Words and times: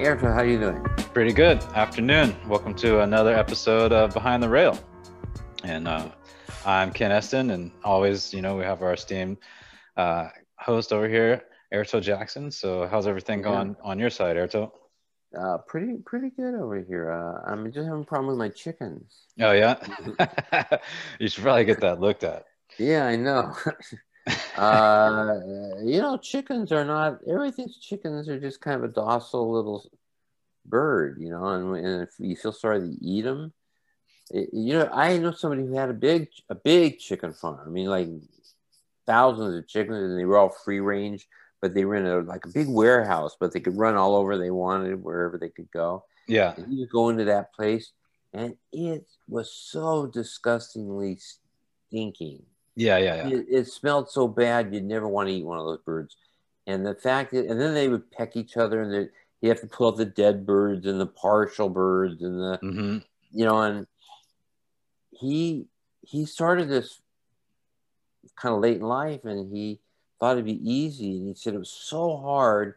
Airto, 0.00 0.32
how 0.32 0.40
you 0.40 0.58
doing? 0.58 0.82
Pretty 1.12 1.34
good. 1.34 1.62
Afternoon. 1.74 2.34
Welcome 2.48 2.74
to 2.76 3.00
another 3.00 3.34
episode 3.34 3.92
of 3.92 4.14
Behind 4.14 4.42
the 4.42 4.48
Rail. 4.48 4.78
And 5.62 5.86
uh, 5.86 6.08
I'm 6.64 6.90
Ken 6.90 7.10
Estin, 7.10 7.50
and 7.50 7.70
always, 7.84 8.32
you 8.32 8.40
know, 8.40 8.56
we 8.56 8.64
have 8.64 8.80
our 8.80 8.94
esteemed 8.94 9.36
uh, 9.98 10.28
host 10.58 10.94
over 10.94 11.06
here, 11.06 11.42
Airto 11.74 12.00
Jackson. 12.00 12.50
So, 12.50 12.86
how's 12.86 13.06
everything 13.06 13.42
going 13.42 13.76
on 13.82 13.98
your 13.98 14.08
side, 14.08 14.36
Airto? 14.36 14.70
Uh, 15.38 15.58
pretty, 15.68 15.98
pretty 16.06 16.30
good 16.30 16.54
over 16.54 16.80
here. 16.80 17.12
Uh, 17.12 17.52
I'm 17.52 17.70
just 17.70 17.86
having 17.86 18.00
a 18.00 18.06
problem 18.06 18.28
with 18.28 18.38
my 18.38 18.48
chickens. 18.48 19.26
Oh 19.38 19.52
yeah, 19.52 19.76
you 21.18 21.28
should 21.28 21.42
probably 21.42 21.66
get 21.66 21.82
that 21.82 22.00
looked 22.00 22.24
at. 22.24 22.46
Yeah, 22.78 23.04
I 23.04 23.16
know. 23.16 23.54
uh, 24.56 25.40
you 25.82 26.00
know, 26.00 26.18
chickens 26.20 26.72
are 26.72 26.84
not 26.84 27.20
everything's 27.28 27.78
chickens 27.78 28.28
are 28.28 28.40
just 28.40 28.60
kind 28.60 28.76
of 28.76 28.90
a 28.90 28.92
docile 28.92 29.50
little 29.50 29.90
bird, 30.66 31.18
you 31.20 31.30
know, 31.30 31.46
and, 31.46 31.76
and 31.76 32.02
if 32.02 32.10
you 32.18 32.36
feel 32.36 32.52
sorry 32.52 32.80
to 32.80 32.96
eat 33.00 33.22
them, 33.22 33.52
it, 34.30 34.50
you 34.52 34.74
know, 34.74 34.88
I 34.92 35.16
know 35.18 35.32
somebody 35.32 35.62
who 35.62 35.74
had 35.74 35.90
a 35.90 35.94
big, 35.94 36.28
a 36.48 36.54
big 36.54 36.98
chicken 36.98 37.32
farm. 37.32 37.60
I 37.66 37.70
mean, 37.70 37.88
like 37.88 38.08
thousands 39.06 39.56
of 39.56 39.68
chickens, 39.68 40.10
and 40.10 40.18
they 40.18 40.24
were 40.24 40.38
all 40.38 40.50
free 40.50 40.80
range, 40.80 41.26
but 41.60 41.74
they 41.74 41.84
were 41.84 41.96
in 41.96 42.06
a 42.06 42.20
like 42.20 42.46
a 42.46 42.50
big 42.50 42.68
warehouse, 42.68 43.36
but 43.38 43.52
they 43.52 43.60
could 43.60 43.76
run 43.76 43.96
all 43.96 44.14
over 44.14 44.38
they 44.38 44.50
wanted, 44.50 45.02
wherever 45.02 45.36
they 45.36 45.48
could 45.48 45.70
go. 45.70 46.04
Yeah, 46.28 46.54
and 46.56 46.72
you 46.72 46.86
go 46.86 47.08
into 47.08 47.24
that 47.24 47.52
place, 47.52 47.92
and 48.32 48.56
it 48.72 49.06
was 49.28 49.52
so 49.52 50.06
disgustingly 50.06 51.18
stinking. 51.88 52.42
Yeah, 52.76 52.98
yeah, 52.98 53.28
yeah. 53.28 53.36
It, 53.36 53.46
it, 53.50 53.66
smelled 53.66 54.10
so 54.10 54.28
bad 54.28 54.72
you'd 54.72 54.84
never 54.84 55.08
want 55.08 55.28
to 55.28 55.34
eat 55.34 55.44
one 55.44 55.58
of 55.58 55.66
those 55.66 55.80
birds. 55.80 56.16
And 56.66 56.86
the 56.86 56.94
fact 56.94 57.32
that, 57.32 57.46
and 57.46 57.60
then 57.60 57.74
they 57.74 57.88
would 57.88 58.10
peck 58.10 58.36
each 58.36 58.56
other, 58.56 58.80
and 58.82 58.92
that 58.92 59.10
you 59.40 59.48
have 59.48 59.60
to 59.60 59.66
pull 59.66 59.88
out 59.88 59.96
the 59.96 60.04
dead 60.04 60.46
birds 60.46 60.86
and 60.86 61.00
the 61.00 61.06
partial 61.06 61.68
birds 61.68 62.22
and 62.22 62.38
the, 62.38 62.58
mm-hmm. 62.62 62.98
you 63.32 63.44
know, 63.44 63.60
and 63.60 63.86
he 65.10 65.66
he 66.02 66.24
started 66.24 66.68
this 66.68 67.00
kind 68.36 68.54
of 68.54 68.60
late 68.60 68.76
in 68.76 68.82
life, 68.82 69.24
and 69.24 69.54
he 69.54 69.80
thought 70.18 70.32
it'd 70.32 70.44
be 70.44 70.70
easy, 70.70 71.16
and 71.18 71.28
he 71.28 71.34
said 71.34 71.54
it 71.54 71.58
was 71.58 71.70
so 71.70 72.16
hard, 72.18 72.74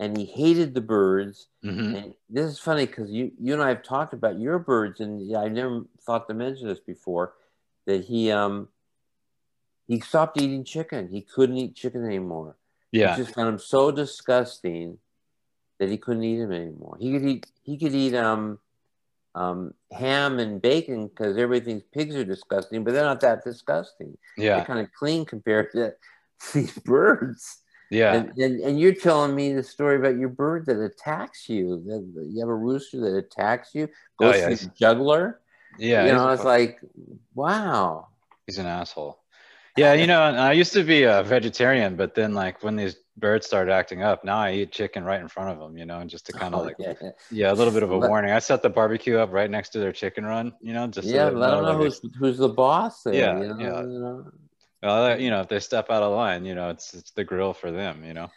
and 0.00 0.16
he 0.16 0.24
hated 0.24 0.74
the 0.74 0.80
birds. 0.80 1.48
Mm-hmm. 1.64 1.94
And 1.94 2.14
this 2.28 2.46
is 2.46 2.58
funny 2.58 2.86
because 2.86 3.10
you 3.10 3.32
you 3.40 3.52
and 3.52 3.62
I 3.62 3.68
have 3.68 3.82
talked 3.82 4.12
about 4.12 4.40
your 4.40 4.58
birds, 4.58 5.00
and 5.00 5.36
I 5.36 5.48
never 5.48 5.82
thought 6.02 6.26
to 6.28 6.34
mention 6.34 6.68
this 6.68 6.80
before 6.80 7.34
that 7.86 8.04
he 8.04 8.30
um 8.30 8.68
he 9.86 10.00
stopped 10.00 10.40
eating 10.40 10.64
chicken. 10.64 11.08
He 11.08 11.22
couldn't 11.22 11.56
eat 11.56 11.76
chicken 11.76 12.04
anymore. 12.04 12.56
Yeah. 12.92 13.16
He 13.16 13.22
just 13.22 13.34
found 13.34 13.48
him 13.48 13.58
so 13.58 13.90
disgusting 13.90 14.98
that 15.78 15.88
he 15.88 15.98
couldn't 15.98 16.24
eat 16.24 16.40
him 16.40 16.52
anymore. 16.52 16.96
He 16.98 17.12
could 17.12 17.24
eat 17.24 17.46
he 17.62 17.78
could 17.78 17.94
eat 17.94 18.14
um 18.14 18.58
um 19.34 19.74
ham 19.92 20.38
and 20.38 20.60
bacon 20.60 21.08
because 21.08 21.36
everything's 21.36 21.82
pigs 21.92 22.16
are 22.16 22.24
disgusting, 22.24 22.84
but 22.84 22.94
they're 22.94 23.04
not 23.04 23.20
that 23.20 23.44
disgusting. 23.44 24.16
Yeah. 24.36 24.56
They're 24.56 24.64
kind 24.64 24.80
of 24.80 24.92
clean 24.92 25.24
compared 25.24 25.72
to 25.72 25.94
these 26.54 26.76
birds. 26.78 27.62
Yeah. 27.90 28.14
And, 28.14 28.38
and, 28.38 28.60
and 28.60 28.80
you're 28.80 28.94
telling 28.94 29.34
me 29.34 29.52
the 29.52 29.62
story 29.62 29.96
about 29.96 30.16
your 30.16 30.28
bird 30.28 30.66
that 30.66 30.82
attacks 30.82 31.48
you. 31.48 31.82
That 31.86 32.26
you 32.28 32.40
have 32.40 32.48
a 32.48 32.54
rooster 32.54 33.00
that 33.00 33.16
attacks 33.16 33.74
you, 33.74 33.88
goes 34.18 34.34
oh, 34.34 34.38
yeah, 34.38 34.48
the 34.48 34.70
juggler. 34.76 35.40
Yeah. 35.78 36.06
You 36.06 36.12
know, 36.12 36.28
it's 36.30 36.42
like, 36.42 36.80
wow. 37.34 38.08
He's 38.46 38.58
an 38.58 38.66
asshole. 38.66 39.20
Yeah, 39.76 39.92
you 39.92 40.06
know, 40.06 40.20
I 40.20 40.52
used 40.52 40.72
to 40.72 40.82
be 40.82 41.02
a 41.02 41.22
vegetarian, 41.22 41.96
but 41.96 42.14
then 42.14 42.34
like 42.34 42.62
when 42.62 42.76
these 42.76 42.96
birds 43.16 43.46
started 43.46 43.72
acting 43.72 44.02
up, 44.02 44.24
now 44.24 44.38
I 44.38 44.52
eat 44.52 44.72
chicken 44.72 45.04
right 45.04 45.20
in 45.20 45.28
front 45.28 45.50
of 45.50 45.58
them, 45.58 45.76
you 45.76 45.84
know, 45.84 46.00
and 46.00 46.08
just 46.08 46.26
to 46.26 46.32
kind 46.32 46.54
of 46.54 46.60
oh, 46.60 46.64
like, 46.64 46.76
yeah. 46.78 46.94
yeah. 47.30 47.52
a 47.52 47.54
little 47.54 47.72
bit 47.72 47.82
of 47.82 47.90
a 47.90 47.98
warning. 47.98 48.32
I 48.32 48.38
set 48.38 48.62
the 48.62 48.70
barbecue 48.70 49.18
up 49.18 49.32
right 49.32 49.50
next 49.50 49.70
to 49.70 49.78
their 49.78 49.92
chicken 49.92 50.24
run, 50.24 50.52
you 50.60 50.72
know, 50.72 50.86
just 50.86 51.08
yeah, 51.08 51.28
so 51.28 51.36
let 51.36 51.50
them 51.50 51.64
know 51.64 51.72
like 51.72 51.76
who's, 51.78 52.00
who's 52.18 52.38
the 52.38 52.48
boss 52.48 53.02
there. 53.02 53.14
Yeah, 53.14 53.40
you 53.40 53.48
know, 53.48 53.58
yeah. 53.58 53.80
You 53.82 53.98
know? 53.98 54.32
Well, 54.82 55.20
you 55.20 55.30
know, 55.30 55.40
if 55.40 55.48
they 55.48 55.60
step 55.60 55.90
out 55.90 56.02
of 56.02 56.12
line, 56.12 56.44
you 56.44 56.54
know, 56.54 56.70
it's 56.70 56.94
it's 56.94 57.10
the 57.10 57.24
grill 57.24 57.52
for 57.52 57.70
them, 57.70 58.04
you 58.04 58.14
know. 58.14 58.30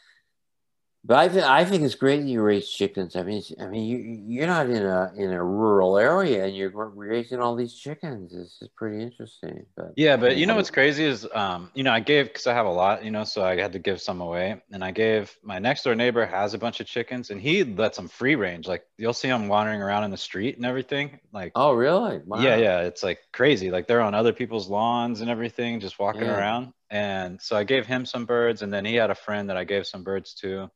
But 1.05 1.17
I 1.17 1.29
think 1.29 1.45
I 1.45 1.63
think 1.63 1.83
it's 1.83 1.95
great 1.95 2.21
that 2.21 2.27
you 2.27 2.41
raise 2.41 2.69
chickens. 2.69 3.15
I 3.15 3.23
mean, 3.23 3.41
I 3.59 3.67
mean, 3.67 3.85
you 3.85 3.97
you're 4.27 4.47
not 4.47 4.69
in 4.69 4.85
a 4.85 5.11
in 5.15 5.31
a 5.31 5.41
rural 5.41 5.97
area 5.97 6.45
and 6.45 6.55
you're 6.55 6.69
raising 6.69 7.39
all 7.39 7.55
these 7.55 7.73
chickens. 7.73 8.33
This 8.33 8.57
is 8.61 8.67
pretty 8.75 9.01
interesting. 9.01 9.65
But 9.77 9.93
yeah, 9.95 10.17
but 10.17 10.35
you 10.35 10.45
know 10.45 10.57
what's 10.57 10.69
crazy 10.69 11.05
is, 11.05 11.25
um, 11.33 11.71
you 11.73 11.83
know, 11.83 11.91
I 11.91 12.01
gave 12.01 12.27
because 12.27 12.47
I 12.47 12.53
have 12.53 12.65
a 12.65 12.71
lot, 12.71 13.05
you 13.05 13.11
know, 13.11 13.23
so 13.23 13.43
I 13.43 13.55
had 13.55 13.71
to 13.73 13.79
give 13.79 14.01
some 14.01 14.19
away, 14.19 14.61
and 14.73 14.83
I 14.83 14.91
gave 14.91 15.35
my 15.41 15.57
next 15.57 15.83
door 15.83 15.95
neighbor 15.95 16.25
has 16.25 16.53
a 16.53 16.57
bunch 16.57 16.81
of 16.81 16.87
chickens, 16.87 17.29
and 17.29 17.39
he 17.39 17.63
lets 17.63 17.95
them 17.95 18.09
free 18.09 18.35
range. 18.35 18.67
Like 18.67 18.85
you'll 18.97 19.13
see 19.13 19.29
them 19.29 19.47
wandering 19.47 19.81
around 19.81 20.03
in 20.03 20.11
the 20.11 20.17
street 20.17 20.57
and 20.57 20.65
everything. 20.65 21.19
Like 21.31 21.53
oh, 21.55 21.73
really? 21.73 22.19
Wow. 22.25 22.41
Yeah, 22.41 22.57
yeah. 22.57 22.81
It's 22.81 23.03
like 23.03 23.19
crazy. 23.31 23.71
Like 23.71 23.87
they're 23.87 24.01
on 24.01 24.13
other 24.13 24.33
people's 24.33 24.67
lawns 24.67 25.21
and 25.21 25.29
everything, 25.29 25.79
just 25.79 25.97
walking 25.97 26.23
yeah. 26.23 26.37
around. 26.37 26.73
And 26.89 27.41
so 27.41 27.55
I 27.55 27.63
gave 27.63 27.85
him 27.85 28.05
some 28.05 28.25
birds, 28.25 28.61
and 28.61 28.73
then 28.73 28.85
he 28.85 28.95
had 28.95 29.11
a 29.11 29.15
friend 29.15 29.49
that 29.49 29.57
I 29.57 29.63
gave 29.63 29.85
some 29.85 30.03
birds 30.03 30.33
to. 30.35 30.69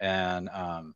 And 0.00 0.48
um, 0.50 0.94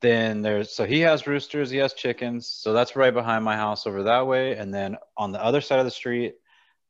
then 0.00 0.42
there's 0.42 0.74
so 0.74 0.86
he 0.86 1.00
has 1.00 1.26
roosters 1.26 1.70
he 1.70 1.78
has 1.78 1.92
chickens. 1.92 2.48
So 2.48 2.72
that's 2.72 2.96
right 2.96 3.12
behind 3.12 3.44
my 3.44 3.56
house 3.56 3.86
over 3.86 4.04
that 4.04 4.26
way. 4.26 4.56
And 4.56 4.72
then 4.72 4.96
on 5.16 5.32
the 5.32 5.42
other 5.42 5.60
side 5.60 5.78
of 5.78 5.84
the 5.84 5.90
street 5.90 6.34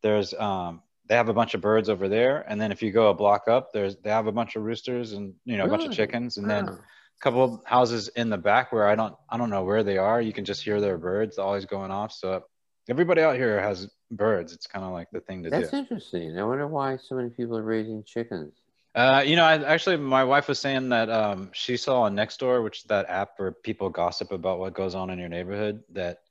there's 0.02 0.32
um, 0.34 0.82
they 1.06 1.16
have 1.16 1.28
a 1.28 1.34
bunch 1.34 1.54
of 1.54 1.60
birds 1.60 1.88
over 1.88 2.08
there. 2.08 2.44
And 2.48 2.60
then 2.60 2.72
if 2.72 2.82
you 2.82 2.92
go 2.92 3.10
a 3.10 3.14
block 3.14 3.48
up 3.48 3.72
there's 3.72 3.96
they 3.96 4.10
have 4.10 4.26
a 4.26 4.32
bunch 4.32 4.56
of 4.56 4.62
roosters 4.62 5.12
and 5.12 5.34
you 5.44 5.56
know 5.56 5.64
a 5.64 5.68
bunch 5.68 5.84
of 5.84 5.92
chickens. 5.92 6.36
And 6.36 6.48
then 6.48 6.68
a 6.68 6.78
couple 7.20 7.42
of 7.42 7.60
houses 7.64 8.08
in 8.08 8.30
the 8.30 8.38
back 8.38 8.72
where 8.72 8.88
i 8.88 8.94
don't 8.94 9.14
i 9.28 9.36
don't 9.36 9.50
know 9.50 9.64
where 9.64 9.82
they 9.82 9.98
are. 9.98 10.20
You 10.20 10.32
can 10.32 10.44
just 10.44 10.62
hear 10.62 10.80
their 10.80 10.98
birds 10.98 11.38
always 11.38 11.64
going 11.64 11.90
off. 11.90 12.12
So 12.12 12.44
everybody 12.88 13.22
out 13.22 13.36
here 13.36 13.60
has 13.60 13.90
birds. 14.10 14.52
It's 14.52 14.66
kind 14.66 14.84
of 14.84 14.92
like 14.92 15.10
the 15.10 15.20
thing 15.20 15.42
to 15.44 15.50
that's 15.50 15.70
do. 15.70 15.76
That's 15.76 15.90
interesting. 15.90 16.38
I 16.38 16.44
wonder 16.44 16.66
why 16.66 16.96
so 16.96 17.14
many 17.14 17.30
people 17.30 17.56
are 17.56 17.62
raising 17.62 18.02
chickens. 18.04 18.54
Uh, 18.94 19.22
you 19.24 19.36
know, 19.36 19.44
I, 19.44 19.62
actually, 19.62 19.96
my 19.98 20.24
wife 20.24 20.48
was 20.48 20.58
saying 20.58 20.88
that 20.88 21.08
um, 21.08 21.50
she 21.52 21.76
saw 21.76 22.02
on 22.02 22.16
Nextdoor, 22.16 22.62
which 22.64 22.78
is 22.78 22.84
that 22.84 23.08
app 23.08 23.30
where 23.36 23.52
people 23.52 23.88
gossip 23.88 24.32
about 24.32 24.58
what 24.58 24.74
goes 24.74 24.96
on 24.96 25.10
in 25.10 25.18
your 25.18 25.28
neighborhood, 25.28 25.84
that 25.92 26.22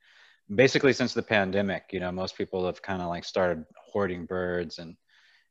basically 0.54 0.92
since 0.92 1.14
the 1.14 1.22
pandemic, 1.22 1.84
you 1.92 2.00
know, 2.00 2.12
most 2.12 2.36
people 2.36 2.66
have 2.66 2.82
kind 2.82 3.00
of 3.00 3.08
like 3.08 3.24
started 3.24 3.64
hoarding 3.78 4.26
birds 4.26 4.78
and, 4.78 4.96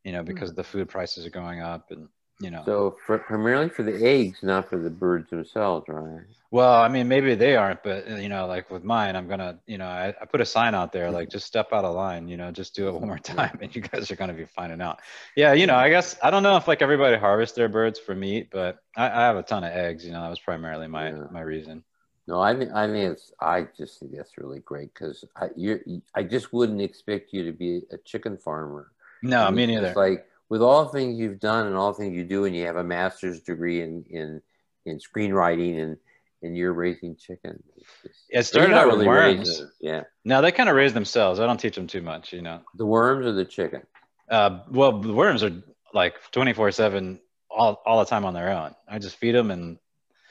you 0.03 0.11
know, 0.11 0.21
because 0.21 0.51
mm. 0.51 0.55
the 0.55 0.63
food 0.63 0.87
prices 0.87 1.25
are 1.25 1.31
going 1.31 1.61
up 1.61 1.89
and 1.89 2.07
you 2.39 2.51
know. 2.51 2.63
So 2.65 2.97
for, 3.05 3.17
primarily 3.17 3.69
for 3.69 3.83
the 3.83 4.05
eggs, 4.05 4.39
not 4.41 4.69
for 4.69 4.77
the 4.77 4.89
birds 4.89 5.29
themselves, 5.29 5.85
right? 5.87 6.23
Well, 6.51 6.73
I 6.73 6.87
mean, 6.87 7.07
maybe 7.07 7.35
they 7.35 7.55
aren't, 7.55 7.83
but 7.83 8.09
uh, 8.09 8.15
you 8.15 8.29
know, 8.29 8.47
like 8.47 8.71
with 8.71 8.83
mine, 8.83 9.15
I'm 9.15 9.27
gonna, 9.27 9.59
you 9.67 9.77
know, 9.77 9.85
I, 9.85 10.13
I 10.19 10.25
put 10.25 10.41
a 10.41 10.45
sign 10.45 10.73
out 10.73 10.91
there, 10.91 11.11
like 11.11 11.29
just 11.29 11.45
step 11.45 11.67
out 11.73 11.85
of 11.85 11.93
line, 11.95 12.27
you 12.27 12.37
know, 12.37 12.51
just 12.51 12.75
do 12.75 12.87
it 12.87 12.93
one 12.93 13.07
more 13.07 13.17
time, 13.37 13.59
and 13.61 13.75
you 13.75 13.81
guys 13.81 14.09
are 14.09 14.15
gonna 14.15 14.33
be 14.33 14.45
finding 14.45 14.81
out. 14.81 14.99
Yeah, 15.35 15.53
you 15.53 15.67
know, 15.67 15.75
I 15.75 15.89
guess 15.89 16.17
I 16.23 16.31
don't 16.31 16.43
know 16.43 16.55
if 16.57 16.67
like 16.67 16.81
everybody 16.81 17.17
harvests 17.17 17.55
their 17.55 17.69
birds 17.69 17.99
for 17.99 18.15
meat, 18.15 18.49
but 18.51 18.79
I, 18.95 19.05
I 19.05 19.21
have 19.25 19.35
a 19.35 19.43
ton 19.43 19.63
of 19.63 19.71
eggs. 19.71 20.05
You 20.05 20.11
know, 20.11 20.21
that 20.21 20.29
was 20.29 20.39
primarily 20.39 20.87
my 20.87 21.09
yeah. 21.09 21.23
my 21.31 21.41
reason. 21.41 21.83
No, 22.25 22.39
I 22.39 22.53
mean, 22.53 22.71
I 22.73 22.85
mean, 22.85 23.11
it's. 23.11 23.31
I 23.41 23.67
just 23.75 23.99
think 23.99 24.15
that's 24.15 24.37
really 24.37 24.59
great 24.59 24.93
because 24.93 25.25
I 25.35 25.49
you 25.55 26.01
I 26.13 26.23
just 26.23 26.53
wouldn't 26.53 26.81
expect 26.81 27.33
you 27.33 27.43
to 27.45 27.51
be 27.51 27.81
a 27.91 27.97
chicken 27.97 28.37
farmer. 28.37 28.91
No, 29.23 29.43
I 29.43 29.49
mean, 29.49 29.55
me 29.55 29.75
neither. 29.75 29.87
It's 29.87 29.97
like 29.97 30.25
with 30.49 30.61
all 30.61 30.85
the 30.85 30.91
things 30.91 31.17
you've 31.19 31.39
done 31.39 31.67
and 31.67 31.75
all 31.75 31.93
the 31.93 31.97
things 31.97 32.15
you 32.15 32.23
do, 32.23 32.45
and 32.45 32.55
you 32.55 32.65
have 32.65 32.75
a 32.75 32.83
master's 32.83 33.41
degree 33.41 33.81
in 33.81 34.03
in 34.09 34.41
in 34.85 34.99
screenwriting 34.99 35.81
and 35.81 35.97
and 36.41 36.57
you're 36.57 36.73
raising 36.73 37.15
chickens. 37.15 37.61
it 38.29 38.43
started 38.43 38.73
out 38.73 38.87
really 38.87 38.99
with 38.99 39.07
worms. 39.07 39.63
Yeah. 39.79 40.03
Now 40.23 40.41
they 40.41 40.51
kind 40.51 40.69
of 40.69 40.75
raise 40.75 40.93
themselves. 40.93 41.39
I 41.39 41.45
don't 41.45 41.59
teach 41.59 41.75
them 41.75 41.87
too 41.87 42.01
much, 42.01 42.33
you 42.33 42.41
know. 42.41 42.61
The 42.75 42.85
worms 42.85 43.25
or 43.25 43.33
the 43.33 43.45
chicken? 43.45 43.81
Uh, 44.29 44.59
well, 44.69 44.99
the 44.99 45.13
worms 45.13 45.43
are 45.43 45.51
like 45.93 46.15
24 46.31 46.71
seven 46.71 47.19
all, 47.49 47.81
all 47.85 47.99
the 47.99 48.05
time 48.05 48.25
on 48.25 48.33
their 48.33 48.51
own. 48.51 48.73
I 48.87 48.99
just 48.99 49.17
feed 49.17 49.35
them 49.35 49.51
and, 49.51 49.79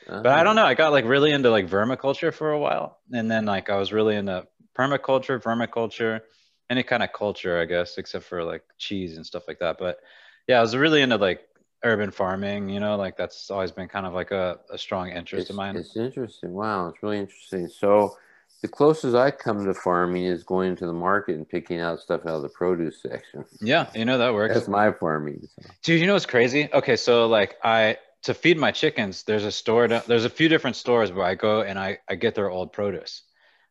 uh-huh. 0.09 0.23
but 0.23 0.33
I 0.33 0.45
don't 0.45 0.57
know. 0.57 0.65
I 0.65 0.75
got 0.75 0.93
like 0.93 1.05
really 1.05 1.31
into 1.31 1.51
like 1.51 1.69
vermiculture 1.69 2.33
for 2.33 2.53
a 2.53 2.59
while. 2.59 2.99
And 3.13 3.31
then 3.31 3.45
like 3.45 3.69
I 3.69 3.77
was 3.77 3.93
really 3.93 4.17
into 4.17 4.47
permaculture, 4.79 5.43
vermiculture 5.43 6.21
any 6.71 6.83
kind 6.83 7.03
of 7.03 7.13
culture, 7.13 7.61
I 7.61 7.65
guess, 7.65 7.99
except 7.99 8.25
for 8.25 8.45
like 8.45 8.63
cheese 8.77 9.17
and 9.17 9.25
stuff 9.25 9.49
like 9.49 9.59
that. 9.61 9.79
But 9.79 9.99
yeah, 10.47 10.59
I 10.59 10.63
was 10.63 10.77
really 10.77 11.03
into 11.03 11.17
like 11.17 11.43
urban 11.83 12.11
farming, 12.11 12.69
you 12.69 12.81
know, 12.81 12.97
like 12.97 13.17
that's 13.17 13.51
always 13.51 13.73
been 13.73 13.89
kind 13.89 14.07
of 14.07 14.15
like 14.15 14.31
a, 14.31 14.59
a 14.71 14.79
strong 14.79 15.11
interest 15.11 15.43
it's, 15.43 15.51
of 15.51 15.57
mine. 15.57 15.77
It's 15.77 15.97
interesting. 15.97 16.53
Wow, 16.53 16.89
it's 16.89 17.03
really 17.03 17.19
interesting. 17.19 17.69
So 17.69 18.17
the 18.63 18.69
closest 18.69 19.15
I 19.15 19.31
come 19.31 19.65
to 19.65 19.75
farming 19.75 20.25
is 20.25 20.43
going 20.43 20.77
to 20.77 20.87
the 20.87 20.93
market 20.93 21.37
and 21.37 21.49
picking 21.49 21.81
out 21.81 22.01
stuff 22.01 22.23
out 22.23 22.37
of 22.37 22.43
the 22.43 22.49
produce 22.49 23.01
section. 23.01 23.45
Yeah, 23.61 23.89
you 23.95 24.05
know 24.05 24.19
that 24.19 24.35
works. 24.35 24.55
That's 24.55 24.69
my 24.69 24.93
farming. 24.93 25.49
So. 25.55 25.71
Dude, 25.83 26.01
you 26.01 26.07
know 26.07 26.15
what's 26.15 26.27
crazy? 26.27 26.69
Okay, 26.73 26.97
so 26.97 27.27
like 27.29 27.57
I 27.63 27.99
to 28.23 28.35
feed 28.35 28.59
my 28.59 28.73
chickens, 28.73 29.23
there's 29.23 29.45
a 29.45 29.53
store. 29.53 29.87
There's 29.87 30.25
a 30.25 30.31
few 30.31 30.49
different 30.49 30.77
stores 30.77 31.13
where 31.13 31.25
I 31.25 31.35
go 31.35 31.63
and 31.63 31.79
I 31.79 31.99
I 32.09 32.17
get 32.17 32.35
their 32.35 32.51
old 32.51 32.73
produce. 32.73 33.23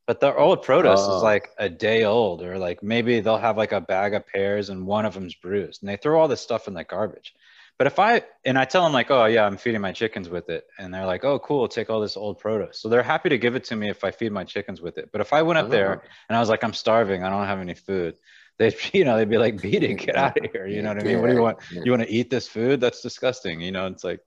But 0.07 0.21
the 0.21 0.33
old 0.33 0.63
produce 0.63 1.01
is 1.01 1.07
oh. 1.07 1.21
like 1.21 1.51
a 1.57 1.67
day 1.67 2.05
old, 2.05 2.41
or 2.41 2.57
like 2.57 2.81
maybe 2.81 3.19
they'll 3.19 3.37
have 3.37 3.57
like 3.57 3.73
a 3.73 3.81
bag 3.81 4.13
of 4.13 4.25
pears 4.25 4.69
and 4.69 4.87
one 4.87 5.05
of 5.05 5.13
them's 5.13 5.35
bruised, 5.35 5.83
and 5.83 5.89
they 5.89 5.97
throw 5.97 6.19
all 6.19 6.29
this 6.29 6.39
stuff 6.39 6.69
in 6.69 6.73
the 6.73 6.85
garbage. 6.85 7.35
But 7.77 7.87
if 7.87 7.99
I 7.99 8.23
and 8.45 8.57
I 8.57 8.63
tell 8.63 8.83
them 8.85 8.93
like, 8.93 9.11
oh 9.11 9.25
yeah, 9.25 9.45
I'm 9.45 9.57
feeding 9.57 9.81
my 9.81 9.91
chickens 9.91 10.29
with 10.29 10.49
it, 10.49 10.65
and 10.79 10.93
they're 10.93 11.05
like, 11.05 11.25
oh 11.25 11.39
cool, 11.39 11.67
take 11.67 11.89
all 11.89 11.99
this 11.99 12.15
old 12.15 12.39
produce. 12.39 12.79
So 12.79 12.87
they're 12.87 13.03
happy 13.03 13.27
to 13.29 13.37
give 13.37 13.55
it 13.55 13.65
to 13.65 13.75
me 13.75 13.89
if 13.89 14.05
I 14.05 14.11
feed 14.11 14.31
my 14.31 14.45
chickens 14.45 14.79
with 14.79 14.97
it. 14.97 15.09
But 15.11 15.19
if 15.19 15.33
I 15.33 15.41
went 15.41 15.59
up 15.59 15.69
there 15.69 16.01
Oh. 16.01 16.09
and 16.29 16.37
I 16.37 16.39
was 16.39 16.47
like, 16.47 16.63
I'm 16.63 16.73
starving, 16.73 17.23
I 17.25 17.29
don't 17.29 17.45
have 17.45 17.59
any 17.59 17.73
food, 17.73 18.15
they'd 18.57 18.75
you 18.93 19.03
know 19.03 19.17
they'd 19.17 19.29
be 19.29 19.37
like, 19.37 19.61
beat 19.61 19.83
it, 19.83 19.95
get 19.95 20.15
out 20.15 20.37
of 20.37 20.49
here. 20.51 20.67
You 20.67 20.83
know 20.83 20.89
what 20.89 21.03
I 21.03 21.03
mean? 21.03 21.19
What 21.19 21.27
do 21.27 21.33
you 21.33 21.41
want? 21.41 21.57
You 21.69 21.91
want 21.91 22.03
to 22.03 22.09
eat 22.09 22.29
this 22.29 22.47
food? 22.47 22.79
That's 22.79 23.01
disgusting. 23.01 23.59
You 23.59 23.73
know, 23.73 23.87
it's 23.87 24.05
like. 24.05 24.21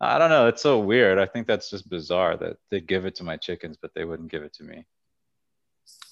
I 0.00 0.18
don't 0.18 0.28
know. 0.28 0.48
It's 0.48 0.60
so 0.60 0.80
weird. 0.80 1.18
I 1.18 1.24
think 1.24 1.46
that's 1.46 1.70
just 1.70 1.88
bizarre 1.88 2.36
that 2.38 2.56
they 2.70 2.80
give 2.80 3.06
it 3.06 3.14
to 3.16 3.24
my 3.24 3.36
chickens, 3.36 3.78
but 3.80 3.94
they 3.94 4.04
wouldn't 4.04 4.30
give 4.30 4.42
it 4.42 4.52
to 4.54 4.64
me. 4.64 4.84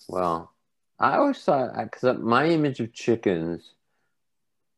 Well, 0.08 0.52
I 0.98 1.16
always 1.16 1.38
thought 1.42 1.76
because 1.76 2.18
my 2.18 2.46
image 2.46 2.80
of 2.80 2.92
chickens 2.92 3.74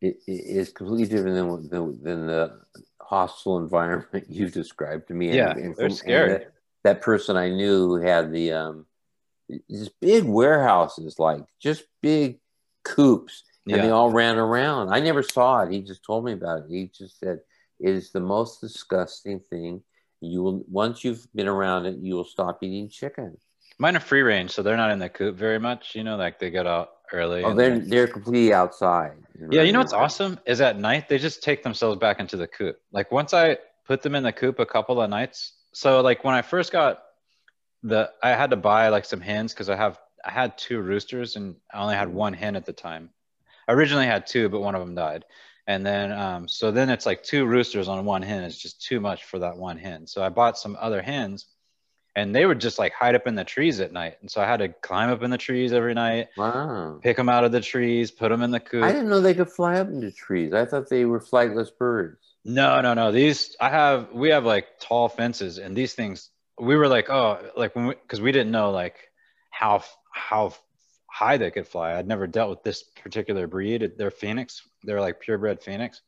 is 0.01 0.73
completely 0.73 1.07
different 1.07 1.35
than, 1.37 1.69
than 1.69 2.03
than 2.03 2.27
the 2.27 2.61
hostile 3.01 3.59
environment 3.59 4.27
you 4.29 4.49
described 4.49 5.09
to 5.09 5.15
me. 5.15 5.35
Yeah, 5.35 5.51
and 5.53 5.65
they're 5.65 5.75
from- 5.75 5.85
and 5.85 5.95
scary. 5.95 6.33
That, 6.33 6.53
that 6.85 7.01
person 7.01 7.37
I 7.37 7.49
knew 7.49 7.89
who 7.89 7.97
had 7.97 8.31
the 8.33 8.53
um, 8.53 8.87
these 9.69 9.89
big 10.01 10.25
warehouses, 10.25 11.19
like 11.19 11.45
just 11.61 11.85
big 12.03 12.41
coops, 12.85 13.45
and 13.67 13.83
they 13.83 13.91
all 13.91 14.11
ran 14.11 14.37
around. 14.37 14.91
I 14.91 15.01
never 15.01 15.23
saw 15.23 15.63
it. 15.63 15.73
He 15.73 15.81
just 15.81 16.05
told 16.05 16.25
me 16.25 16.33
about 16.33 16.61
it. 16.61 16.67
He 16.69 16.91
just 16.95 17.19
said 17.19 17.41
it 17.81 17.91
is 17.91 18.11
the 18.11 18.21
most 18.21 18.61
disgusting 18.61 19.41
thing. 19.41 19.83
You 20.21 20.43
will 20.43 20.65
once 20.71 21.05
you've 21.05 21.27
been 21.35 21.49
around 21.49 21.87
it, 21.87 21.97
you 21.99 22.15
will 22.15 22.25
stop 22.25 22.63
eating 22.63 22.89
chicken. 22.89 23.37
Mine 23.79 23.97
are 23.97 24.01
free 24.01 24.23
range, 24.23 24.53
so 24.53 24.63
they're 24.63 24.77
not 24.77 24.91
in 24.91 24.99
the 24.99 25.09
coop 25.09 25.37
very 25.37 25.59
much. 25.59 25.95
You 25.95 26.05
know, 26.05 26.17
like 26.17 26.39
they 26.39 26.51
get 26.51 26.67
out 26.67 26.91
early. 27.13 27.43
Oh, 27.43 27.55
they're 27.55 27.79
they're 27.79 28.07
completely 28.07 28.53
outside. 28.53 29.13
yeah. 29.51 29.63
You 29.63 29.73
know 29.73 29.81
what's 29.81 29.93
awesome 29.93 30.39
is 30.47 30.61
at 30.61 30.79
night 30.79 31.09
they 31.09 31.19
just 31.19 31.43
take 31.43 31.63
themselves 31.63 31.99
back 31.99 32.21
into 32.21 32.37
the 32.37 32.47
coop. 32.47 32.77
Like 32.93 33.11
once 33.11 33.35
I 33.35 33.59
put 33.87 34.03
them 34.03 34.15
in 34.15 34.23
the 34.23 34.33
coop 34.33 34.59
a 34.59 34.67
couple 34.67 35.01
of 35.01 35.11
nights. 35.11 35.55
So 35.73 36.01
like 36.01 36.25
when 36.25 36.35
I 36.35 36.43
first 36.43 36.73
got 36.73 37.03
the, 37.83 38.11
I 38.23 38.31
had 38.31 38.51
to 38.51 38.57
buy 38.57 38.89
like 38.89 39.05
some 39.05 39.21
hens 39.21 39.53
because 39.53 39.69
I 39.69 39.77
have 39.77 39.99
I 40.25 40.31
had 40.31 40.57
two 40.57 40.81
roosters 40.81 41.37
and 41.37 41.57
I 41.73 41.83
only 41.83 41.97
had 41.97 42.09
one 42.09 42.33
hen 42.33 42.57
at 42.57 42.65
the 42.65 42.73
time. 42.73 43.11
I 43.69 43.73
originally 43.73 44.07
had 44.07 44.27
two, 44.27 44.49
but 44.49 44.61
one 44.61 44.75
of 44.75 44.81
them 44.81 44.95
died. 44.95 45.25
And 45.67 45.85
then, 45.85 46.13
um, 46.13 46.49
so 46.49 46.71
then 46.71 46.91
it's 46.91 47.07
like 47.07 47.23
two 47.23 47.47
roosters 47.47 47.89
on 47.89 48.05
one 48.05 48.23
hen. 48.23 48.45
It's 48.45 48.59
just 48.59 48.83
too 48.83 49.01
much 49.01 49.25
for 49.25 49.39
that 49.39 49.57
one 49.57 49.79
hen. 49.79 50.07
So 50.07 50.23
I 50.23 50.29
bought 50.29 50.59
some 50.59 50.77
other 50.79 51.01
hens 51.01 51.47
and 52.17 52.35
they 52.35 52.47
would 52.47 52.61
just 52.61 52.79
like 52.79 52.93
hide 52.93 53.15
up 53.15 53.27
in 53.27 53.35
the 53.35 53.45
trees 53.45 53.81
at 53.81 53.93
night. 53.93 54.19
And 54.21 54.31
so 54.31 54.41
I 54.41 54.47
had 54.47 54.59
to 54.59 54.69
climb 54.69 55.11
up 55.11 55.23
in 55.23 55.31
the 55.31 55.39
trees 55.39 55.73
every 55.73 55.95
night, 55.95 56.29
Wow. 56.37 57.01
pick 57.03 57.17
them 57.17 57.29
out 57.29 57.45
of 57.45 57.53
the 57.53 57.61
trees, 57.61 58.11
put 58.11 58.29
them 58.29 58.43
in 58.43 58.51
the 58.51 58.61
coop. 58.61 58.85
I 58.85 58.93
didn't 58.93 59.09
know 59.09 59.21
they 59.21 59.35
could 59.35 59.51
fly 59.51 59.77
up 59.81 59.89
into 59.89 60.11
trees. 60.13 60.53
I 60.53 60.65
thought 60.65 60.89
they 60.89 61.05
were 61.05 61.21
flightless 61.21 61.69
birds. 61.77 62.19
No, 62.45 62.81
no, 62.81 62.95
no. 62.95 63.11
These 63.11 63.57
I 63.61 63.71
have. 63.71 64.13
We 64.13 64.29
have 64.29 64.45
like 64.45 64.79
tall 64.79 65.09
fences, 65.09 65.59
and 65.59 65.75
these 65.75 65.95
things. 65.95 66.31
We 66.61 66.77
were 66.77 66.89
like, 66.89 67.09
oh, 67.11 67.41
like 67.57 67.75
when 67.75 67.87
we, 67.87 67.95
because 67.95 68.21
we 68.21 68.33
didn't 68.33 68.53
know 68.53 68.71
like 68.71 68.97
how 69.51 69.83
how 70.13 70.53
high 71.11 71.37
they 71.39 71.51
could 71.51 71.67
fly. 71.67 71.97
I'd 71.97 72.07
never 72.07 72.27
dealt 72.27 72.51
with 72.51 72.63
this 72.63 72.83
particular 72.83 73.47
breed. 73.47 73.93
They're 73.97 74.11
phoenix. 74.11 74.63
They're 74.83 75.01
like 75.01 75.21
purebred 75.21 75.63
phoenix. 75.63 76.03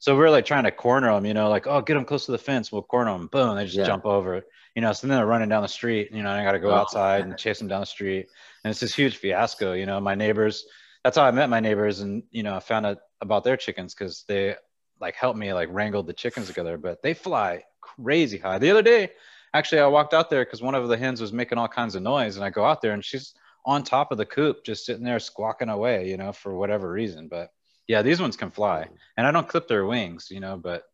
So 0.00 0.16
we 0.16 0.24
are 0.24 0.30
like 0.30 0.44
trying 0.46 0.64
to 0.64 0.70
corner 0.72 1.12
them, 1.12 1.24
you 1.26 1.34
know, 1.34 1.48
like 1.48 1.66
oh, 1.66 1.80
get 1.82 1.94
them 1.94 2.04
close 2.04 2.26
to 2.26 2.32
the 2.32 2.38
fence. 2.38 2.72
We'll 2.72 2.82
corner 2.82 3.12
them. 3.12 3.28
Boom, 3.28 3.54
they 3.56 3.64
just 3.66 3.76
Yeah. 3.76 3.84
jump 3.84 4.04
over. 4.06 4.34
it. 4.36 4.46
You 4.74 4.82
know, 4.82 4.92
so 4.92 5.06
then 5.06 5.16
they're 5.16 5.26
running 5.26 5.48
down 5.48 5.62
the 5.62 5.68
street. 5.68 6.10
You 6.12 6.22
know, 6.22 6.30
and 6.30 6.40
I 6.40 6.44
got 6.44 6.52
to 6.52 6.58
go 6.58 6.70
Oh. 6.70 6.74
outside 6.74 7.24
and 7.24 7.36
chase 7.38 7.58
them 7.58 7.68
down 7.68 7.80
the 7.80 7.86
street, 7.86 8.26
and 8.64 8.70
it's 8.70 8.80
this 8.80 8.94
huge 8.94 9.16
fiasco. 9.16 9.72
You 9.74 9.86
know, 9.86 10.00
my 10.00 10.14
neighbors. 10.14 10.66
That's 11.04 11.16
how 11.16 11.24
I 11.24 11.30
met 11.30 11.48
my 11.48 11.60
neighbors, 11.60 12.00
and 12.00 12.22
you 12.30 12.42
know, 12.42 12.54
I 12.54 12.60
found 12.60 12.84
out 12.86 12.98
about 13.20 13.44
their 13.44 13.56
chickens 13.56 13.94
because 13.94 14.24
they 14.26 14.56
like 15.00 15.14
helped 15.14 15.38
me 15.38 15.52
like 15.54 15.68
wrangle 15.72 16.02
the 16.02 16.12
chickens 16.12 16.46
together 16.46 16.76
but 16.76 17.00
they 17.02 17.14
fly 17.14 17.64
crazy 17.80 18.36
high 18.36 18.58
the 18.58 18.70
other 18.70 18.82
day 18.82 19.10
actually 19.54 19.80
i 19.80 19.86
walked 19.86 20.12
out 20.12 20.28
there 20.28 20.44
because 20.44 20.60
one 20.60 20.74
of 20.74 20.86
the 20.88 20.96
hens 20.96 21.22
was 21.22 21.32
making 21.32 21.56
all 21.56 21.66
kinds 21.68 21.94
of 21.94 22.02
noise 22.02 22.36
and 22.36 22.44
i 22.44 22.50
go 22.50 22.66
out 22.66 22.82
there 22.82 22.92
and 22.92 23.02
she's 23.02 23.32
on 23.64 23.82
top 23.82 24.12
of 24.12 24.18
the 24.18 24.26
coop 24.26 24.62
just 24.62 24.84
sitting 24.84 25.02
there 25.02 25.18
squawking 25.18 25.70
away 25.70 26.06
you 26.06 26.18
know 26.18 26.32
for 26.32 26.54
whatever 26.54 26.90
reason 26.92 27.28
but 27.28 27.50
yeah 27.90 28.02
these 28.02 28.20
ones 28.20 28.36
can 28.36 28.50
fly 28.50 28.86
and 29.16 29.26
i 29.26 29.30
don't 29.34 29.48
clip 29.52 29.66
their 29.66 29.84
wings 29.84 30.28
you 30.30 30.38
know 30.44 30.56
but 30.56 30.84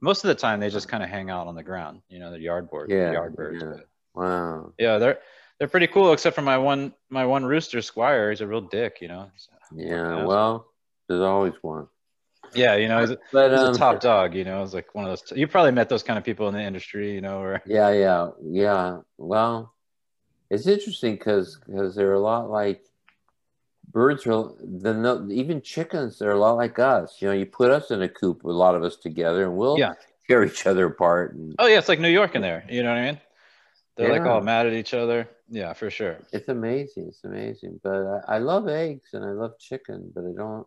most 0.00 0.22
of 0.24 0.28
the 0.28 0.34
time 0.44 0.60
they 0.60 0.68
just 0.68 0.88
kind 0.92 1.02
of 1.02 1.08
hang 1.08 1.30
out 1.30 1.46
on 1.46 1.54
the 1.54 1.62
ground 1.70 2.02
you 2.12 2.18
know 2.20 2.30
the 2.30 2.38
yard 2.48 2.68
board 2.70 2.90
Yeah, 2.90 3.12
yard 3.12 3.34
birds 3.34 3.62
yeah. 3.62 3.72
but 3.72 3.86
Wow. 4.14 4.72
yeah 4.78 4.98
they're 4.98 5.18
they're 5.58 5.68
pretty 5.74 5.86
cool 5.86 6.12
except 6.12 6.34
for 6.36 6.42
my 6.42 6.58
one 6.58 6.92
my 7.08 7.24
one 7.24 7.44
rooster 7.52 7.80
squire 7.80 8.30
he's 8.30 8.42
a 8.42 8.46
real 8.46 8.60
dick 8.78 8.98
you 9.00 9.08
know 9.08 9.24
Yeah. 9.74 10.18
else? 10.18 10.28
Well, 10.28 10.52
there's 11.08 11.22
always 11.22 11.54
one. 11.62 11.86
yeah 12.54 12.74
you 12.76 12.88
know 12.88 13.00
he's, 13.00 13.10
a- 13.16 13.18
But 13.32 13.50
he's 13.52 13.62
um, 13.68 13.74
a 13.74 13.78
top 13.78 14.00
dog 14.00 14.34
you 14.34 14.44
know 14.44 14.62
it's 14.62 14.74
like 14.74 14.94
one 14.94 15.04
of 15.06 15.10
those 15.10 15.24
you 15.38 15.46
probably 15.48 15.72
met 15.72 15.88
those 15.88 16.02
kind 16.02 16.18
of 16.18 16.24
people 16.24 16.46
in 16.48 16.54
the 16.54 16.60
industry 16.70 17.14
you 17.14 17.22
know 17.26 17.40
where 17.40 17.62
yeah, 17.64 17.90
yeah, 18.04 18.22
yeah. 18.44 18.98
Well, 19.16 19.72
it's 20.50 20.66
interesting 20.66 21.14
because 21.16 21.58
because 21.64 21.94
they're 21.96 22.12
a 22.22 22.26
lot 22.32 22.50
like 22.50 22.82
birds 23.90 24.26
are. 24.26 24.50
The 24.60 24.94
no, 24.94 25.28
even 25.30 25.60
chickens 25.62 26.18
they're 26.18 26.32
a 26.32 26.38
lot 26.38 26.56
like 26.56 26.78
us. 26.78 27.16
You 27.20 27.28
know, 27.28 27.34
you 27.34 27.46
put 27.46 27.70
us 27.70 27.90
in 27.90 28.02
a 28.02 28.08
coop, 28.08 28.44
a 28.44 28.48
lot 28.50 28.74
of 28.74 28.82
us 28.84 28.96
together, 28.96 29.44
and 29.44 29.56
we'll 29.56 29.78
Yeah. 29.78 29.94
tear 30.28 30.44
each 30.50 30.66
other 30.66 30.86
apart. 30.86 31.34
And 31.34 31.54
Oh 31.58 31.66
yeah, 31.66 31.78
it's 31.78 31.88
like 31.88 32.00
New 32.00 32.08
York 32.08 32.34
in 32.34 32.42
there. 32.42 32.64
You 32.68 32.82
know 32.82 32.90
what 32.90 32.98
I 32.98 33.06
mean? 33.06 33.20
They're 33.96 34.10
like 34.10 34.26
all 34.26 34.40
mad 34.40 34.66
at 34.66 34.72
each 34.72 34.94
other. 34.94 35.28
Yeah, 35.50 35.74
for 35.74 35.90
sure. 35.90 36.16
it's 36.32 36.48
amazing. 36.48 37.08
It's 37.08 37.24
amazing. 37.24 37.78
But 37.82 38.22
I, 38.26 38.36
I 38.36 38.38
love 38.38 38.68
eggs 38.68 39.10
and 39.12 39.24
I 39.24 39.32
love 39.32 39.58
chicken, 39.58 40.10
but 40.14 40.24
I 40.24 40.32
don't. 40.34 40.66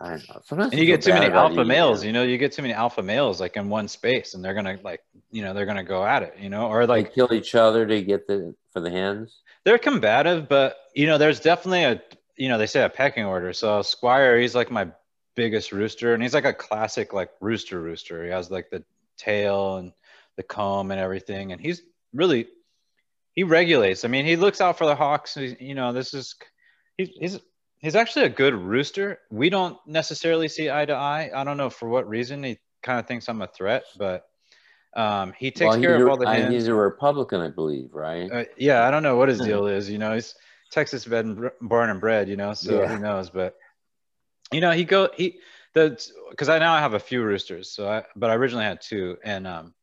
I 0.00 0.10
don't 0.10 0.28
know. 0.30 0.40
Sometimes 0.44 0.72
And 0.72 0.80
you 0.80 0.86
get 0.86 1.02
too 1.02 1.12
many 1.12 1.26
alpha 1.26 1.54
eating 1.54 1.68
males. 1.68 2.04
You 2.04 2.12
know, 2.12 2.22
you 2.22 2.38
get 2.38 2.52
too 2.52 2.62
many 2.62 2.72
alpha 2.72 3.02
males 3.02 3.40
like 3.40 3.56
in 3.56 3.68
one 3.68 3.86
space, 3.86 4.34
and 4.34 4.42
they're 4.44 4.54
gonna 4.54 4.78
like, 4.82 5.02
you 5.30 5.42
know, 5.42 5.52
they're 5.52 5.66
gonna 5.66 5.84
go 5.84 6.04
at 6.04 6.22
it. 6.22 6.34
You 6.38 6.48
know, 6.48 6.68
or 6.68 6.86
They 6.86 7.02
like 7.02 7.14
kill 7.14 7.32
each 7.32 7.54
other 7.54 7.86
to 7.86 8.02
get 8.02 8.26
the 8.26 8.54
for 8.72 8.80
the 8.80 8.90
hens. 8.90 9.42
they're 9.64 9.78
combative, 9.78 10.48
but 10.48 10.76
you 10.94 11.06
know, 11.06 11.18
there's 11.18 11.40
definitely 11.40 11.84
a, 11.84 12.02
you 12.36 12.48
know, 12.48 12.56
they 12.56 12.66
say 12.66 12.82
a 12.82 12.88
pecking 12.88 13.24
order. 13.24 13.52
So 13.52 13.82
Squire, 13.82 14.38
he's 14.40 14.54
like 14.54 14.70
my 14.70 14.88
biggest 15.36 15.70
rooster, 15.72 16.14
and 16.14 16.22
he's 16.22 16.34
like 16.34 16.46
a 16.46 16.54
classic 16.54 17.12
like 17.12 17.30
rooster 17.40 17.78
rooster. 17.80 18.24
He 18.24 18.30
has 18.30 18.50
like 18.50 18.70
the 18.70 18.82
tail 19.18 19.76
and 19.76 19.92
the 20.36 20.42
comb 20.42 20.90
and 20.90 21.00
everything, 21.00 21.52
and 21.52 21.60
he's 21.60 21.82
really 22.14 22.48
he 23.34 23.42
regulates. 23.44 24.04
I 24.04 24.08
mean, 24.08 24.24
he 24.24 24.36
looks 24.36 24.60
out 24.60 24.78
for 24.78 24.86
the 24.86 24.94
hawks. 24.94 25.36
You 25.36 25.74
know, 25.74 25.92
this 25.92 26.14
is 26.14 26.34
he's 26.96 27.10
he's 27.20 27.38
he's 27.80 27.96
actually 27.96 28.26
a 28.26 28.30
good 28.30 28.54
rooster. 28.54 29.18
We 29.30 29.50
don't 29.50 29.76
necessarily 29.86 30.48
see 30.48 30.70
eye 30.70 30.84
to 30.84 30.94
eye. 30.94 31.30
I 31.34 31.44
don't 31.44 31.56
know 31.56 31.70
for 31.70 31.88
what 31.88 32.08
reason. 32.08 32.42
He 32.42 32.58
kind 32.82 32.98
of 32.98 33.06
thinks 33.06 33.28
I'm 33.28 33.42
a 33.42 33.46
threat, 33.46 33.84
but 33.98 34.24
um, 34.96 35.32
he 35.38 35.50
takes 35.50 35.76
Well, 35.76 35.80
care 35.80 35.96
of 36.02 36.10
all 36.10 36.16
the 36.16 36.28
I-. 36.28 36.50
He's 36.50 36.68
a 36.68 36.74
Republican, 36.74 37.40
I 37.40 37.48
believe, 37.48 37.90
right? 37.92 38.30
Uh, 38.30 38.44
yeah, 38.56 38.86
I 38.86 38.90
don't 38.90 39.02
know 39.02 39.16
what 39.16 39.28
his 39.28 39.40
deal 39.40 39.66
is. 39.66 39.90
You 39.90 39.98
know, 39.98 40.14
he's 40.14 40.34
Texas 40.70 41.04
bred, 41.04 41.26
born 41.60 41.90
and 41.90 42.00
bred. 42.00 42.28
You 42.28 42.36
know, 42.36 42.54
so 42.54 42.80
Yeah. 42.80 42.88
who 42.88 42.98
knows? 42.98 43.30
But 43.30 43.54
you 44.52 44.60
know, 44.60 44.72
he 44.72 44.84
go 44.84 45.08
he 45.16 45.38
the 45.74 45.98
because 46.30 46.48
I 46.48 46.58
now 46.58 46.74
I 46.74 46.80
have 46.80 46.94
a 46.94 46.98
few 47.00 47.22
roosters. 47.22 47.70
So 47.70 47.88
I 47.88 48.04
but 48.16 48.30
I 48.30 48.34
originally 48.34 48.64
had 48.64 48.80
two, 48.80 49.16
and 49.24 49.46
um, 49.46 49.74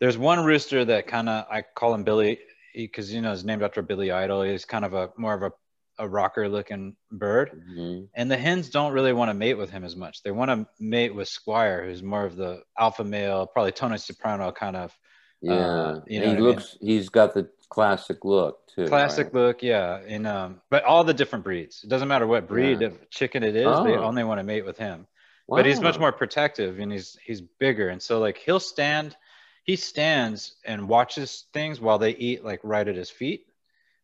there's 0.00 0.16
one 0.18 0.44
rooster 0.44 0.84
that 0.84 1.06
kind 1.06 1.28
of 1.28 1.46
I 1.50 1.62
call 1.74 1.94
him 1.94 2.04
Billy 2.04 2.38
because 2.74 3.12
you 3.12 3.20
know 3.20 3.30
he's 3.30 3.44
named 3.44 3.62
after 3.62 3.82
Billy 3.82 4.10
Idol. 4.10 4.42
He's 4.42 4.64
kind 4.64 4.84
of 4.84 4.94
a 4.94 5.10
more 5.16 5.34
of 5.34 5.42
a 5.42 5.52
a 6.00 6.08
rocker 6.08 6.48
looking 6.48 6.96
bird, 7.12 7.50
Mhm. 7.70 8.08
and 8.14 8.30
the 8.30 8.36
hens 8.36 8.70
don't 8.70 8.92
really 8.92 9.12
want 9.12 9.28
to 9.30 9.34
mate 9.34 9.54
with 9.54 9.70
him 9.70 9.84
as 9.84 9.94
much. 9.94 10.22
They 10.22 10.30
want 10.32 10.50
to 10.50 10.66
mate 10.80 11.14
with 11.14 11.28
Squire, 11.28 11.84
who's 11.84 12.02
more 12.02 12.24
of 12.24 12.34
the 12.36 12.62
alpha 12.78 13.04
male, 13.04 13.46
probably 13.46 13.72
Tony 13.72 13.98
Soprano 13.98 14.50
kind 14.50 14.76
of 14.76 14.98
Yeah, 15.42 15.52
Uh, 15.52 16.00
you 16.06 16.20
know 16.20 16.26
he 16.26 16.30
what 16.32 16.36
I 16.38 16.40
mean? 16.40 16.42
looks. 16.44 16.76
He's 16.82 17.08
got 17.08 17.32
the 17.32 17.48
classic 17.70 18.24
look 18.24 18.66
too. 18.66 18.86
classic 18.88 19.26
right? 19.26 19.34
look 19.34 19.62
yeah 19.62 20.00
and 20.06 20.26
um 20.26 20.60
but 20.70 20.82
all 20.82 21.04
the 21.04 21.14
different 21.14 21.44
breeds 21.44 21.84
it 21.84 21.88
doesn't 21.88 22.08
matter 22.08 22.26
what 22.26 22.48
breed 22.48 22.80
Yeah. 22.80 22.88
of 22.88 23.08
chicken 23.10 23.44
it 23.44 23.54
is 23.54 23.62
they 23.84 23.96
Oh. 23.96 24.02
only 24.02 24.24
want 24.24 24.40
to 24.40 24.42
mate 24.44 24.64
with 24.66 24.76
him 24.76 25.06
Wow. 25.46 25.56
but 25.58 25.66
he's 25.66 25.80
much 25.80 25.96
more 25.98 26.10
protective 26.10 26.80
and 26.80 26.90
he's 26.90 27.16
he's 27.24 27.40
bigger 27.40 27.88
and 27.90 28.02
so 28.02 28.18
like 28.18 28.38
he'll 28.38 28.58
stand 28.58 29.16
he 29.62 29.76
stands 29.76 30.56
and 30.64 30.88
watches 30.88 31.46
things 31.52 31.80
while 31.80 31.98
they 31.98 32.10
eat 32.16 32.44
like 32.44 32.58
right 32.64 32.88
at 32.88 32.96
his 32.96 33.08
feet 33.10 33.46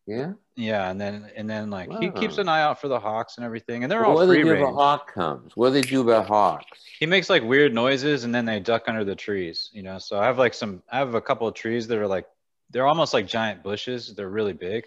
Yeah. 0.05 0.33
Yeah 0.57 0.89
and 0.89 0.99
then 0.99 1.29
and 1.35 1.47
then 1.47 1.69
like 1.69 1.87
he 1.99 2.09
keeps 2.09 2.37
an 2.39 2.49
eye 2.49 2.61
out 2.63 2.81
for 2.81 2.87
the 2.87 2.99
hawks 2.99 3.37
and 3.37 3.45
everything 3.45 3.83
and 3.83 3.91
they're 3.91 4.01
Well, 4.01 4.09
all 4.09 4.15
what 4.15 4.23
do 4.25 4.27
they 4.29 4.41
free 4.41 4.43
do 4.43 4.51
if 4.53 4.59
a 4.59 4.63
range. 4.65 4.75
hawk 4.75 5.13
comes? 5.13 5.55
What 5.55 5.67
do 5.69 5.73
they 5.75 5.81
do 5.81 6.01
about 6.01 6.25
hawks? 6.27 6.65
he 6.99 7.05
makes 7.05 7.29
like 7.29 7.43
weird 7.43 7.73
noises 7.75 8.23
and 8.23 8.33
then 8.33 8.45
they 8.45 8.59
duck 8.59 8.83
under 8.87 9.03
the 9.05 9.15
trees 9.15 9.69
you 9.71 9.83
know? 9.83 9.99
So 9.99 10.19
i 10.19 10.25
have 10.25 10.37
like 10.39 10.53
some 10.55 10.81
i 10.91 10.97
have 10.97 11.13
a 11.13 11.21
couple 11.21 11.47
of 11.47 11.53
trees 11.53 11.87
that 11.87 11.97
are 11.99 12.07
like 12.07 12.25
they're 12.71 12.87
almost 12.87 13.13
like 13.13 13.27
giant 13.27 13.63
bushes 13.63 14.13
they're 14.15 14.29
really 14.29 14.53
big. 14.53 14.85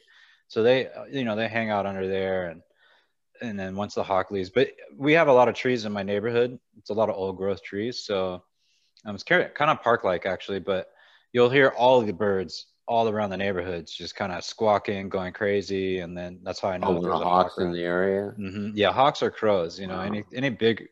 So 0.48 0.62
they 0.64 0.88
you 1.10 1.24
know 1.24 1.36
they 1.36 1.46
hang 1.48 1.70
out 1.70 1.86
under 1.86 2.06
there 2.08 2.48
and 2.50 2.62
and 3.40 3.58
then 3.58 3.76
once 3.76 3.94
the 3.94 4.02
hawk 4.02 4.30
leaves 4.32 4.50
but 4.50 4.68
we 4.98 5.12
have 5.12 5.28
a 5.28 5.32
lot 5.32 5.48
of 5.48 5.54
trees 5.54 5.84
in 5.84 5.92
my 5.92 6.02
neighborhood. 6.02 6.58
It's 6.78 6.90
a 6.90 6.94
lot 6.94 7.08
of 7.08 7.14
old 7.14 7.36
growth 7.36 7.62
trees 7.62 8.00
so 8.04 8.42
um, 9.06 9.14
it's 9.14 9.22
kind 9.22 9.48
of 9.70 9.82
park 9.82 10.02
like 10.04 10.26
actually 10.26 10.58
but 10.58 10.88
you'll 11.32 11.48
hear 11.48 11.68
all 11.68 12.00
of 12.00 12.06
the 12.08 12.12
birds 12.12 12.66
all 12.90 13.08
around 13.08 13.30
the 13.30 13.36
neighborhoods 13.36 13.92
just 13.94 14.16
kind 14.16 14.32
of 14.32 14.42
squawking 14.42 15.08
going 15.08 15.32
crazy 15.32 16.00
and 16.00 16.18
then 16.18 16.40
that's 16.42 16.58
how 16.60 16.68
i 16.70 16.76
know 16.76 16.88
Oh, 16.88 16.92
there's 16.94 17.04
the 17.04 17.10
a 17.12 17.14
hawk 17.18 17.46
hawks 17.46 17.58
in 17.58 17.70
the 17.72 17.84
area. 17.96 18.32
hmm 18.36 18.70
Yeah, 18.74 18.90
hawks 18.92 19.22
or 19.22 19.30
crows. 19.30 19.78
You 19.78 19.86
know, 19.86 19.98
Wow. 19.98 20.10
any 20.10 20.24
any 20.34 20.50
big 20.50 20.88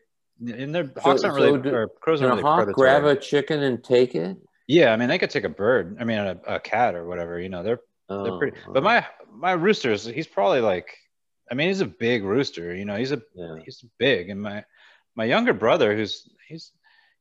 And 0.59 0.73
their 0.73 0.85
hawks 1.03 1.23
aren't 1.25 1.35
so 1.37 1.43
really 1.43 1.61
do- 1.61 1.75
or 1.75 1.89
crows 2.03 2.21
aren't 2.21 2.31
really 2.35 2.43
hawk 2.43 2.59
predatory. 2.63 2.73
grab 2.89 3.03
a 3.03 3.15
chicken 3.19 3.61
and 3.63 3.83
take 3.83 4.15
it? 4.15 4.37
Yeah, 4.77 4.93
I 4.93 4.95
mean 4.95 5.09
they 5.09 5.17
could 5.21 5.29
take 5.29 5.43
a 5.43 5.55
bird. 5.65 5.97
I 5.99 6.03
mean 6.05 6.19
a, 6.19 6.39
a 6.47 6.59
cat 6.59 6.95
or 6.95 7.03
whatever. 7.05 7.37
You 7.39 7.49
know, 7.49 7.63
they're 7.63 7.81
they're 8.07 8.33
Oh, 8.33 8.37
pretty. 8.39 8.57
But 8.73 8.81
my 8.83 9.05
my 9.47 9.51
rooster's 9.51 10.05
he's 10.05 10.25
probably 10.37 10.61
like, 10.61 10.87
I 11.51 11.55
mean 11.55 11.67
he's 11.67 11.81
a 11.81 11.85
big 12.07 12.23
rooster. 12.23 12.73
You 12.73 12.85
know, 12.85 12.95
he's 12.95 13.11
a 13.11 13.21
yeah. 13.35 13.57
he's 13.65 13.83
big. 13.97 14.29
And 14.29 14.41
my 14.41 14.63
my 15.15 15.25
younger 15.25 15.53
brother, 15.53 15.95
who's 15.97 16.13
he's 16.47 16.71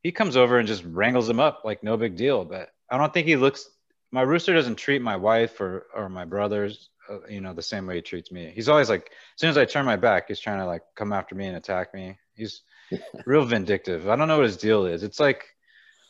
he 0.04 0.12
comes 0.12 0.36
over 0.36 0.58
and 0.58 0.68
just 0.68 0.84
wrangles 0.84 1.28
him 1.28 1.40
up 1.40 1.62
like 1.64 1.82
no 1.82 1.96
big 1.96 2.14
deal. 2.16 2.44
But 2.44 2.68
I 2.90 2.96
don't 2.96 3.12
think 3.12 3.26
he 3.26 3.34
looks. 3.36 3.68
My 4.10 4.22
rooster 4.22 4.54
doesn't 4.54 4.76
treat 4.76 5.02
my 5.02 5.16
wife 5.16 5.60
or 5.60 5.86
or 5.94 6.08
my 6.08 6.24
brothers, 6.24 6.90
uh, 7.08 7.18
you 7.28 7.40
know, 7.40 7.52
the 7.54 7.62
same 7.62 7.86
way 7.86 7.96
he 7.96 8.02
treats 8.02 8.32
me. 8.32 8.52
He's 8.54 8.68
always 8.68 8.88
like, 8.88 9.06
as 9.06 9.40
soon 9.40 9.50
as 9.50 9.58
I 9.58 9.64
turn 9.64 9.84
my 9.84 9.96
back, 9.96 10.28
he's 10.28 10.40
trying 10.40 10.58
to 10.58 10.66
like 10.66 10.82
come 10.94 11.12
after 11.12 11.34
me 11.34 11.46
and 11.46 11.56
attack 11.56 11.94
me. 11.94 12.18
He's 12.34 12.62
real 13.26 13.44
vindictive. 13.44 14.08
I 14.08 14.16
don't 14.16 14.28
know 14.28 14.36
what 14.36 14.46
his 14.46 14.56
deal 14.56 14.86
is. 14.86 15.02
It's 15.02 15.20
like, 15.20 15.44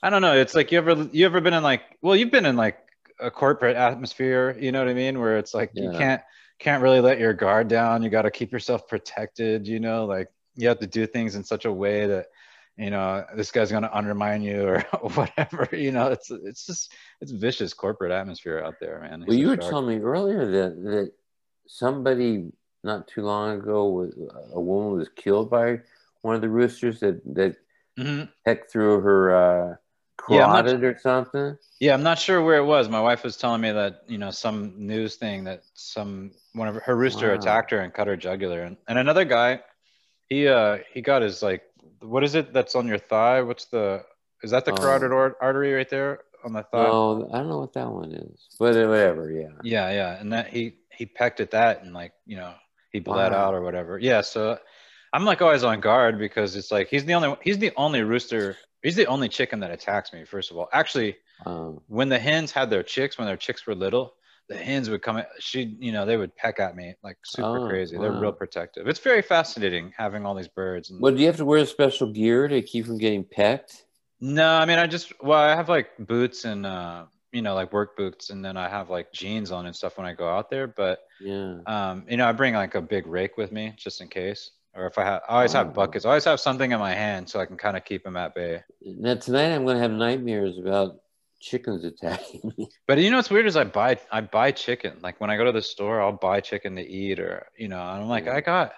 I 0.02 0.10
don't 0.10 0.22
know. 0.22 0.34
It's 0.34 0.54
like 0.54 0.70
you 0.72 0.78
ever 0.78 1.08
you 1.12 1.26
ever 1.26 1.40
been 1.40 1.54
in 1.54 1.62
like, 1.62 1.82
well, 2.02 2.14
you've 2.14 2.30
been 2.30 2.46
in 2.46 2.56
like 2.56 2.78
a 3.20 3.30
corporate 3.30 3.76
atmosphere. 3.76 4.56
You 4.58 4.72
know 4.72 4.78
what 4.80 4.88
I 4.88 4.94
mean? 4.94 5.18
Where 5.18 5.38
it's 5.38 5.54
like 5.54 5.72
you 5.74 5.90
can't 5.90 6.22
can't 6.58 6.82
really 6.82 7.00
let 7.00 7.18
your 7.18 7.32
guard 7.32 7.68
down. 7.68 8.02
You 8.02 8.10
got 8.10 8.22
to 8.22 8.30
keep 8.30 8.52
yourself 8.52 8.86
protected. 8.86 9.66
You 9.66 9.80
know, 9.80 10.06
like 10.06 10.28
you 10.54 10.68
have 10.68 10.78
to 10.80 10.86
do 10.86 11.06
things 11.06 11.34
in 11.34 11.44
such 11.44 11.64
a 11.64 11.72
way 11.72 12.06
that 12.06 12.26
you 12.78 12.90
know 12.90 13.24
this 13.34 13.50
guy's 13.50 13.70
going 13.70 13.82
to 13.82 13.96
undermine 13.96 14.42
you 14.42 14.66
or 14.66 14.80
whatever. 15.14 15.68
You 15.72 15.92
know, 15.92 16.08
it's 16.08 16.30
it's 16.30 16.64
just 16.64 16.92
it's 17.20 17.32
vicious 17.32 17.74
corporate 17.74 18.12
atmosphere 18.12 18.62
out 18.64 18.76
there, 18.80 19.00
man. 19.00 19.24
Well, 19.26 19.36
you 19.36 19.48
were 19.48 19.56
telling 19.56 19.88
me 19.98 20.02
earlier 20.02 20.46
that 20.50 20.82
that 20.84 21.12
somebody 21.66 22.50
not 22.84 23.08
too 23.08 23.22
long 23.22 23.58
ago 23.58 23.88
was 23.88 24.14
a 24.52 24.60
woman 24.60 24.92
was 24.96 25.08
killed 25.16 25.50
by 25.50 25.80
one 26.22 26.34
of 26.34 26.40
the 26.40 26.48
roosters 26.48 27.00
that 27.00 27.20
that 27.34 27.56
Mhm. 27.98 28.28
pecked 28.44 28.70
through 28.70 29.00
her 29.00 29.34
uh, 29.34 29.76
Yeah, 30.30 30.62
or 30.62 30.98
something. 30.98 31.58
Yeah, 31.80 31.94
I'm 31.94 32.02
not 32.02 32.18
sure 32.18 32.42
where 32.42 32.58
it 32.58 32.64
was. 32.64 32.88
My 32.88 33.00
wife 33.00 33.24
was 33.24 33.36
telling 33.36 33.60
me 33.60 33.72
that 33.72 34.02
you 34.06 34.18
know 34.18 34.30
some 34.30 34.74
news 34.76 35.16
thing 35.16 35.44
that 35.44 35.62
some 35.74 36.32
one 36.52 36.68
of 36.68 36.74
her, 36.74 36.80
her 36.82 36.96
rooster 36.96 37.30
Wow. 37.30 37.34
attacked 37.34 37.70
her 37.72 37.80
and 37.80 37.92
cut 37.92 38.06
her 38.06 38.16
jugular, 38.16 38.62
and, 38.62 38.76
and 38.88 38.98
another 38.98 39.24
guy, 39.24 39.60
he 40.28 40.46
uh 40.46 40.78
he 40.92 41.00
got 41.02 41.22
his 41.22 41.42
like 41.42 41.62
what 42.00 42.24
is 42.24 42.34
it 42.34 42.52
that's 42.52 42.74
on 42.74 42.86
your 42.86 42.98
thigh? 42.98 43.42
What's 43.42 43.66
the 43.66 44.04
is 44.42 44.50
that 44.52 44.64
the 44.64 44.72
Oh. 44.72 44.76
carotid 44.76 45.12
ar- 45.12 45.36
artery 45.40 45.72
right 45.74 45.88
there 45.88 46.20
on 46.44 46.52
the 46.52 46.62
thigh? 46.62 46.84
No, 46.84 47.28
I 47.32 47.38
don't 47.38 47.48
know 47.48 47.58
what 47.58 47.72
that 47.74 47.90
one 47.90 48.12
is, 48.12 48.46
but 48.58 48.74
whatever. 48.74 49.30
Yeah. 49.30 49.48
Yeah, 49.62 49.90
yeah, 49.90 50.20
and 50.20 50.32
that 50.32 50.48
he 50.48 50.78
he 50.92 51.06
pecked 51.06 51.40
at 51.40 51.50
that 51.52 51.82
and 51.82 51.92
like 51.94 52.12
you 52.26 52.36
know 52.36 52.54
he 52.92 53.00
bled 53.00 53.32
Wow. 53.32 53.38
out 53.48 53.54
or 53.54 53.60
whatever. 53.62 53.98
Yeah, 53.98 54.20
so 54.22 54.58
I'm 55.12 55.24
like 55.24 55.40
always 55.42 55.64
on 55.64 55.80
guard 55.80 56.18
because 56.18 56.56
it's 56.56 56.70
like 56.70 56.88
he's 56.88 57.04
the 57.04 57.14
only 57.14 57.36
he's 57.42 57.58
the 57.58 57.72
only 57.76 58.02
rooster 58.02 58.56
he's 58.82 58.96
the 58.96 59.06
only 59.06 59.28
chicken 59.28 59.60
that 59.60 59.70
attacks 59.70 60.12
me. 60.12 60.24
First 60.24 60.50
of 60.50 60.56
all, 60.58 60.68
actually 60.72 61.16
Um, 61.46 61.80
when 61.86 62.08
the 62.08 62.18
hens 62.18 62.50
had 62.52 62.68
their 62.70 62.82
chicks 62.82 63.16
when 63.18 63.26
their 63.26 63.36
chicks 63.36 63.66
were 63.66 63.74
little 63.74 64.14
the 64.48 64.56
hens 64.56 64.88
would 64.88 65.02
come 65.02 65.22
she 65.38 65.76
you 65.78 65.92
know 65.92 66.06
they 66.06 66.16
would 66.16 66.34
peck 66.36 66.58
at 66.60 66.74
me 66.74 66.94
like 67.02 67.16
super 67.24 67.58
Oh, 67.58 67.68
crazy 67.68 67.98
they're 67.98 68.12
wow. 68.12 68.20
real 68.20 68.32
protective 68.32 68.86
it's 68.88 68.98
very 69.00 69.22
fascinating 69.22 69.92
having 69.96 70.24
all 70.24 70.34
these 70.34 70.48
birds 70.48 70.90
and 70.90 71.00
well, 71.00 71.12
do 71.12 71.20
you 71.20 71.26
have 71.26 71.36
to 71.36 71.44
wear 71.44 71.64
special 71.66 72.10
gear 72.12 72.48
to 72.48 72.62
keep 72.62 72.86
from 72.86 72.98
getting 72.98 73.24
pecked? 73.24 73.84
no 74.20 74.48
i 74.54 74.64
mean 74.64 74.78
i 74.78 74.86
just 74.86 75.12
well 75.22 75.38
i 75.38 75.54
have 75.54 75.68
like 75.68 75.90
boots 75.98 76.44
and 76.44 76.64
uh 76.66 77.04
you 77.32 77.42
know 77.42 77.54
like 77.54 77.72
work 77.72 77.96
boots 77.96 78.30
and 78.30 78.44
then 78.44 78.56
i 78.56 78.68
have 78.68 78.90
like 78.90 79.12
jeans 79.12 79.50
on 79.52 79.66
and 79.66 79.76
stuff 79.76 79.96
when 79.98 80.06
i 80.06 80.12
go 80.14 80.28
out 80.28 80.50
there 80.50 80.66
but 80.66 81.00
Yeah. 81.20 81.58
um 81.66 82.04
you 82.08 82.16
know 82.16 82.26
i 82.26 82.32
bring 82.32 82.54
like 82.54 82.74
a 82.74 82.80
big 82.82 83.06
rake 83.06 83.36
with 83.36 83.52
me 83.52 83.74
just 83.76 84.00
in 84.00 84.08
case 84.08 84.50
or 84.74 84.86
if 84.86 84.96
i 84.98 85.04
have 85.04 85.22
i 85.28 85.34
always 85.36 85.52
Oh. 85.54 85.58
have 85.58 85.74
buckets 85.74 86.04
i 86.04 86.08
always 86.08 86.24
have 86.24 86.40
something 86.40 86.72
in 86.72 86.78
my 86.80 86.94
hand 86.94 87.28
so 87.28 87.38
i 87.38 87.46
can 87.46 87.56
kind 87.58 87.76
of 87.76 87.84
keep 87.84 88.02
them 88.02 88.16
at 88.16 88.34
bay 88.34 88.62
Now 88.84 89.14
tonight 89.16 89.52
I'm 89.54 89.64
going 89.64 89.76
to 89.76 89.82
have 89.82 89.92
nightmares 89.92 90.58
about 90.58 90.96
chickens 91.40 91.84
attacking 91.84 92.52
me. 92.58 92.68
But 92.86 92.98
you 92.98 93.10
know 93.10 93.16
what's 93.16 93.30
weird 93.30 93.46
is 93.46 93.56
I 93.56 93.64
buy 93.64 93.98
I 94.10 94.20
buy 94.20 94.52
chicken. 94.52 94.98
Like 95.02 95.20
when 95.20 95.30
I 95.30 95.36
go 95.36 95.44
to 95.44 95.52
the 95.52 95.62
store, 95.62 96.00
I'll 96.00 96.12
buy 96.12 96.40
chicken 96.40 96.76
to 96.76 96.82
eat, 96.82 97.20
or 97.20 97.46
you 97.56 97.68
know, 97.68 97.80
and 97.80 98.02
I'm 98.02 98.08
like, 98.08 98.26
Yeah. 98.26 98.34
I 98.36 98.40
got 98.40 98.72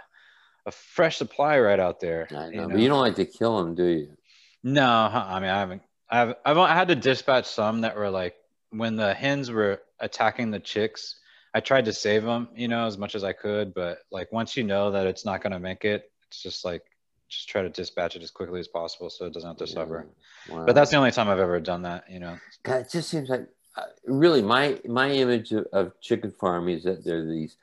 a 0.67 0.71
fresh 0.71 1.17
supply 1.17 1.59
right 1.59 1.81
out 1.81 2.00
there. 2.00 2.29
I 2.31 2.50
know, 2.50 2.62
you 2.62 2.69
but 2.69 2.79
you 2.81 2.88
don't 2.88 3.00
like 3.00 3.17
to 3.17 3.25
kill 3.25 3.59
them, 3.59 3.75
do 3.75 3.85
you? 3.85 4.17
No, 4.62 4.87
I 4.87 5.40
mean 5.40 5.50
I 5.50 5.59
haven't. 5.59 5.83
I've 6.09 6.35
I've 6.45 6.57
had 6.57 6.88
to 6.88 6.97
dispatch 6.97 7.47
some 7.47 7.83
that 7.83 7.97
were 7.97 8.11
like 8.11 8.35
when 8.71 8.97
the 8.97 9.14
hens 9.14 9.50
were 9.50 9.81
attacking 9.99 10.50
the 10.50 10.61
chicks. 10.61 11.17
I 11.52 11.61
tried 11.61 11.87
to 11.87 11.93
save 11.93 12.23
them, 12.23 12.49
you 12.55 12.69
know, 12.69 12.87
as 12.87 12.97
much 12.97 13.14
as 13.14 13.25
I 13.25 13.33
could. 13.33 13.75
But 13.75 13.99
like 14.11 14.31
once 14.33 14.57
you 14.57 14.64
know 14.64 14.93
that 14.93 15.07
it's 15.07 15.25
not 15.25 15.43
gonna 15.43 15.59
make 15.59 15.85
it, 15.85 16.11
it's 16.29 16.43
just 16.43 16.64
like 16.64 16.83
just 17.31 17.49
try 17.49 17.63
to 17.63 17.69
dispatch 17.71 18.17
it 18.17 18.23
as 18.23 18.31
quickly 18.31 18.61
as 18.61 18.69
possible 18.69 19.09
so 19.09 19.25
it 19.27 19.33
doesn't 19.33 19.49
have 19.49 19.57
to 19.59 19.67
suffer. 19.67 20.07
Wow. 20.51 20.67
But 20.67 20.75
that's 20.75 20.91
the 20.91 20.97
only 20.97 21.13
time 21.13 21.29
I've 21.29 21.39
ever 21.39 21.61
done 21.61 21.83
that, 21.83 22.11
you 22.11 22.19
know. 22.19 22.37
God, 22.65 22.83
it 22.83 22.91
just 22.91 23.09
seems 23.09 23.29
like 23.31 23.47
uh, 23.77 23.83
really 24.07 24.43
my 24.43 24.79
my 24.87 25.11
image 25.11 25.53
of, 25.53 25.67
of 25.73 25.93
chicken 26.01 26.33
farming 26.33 26.77
is 26.79 26.85
that 26.85 27.05
they're 27.05 27.25
these 27.25 27.57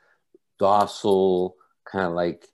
docile, 0.58 1.54
kind 1.84 2.06
of 2.06 2.12
like 2.12 2.46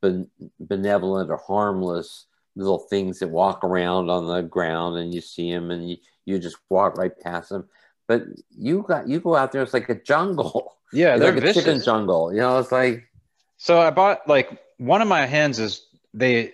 ben, 0.00 0.28
benevolent 0.60 1.30
or 1.30 1.36
harmless 1.36 2.26
little 2.54 2.78
things 2.78 3.18
that 3.18 3.28
walk 3.28 3.64
around 3.64 4.10
on 4.10 4.26
the 4.26 4.42
ground, 4.42 4.98
and 4.98 5.12
you 5.14 5.20
see 5.20 5.50
them, 5.50 5.70
and 5.70 5.90
you, 5.90 5.96
you 6.26 6.38
just 6.38 6.56
walk 6.68 6.96
right 6.98 7.18
past 7.20 7.48
them. 7.48 7.68
But 8.06 8.24
you 8.56 8.84
got 8.86 9.08
you 9.08 9.20
go 9.20 9.36
out 9.36 9.52
there, 9.52 9.62
it's 9.62 9.74
like 9.74 9.88
a 9.88 9.94
jungle. 9.94 10.76
Yeah, 10.94 11.14
It's 11.14 11.22
they're 11.22 11.32
like 11.32 11.42
a 11.42 11.46
vicious. 11.46 11.64
chicken 11.64 11.82
jungle. 11.82 12.34
You 12.34 12.40
know, 12.40 12.58
it's 12.58 12.70
like 12.70 13.08
So 13.56 13.80
I 13.80 13.88
bought 13.90 14.28
like 14.28 14.60
one 14.76 15.00
of 15.00 15.08
my 15.08 15.24
hens 15.24 15.58
is 15.58 15.86
they 16.14 16.52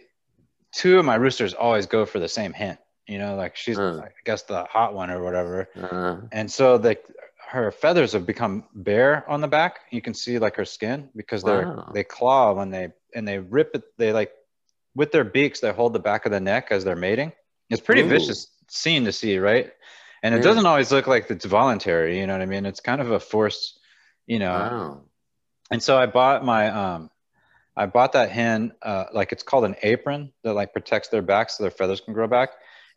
two 0.73 0.99
of 0.99 1.05
my 1.05 1.15
roosters 1.17 1.55
always 1.55 1.87
go 1.87 2.05
for 2.07 2.19
the 2.19 2.29
same 2.29 2.53
hen. 2.53 2.79
You 3.07 3.19
know, 3.19 3.37
like 3.37 3.57
she's 3.57 3.77
Hmm. 3.77 4.01
I 4.01 4.09
guess 4.25 4.43
the 4.43 4.65
hot 4.65 4.95
one 4.95 5.11
or 5.11 5.23
whatever. 5.23 5.69
uh, 5.81 6.17
And 6.33 6.51
so 6.51 6.79
the 6.79 6.99
her 7.49 7.71
feathers 7.73 8.13
have 8.13 8.27
become 8.27 8.65
bare 8.75 9.29
on 9.29 9.41
the 9.41 9.49
back. 9.49 9.81
You 9.91 10.03
can 10.03 10.13
see 10.15 10.39
like 10.39 10.57
her 10.57 10.67
skin 10.67 11.09
because 11.17 11.43
they're 11.43 11.65
Wow. 11.65 11.93
they 11.95 12.05
claw 12.05 12.53
when 12.53 12.71
they 12.71 12.93
and 13.15 13.27
they 13.27 13.39
rip 13.39 13.75
it. 13.75 13.85
They 13.97 14.13
like 14.13 14.33
with 14.95 15.13
their 15.13 15.25
beaks 15.25 15.61
they 15.61 15.73
hold 15.73 15.93
the 15.95 15.99
back 16.01 16.27
of 16.27 16.33
the 16.33 16.41
neck 16.41 16.69
as 16.71 16.85
they're 16.85 16.97
mating. 16.97 17.33
It's 17.71 17.81
pretty 17.81 18.03
Ooh. 18.03 18.09
vicious 18.09 18.49
scene 18.69 19.05
to 19.05 19.13
see, 19.13 19.39
right? 19.39 19.73
And 20.23 20.35
it 20.35 20.39
Yeah. 20.39 20.45
doesn't 20.45 20.67
always 20.67 20.93
look 20.93 21.07
like 21.07 21.31
it's 21.31 21.45
voluntary. 21.47 22.19
You 22.21 22.27
know 22.27 22.35
what 22.35 22.43
I 22.43 22.47
mean? 22.47 22.67
It's 22.67 22.81
kind 22.81 23.01
of 23.01 23.11
a 23.11 23.21
forced, 23.21 23.79
you 24.27 24.39
know 24.39 24.53
wow. 24.53 25.01
and 25.71 25.83
so 25.83 25.97
I 25.99 26.07
bought 26.07 26.45
my 26.45 26.69
um 26.69 27.11
I 27.79 27.87
bought 27.87 28.13
that 28.13 28.31
hen 28.31 28.73
uh 28.83 29.05
like 29.15 29.33
it's 29.33 29.43
called 29.43 29.65
an 29.65 29.77
apron 29.83 30.33
that 30.43 30.53
like 30.55 30.73
protects 30.73 31.09
their 31.09 31.23
back 31.23 31.49
so 31.51 31.63
their 31.63 31.71
feathers 31.71 32.01
can 32.01 32.13
grow 32.13 32.27
back 32.27 32.51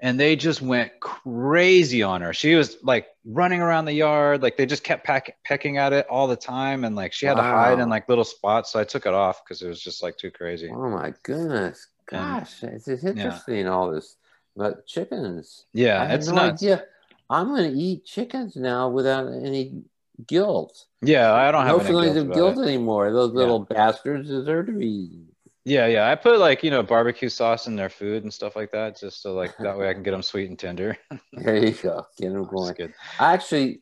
and 0.03 0.19
they 0.19 0.35
just 0.35 0.61
went 0.63 0.91
crazy 0.99 2.01
on 2.01 2.21
her. 2.21 2.33
She 2.33 2.55
was 2.55 2.77
like 2.81 3.05
running 3.23 3.61
around 3.61 3.85
the 3.85 3.93
yard 3.93 4.41
like 4.41 4.57
they 4.57 4.65
just 4.65 4.83
kept 4.83 5.05
pack- 5.05 5.37
pecking 5.45 5.77
at 5.77 5.93
it 5.93 6.07
all 6.09 6.27
the 6.27 6.35
time 6.35 6.83
and 6.83 6.95
like 6.95 7.13
she 7.13 7.27
had 7.27 7.35
to 7.37 7.43
hide 7.43 7.77
in 7.79 7.87
like 7.89 8.09
little 8.09 8.23
spots 8.23 8.71
so 8.71 8.79
I 8.79 8.83
took 8.83 9.05
it 9.05 9.13
off 9.13 9.43
because 9.43 9.61
it 9.61 9.67
was 9.67 9.81
just 9.81 10.01
like 10.01 10.17
too 10.17 10.31
crazy. 10.31 10.69
Oh 10.73 10.89
my 10.89 11.13
goodness. 11.23 11.87
And- 12.11 12.19
Gosh, 12.19 12.63
it's, 12.63 12.87
it's 12.89 13.03
interesting 13.05 13.67
all 13.69 13.91
this. 13.91 14.17
But 14.57 14.85
chickens. 14.85 15.65
I 15.73 15.79
Yeah, 15.79 16.05
had 16.07 16.19
it's 16.19 16.27
no 16.27 16.33
nuts. 16.35 16.61
idea. 16.61 16.83
I'm 17.29 17.47
going 17.55 17.71
to 17.71 17.77
eat 17.77 18.03
chickens 18.03 18.57
now 18.57 18.89
without 18.89 19.27
any 19.31 19.83
guilt. 20.27 20.85
Yeah, 21.01 21.33
I 21.33 21.51
don't 21.51 21.65
have 21.65 21.77
no 21.77 21.79
any 21.79 21.87
feelings 21.89 22.17
of 22.17 22.33
guilt 22.33 22.57
it. 22.57 22.67
anymore. 22.67 23.11
Those 23.11 23.31
Yeah. 23.31 23.37
little 23.39 23.59
bastards 23.59 24.27
deserve 24.29 24.67
to 24.67 24.71
be. 24.73 25.25
Yeah, 25.65 25.85
yeah. 25.87 26.09
I 26.09 26.15
put 26.15 26.39
like, 26.39 26.63
you 26.63 26.71
know, 26.71 26.81
barbecue 26.83 27.29
sauce 27.29 27.67
in 27.67 27.75
their 27.75 27.89
food 27.89 28.23
and 28.23 28.33
stuff 28.33 28.55
like 28.55 28.71
that 28.71 28.99
just 28.99 29.21
so 29.21 29.33
like 29.35 29.55
that 29.59 29.77
way 29.77 29.89
I 29.89 29.93
can 29.93 30.01
get 30.03 30.11
them 30.11 30.23
sweet 30.23 30.49
and 30.49 30.57
tender. 30.57 30.97
There 31.33 31.55
you 31.57 31.71
go. 31.73 32.05
Get 32.17 32.33
them 32.33 32.45
going. 32.49 32.73
good. 32.73 32.93
I 33.19 33.33
actually, 33.33 33.81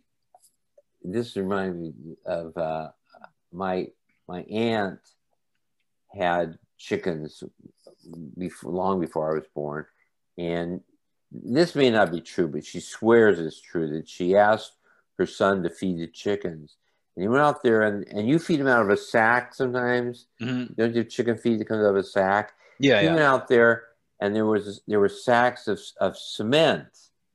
this 1.01 1.35
reminds 1.37 1.77
me 1.77 1.93
of 2.25 2.55
uh, 2.57 2.89
my 3.53 3.87
my 4.27 4.41
aunt 4.43 4.99
had 6.13 6.57
chickens 6.77 7.43
before, 8.37 8.71
long 8.71 8.99
before 8.99 9.31
I 9.31 9.35
was 9.35 9.47
born, 9.55 9.85
and 10.37 10.81
this 11.31 11.75
may 11.75 11.89
not 11.91 12.11
be 12.11 12.21
true, 12.21 12.47
but 12.47 12.65
she 12.65 12.79
swears 12.79 13.39
it's 13.39 13.61
true 13.61 13.87
that 13.97 14.07
she 14.09 14.35
asked 14.35 14.73
her 15.19 15.25
son 15.25 15.63
to 15.63 15.69
feed 15.69 15.99
the 15.99 16.07
chickens, 16.07 16.77
and 17.15 17.23
he 17.23 17.27
went 17.27 17.43
out 17.43 17.61
there 17.63 17.83
and 17.83 18.07
and 18.07 18.27
you 18.27 18.39
feed 18.39 18.59
them 18.59 18.67
out 18.67 18.81
of 18.81 18.89
a 18.89 18.97
sack 18.97 19.53
sometimes. 19.53 20.27
Mhm. 20.41 20.75
Don't 20.75 20.95
you 20.95 21.03
chicken 21.03 21.37
feed 21.37 21.59
that 21.59 21.65
comes 21.65 21.83
out 21.83 21.91
of 21.91 21.97
a 21.97 22.03
sack? 22.03 22.53
Yeah, 22.79 22.99
he 22.99 23.05
yeah. 23.05 23.13
went 23.13 23.23
out 23.23 23.47
there 23.47 23.83
and 24.19 24.35
there 24.35 24.45
was 24.45 24.81
there 24.87 24.99
were 24.99 25.09
sacks 25.09 25.67
of 25.67 25.79
of 25.99 26.17
cement 26.17 26.87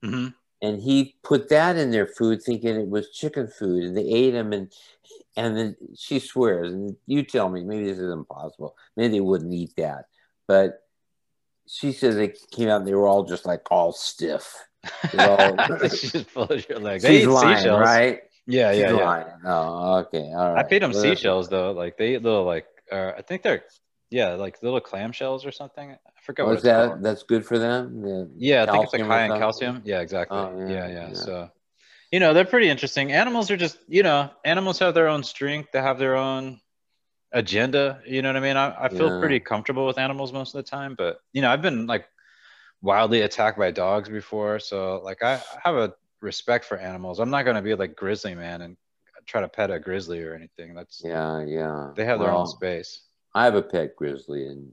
hmm 0.03 0.29
and 0.62 0.81
he 0.81 1.17
put 1.23 1.50
that 1.50 1.76
in 1.76 1.91
their 1.91 2.07
food 2.07 2.43
thinking 2.43 2.76
it 2.76 2.88
was 2.88 3.11
chicken 3.11 3.47
food 3.47 3.85
and 3.85 3.97
they 3.97 4.05
ate 4.05 4.31
them 4.31 4.53
and 4.53 4.73
and 5.37 5.57
then 5.57 5.76
she 5.97 6.19
swears 6.19 6.73
and 6.73 6.97
you 7.07 7.23
tell 7.23 7.49
me 7.49 7.62
maybe 7.62 7.85
this 7.85 7.99
is 7.99 8.12
impossible 8.12 8.76
maybe 8.97 9.14
they 9.14 9.21
wouldn't 9.21 9.53
eat 9.53 9.75
that 9.76 10.07
but 10.47 10.81
she 11.67 11.93
says 11.93 12.14
they 12.17 12.33
came 12.53 12.69
out 12.69 12.81
and 12.81 12.87
they 12.88 12.95
were 12.95 13.09
all 13.09 13.25
just 13.25 13.47
like 13.47 13.62
all 13.71 13.93
stiff 13.93 14.55
She 15.88 16.09
just 16.09 16.69
your 16.69 16.79
leg. 16.79 17.00
They 17.00 17.19
she's 17.19 17.23
eat 17.25 17.29
lying 17.29 17.57
seashells. 17.57 17.79
right 17.81 18.21
Yeah, 18.47 18.73
yeah, 18.73 18.88
She's 18.88 18.93
yeah. 18.93 19.05
lying. 19.05 19.26
oh 19.45 19.95
okay 19.99 20.33
all 20.33 20.55
right 20.55 20.64
I 20.64 20.69
feed 20.69 20.83
them 20.83 20.93
Well, 20.93 21.03
seashells 21.03 21.49
though. 21.49 21.73
Like 21.73 21.97
they 21.97 22.14
eat 22.14 22.23
little 22.23 22.45
like 22.45 22.67
uh, 22.93 23.12
I 23.17 23.23
think 23.23 23.43
they're 23.43 23.64
Yeah, 24.11 24.35
like 24.35 24.62
little 24.62 24.81
clamshells 24.81 25.47
or 25.47 25.50
something. 25.53 25.91
I 25.93 25.97
forget 26.23 26.45
Oh, 26.45 26.49
what 26.49 26.55
it's 26.55 26.64
that 26.64 26.88
called. 26.88 27.03
that's 27.03 27.23
good 27.23 27.45
for 27.45 27.59
them? 27.59 28.03
The 28.03 28.31
Yeah, 28.37 28.62
I 28.62 28.67
think 28.71 28.85
it's 28.85 28.93
like 28.93 29.03
high 29.03 29.25
in 29.25 29.33
calcium. 29.33 29.83
Yeah, 29.85 30.00
exactly. 30.00 30.38
Oh, 30.38 30.59
yeah, 30.69 30.69
yeah, 30.69 30.88
yeah, 30.88 31.09
yeah. 31.09 31.14
So, 31.14 31.50
you 32.12 32.21
know, 32.21 32.33
they're 32.35 32.45
pretty 32.45 32.69
interesting. 32.69 33.12
Animals 33.12 33.50
are 33.50 33.57
just, 33.57 33.79
you 33.88 34.03
know, 34.03 34.31
animals 34.45 34.79
have 34.79 34.95
their 34.95 35.09
own 35.09 35.23
strength. 35.25 35.71
They 35.73 35.81
have 35.81 35.99
their 35.99 36.17
own 36.17 36.61
agenda. 37.33 38.00
You 38.07 38.23
know 38.23 38.29
what 38.29 38.37
I 38.37 38.41
mean? 38.41 38.57
I, 38.57 38.85
I 38.85 38.88
feel 38.88 39.11
Yeah. 39.11 39.19
pretty 39.19 39.41
comfortable 39.41 39.87
with 39.87 39.99
animals 39.99 40.33
most 40.33 40.55
of 40.55 40.64
the 40.64 40.71
time, 40.71 40.95
but 40.97 41.19
you 41.33 41.43
know, 41.43 41.50
I've 41.50 41.62
been 41.62 41.87
like 41.87 42.07
wildly 42.85 43.23
attacked 43.23 43.59
by 43.59 43.71
dogs 43.71 44.09
before. 44.09 44.59
So 44.61 45.00
like 45.03 45.23
I 45.23 45.35
I 45.35 45.61
have 45.64 45.76
a 45.76 45.95
respect 46.21 46.64
for 46.67 46.76
animals. 46.76 47.19
I'm 47.19 47.31
not 47.31 47.45
gonna 47.45 47.62
be 47.62 47.75
like 47.75 47.97
grizzly 47.97 48.35
man 48.35 48.62
and 48.62 48.76
try 49.26 49.41
to 49.41 49.49
pet 49.49 49.71
a 49.71 49.81
grizzly 49.81 50.23
or 50.23 50.35
anything. 50.35 50.75
That's 50.75 51.03
Yeah, 51.03 51.43
yeah. 51.45 51.93
they 51.97 52.05
have 52.05 52.19
their 52.19 52.29
Well, 52.29 52.41
own 52.41 52.47
space. 52.47 53.07
I 53.35 53.45
have 53.47 53.55
a 53.55 53.62
pet 53.62 53.97
grizzly, 53.97 54.47
and 54.47 54.71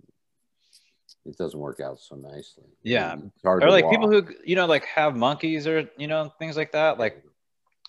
it 1.25 1.37
doesn't 1.37 1.59
work 1.59 1.79
out 1.79 1.99
so 1.99 2.15
nicely. 2.15 2.65
Yeah. 2.83 3.15
Or 3.45 3.69
like 3.69 3.89
people 3.89 4.11
who 4.11 4.27
you 4.43 4.55
know 4.55 4.65
like 4.65 4.85
have 4.85 5.15
monkeys 5.15 5.65
or 5.67 5.89
you 5.97 6.07
know 6.07 6.31
things 6.37 6.57
like 6.57 6.73
that. 6.73 6.99
Like 6.99 7.23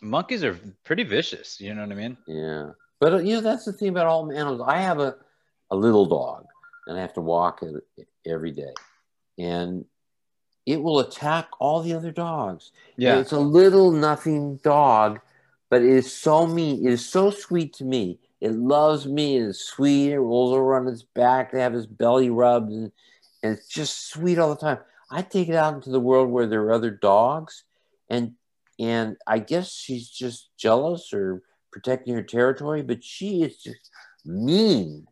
monkeys 0.00 0.44
are 0.44 0.56
pretty 0.84 1.02
vicious. 1.02 1.60
You 1.60 1.74
know 1.74 1.82
what 1.82 1.90
I 1.92 1.96
mean? 1.96 2.16
Yeah, 2.28 2.70
but 3.00 3.12
uh, 3.14 3.18
you 3.18 3.34
know 3.34 3.40
that's 3.40 3.64
the 3.64 3.72
thing 3.72 3.88
about 3.88 4.06
all 4.06 4.30
animals. 4.30 4.62
I 4.64 4.78
have 4.78 5.00
a 5.00 5.16
a 5.72 5.76
little 5.76 6.06
dog, 6.06 6.46
and 6.86 6.96
I 6.96 7.00
have 7.00 7.14
to 7.14 7.20
walk 7.20 7.62
it 7.62 8.06
every 8.24 8.52
day, 8.52 8.74
and 9.38 9.84
it 10.66 10.82
will 10.82 11.00
attack 11.00 11.48
all 11.58 11.82
the 11.82 11.94
other 11.94 12.12
dogs. 12.12 12.72
Yeah. 12.96 13.18
it's 13.18 13.32
a 13.32 13.38
little 13.38 13.90
nothing 13.90 14.56
dog, 14.58 15.20
but 15.70 15.82
it 15.82 15.90
is 15.90 16.12
so 16.12 16.46
mean. 16.46 16.86
It 16.86 16.92
is 16.92 17.08
so 17.08 17.30
sweet 17.30 17.74
to 17.74 17.84
me. 17.84 18.18
It 18.40 18.52
loves 18.52 19.06
me 19.06 19.36
and 19.36 19.48
it's 19.48 19.64
sweet. 19.64 20.12
It 20.12 20.18
rolls 20.18 20.52
over 20.52 20.74
on 20.74 20.88
its 20.88 21.02
back 21.02 21.52
They 21.52 21.60
have 21.60 21.74
its 21.74 21.86
belly 21.86 22.30
rubbed, 22.30 22.72
and, 22.72 22.92
and 23.42 23.56
it's 23.56 23.68
just 23.68 24.10
sweet 24.10 24.38
all 24.38 24.54
the 24.54 24.60
time. 24.60 24.78
I 25.10 25.22
take 25.22 25.48
it 25.48 25.54
out 25.54 25.74
into 25.74 25.90
the 25.90 26.00
world 26.00 26.30
where 26.30 26.46
there 26.46 26.62
are 26.62 26.72
other 26.72 26.90
dogs, 26.90 27.64
and 28.08 28.32
and 28.78 29.16
I 29.26 29.38
guess 29.38 29.72
she's 29.72 30.08
just 30.08 30.50
jealous 30.56 31.12
or 31.12 31.42
protecting 31.70 32.14
her 32.14 32.22
territory, 32.22 32.82
but 32.82 33.04
she 33.04 33.42
is 33.42 33.58
just 33.58 33.90
mean, 34.24 35.06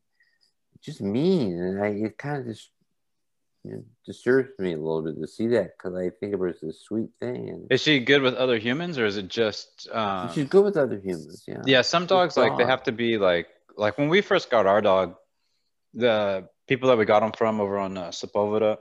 just 0.83 1.01
mean, 1.01 1.53
and 1.53 1.83
I 1.83 1.89
it 1.89 2.19
kind 2.19 2.41
of 2.41 2.47
just 2.47 2.71
disturbs 4.07 4.51
me 4.59 4.73
a 4.73 4.77
little 4.77 5.03
bit 5.03 5.21
to 5.21 5.27
see 5.27 5.47
that 5.49 5.77
because 5.77 5.95
I 5.95 6.11
think 6.11 6.35
of 6.35 6.41
her 6.41 6.49
as 6.49 6.61
this 6.61 6.81
sweet 6.83 7.11
thing, 7.21 7.67
Is 7.71 7.83
she 7.83 8.01
good 8.01 8.23
with 8.23 8.35
other 8.35 8.59
humans 8.59 8.99
or 8.99 9.07
is 9.07 9.17
it 9.17 9.29
just 9.29 9.89
um, 9.93 10.31
she's 10.33 10.49
good 10.49 10.65
with 10.65 10.77
other 10.77 10.99
humans. 10.99 11.45
Yeah, 11.47 11.63
yeah 11.67 11.83
some 11.83 12.07
dogs 12.07 12.37
like 12.37 12.57
they 12.57 12.65
have 12.65 12.85
to 12.85 12.93
be 12.93 13.19
like 13.19 13.49
like 13.77 13.99
when 13.99 14.09
we 14.09 14.21
first 14.23 14.51
got 14.51 14.67
our 14.67 14.81
dog 14.81 15.17
the 15.95 16.49
people 16.69 16.89
that 16.89 16.99
we 16.99 17.05
got 17.05 17.23
him 17.23 17.33
from 17.33 17.61
over 17.61 17.79
on 17.79 17.99
uh, 17.99 18.09
Sepulveda 18.09 18.79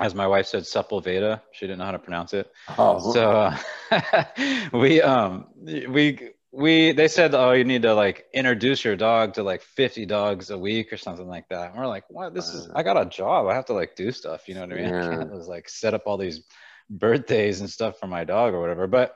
as 0.00 0.14
my 0.14 0.26
wife 0.26 0.46
said 0.46 0.62
Sepulveda 0.62 1.42
she 1.52 1.66
didn't 1.66 1.78
know 1.78 1.86
how 1.86 1.92
to 1.92 1.98
pronounce 1.98 2.34
it. 2.34 2.50
Oh, 2.78 3.12
so 3.12 3.50
uh, 3.90 4.24
we 4.72 5.02
um 5.02 5.46
we 5.58 6.30
we 6.58 6.90
they 6.90 7.06
said 7.06 7.34
oh 7.36 7.52
you 7.52 7.62
need 7.64 7.82
to 7.82 7.94
like 7.94 8.26
introduce 8.34 8.84
your 8.84 8.96
dog 8.96 9.34
to 9.34 9.44
like 9.44 9.62
50 9.62 10.06
dogs 10.06 10.50
a 10.50 10.58
week 10.58 10.92
or 10.92 10.96
something 10.96 11.28
like 11.28 11.48
that. 11.50 11.70
And 11.70 11.78
we're 11.78 11.86
like 11.86 12.04
what? 12.10 12.34
This 12.34 12.52
is 12.52 12.68
i 12.74 12.82
got 12.82 13.00
a 13.00 13.06
job. 13.06 13.46
I 13.46 13.54
have 13.54 13.66
to 13.66 13.74
like 13.74 13.94
do 13.94 14.10
stuff. 14.10 14.48
You 14.48 14.54
know 14.54 14.62
what 14.62 14.72
i 14.72 14.74
mean? 14.74 14.86
I 14.86 14.88
Yeah. 15.02 15.08
can't 15.08 15.30
just 15.32 15.48
like 15.48 15.68
set 15.68 15.94
up 15.94 16.02
all 16.06 16.16
these 16.18 16.42
birthdays 16.90 17.60
and 17.60 17.70
stuff 17.70 18.00
for 18.00 18.08
my 18.08 18.24
dog 18.24 18.54
or 18.54 18.60
whatever. 18.60 18.88
But 18.88 19.14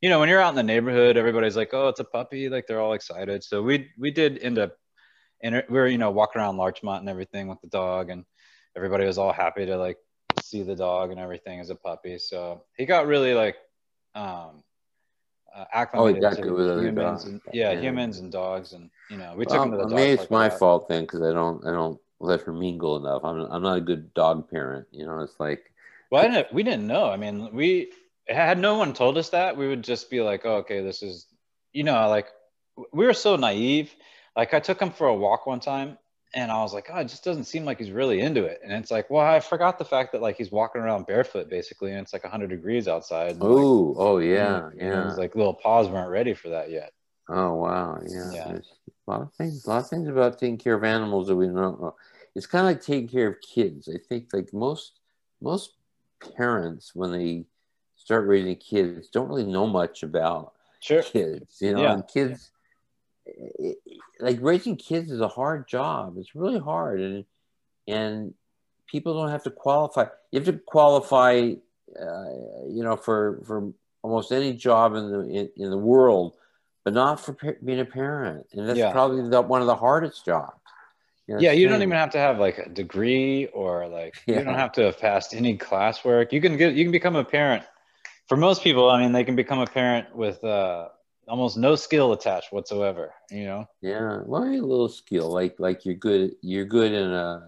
you 0.00 0.08
know 0.08 0.20
when 0.20 0.28
you're 0.28 0.40
out 0.40 0.50
in 0.50 0.54
the 0.56 0.62
neighborhood 0.62 1.16
everybody's 1.16 1.56
like 1.56 1.74
oh 1.74 1.88
it's 1.88 2.00
a 2.00 2.04
puppy. 2.04 2.48
Like 2.48 2.66
they're 2.68 2.80
all 2.80 2.92
excited. 2.92 3.42
So 3.42 3.60
we 3.60 3.90
we 3.98 4.12
did 4.12 4.38
end 4.38 4.58
up 4.58 4.76
and 5.42 5.64
we 5.68 5.78
were 5.78 5.88
you 5.88 5.98
know 5.98 6.12
walking 6.12 6.40
around 6.40 6.58
larchmont 6.58 7.00
and 7.00 7.08
everything 7.10 7.48
with 7.48 7.60
the 7.60 7.68
dog 7.68 8.10
and 8.10 8.24
everybody 8.76 9.04
was 9.04 9.18
all 9.18 9.32
happy 9.32 9.66
to 9.66 9.76
like 9.76 9.98
see 10.40 10.62
the 10.62 10.76
dog 10.76 11.10
and 11.10 11.18
everything 11.18 11.58
as 11.58 11.70
a 11.70 11.74
puppy. 11.74 12.18
So 12.18 12.62
he 12.76 12.86
got 12.86 13.08
really 13.08 13.34
like 13.34 13.56
um 14.14 14.62
uh, 15.54 15.64
acclimated 15.72 16.22
to 16.22 16.42
good 16.42 16.52
with 16.52 16.68
other 16.68 16.82
humans 16.82 17.22
dogs. 17.22 17.24
and 17.32 17.40
yeah, 17.52 17.72
Yeah. 17.72 17.80
humans 17.80 18.18
and 18.18 18.32
dogs 18.32 18.72
and 18.72 18.90
you 19.08 19.16
know 19.16 19.34
we 19.36 19.44
took 19.44 19.54
well, 19.54 19.64
him 19.64 19.70
to 19.72 19.76
the 19.78 19.94
maybe 19.94 20.12
it's 20.22 20.30
my 20.30 20.50
fault 20.50 20.88
then 20.88 21.02
because 21.04 21.22
I 21.22 21.32
don't 21.32 21.64
I 21.66 21.70
don't 21.70 22.00
let 22.20 22.40
her 22.42 22.52
mingle 22.52 22.96
enough. 22.96 23.22
I'm 23.24 23.40
I'm 23.40 23.62
not 23.62 23.78
a 23.78 23.80
good 23.80 24.12
dog 24.14 24.50
parent. 24.50 24.86
You 24.90 25.06
know, 25.06 25.20
it's 25.20 25.38
like 25.38 25.72
Well, 26.10 26.24
I 26.24 26.28
didn't, 26.28 26.52
we 26.52 26.62
didn't 26.62 26.86
know. 26.86 27.10
I 27.10 27.16
mean, 27.16 27.54
we 27.54 27.92
had 28.28 28.58
no 28.58 28.76
one 28.78 28.92
told 28.94 29.18
us 29.18 29.30
that. 29.30 29.56
We 29.56 29.68
would 29.68 29.82
just 29.84 30.10
be 30.10 30.20
like, 30.22 30.42
oh, 30.44 30.56
okay, 30.58 30.82
this 30.82 31.02
is, 31.02 31.26
you 31.72 31.84
know, 31.84 32.08
like 32.08 32.28
we 32.92 33.06
were 33.06 33.14
so 33.14 33.36
naive. 33.36 33.94
Like 34.36 34.54
I 34.54 34.60
took 34.60 34.80
him 34.80 34.90
for 34.90 35.06
a 35.06 35.14
walk 35.14 35.46
one 35.46 35.60
time 35.60 35.98
and 36.34 36.50
I 36.50 36.60
was 36.62 36.74
like, 36.74 36.88
oh, 36.92 36.98
it 36.98 37.08
just 37.08 37.24
doesn't 37.24 37.44
seem 37.44 37.64
like 37.64 37.78
he's 37.78 37.90
really 37.90 38.20
into 38.20 38.44
it. 38.44 38.60
And 38.62 38.72
it's 38.72 38.90
like, 38.90 39.08
well, 39.10 39.24
I 39.24 39.40
forgot 39.40 39.78
the 39.78 39.84
fact 39.84 40.12
that 40.12 40.20
like 40.22 40.36
he's 40.36 40.50
walking 40.50 40.82
around 40.82 41.06
barefoot 41.06 41.48
basically 41.48 41.92
and 41.92 42.00
it's 42.00 42.12
like 42.12 42.24
100 42.24 42.48
degrees 42.50 42.88
outside. 42.88 43.32
and, 43.32 43.40
like, 43.40 43.50
oh 43.50 43.94
oh 43.96 44.18
yeah 44.18 44.70
you 44.74 44.82
know, 44.82 44.94
yeah 44.96 45.08
His 45.08 45.18
like 45.18 45.34
little 45.36 45.54
paws 45.54 45.88
weren't 45.88 46.10
ready 46.10 46.34
for 46.34 46.48
that 46.50 46.70
yet. 46.70 46.92
oh 47.28 47.54
wow 47.54 48.00
yeah. 48.06 48.30
Yeah. 48.32 48.48
There's 48.48 48.72
a 49.06 49.10
lot 49.10 49.22
of 49.22 49.32
things 49.34 49.64
a 49.66 49.70
lot 49.70 49.82
of 49.84 49.88
things 49.88 50.08
about 50.08 50.38
taking 50.38 50.58
care 50.58 50.74
of 50.74 50.84
animals 50.84 51.28
that 51.28 51.36
we 51.36 51.46
don't 51.46 51.56
know. 51.56 51.94
It's 52.34 52.46
kind 52.46 52.66
of 52.66 52.72
like 52.72 52.82
taking 52.82 53.08
care 53.08 53.28
of 53.28 53.36
kids. 53.40 53.88
I 53.88 53.98
think 54.08 54.32
like 54.32 54.52
most 54.52 54.98
most 55.40 55.74
parents 56.36 56.94
when 56.94 57.12
they 57.12 57.44
start 57.96 58.26
raising 58.26 58.56
kids 58.56 59.08
don't 59.08 59.28
really 59.28 59.46
know 59.46 59.66
much 59.66 60.02
about 60.02 60.52
Sure. 60.80 61.02
kids, 61.02 61.58
you 61.60 61.72
know, 61.72 61.82
Yeah. 61.82 61.92
and 61.94 62.08
kids 62.08 62.50
it- 63.26 63.78
like 64.20 64.38
raising 64.40 64.76
kids 64.76 65.10
is 65.10 65.20
a 65.20 65.28
hard 65.28 65.66
job. 65.68 66.16
It's 66.18 66.34
really 66.34 66.58
hard, 66.60 67.00
and 67.00 67.24
and 67.88 68.34
people 68.86 69.14
don't 69.14 69.30
have 69.30 69.42
to 69.44 69.50
qualify. 69.50 70.06
You 70.30 70.40
have 70.40 70.46
to 70.46 70.58
qualify, 70.58 71.52
uh, 72.00 72.30
you 72.68 72.82
know, 72.82 72.96
for 72.96 73.42
for 73.46 73.72
almost 74.02 74.32
any 74.32 74.52
job 74.52 74.94
in 74.94 75.10
the 75.10 75.20
in, 75.20 75.50
in 75.56 75.70
the 75.70 75.78
world, 75.78 76.36
but 76.84 76.94
not 76.94 77.18
for 77.20 77.32
pa- 77.34 77.58
being 77.64 77.80
a 77.80 77.84
parent, 77.84 78.46
and 78.52 78.68
that's 78.68 78.78
Yeah. 78.78 78.92
probably 78.92 79.28
the, 79.28 79.40
one 79.42 79.60
of 79.60 79.66
the 79.66 79.76
hardest 79.76 80.24
jobs. 80.24 80.52
know, 81.28 81.38
Yeah, 81.40 81.52
you 81.52 81.68
don't 81.68 81.82
even 81.82 81.96
have 81.96 82.10
to 82.10 82.18
have 82.18 82.38
like 82.38 82.58
a 82.58 82.68
degree 82.68 83.46
or 83.46 83.88
like 83.88 84.14
you 84.26 84.36
don't 84.44 84.54
have 84.54 84.72
to 84.72 84.82
have 84.82 84.98
passed 84.98 85.34
any 85.34 85.56
classwork. 85.58 86.32
You 86.32 86.40
can 86.40 86.56
get 86.56 86.74
you 86.74 86.84
can 86.84 86.92
become 86.92 87.16
a 87.16 87.24
parent. 87.24 87.64
For 88.28 88.36
most 88.36 88.62
people, 88.62 88.88
I 88.90 89.00
mean, 89.00 89.12
they 89.12 89.24
can 89.24 89.36
become 89.36 89.58
a 89.58 89.66
parent 89.66 90.14
with 90.16 90.42
uh, 90.44 90.88
almost 91.28 91.56
no 91.56 91.74
skill 91.76 92.12
attached 92.12 92.52
whatsoever. 92.52 93.14
You 93.30 93.44
know? 93.44 93.66
Yeah, 93.80 94.20
well, 94.24 94.44
a 94.44 94.60
little 94.60 94.88
skill, 94.88 95.30
like 95.30 95.56
like 95.58 95.84
you're 95.84 95.94
good. 95.94 96.36
You're 96.40 96.64
good 96.64 96.92
in 96.92 97.12
a 97.12 97.40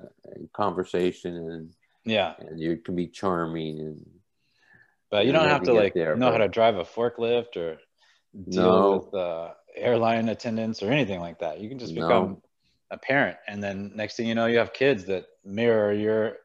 conversation, 0.53 1.37
and 1.37 1.71
Yeah, 2.05 2.35
and 2.39 2.61
you 2.61 2.77
can 2.77 2.95
be 2.95 3.07
charming 3.07 3.81
and 3.81 4.07
but 5.11 5.25
you 5.25 5.33
don't 5.33 5.49
have 5.49 5.63
to 5.65 5.73
like 5.73 5.95
there, 5.95 6.17
know 6.17 6.31
how 6.31 6.39
to 6.39 6.49
drive 6.49 6.77
a 6.77 6.85
forklift 6.85 7.57
or 7.57 7.79
deal 8.49 8.73
No. 8.73 8.99
with 8.99 9.15
uh, 9.15 9.55
airline 9.77 10.29
attendants 10.29 10.83
or 10.83 10.91
anything 10.91 11.21
like 11.21 11.39
that. 11.39 11.61
You 11.61 11.69
can 11.69 11.79
just 11.79 11.95
No. 11.95 12.03
become 12.03 12.43
a 12.91 12.99
parent, 12.99 13.39
and 13.49 13.63
then 13.63 13.93
next 13.95 14.17
thing 14.17 14.27
you 14.27 14.35
know, 14.35 14.47
you 14.47 14.59
have 14.59 14.73
kids 14.73 15.05
that 15.07 15.27
mirror 15.45 15.93
your 15.93 16.37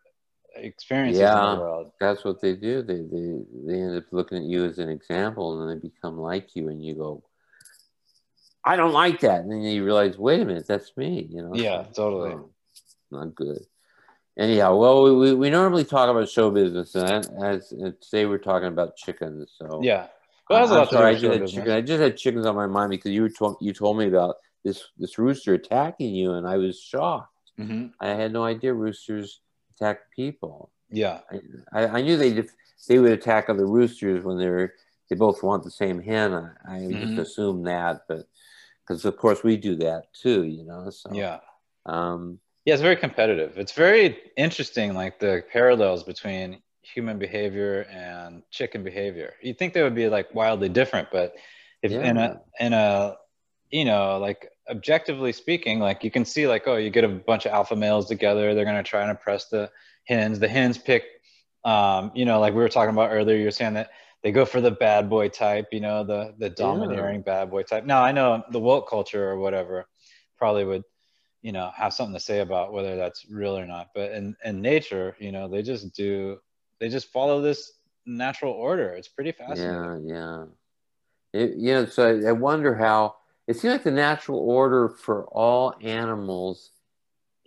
experiences 0.55 1.19
in 1.21 1.25
Yeah. 1.27 1.55
the 1.55 1.61
world. 1.61 1.91
that's 1.99 2.23
what 2.23 2.41
they 2.41 2.55
do. 2.55 2.81
They 2.81 3.01
they 3.01 3.43
they 3.65 3.81
end 3.81 3.97
up 3.97 4.05
looking 4.11 4.37
at 4.39 4.43
you 4.43 4.65
as 4.65 4.79
an 4.79 4.89
example, 4.89 5.53
and 5.53 5.69
then 5.69 5.79
they 5.79 5.87
become 5.89 6.17
like 6.17 6.55
you, 6.55 6.69
and 6.69 6.83
you 6.83 6.95
go, 6.95 7.23
"I 8.63 8.75
don't 8.75 8.93
like 8.93 9.19
that," 9.21 9.41
and 9.41 9.51
then 9.51 9.61
you 9.61 9.83
realize, 9.83 10.17
"Wait 10.17 10.41
a 10.41 10.45
minute, 10.45 10.67
that's 10.67 10.95
me." 10.97 11.27
You 11.29 11.43
know? 11.43 11.55
Yeah, 11.55 11.85
totally. 11.93 12.31
oh, 12.33 12.49
not 13.11 13.35
good. 13.35 13.65
Anyhow, 14.37 14.77
well, 14.77 15.03
we, 15.03 15.11
we, 15.13 15.33
we 15.33 15.49
normally 15.49 15.83
talk 15.83 16.09
about 16.09 16.29
show 16.29 16.49
business, 16.49 16.95
and 16.95 17.25
as, 17.43 17.73
as 17.73 17.93
today 18.01 18.25
we're 18.25 18.37
talking 18.37 18.69
about 18.69 18.95
chickens. 18.95 19.53
So 19.57 19.81
Yeah. 19.83 20.07
Well, 20.49 20.63
a 20.63 20.65
I'm 20.65 20.69
lot 20.69 20.89
to 20.89 20.89
do 20.89 20.95
sorry, 20.97 21.11
I 21.11 21.19
just, 21.19 21.25
had 21.25 21.47
chicken, 21.47 21.71
I 21.71 21.81
just 21.81 22.01
had 22.01 22.17
chickens 22.17 22.45
on 22.45 22.55
my 22.55 22.67
mind 22.67 22.89
because 22.91 23.11
you 23.11 23.21
were 23.23 23.29
to, 23.29 23.55
you 23.61 23.73
told 23.73 23.97
me 23.97 24.07
about 24.07 24.35
this 24.63 24.83
this 24.97 25.17
rooster 25.17 25.53
attacking 25.53 26.13
you, 26.15 26.33
and 26.33 26.47
I 26.47 26.57
was 26.57 26.79
shocked. 26.79 27.27
hmm 27.57 27.87
I 27.99 28.07
had 28.09 28.33
no 28.33 28.43
idea 28.43 28.73
roosters 28.73 29.41
attack 29.81 30.11
people. 30.15 30.71
Yeah. 30.89 31.21
I, 31.73 31.85
I 31.87 32.01
knew 32.01 32.17
they 32.17 32.43
they 32.87 32.99
would 32.99 33.11
attack 33.11 33.49
other 33.49 33.65
roosters 33.65 34.23
when 34.23 34.37
they're 34.37 34.73
they 35.09 35.15
both 35.15 35.43
want 35.43 35.63
the 35.63 35.71
same 35.71 36.01
hen. 36.01 36.33
I, 36.33 36.75
I 36.75 36.79
Mhm. 36.79 36.99
just 36.99 37.17
assumed 37.17 37.67
that, 37.67 38.03
but 38.07 38.27
because 38.81 39.05
of 39.05 39.17
course 39.17 39.43
we 39.43 39.57
do 39.57 39.75
that 39.77 40.13
too, 40.13 40.43
you 40.43 40.63
know. 40.63 40.89
So 40.89 41.13
Yeah. 41.13 41.39
um, 41.85 42.39
Yeah, 42.65 42.73
it's 42.75 42.81
very 42.81 42.95
competitive. 42.95 43.57
It's 43.57 43.71
very 43.73 44.19
interesting, 44.37 44.93
like 44.93 45.19
the 45.19 45.43
parallels 45.51 46.03
between 46.03 46.61
human 46.81 47.19
behavior 47.19 47.81
and 47.91 48.43
chicken 48.51 48.83
behavior. 48.83 49.33
You'd 49.41 49.57
think 49.57 49.73
they 49.73 49.83
would 49.83 49.95
be 49.95 50.09
like 50.09 50.33
wildly 50.33 50.69
different, 50.69 51.09
but 51.11 51.35
if 51.81 51.91
in 51.91 52.17
a 52.17 52.41
in 52.59 52.73
a 52.73 53.17
you 53.71 53.85
know, 53.85 54.17
like 54.19 54.50
objectively 54.71 55.31
speaking, 55.31 55.79
like 55.79 56.03
you 56.03 56.11
can 56.11 56.25
see 56.25 56.47
like, 56.47 56.67
oh, 56.67 56.77
you 56.77 56.89
get 56.89 57.03
a 57.03 57.09
bunch 57.09 57.45
of 57.45 57.51
alpha 57.51 57.75
males 57.75 58.07
together, 58.07 58.55
they're 58.55 58.65
gonna 58.65 58.83
try 58.83 59.01
and 59.01 59.11
impress 59.11 59.47
the 59.49 59.69
hens. 60.05 60.39
The 60.39 60.47
hens 60.47 60.77
pick 60.77 61.03
um, 61.63 62.11
you 62.15 62.25
know, 62.25 62.39
like 62.39 62.55
we 62.55 62.61
were 62.61 62.69
talking 62.69 62.93
about 62.93 63.11
earlier, 63.11 63.37
you're 63.37 63.51
saying 63.51 63.75
that 63.75 63.91
they 64.23 64.31
go 64.31 64.45
for 64.45 64.61
the 64.61 64.71
bad 64.71 65.09
boy 65.09 65.29
type, 65.29 65.67
you 65.71 65.79
know, 65.79 66.03
the 66.03 66.33
the 66.39 66.49
domineering 66.49 67.21
bad 67.21 67.51
boy 67.51 67.63
type. 67.63 67.85
Now 67.85 68.03
I 68.03 68.11
know 68.11 68.43
the 68.51 68.59
woke 68.59 68.89
culture 68.89 69.29
or 69.29 69.37
whatever 69.37 69.87
probably 70.37 70.65
would 70.65 70.83
you 71.41 71.51
know 71.51 71.71
have 71.75 71.93
something 71.93 72.13
to 72.13 72.19
say 72.19 72.39
about 72.39 72.73
whether 72.73 72.95
that's 72.95 73.25
real 73.29 73.57
or 73.57 73.65
not 73.65 73.89
but 73.93 74.11
in, 74.11 74.35
in 74.43 74.61
nature 74.61 75.15
you 75.19 75.31
know 75.31 75.47
they 75.47 75.61
just 75.61 75.93
do 75.95 76.37
they 76.79 76.89
just 76.89 77.07
follow 77.07 77.41
this 77.41 77.73
natural 78.05 78.53
order 78.53 78.89
it's 78.89 79.07
pretty 79.07 79.31
fascinating 79.31 79.91
yeah 80.03 80.45
yeah 81.33 81.41
it, 81.41 81.55
you 81.57 81.73
know 81.73 81.85
so 81.85 82.21
I 82.27 82.31
wonder 82.31 82.75
how 82.75 83.15
it 83.51 83.59
seems 83.59 83.73
like 83.73 83.83
the 83.83 83.91
natural 83.91 84.39
order 84.39 84.89
for 84.89 85.25
all 85.25 85.73
animals 85.81 86.71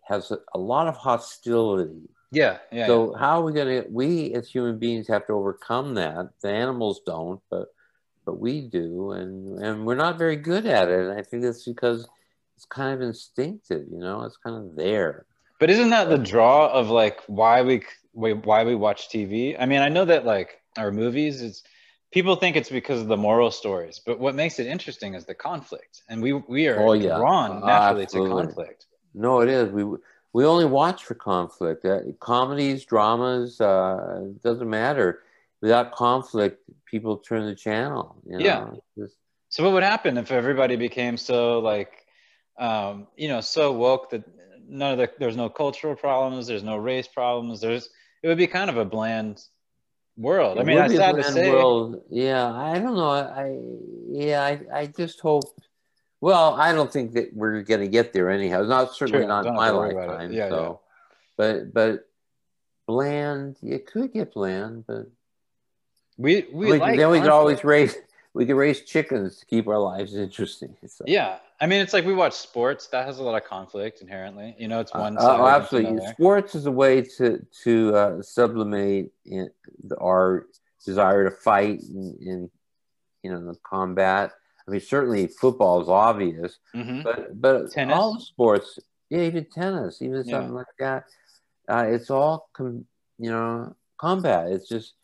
has 0.05 0.31
a, 0.31 0.39
a 0.55 0.59
lot 0.59 0.87
of 0.87 0.97
hostility 0.97 2.09
yeah 2.31 2.59
yeah 2.71 2.87
so 2.87 3.13
yeah. 3.13 3.19
how 3.19 3.41
are 3.41 3.45
we 3.45 3.53
going 3.53 3.83
to 3.83 3.89
we 3.91 4.33
as 4.35 4.49
human 4.49 4.79
beings 4.79 5.09
have 5.09 5.27
to 5.27 5.33
overcome 5.33 5.95
that 5.95 6.29
the 6.43 6.49
animals 6.49 7.01
don't 7.07 7.41
but 7.51 7.69
but 8.25 8.39
we 8.39 8.63
do 8.63 9.13
and 9.13 9.59
and 9.65 9.85
we're 9.85 9.95
not 9.95 10.19
very 10.19 10.37
good 10.37 10.67
at 10.67 10.89
it 10.89 11.01
and 11.01 11.19
i 11.19 11.23
think 11.23 11.43
that's 11.43 11.65
because 11.65 12.09
it's 12.57 12.67
kind 12.67 12.95
of 12.95 13.03
instinctive, 13.03 13.87
you 13.91 13.99
know, 13.99 14.23
it's 14.23 14.37
kind 14.37 14.57
of 14.57 14.77
there. 14.77 15.27
But 15.61 15.71
isn't 15.71 15.91
that 15.91 16.09
the 16.09 16.19
draw 16.19 16.69
of 16.69 16.91
like 16.91 17.21
why 17.27 17.63
we 17.63 17.83
why 18.13 18.65
we 18.65 18.75
watch 18.75 19.09
TV? 19.09 19.57
I 19.59 19.67
mean, 19.67 19.81
I 19.81 19.89
know 19.89 20.05
that 20.05 20.25
like 20.25 20.61
our 20.77 20.93
movies 20.93 21.41
is 21.41 21.63
people 22.15 22.37
think 22.37 22.55
it's 22.55 22.71
because 22.71 23.01
of 23.01 23.09
the 23.09 23.17
moral 23.17 23.51
stories, 23.51 24.01
but 24.07 24.21
what 24.21 24.37
makes 24.37 24.61
it 24.61 24.69
interesting 24.69 25.15
is 25.15 25.25
the 25.25 25.35
conflict, 25.35 26.03
and 26.09 26.23
we 26.23 26.33
we 26.33 26.69
are 26.69 26.79
oh, 26.79 26.93
yeah. 26.93 27.17
drawn 27.17 27.63
uh, 27.63 27.67
naturally 27.67 28.07
to 28.07 28.29
conflict. 28.29 28.87
No, 29.13 29.41
it 29.41 29.49
is. 29.49 29.71
We 29.71 29.85
we 30.33 30.45
only 30.47 30.65
watch 30.65 31.05
for 31.05 31.15
conflict. 31.15 31.85
Uh, 31.85 32.01
comedies, 32.21 32.85
dramas, 32.85 33.61
uh, 33.61 34.29
doesn't 34.43 34.71
matter. 34.71 35.21
Without 35.61 35.93
conflict, 35.93 36.63
people 36.85 37.17
turn 37.17 37.47
the 37.47 37.55
channel. 37.55 38.17
You 38.27 38.39
know? 38.39 38.45
Yeah. 38.45 38.71
Just... 38.97 39.17
So 39.49 39.65
what 39.65 39.73
would 39.73 39.83
happen 39.83 40.17
if 40.17 40.31
everybody 40.31 40.77
became 40.77 41.17
so 41.17 41.59
like 41.59 42.07
um, 42.59 43.09
you 43.17 43.29
know, 43.29 43.41
so 43.41 43.73
woke 43.73 44.11
that 44.11 44.23
none 44.69 44.93
of 44.93 44.99
the 44.99 45.11
there's 45.19 45.37
no 45.37 45.49
cultural 45.49 45.97
problems, 45.97 46.47
there's 46.47 46.63
no 46.63 46.77
race 46.77 47.09
problems. 47.09 47.61
There's 47.61 47.89
it 48.23 48.29
would 48.29 48.39
be 48.39 48.47
kind 48.47 48.71
of 48.71 48.77
a 48.77 48.85
bland 48.85 49.43
world. 50.17 50.59
I 50.59 50.63
mean, 50.63 50.77
that's 50.77 50.95
sad 50.95 51.17
to 51.17 51.25
say. 51.25 51.51
World. 51.51 52.03
Yeah, 52.11 52.53
I 52.53 52.79
don't 52.79 52.95
know. 52.95 53.11
I 53.11 53.59
yeah, 54.09 54.43
I, 54.43 54.61
I 54.73 54.87
just 54.87 55.21
hope. 55.21 55.45
Well, 56.21 56.55
I 56.55 56.73
don't 56.73 56.93
think 56.93 57.13
that 57.13 57.35
we're 57.35 57.63
going 57.63 57.81
to 57.81 57.89
get 57.89 58.13
there 58.13 58.31
anyhow. 58.31 58.63
Not 58.63 58.95
certainly 58.95 59.27
not 59.27 59.45
my 59.45 59.71
lifetime. 59.71 60.33
Yeah, 60.33 60.49
so, 60.49 60.63
yeah. 60.63 61.15
but 61.37 61.75
but 61.75 62.09
bland. 62.87 63.57
It 63.63 63.87
could 63.87 64.13
get 64.13 64.33
bland, 64.33 64.87
but 64.87 65.07
we 66.17 66.47
we, 66.53 66.73
we 66.73 66.79
like 66.79 66.97
then 66.97 67.11
we 67.11 67.21
could 67.21 67.29
always 67.29 67.65
raise 67.65 67.97
we 68.35 68.45
can 68.45 68.57
raise 68.57 68.83
chickens 68.83 69.39
to 69.39 69.47
keep 69.47 69.69
our 69.69 69.79
lives 69.79 70.15
interesting. 70.15 70.77
So. 70.87 71.05
Yeah, 71.07 71.39
I 71.61 71.67
mean, 71.67 71.81
it's 71.81 71.93
like 71.93 72.05
we 72.05 72.15
watch 72.15 72.35
sports 72.35 72.89
that 72.89 73.07
has 73.07 73.21
a 73.21 73.23
lot 73.23 73.41
of 73.41 73.49
conflict 73.49 74.03
inherently. 74.03 74.57
You 74.59 74.69
know, 74.69 74.81
it's 74.81 74.93
one. 74.93 75.17
Uh, 75.17 75.39
oh, 75.39 75.47
absolutely. 75.47 76.07
Sports 76.09 76.57
is 76.57 76.67
a 76.67 76.73
way 76.73 77.03
to 77.17 77.47
to 77.63 77.97
uh, 77.97 78.23
sublimate 78.23 79.13
in 79.25 79.49
the, 79.85 79.97
our 79.99 80.47
desire 80.85 81.31
to 81.31 81.37
fight 81.37 81.81
in, 81.83 82.19
in 82.21 82.51
you 83.23 83.31
know 83.31 83.47
the 83.47 83.57
combat. 83.63 84.33
I 84.67 84.71
mean, 84.71 84.81
certainly 84.81 85.29
football 85.29 85.81
is 85.81 85.89
obvious, 85.89 86.59
mm-hmm. 86.75 87.03
but 87.03 87.41
but 87.41 87.71
tennis? 87.71 87.95
all 87.95 88.19
sports, 88.19 88.81
yeah, 89.11 89.21
even 89.21 89.45
tennis, 89.45 90.03
even 90.03 90.25
something 90.25 90.51
yeah. 90.51 90.57
like 90.57 90.67
that, 90.81 91.05
uh, 91.69 91.87
it's 91.87 92.11
all 92.11 92.49
com- 92.53 92.87
you 93.19 93.31
know 93.31 93.77
combat. 93.97 94.49
It's 94.51 94.69
just 94.69 94.95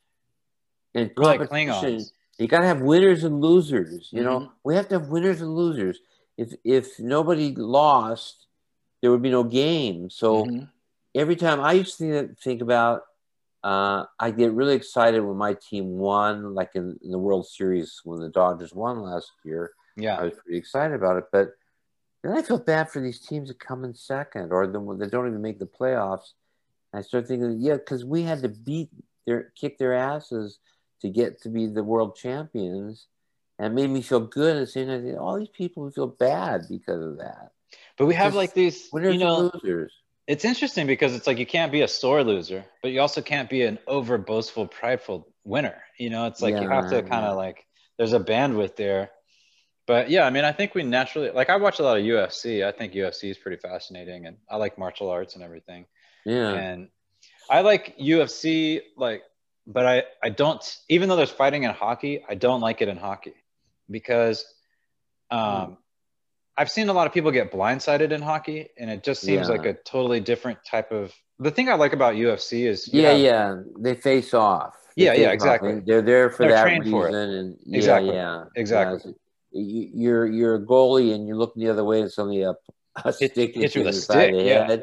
in 0.94 1.10
competition. 1.10 1.98
Like 1.98 2.06
you 2.40 2.48
got 2.48 2.60
to 2.60 2.66
have 2.66 2.80
winners 2.80 3.24
and 3.24 3.40
losers. 3.40 4.08
You 4.12 4.22
mm-hmm. 4.22 4.28
know, 4.28 4.52
we 4.64 4.74
have 4.74 4.88
to 4.88 4.98
have 4.98 5.08
winners 5.08 5.40
and 5.40 5.54
losers. 5.54 5.98
If 6.36 6.54
if 6.64 6.98
nobody 6.98 7.54
lost, 7.54 8.46
there 9.02 9.10
would 9.10 9.22
be 9.22 9.30
no 9.30 9.44
game. 9.44 10.08
So 10.10 10.44
mm-hmm. 10.44 10.64
every 11.14 11.36
time 11.36 11.60
I 11.60 11.72
used 11.72 11.98
to 11.98 12.34
think 12.42 12.62
about, 12.62 13.02
uh, 13.62 14.04
I 14.18 14.30
get 14.30 14.52
really 14.52 14.74
excited 14.74 15.20
when 15.20 15.36
my 15.36 15.54
team 15.54 15.98
won, 15.98 16.54
like 16.54 16.70
in, 16.74 16.98
in, 17.02 17.10
the 17.10 17.18
World 17.18 17.46
Series 17.46 18.00
when 18.04 18.20
the 18.20 18.30
Dodgers 18.30 18.74
won 18.74 19.02
last 19.02 19.30
year. 19.44 19.72
Yeah, 19.96 20.16
I 20.16 20.24
was 20.24 20.34
pretty 20.42 20.58
excited 20.58 20.94
about 20.94 21.18
it. 21.18 21.24
But 21.30 21.50
then 22.22 22.32
I 22.32 22.40
feel 22.40 22.58
bad 22.58 22.90
for 22.90 23.00
these 23.00 23.20
teams 23.20 23.48
that 23.48 23.60
come 23.60 23.84
in 23.84 23.94
second 23.94 24.50
or 24.50 24.66
the, 24.66 24.80
that 24.98 25.10
don't 25.10 25.28
even 25.28 25.42
make 25.42 25.58
the 25.58 25.66
playoffs. 25.66 26.32
I 26.94 27.02
start 27.02 27.28
thinking, 27.28 27.58
yeah, 27.60 27.74
because 27.74 28.04
we 28.04 28.22
had 28.22 28.40
to 28.42 28.48
beat 28.48 28.88
their 29.26 29.52
kick 29.54 29.76
their 29.76 29.92
asses 29.92 30.58
to 31.00 31.08
get 31.08 31.42
to 31.42 31.48
be 31.48 31.66
the 31.66 31.84
world 31.84 32.16
champions. 32.16 33.06
And 33.58 33.66
it 33.66 33.74
made 33.74 33.90
me 33.90 34.02
feel 34.02 34.20
good. 34.20 34.56
And 34.56 34.68
saying 34.68 34.88
that 34.88 35.18
all 35.18 35.38
these 35.38 35.48
people 35.48 35.90
feel 35.90 36.06
bad 36.06 36.62
because 36.68 37.04
of 37.04 37.18
that. 37.18 37.52
But 37.96 38.06
we 38.06 38.14
have 38.14 38.34
like 38.34 38.54
these 38.54 38.88
you 38.92 39.18
know, 39.18 39.50
losers. 39.54 39.92
It's 40.26 40.44
interesting 40.44 40.86
because 40.86 41.14
it's 41.14 41.26
like 41.26 41.38
you 41.38 41.46
can't 41.46 41.72
be 41.72 41.82
a 41.82 41.88
sore 41.88 42.22
loser, 42.24 42.64
but 42.82 42.92
you 42.92 43.00
also 43.00 43.20
can't 43.20 43.50
be 43.50 43.62
an 43.62 43.78
over 43.86 44.16
boastful, 44.16 44.66
prideful 44.66 45.28
winner. 45.44 45.82
You 45.98 46.10
know, 46.10 46.26
it's 46.26 46.40
like 46.40 46.54
yeah, 46.54 46.62
you 46.62 46.68
have 46.68 46.90
to 46.90 47.02
kind 47.02 47.26
of 47.26 47.32
yeah. 47.32 47.44
like 47.44 47.66
there's 47.98 48.12
a 48.12 48.20
bandwidth 48.20 48.76
there. 48.76 49.10
But 49.86 50.08
yeah, 50.08 50.24
I 50.24 50.30
mean, 50.30 50.44
I 50.44 50.52
think 50.52 50.74
we 50.74 50.82
naturally 50.82 51.30
like 51.30 51.50
I 51.50 51.56
watch 51.56 51.80
a 51.80 51.82
lot 51.82 51.98
of 51.98 52.04
UFC. 52.04 52.64
I 52.64 52.72
think 52.72 52.94
UFC 52.94 53.30
is 53.30 53.38
pretty 53.38 53.56
fascinating, 53.56 54.26
and 54.26 54.36
I 54.48 54.56
like 54.56 54.78
martial 54.78 55.10
arts 55.10 55.34
and 55.34 55.42
everything. 55.42 55.86
Yeah, 56.24 56.52
and 56.52 56.88
I 57.50 57.62
like 57.62 57.98
UFC 57.98 58.82
like 58.96 59.22
but 59.66 59.86
I, 59.86 60.02
I 60.22 60.30
don't 60.30 60.62
even 60.88 61.08
though 61.08 61.16
there's 61.16 61.30
fighting 61.30 61.64
in 61.64 61.70
hockey 61.70 62.24
i 62.28 62.34
don't 62.34 62.60
like 62.60 62.82
it 62.82 62.88
in 62.88 62.96
hockey 62.96 63.34
because 63.90 64.44
um, 65.30 65.40
mm. 65.40 65.76
i've 66.56 66.70
seen 66.70 66.88
a 66.88 66.92
lot 66.92 67.06
of 67.06 67.12
people 67.12 67.30
get 67.30 67.52
blindsided 67.52 68.12
in 68.12 68.22
hockey 68.22 68.68
and 68.78 68.90
it 68.90 69.04
just 69.04 69.22
seems 69.22 69.48
yeah. 69.48 69.54
like 69.54 69.66
a 69.66 69.74
totally 69.74 70.20
different 70.20 70.58
type 70.64 70.92
of 70.92 71.14
the 71.38 71.50
thing 71.50 71.68
i 71.68 71.74
like 71.74 71.92
about 71.92 72.14
ufc 72.14 72.66
is 72.66 72.88
yeah 72.92 73.10
have, 73.10 73.20
yeah 73.20 73.56
they 73.78 73.94
face 73.94 74.34
off 74.34 74.74
they 74.96 75.04
yeah 75.04 75.12
yeah 75.14 75.30
exactly 75.30 75.74
off. 75.74 75.84
they're 75.86 76.02
there 76.02 76.30
for 76.30 76.44
They're 76.44 76.52
that 76.52 76.64
reason 76.64 76.90
for 76.90 77.08
and 77.08 77.56
yeah, 77.64 77.76
exactly 77.76 78.14
yeah 78.14 78.44
exactly 78.56 79.14
yeah. 79.52 79.86
you're 79.94 80.26
you're 80.26 80.54
a 80.56 80.60
goalie 80.60 81.14
and 81.14 81.26
you're 81.26 81.36
looking 81.36 81.62
the 81.62 81.70
other 81.70 81.84
way 81.84 82.00
and 82.00 82.10
suddenly 82.10 82.42
a, 82.42 82.54
a 83.04 83.12
stick 83.12 83.54
hits 83.54 83.74
you 83.74 83.84
with 83.84 83.94
a 83.94 83.98
stick 83.98 84.34
yeah. 84.36 84.76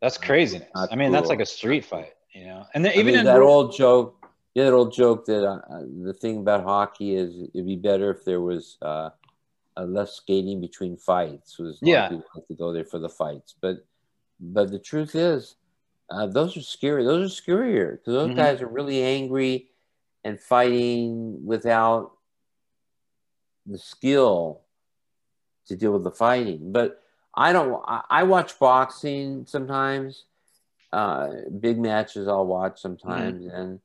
that's 0.00 0.18
craziness 0.18 0.68
i 0.74 0.94
mean 0.96 1.08
cool. 1.08 1.12
that's 1.12 1.28
like 1.28 1.40
a 1.40 1.46
street 1.46 1.84
fight 1.84 2.15
you 2.36 2.44
know. 2.46 2.66
And 2.74 2.84
then 2.84 2.92
even 2.92 3.14
mean, 3.14 3.24
that 3.24 3.40
old 3.40 3.74
joke, 3.74 4.28
yeah, 4.54 4.64
that 4.64 4.72
old 4.72 4.92
joke 4.92 5.24
that 5.26 5.46
uh, 5.46 5.82
the 6.02 6.12
thing 6.12 6.38
about 6.38 6.64
hockey 6.64 7.14
is 7.14 7.48
it'd 7.54 7.66
be 7.66 7.76
better 7.76 8.10
if 8.10 8.24
there 8.24 8.40
was 8.40 8.76
uh, 8.82 9.10
less 9.76 10.14
skating 10.14 10.60
between 10.60 10.96
fights. 10.96 11.58
Was 11.58 11.78
yeah, 11.80 12.08
people 12.08 12.24
like 12.34 12.46
to 12.48 12.54
go 12.54 12.72
there 12.72 12.84
for 12.84 12.98
the 12.98 13.08
fights, 13.08 13.54
but 13.60 13.86
but 14.38 14.70
the 14.70 14.78
truth 14.78 15.14
is, 15.14 15.56
uh, 16.10 16.26
those 16.26 16.56
are 16.56 16.62
scary. 16.62 17.04
Those 17.04 17.32
are 17.32 17.42
scarier 17.42 17.92
because 17.92 18.14
those 18.14 18.28
mm-hmm. 18.28 18.38
guys 18.38 18.60
are 18.60 18.68
really 18.68 19.02
angry 19.02 19.68
and 20.24 20.38
fighting 20.38 21.44
without 21.46 22.12
the 23.64 23.78
skill 23.78 24.60
to 25.68 25.76
deal 25.76 25.92
with 25.92 26.04
the 26.04 26.10
fighting. 26.10 26.72
But 26.72 27.02
I 27.34 27.52
don't. 27.52 27.82
I, 27.86 28.02
I 28.10 28.22
watch 28.24 28.58
boxing 28.58 29.46
sometimes 29.46 30.24
uh, 30.96 31.28
big 31.60 31.78
matches 31.78 32.26
I'll 32.26 32.46
watch 32.46 32.80
sometimes, 32.80 33.44
mm-hmm. 33.44 33.56
and 33.56 33.80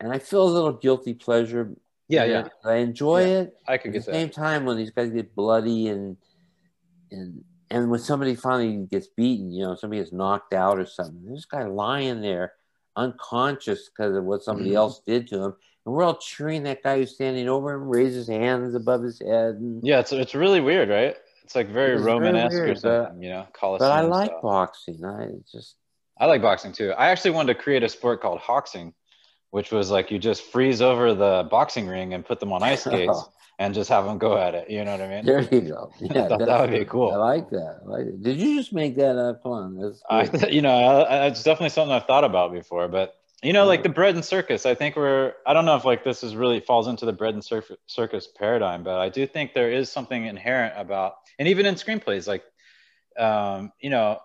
and 0.00 0.12
I 0.12 0.18
feel 0.18 0.42
a 0.42 0.50
little 0.50 0.72
guilty 0.72 1.14
pleasure. 1.14 1.70
Yeah, 2.08 2.24
yeah. 2.24 2.48
I 2.64 2.76
enjoy 2.76 3.26
yeah, 3.26 3.38
it. 3.40 3.56
I 3.66 3.78
could 3.78 3.92
get 3.92 4.00
At 4.00 4.06
the 4.06 4.12
same 4.12 4.30
time, 4.30 4.64
when 4.64 4.76
these 4.76 4.90
guys 4.90 5.10
get 5.10 5.34
bloody 5.34 5.88
and 5.88 6.16
and 7.10 7.44
and 7.70 7.90
when 7.90 8.00
somebody 8.00 8.34
finally 8.34 8.86
gets 8.90 9.06
beaten, 9.06 9.52
you 9.52 9.64
know, 9.64 9.76
somebody 9.76 10.00
gets 10.00 10.12
knocked 10.12 10.54
out 10.54 10.78
or 10.78 10.86
something, 10.86 11.24
this 11.32 11.44
guy 11.44 11.64
lying 11.64 12.20
there 12.20 12.54
unconscious 12.96 13.88
because 13.88 14.16
of 14.16 14.24
what 14.24 14.42
somebody 14.42 14.70
mm-hmm. 14.70 14.78
else 14.78 15.00
did 15.06 15.28
to 15.28 15.36
him. 15.36 15.54
And 15.84 15.94
we're 15.94 16.02
all 16.02 16.16
cheering 16.16 16.64
that 16.64 16.82
guy 16.82 16.98
who's 16.98 17.14
standing 17.14 17.48
over 17.48 17.74
him, 17.74 17.88
raise 17.88 18.14
his 18.14 18.26
hands 18.26 18.74
above 18.74 19.02
his 19.02 19.20
head. 19.20 19.56
And, 19.56 19.84
yeah, 19.86 20.00
it's, 20.00 20.12
it's 20.12 20.34
really 20.34 20.60
weird, 20.60 20.88
right? 20.88 21.16
It's 21.44 21.54
like 21.54 21.68
very 21.68 21.96
Romanesque 21.96 22.54
or 22.54 22.74
something, 22.74 23.14
but, 23.18 23.22
you 23.22 23.28
know, 23.30 23.46
But 23.60 23.92
I 23.92 24.00
like 24.00 24.32
boxing. 24.42 25.04
I 25.04 25.28
just 25.52 25.76
I 26.18 26.26
like 26.26 26.42
boxing 26.42 26.72
too. 26.72 26.92
I 26.92 27.10
actually 27.10 27.32
wanted 27.32 27.54
to 27.54 27.62
create 27.62 27.82
a 27.82 27.88
sport 27.88 28.22
called 28.22 28.38
hoxing, 28.38 28.94
which 29.50 29.70
was 29.70 29.90
like 29.90 30.10
you 30.10 30.18
just 30.18 30.42
freeze 30.44 30.80
over 30.80 31.14
the 31.14 31.46
boxing 31.50 31.86
ring 31.86 32.14
and 32.14 32.24
put 32.24 32.40
them 32.40 32.52
on 32.52 32.62
ice 32.62 32.84
skates 32.84 33.24
and 33.58 33.74
just 33.74 33.90
have 33.90 34.04
them 34.04 34.18
go 34.18 34.36
at 34.38 34.54
it. 34.54 34.70
You 34.70 34.84
know 34.84 34.92
what 34.92 35.00
I 35.00 35.08
mean? 35.08 35.26
There 35.26 35.40
you 35.40 35.60
go. 35.60 35.92
Yeah, 36.00 36.28
that 36.28 36.60
would 36.60 36.70
be 36.70 36.84
cool. 36.84 37.12
I 37.12 37.16
like 37.16 37.50
that. 37.50 37.80
I 37.84 37.88
like 37.88 38.06
it. 38.06 38.22
Did 38.22 38.38
you 38.38 38.56
just 38.56 38.72
make 38.72 38.96
that 38.96 39.18
up? 39.18 39.42
Fun. 39.42 39.78
That's 39.78 40.02
I, 40.08 40.48
you 40.48 40.62
know, 40.62 40.70
I, 40.70 41.26
it's 41.26 41.42
definitely 41.42 41.70
something 41.70 41.92
I've 41.92 42.06
thought 42.06 42.24
about 42.24 42.52
before, 42.52 42.88
but 42.88 43.14
you 43.42 43.52
know, 43.52 43.66
like 43.66 43.82
the 43.82 43.90
bread 43.90 44.14
and 44.14 44.24
circus. 44.24 44.64
I 44.64 44.74
think 44.74 44.96
we're. 44.96 45.34
I 45.46 45.52
don't 45.52 45.66
know 45.66 45.76
if 45.76 45.84
like 45.84 46.04
this 46.04 46.22
is 46.22 46.34
really 46.34 46.60
falls 46.60 46.88
into 46.88 47.04
the 47.04 47.12
bread 47.12 47.34
and 47.34 47.44
circus 47.86 48.28
paradigm, 48.36 48.82
but 48.82 48.98
I 48.98 49.10
do 49.10 49.26
think 49.26 49.52
there 49.52 49.70
is 49.70 49.92
something 49.92 50.24
inherent 50.24 50.74
about, 50.76 51.16
and 51.38 51.46
even 51.46 51.66
in 51.66 51.74
screenplays, 51.74 52.26
like, 52.26 52.42
um, 53.18 53.72
you 53.78 53.90
know, 53.90 54.18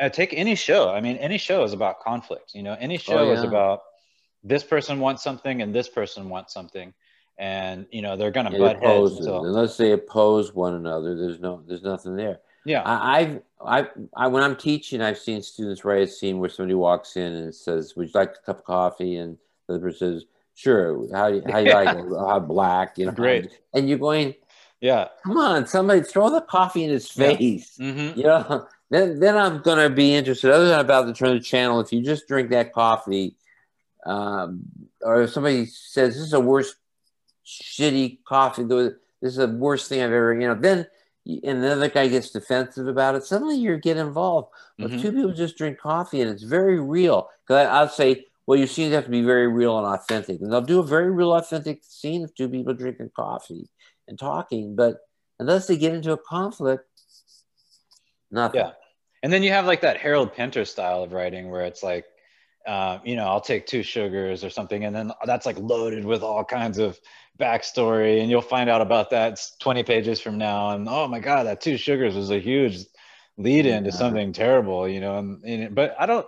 uh, 0.00 0.08
take 0.08 0.32
any 0.34 0.54
show. 0.54 0.90
I 0.90 1.00
mean, 1.00 1.16
any 1.18 1.38
show 1.38 1.62
is 1.62 1.72
about 1.72 2.00
conflict. 2.00 2.54
You 2.54 2.62
know, 2.62 2.76
any 2.80 2.98
show 2.98 3.18
oh, 3.18 3.26
yeah. 3.26 3.38
is 3.38 3.44
about 3.44 3.82
this 4.42 4.64
person 4.64 5.00
wants 5.00 5.22
something 5.22 5.62
and 5.62 5.74
this 5.74 5.88
person 5.88 6.28
wants 6.28 6.52
something, 6.54 6.94
and 7.38 7.86
you 7.90 8.02
know 8.02 8.16
they're 8.16 8.30
going 8.30 8.50
to 8.50 8.58
butt 8.58 8.82
heads. 8.82 9.18
Until... 9.18 9.44
Unless 9.44 9.76
they 9.76 9.92
oppose 9.92 10.54
one 10.54 10.74
another, 10.74 11.14
there's 11.14 11.40
no, 11.40 11.62
there's 11.66 11.82
nothing 11.82 12.16
there. 12.16 12.40
Yeah. 12.64 12.82
I, 12.82 13.20
I've 13.20 13.42
I, 13.64 13.86
I 14.16 14.26
when 14.28 14.42
I'm 14.42 14.56
teaching, 14.56 15.00
I've 15.00 15.18
seen 15.18 15.42
students 15.42 15.84
write 15.84 16.02
a 16.02 16.06
scene 16.06 16.38
where 16.38 16.48
somebody 16.48 16.74
walks 16.74 17.16
in 17.16 17.32
and 17.32 17.54
says, 17.54 17.94
"Would 17.96 18.08
you 18.08 18.12
like 18.14 18.30
a 18.30 18.46
cup 18.46 18.58
of 18.60 18.64
coffee?" 18.64 19.16
And 19.16 19.36
the 19.66 19.74
other 19.74 19.82
person 19.82 20.14
says, 20.14 20.24
"Sure." 20.54 21.06
How 21.14 21.30
do 21.30 21.36
you, 21.36 21.42
how 21.50 21.58
you 21.58 21.72
like 21.72 21.96
it? 21.96 22.04
How 22.18 22.38
black? 22.38 22.98
You 22.98 23.06
know. 23.06 23.12
Great. 23.12 23.60
And 23.74 23.88
you're 23.88 23.98
going, 23.98 24.34
Yeah. 24.80 25.08
"Come 25.24 25.36
on, 25.36 25.66
somebody 25.66 26.02
throw 26.02 26.30
the 26.30 26.40
coffee 26.40 26.84
in 26.84 26.90
his 26.90 27.14
Yeah. 27.16 27.28
face." 27.28 27.76
Mm-hmm. 27.78 28.18
You 28.18 28.24
know. 28.24 28.68
Then 28.90 29.20
then 29.20 29.36
I'm 29.36 29.62
gonna 29.62 29.88
be 29.90 30.14
interested. 30.14 30.50
Other 30.50 30.68
than 30.68 30.80
about 30.80 31.06
to 31.06 31.12
turn 31.12 31.34
the 31.34 31.40
channel, 31.40 31.80
if 31.80 31.92
you 31.92 32.02
just 32.02 32.26
drink 32.26 32.50
that 32.50 32.72
coffee, 32.72 33.36
um, 34.04 34.62
or 35.00 35.22
if 35.22 35.30
somebody 35.30 35.66
says 35.66 36.14
this 36.14 36.24
is 36.24 36.30
the 36.32 36.40
worst 36.40 36.76
shitty 37.46 38.18
coffee, 38.26 38.64
this 38.64 38.94
is 39.22 39.36
the 39.36 39.48
worst 39.48 39.88
thing 39.88 40.00
I've 40.00 40.12
ever, 40.12 40.34
you 40.34 40.48
know, 40.48 40.54
then 40.54 40.86
and 41.44 41.62
the 41.62 41.72
other 41.72 41.88
guy 41.88 42.08
gets 42.08 42.30
defensive 42.30 42.88
about 42.88 43.14
it. 43.14 43.22
Suddenly 43.24 43.56
you 43.56 43.76
get 43.76 43.96
involved. 43.96 44.48
But 44.78 44.90
Mhm. 44.90 45.02
two 45.02 45.12
people 45.12 45.32
just 45.32 45.56
drink 45.56 45.78
coffee 45.78 46.22
and 46.22 46.30
it's 46.30 46.42
very 46.42 46.80
real. 46.80 47.28
Because 47.46 47.66
I'll 47.68 47.88
say, 47.88 48.26
well, 48.46 48.58
your 48.58 48.66
scenes 48.66 48.94
have 48.94 49.04
to 49.04 49.10
be 49.10 49.22
very 49.22 49.46
real 49.46 49.78
and 49.78 49.86
authentic, 49.86 50.40
and 50.40 50.50
they'll 50.50 50.62
do 50.62 50.80
a 50.80 50.84
very 50.84 51.10
real, 51.10 51.32
authentic 51.34 51.84
scene 51.84 52.24
of 52.24 52.34
two 52.34 52.48
people 52.48 52.74
drinking 52.74 53.10
coffee 53.14 53.68
and 54.08 54.18
talking. 54.18 54.74
But 54.74 55.06
unless 55.38 55.66
they 55.66 55.76
get 55.76 55.94
into 55.94 56.12
a 56.12 56.16
conflict, 56.18 56.88
nothing. 58.30 58.60
Yeah. 58.60 58.72
And 59.22 59.32
then 59.32 59.42
you 59.42 59.50
have 59.50 59.66
like 59.66 59.82
that 59.82 59.98
Harold 59.98 60.32
Pinter 60.34 60.64
style 60.64 61.02
of 61.02 61.12
writing 61.12 61.50
where 61.50 61.62
it's 61.62 61.82
like, 61.82 62.06
uh, 62.66 62.98
you 63.04 63.16
know, 63.16 63.24
I'll 63.24 63.40
take 63.40 63.66
two 63.66 63.82
sugars 63.82 64.44
or 64.44 64.50
something, 64.50 64.84
and 64.84 64.94
then 64.94 65.12
that's 65.24 65.46
like 65.46 65.58
loaded 65.58 66.04
with 66.04 66.22
all 66.22 66.44
kinds 66.44 66.78
of 66.78 66.98
backstory, 67.38 68.20
and 68.20 68.30
you'll 68.30 68.42
find 68.42 68.68
out 68.68 68.82
about 68.82 69.10
that 69.10 69.40
20 69.60 69.82
pages 69.82 70.20
from 70.20 70.38
now, 70.38 70.70
and 70.70 70.88
oh 70.88 71.08
my 71.08 71.20
god, 71.20 71.44
that 71.44 71.60
two 71.60 71.76
sugars 71.76 72.14
was 72.14 72.30
a 72.30 72.38
huge 72.38 72.84
lead 73.38 73.64
in 73.66 73.84
to 73.84 73.92
something 73.92 74.32
terrible, 74.32 74.86
you 74.88 75.00
know. 75.00 75.18
And, 75.18 75.44
and 75.44 75.74
but 75.74 75.96
I 75.98 76.06
don't, 76.06 76.26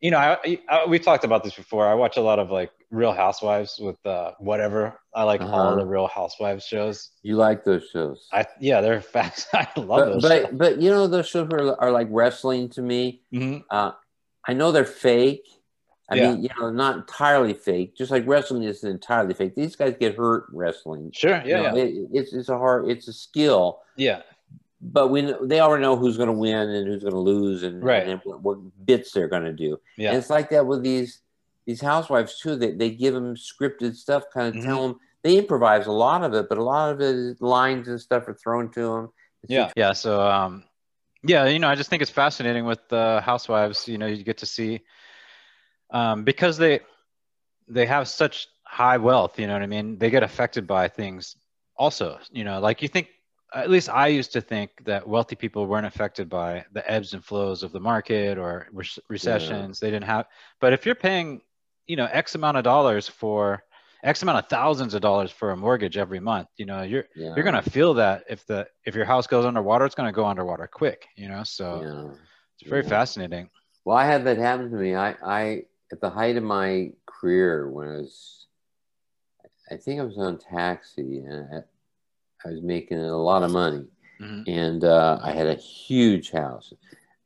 you 0.00 0.10
know, 0.10 0.18
I, 0.18 0.60
I 0.68 0.86
we 0.86 0.98
talked 0.98 1.24
about 1.24 1.42
this 1.42 1.54
before. 1.54 1.86
I 1.86 1.94
watch 1.94 2.16
a 2.18 2.22
lot 2.22 2.38
of 2.38 2.50
like 2.50 2.70
Real 2.90 3.12
Housewives 3.12 3.78
with 3.80 3.96
uh, 4.06 4.32
whatever. 4.38 5.00
I 5.14 5.24
like 5.24 5.40
all 5.40 5.48
Uh-huh. 5.68 5.76
the 5.76 5.86
Real 5.86 6.06
Housewives 6.06 6.64
shows. 6.64 7.10
You 7.22 7.36
like 7.36 7.64
those 7.64 7.88
shows. 7.92 8.28
I 8.32 8.46
yeah, 8.60 8.80
they're 8.80 9.00
facts. 9.16 9.48
I 9.52 9.66
love 9.76 9.86
but, 9.88 10.04
those. 10.06 10.22
but, 10.22 10.42
shows. 10.42 10.50
but 10.58 10.80
you 10.80 10.90
know, 10.90 11.06
those 11.06 11.28
shows 11.28 11.48
are, 11.52 11.80
are 11.80 11.90
like 11.90 12.08
wrestling 12.10 12.68
to 12.70 12.82
me. 12.82 13.22
Mhm. 13.32 13.64
Uh, 13.70 13.92
I 14.46 14.52
know 14.54 14.70
they're 14.72 14.84
fake. 14.84 15.46
I 16.08 16.14
Yeah. 16.14 16.30
mean, 16.30 16.44
you 16.44 16.48
know, 16.60 16.70
not 16.70 16.96
entirely 16.98 17.52
fake. 17.54 17.96
Just 17.96 18.12
like 18.12 18.24
wrestling 18.28 18.62
isn't 18.62 18.88
entirely 18.88 19.34
fake. 19.34 19.56
These 19.56 19.74
guys 19.74 19.96
get 19.98 20.14
hurt 20.16 20.44
wrestling. 20.52 21.10
Sure. 21.12 21.42
You 21.44 21.50
Yeah. 21.50 21.62
know, 21.70 21.76
yeah. 21.76 21.82
it- 21.84 22.08
it's 22.12 22.32
it's 22.32 22.48
a 22.48 22.56
hard, 22.56 22.88
it's 22.88 23.08
a 23.08 23.12
skill. 23.12 23.80
yeah. 23.96 24.22
But 24.80 25.08
we 25.08 25.34
they 25.42 25.58
already 25.60 25.82
know 25.82 25.96
who's 25.96 26.16
going 26.18 26.28
to 26.28 26.34
win 26.34 26.68
and 26.68 26.86
who's 26.86 27.02
going 27.02 27.14
to 27.14 27.18
lose, 27.18 27.62
and, 27.64 27.82
Right. 27.82 28.06
and 28.06 28.20
what, 28.24 28.42
what 28.42 28.58
bits 28.86 29.10
they're 29.10 29.26
going 29.26 29.42
to 29.44 29.52
do. 29.52 29.80
Yeah. 29.96 30.10
And 30.10 30.18
it's 30.18 30.28
like 30.30 30.50
that 30.50 30.66
with 30.66 30.82
these 30.82 31.22
these 31.66 31.80
housewives 31.80 32.38
too. 32.40 32.56
They 32.56 32.72
they 32.72 32.90
give 32.90 33.14
them 33.14 33.34
scripted 33.34 33.94
stuff, 33.96 34.24
kind 34.32 34.48
of 34.54 34.62
Mhm. 34.62 34.66
tell 34.66 34.82
them 34.88 35.00
they 35.22 35.36
improvise 35.38 35.86
a 35.86 35.92
lot 35.92 36.22
of 36.22 36.32
it, 36.34 36.48
but 36.48 36.58
a 36.58 36.62
lot 36.62 36.92
of 36.92 37.00
it 37.00 37.14
is 37.14 37.40
lines 37.40 37.88
and 37.88 38.00
stuff 38.00 38.28
are 38.28 38.34
thrown 38.34 38.70
to 38.72 38.80
them. 38.80 39.08
yeah 39.48 39.70
yeah 39.76 39.92
so 39.92 40.20
um 40.20 40.64
yeah 41.22 41.46
you 41.46 41.58
know 41.58 41.68
i 41.68 41.74
just 41.74 41.88
think 41.90 42.02
it's 42.02 42.10
fascinating 42.10 42.64
with 42.64 42.80
uh, 42.92 43.20
housewives 43.20 43.86
you 43.86 43.98
know 43.98 44.06
you 44.06 44.22
get 44.24 44.38
to 44.38 44.46
see 44.46 44.80
um 45.90 46.24
because 46.24 46.56
they 46.56 46.80
they 47.68 47.86
have 47.86 48.08
such 48.08 48.48
high 48.64 48.96
wealth 48.96 49.38
you 49.38 49.46
know 49.46 49.52
what 49.52 49.62
i 49.62 49.66
mean 49.66 49.98
they 49.98 50.10
get 50.10 50.22
affected 50.22 50.66
by 50.66 50.88
things 50.88 51.36
also 51.76 52.18
you 52.32 52.44
know 52.44 52.58
like 52.60 52.82
you 52.82 52.88
think 52.88 53.08
at 53.54 53.70
least 53.70 53.88
i 53.88 54.06
used 54.08 54.32
to 54.32 54.40
think 54.40 54.70
that 54.84 55.06
wealthy 55.06 55.36
people 55.36 55.66
weren't 55.66 55.86
affected 55.86 56.28
by 56.28 56.64
the 56.72 56.82
ebbs 56.90 57.12
and 57.14 57.24
flows 57.24 57.62
of 57.62 57.70
the 57.72 57.80
market 57.80 58.38
or 58.38 58.66
re- 58.72 59.02
recessions 59.08 59.78
they 59.80 59.90
didn't 59.90 60.04
have 60.04 60.26
but 60.60 60.72
if 60.72 60.84
you're 60.84 60.94
paying 61.08 61.40
you 61.86 61.96
know 61.96 62.08
x 62.12 62.34
amount 62.34 62.56
of 62.56 62.64
dollars 62.64 63.08
for 63.08 63.62
x 64.04 64.22
amount 64.22 64.38
of 64.38 64.48
thousands 64.48 64.94
of 64.94 65.00
dollars 65.00 65.30
for 65.30 65.50
a 65.50 65.56
mortgage 65.56 65.96
every 65.96 66.20
month 66.20 66.48
you 66.56 66.66
know 66.66 66.82
you're 66.82 67.04
Yeah. 67.16 67.32
you're 67.34 67.44
gonna 67.44 67.62
feel 67.62 67.94
that 67.94 68.24
if 68.28 68.46
the 68.46 68.66
if 68.84 68.94
your 68.94 69.04
house 69.04 69.26
goes 69.26 69.44
underwater, 69.44 69.84
it's 69.84 69.94
gonna 69.94 70.12
go 70.12 70.26
underwater 70.26 70.66
quick, 70.66 71.06
you 71.16 71.28
know. 71.28 71.42
So 71.44 71.82
Yeah. 71.82 72.14
it's 72.60 72.68
very 72.68 72.82
Yeah. 72.82 72.88
fascinating. 72.88 73.50
Well, 73.84 73.96
I 73.96 74.04
had 74.04 74.24
that 74.24 74.38
happen 74.38 74.70
to 74.70 74.76
me. 74.76 74.94
I, 74.96 75.14
I, 75.24 75.64
at 75.92 76.00
the 76.00 76.10
height 76.10 76.36
of 76.36 76.42
my 76.42 76.92
career, 77.06 77.70
when 77.70 77.88
I 77.88 77.96
was, 77.98 78.46
I 79.70 79.76
think 79.76 80.00
I 80.00 80.04
was 80.04 80.18
on 80.18 80.38
taxi, 80.38 81.20
and 81.20 81.46
I, 81.54 82.48
I 82.48 82.50
was 82.52 82.62
making 82.62 82.98
a 82.98 83.16
lot 83.16 83.42
of 83.42 83.50
money, 83.52 83.84
Mhm. 84.20 84.48
and 84.48 84.84
uh, 84.84 85.18
I 85.22 85.30
had 85.32 85.46
a 85.46 85.54
huge 85.54 86.30
house. 86.30 86.72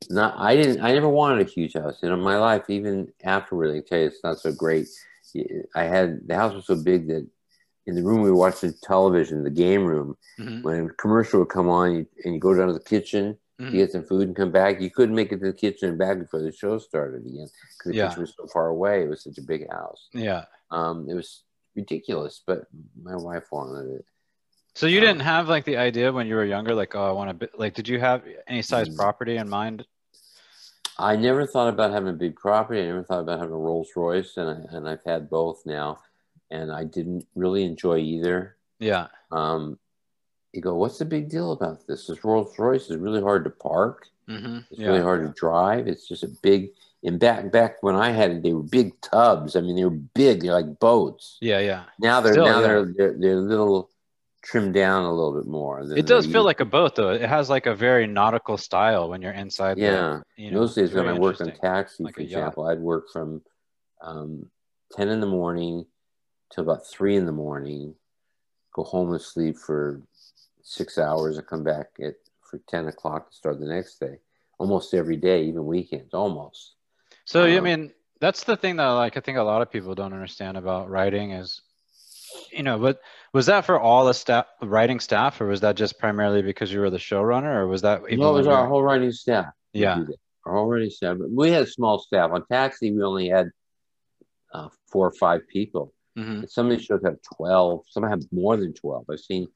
Not, 0.09 0.35
I 0.39 0.57
didn't, 0.57 0.83
I 0.83 0.93
never 0.93 1.09
wanted 1.09 1.47
a 1.47 1.51
huge 1.51 1.75
house. 1.75 1.99
You 2.03 2.09
know, 2.09 2.17
my 2.17 2.39
life, 2.39 2.71
even 2.71 3.13
afterward, 3.23 3.75
I 3.77 3.81
tell 3.81 3.99
you, 3.99 4.07
it's 4.07 4.25
not 4.25 4.39
so 4.41 4.53
great. 4.53 4.89
I 5.75 5.83
had 5.85 6.27
the 6.27 6.35
house 6.35 6.55
was 6.55 6.67
so 6.67 6.77
big 6.83 7.07
that 7.09 7.27
in 7.87 7.95
the 7.95 8.03
room 8.03 8.23
we 8.23 8.31
were 8.31 8.37
watching 8.37 8.73
television, 8.83 9.45
the 9.45 9.51
game 9.51 9.85
room, 9.85 10.17
Mhm. 10.39 10.63
when 10.63 10.87
a 10.87 10.89
commercial 10.95 11.41
would 11.41 11.51
come 11.51 11.69
on, 11.69 12.07
and 12.25 12.35
you 12.35 12.41
go 12.41 12.55
down 12.55 12.69
to 12.69 12.73
the 12.73 12.81
kitchen 12.81 13.37
Mhm. 13.61 13.71
to 13.71 13.77
get 13.77 13.93
some 13.93 14.03
food 14.05 14.27
and 14.27 14.37
come 14.37 14.51
back. 14.51 14.81
You 14.81 14.91
couldn't 14.91 15.15
make 15.15 15.33
it 15.33 15.41
to 15.41 15.47
the 15.47 15.53
kitchen 15.53 15.91
and 15.91 15.99
back 15.99 16.19
before 16.19 16.41
the 16.41 16.51
show 16.51 16.79
started 16.79 17.27
again 17.27 17.49
because 17.79 17.93
the 17.93 17.95
Yeah. 17.95 18.09
kitchen 18.09 18.23
was 18.23 18.35
so 18.37 18.47
far 18.47 18.69
away. 18.69 19.05
It 19.05 19.09
was 19.09 19.23
such 19.23 19.39
a 19.39 19.43
big 19.43 19.71
house. 19.71 20.09
Yeah. 20.13 20.47
Um, 20.71 21.09
it 21.09 21.15
was 21.15 21.43
ridiculous, 21.77 22.43
but 22.47 22.67
my 23.01 23.17
wife 23.17 23.53
wanted 23.53 23.91
it. 23.97 24.05
So 24.81 24.87
you 24.87 24.99
Um, 25.01 25.05
didn't 25.09 25.21
have 25.21 25.47
like 25.47 25.67
the 25.67 25.77
idea 25.77 26.11
when 26.11 26.27
you 26.27 26.35
were 26.37 26.45
younger, 26.47 26.75
like, 26.75 26.95
oh, 26.95 27.05
I 27.07 27.11
want 27.13 27.39
to, 27.39 27.51
like, 27.59 27.75
did 27.75 27.87
you 27.87 28.01
have 28.01 28.23
any 28.47 28.63
size 28.63 28.89
Mm. 28.89 28.97
property 28.97 29.37
in 29.37 29.47
mind? 29.47 29.85
I 30.99 31.17
never 31.17 31.45
thought 31.47 31.69
about 31.69 31.91
having 31.91 32.09
a 32.09 32.15
big 32.17 32.35
property. 32.37 32.81
I 32.81 32.87
never 32.87 33.03
thought 33.03 33.21
about 33.21 33.41
having 33.41 33.53
a 33.53 33.59
Rolls 33.59 33.91
Royce, 33.95 34.39
and 34.39 34.49
I, 34.49 34.75
and 34.75 34.89
I've 34.89 35.05
had 35.05 35.29
both 35.29 35.67
now, 35.67 35.99
and 36.51 36.73
I 36.73 36.85
didn't 36.85 37.27
really 37.35 37.65
enjoy 37.65 37.99
either. 37.99 38.57
Yeah. 38.79 39.09
Um, 39.31 39.79
you 40.55 40.63
go, 40.63 40.75
what's 40.77 40.97
the 40.97 41.05
big 41.05 41.29
deal 41.29 41.53
about 41.53 41.87
this? 41.87 42.07
This 42.07 42.25
Rolls 42.25 42.59
Royce 42.59 42.89
is 42.89 42.97
really 42.97 43.21
hard 43.21 43.45
to 43.45 43.51
park. 43.51 44.09
hmm 44.27 44.61
It's 44.71 44.81
Yeah. 44.81 44.87
really 44.89 45.03
hard 45.03 45.27
to 45.27 45.39
drive. 45.39 45.89
It's 45.89 46.09
just 46.09 46.23
a 46.23 46.29
big. 46.41 46.71
And 47.05 47.21
back 47.21 47.53
back 47.53 47.83
when 47.83 47.97
I 47.97 48.13
had 48.13 48.31
it, 48.31 48.43
they 48.43 48.55
were 48.55 48.63
big 48.63 48.99
tubs. 49.03 49.57
I 49.57 49.61
mean, 49.61 49.77
they 49.77 49.85
were 49.85 49.91
big. 50.15 50.41
They're 50.41 50.55
like 50.55 50.79
boats. 50.79 51.37
Yeah. 51.43 51.59
Yeah. 51.59 51.85
Now 51.99 52.23
they're 52.23 52.33
Still, 52.33 52.47
now 52.47 52.61
yeah. 52.61 52.67
they're, 52.67 52.85
they're 52.97 53.17
they're 53.19 53.37
little 53.37 53.91
trimmed 54.43 54.75
down 54.75 55.05
a 55.05 55.13
little 55.13 55.35
bit 55.35 55.47
more. 55.47 55.81
It 55.81 56.07
does 56.07 56.27
feel 56.27 56.45
like 56.45 56.61
a 56.61 56.65
boat 56.65 56.95
though. 56.97 57.11
It 57.11 57.29
has 57.29 57.51
like 57.51 57.67
a 57.67 57.75
very 57.75 58.07
nautical 58.07 58.57
style 58.57 59.09
when 59.11 59.21
you're 59.23 59.33
inside. 59.33 59.77
the- 59.77 59.83
yeah. 59.83 60.21
you 60.37 60.51
know, 60.51 60.61
those 60.61 60.75
days 60.75 60.87
it's 60.91 60.95
when 60.95 61.09
I 61.09 61.13
worked 61.19 61.41
on 61.41 61.53
taxi, 61.53 62.05
Like 62.05 62.15
for 62.15 62.21
a 62.21 62.25
yacht. 62.25 62.39
example, 62.39 62.67
I'd 62.67 62.79
work 62.81 63.11
from 63.13 63.43
um, 64.03 64.51
ten 64.93 65.09
in 65.09 65.21
the 65.21 65.27
morning 65.27 65.85
till 66.53 66.65
about 66.65 66.87
three 66.87 67.17
in 67.17 67.27
the 67.27 67.33
morning, 67.33 67.95
go 68.75 68.83
home 68.83 69.13
and 69.13 69.21
sleep 69.21 69.57
for 69.57 70.01
six 70.63 70.97
hours, 70.99 71.37
and 71.37 71.47
come 71.47 71.63
back 71.63 71.89
at 72.03 72.15
for 72.41 72.59
ten 72.67 72.89
o'clock 72.89 73.31
to 73.31 73.37
start 73.37 73.61
the 73.61 73.67
next 73.67 74.01
day. 74.01 74.19
Almost 74.59 74.95
every 74.95 75.17
day, 75.17 75.45
even 75.45 75.65
weekends, 75.67 76.13
almost. 76.15 76.75
So 77.25 77.45
I 77.45 77.57
Um, 77.59 77.65
mean, 77.65 77.93
that's 78.21 78.45
the 78.45 78.57
thing 78.57 78.77
that 78.77 78.89
like 78.89 79.17
I 79.17 79.21
think 79.21 79.39
a 79.39 79.43
lot 79.43 79.63
of 79.63 79.71
people 79.71 79.95
don't 79.95 80.13
understand 80.13 80.57
about 80.57 80.89
writing 80.91 81.33
is, 81.33 81.61
you 82.53 82.63
know, 82.63 82.79
but 82.79 83.01
was 83.33 83.47
that 83.47 83.65
for 83.65 83.79
all 83.79 84.05
the 84.05 84.15
staff, 84.15 84.47
writing 84.63 85.01
staff, 85.01 85.41
or 85.41 85.47
was 85.47 85.61
that 85.61 85.77
just 85.77 85.99
primarily 85.99 86.43
because 86.43 86.73
you 86.73 86.81
were 86.81 86.91
the 86.91 86.99
showrunner, 86.99 87.55
or 87.57 87.67
was 87.67 87.83
that 87.83 88.03
No, 88.03 88.35
it 88.35 88.39
was 88.39 88.47
our 88.47 88.67
whole 88.67 88.83
writing 88.83 89.13
staff. 89.13 89.47
Yeah. 89.73 90.05
Our 90.47 90.55
whole 90.55 90.67
writing 90.67 90.91
staff. 90.91 91.19
We 91.19 91.51
had 91.51 91.63
a 91.63 91.67
small 91.67 91.99
staff. 91.99 92.31
On 92.33 92.45
Taxi, 92.47 92.91
we 92.93 93.03
only 93.03 93.29
had 93.29 93.51
uh, 94.53 94.69
four 94.87 95.07
or 95.07 95.13
five 95.13 95.47
people. 95.49 95.93
Mhm. 96.19 96.51
Some 96.51 96.67
of 96.67 96.71
these 96.77 96.85
shows 96.85 97.03
have 97.05 97.19
12. 97.37 97.85
Some 97.89 98.03
have 98.03 98.23
more 98.33 98.57
than 98.57 98.73
12. 98.75 99.05
I've 99.09 99.21
seen, 99.21 99.47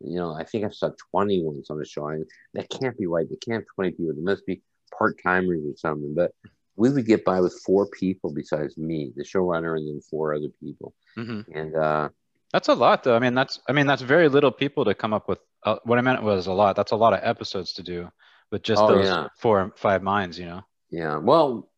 you 0.00 0.16
know, 0.16 0.32
I 0.32 0.44
think 0.44 0.64
I 0.64 0.68
saw 0.68 0.90
20 1.10 1.42
ones 1.42 1.70
on 1.70 1.78
the 1.78 1.84
show. 1.84 2.06
And 2.08 2.24
that 2.52 2.68
can't 2.70 2.96
be 2.96 3.06
right. 3.06 3.28
They 3.28 3.36
can't 3.36 3.62
have 3.62 3.74
20 3.74 3.90
people. 3.92 4.14
There 4.14 4.22
must 4.22 4.46
be 4.46 4.62
part 4.96 5.18
timers 5.22 5.64
or 5.64 5.76
something. 5.76 6.14
But 6.14 6.32
we 6.76 6.90
would 6.90 7.06
get 7.06 7.24
by 7.24 7.40
with 7.40 7.60
four 7.64 7.86
people 7.86 8.32
besides 8.32 8.76
me, 8.76 9.12
the 9.16 9.24
showrunner, 9.24 9.76
and 9.76 9.88
then 9.88 10.00
four 10.00 10.34
other 10.34 10.50
people. 10.60 10.94
Mhm. 11.16 11.46
And 11.52 11.74
uh, 11.74 12.08
That's 12.54 12.68
a 12.68 12.74
lot, 12.74 13.02
though. 13.02 13.16
I 13.16 13.18
mean, 13.18 13.34
that's 13.34 13.58
I 13.68 13.72
mean, 13.72 13.88
that's 13.88 14.00
very 14.00 14.28
little 14.28 14.52
people 14.52 14.84
to 14.84 14.94
come 14.94 15.12
up 15.12 15.28
with. 15.28 15.40
Uh, 15.64 15.74
what 15.82 15.98
I 15.98 16.02
meant 16.02 16.22
was 16.22 16.46
a 16.46 16.52
lot. 16.52 16.76
That's 16.76 16.92
a 16.92 16.96
lot 16.96 17.12
of 17.12 17.18
episodes 17.24 17.72
to 17.72 17.82
do 17.82 18.08
with 18.52 18.62
just 18.62 18.80
Oh, 18.80 18.86
those 18.86 19.06
yeah. 19.06 19.26
four 19.40 19.60
or 19.60 19.72
five 19.76 20.04
minds, 20.04 20.38
you 20.38 20.46
know. 20.46 20.62
yeah, 20.88 21.16
well, 21.16 21.68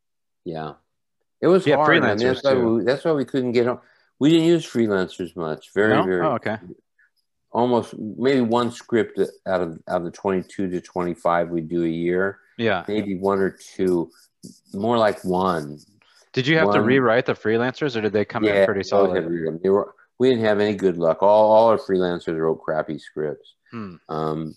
yeah, 0.44 0.74
it 1.40 1.46
was 1.46 1.66
Yeah, 1.66 1.76
hard. 1.76 1.96
I 2.04 2.14
mean, 2.14 2.18
freelancers, 2.18 2.42
that's, 2.42 2.44
why 2.44 2.54
we, 2.54 2.84
that's 2.84 3.04
why 3.06 3.12
we 3.12 3.24
couldn't 3.24 3.52
get 3.52 3.66
on. 3.68 3.78
We 4.18 4.28
didn't 4.28 4.44
use 4.48 4.66
freelancers 4.70 5.34
much. 5.34 5.72
Very, 5.72 5.94
No? 5.94 6.04
very 6.04 6.26
Oh, 6.26 6.32
okay. 6.32 6.58
almost 7.52 7.94
maybe 7.98 8.42
one 8.42 8.70
script 8.70 9.18
out 9.46 9.62
of 9.62 9.78
out 9.88 10.02
of 10.02 10.04
the 10.04 10.10
22 10.10 10.68
to 10.68 10.80
25 10.82 11.48
we 11.48 11.62
do 11.62 11.84
a 11.84 11.88
year 11.88 12.38
Yeah. 12.58 12.84
maybe 12.86 13.16
one 13.16 13.38
or 13.38 13.50
two 13.50 14.10
more 14.74 14.98
like 14.98 15.24
one 15.24 15.78
Did 16.34 16.46
you 16.46 16.58
have 16.58 16.70
to 16.72 16.82
rewrite 16.82 17.24
the 17.24 17.32
freelancers, 17.34 17.96
or 17.96 18.02
did 18.02 18.12
they 18.12 18.26
come 18.26 18.44
in 18.44 18.66
pretty 18.66 18.82
solid? 18.82 19.14
to 19.22 19.26
read 19.26 19.46
them. 19.46 19.58
They 19.62 19.70
were, 19.70 19.94
we 20.18 20.30
didn't 20.30 20.44
have 20.44 20.60
any 20.60 20.74
good 20.74 20.96
luck 20.98 21.22
all, 21.22 21.50
all 21.52 21.68
our 21.68 21.78
freelancers 21.78 22.38
wrote 22.38 22.62
crappy 22.62 22.98
scripts 22.98 23.54
Hmm. 23.72 23.96
um, 24.08 24.54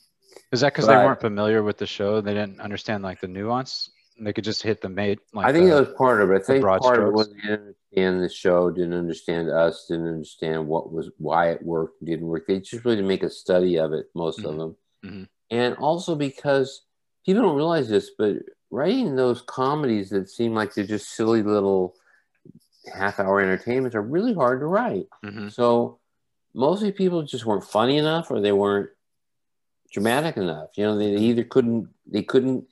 Is 0.52 0.62
that 0.62 0.74
because 0.74 0.88
they 0.88 0.96
weren't 0.96 1.20
familiar 1.20 1.64
with 1.64 1.78
the 1.78 1.88
show? 1.88 2.22
They 2.22 2.34
didn't 2.36 2.60
understand 2.62 3.04
like 3.04 3.20
the 3.22 3.28
nuance. 3.28 3.90
They 4.22 4.34
could 4.34 4.44
just 4.44 4.62
hit 4.62 4.82
the 4.82 4.90
mate. 4.90 5.20
Like 5.34 5.48
I 5.48 5.52
think 5.52 5.66
the- 5.66 5.76
that 5.76 5.88
was 5.88 5.98
part 5.98 6.22
of 6.22 6.30
it. 6.32 6.42
I 6.44 6.46
think 6.46 6.64
part 6.64 7.00
of 7.00 7.08
it 7.08 7.14
was 7.14 7.30
they 7.30 7.36
didn't 7.42 7.76
understand 7.94 8.22
the 8.24 8.30
show, 8.30 8.70
didn't 8.70 8.94
understand 8.94 9.50
us, 9.50 9.88
didn't 9.90 10.08
understand 10.10 10.68
what 10.68 10.92
was 10.94 11.10
why 11.18 11.50
it 11.50 11.64
worked, 11.64 12.04
didn't 12.06 12.28
work. 12.28 12.46
They 12.46 12.60
just 12.60 12.86
really 12.86 13.02
make 13.02 13.24
a 13.24 13.30
study 13.30 13.80
of 13.80 13.94
it, 13.94 14.08
most 14.14 14.40
of 14.46 14.54
Mhm. 14.54 14.58
them, 14.58 14.76
Mhm. 15.06 15.28
and 15.50 15.76
also 15.78 16.16
because 16.16 16.84
people 17.26 17.42
don't 17.42 17.56
realize 17.56 17.90
this, 17.90 18.12
but 18.18 18.38
writing 18.70 19.16
those 19.16 19.42
comedies 19.42 20.12
that 20.12 20.30
seem 20.30 20.54
like 20.54 20.74
they're 20.76 20.84
just 20.86 21.10
silly 21.16 21.42
little 21.42 21.96
half-hour 22.94 23.42
entertainments 23.42 23.96
are 23.96 24.02
really 24.02 24.34
hard 24.34 24.60
to 24.62 24.66
write. 24.66 25.08
Mhm. 25.24 25.52
So 25.52 26.00
mostly 26.54 26.92
people 26.92 27.24
just 27.24 27.46
weren't 27.46 27.64
funny 27.64 27.98
enough, 27.98 28.32
or 28.32 28.40
they 28.42 28.52
weren't 28.52 28.90
dramatic 29.92 30.38
enough. 30.38 30.70
You 30.78 30.86
know, 30.86 30.98
they, 30.98 31.16
they 31.16 31.22
either 31.22 31.44
couldn't 31.44 31.90
they 32.06 32.24
couldn't 32.24 32.66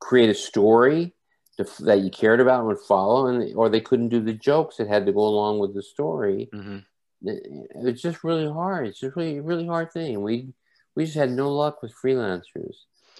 create 0.00 0.28
a 0.30 0.34
story 0.34 1.14
to, 1.56 1.64
that 1.84 2.00
you 2.00 2.10
cared 2.10 2.40
about 2.40 2.60
and 2.60 2.68
would 2.68 2.80
follow, 2.80 3.26
and 3.28 3.54
or 3.56 3.68
they 3.68 3.80
couldn't 3.80 4.08
do 4.10 4.20
the 4.20 4.32
jokes 4.32 4.76
that 4.76 4.88
had 4.88 5.06
to 5.06 5.12
go 5.12 5.20
along 5.26 5.58
with 5.58 5.74
the 5.74 5.82
story. 5.82 6.48
Mhm. 6.52 6.84
It- 7.22 7.46
It's 7.74 8.02
just 8.02 8.24
really 8.24 8.46
hard. 8.50 8.88
It's 8.88 9.00
just 9.00 9.16
really 9.16 9.40
really 9.40 9.66
hard 9.66 9.92
thing. 9.92 10.22
We 10.22 10.52
we 10.94 11.04
just 11.04 11.16
had 11.16 11.30
no 11.30 11.52
luck 11.54 11.82
with 11.82 11.92
freelancers. 11.94 12.74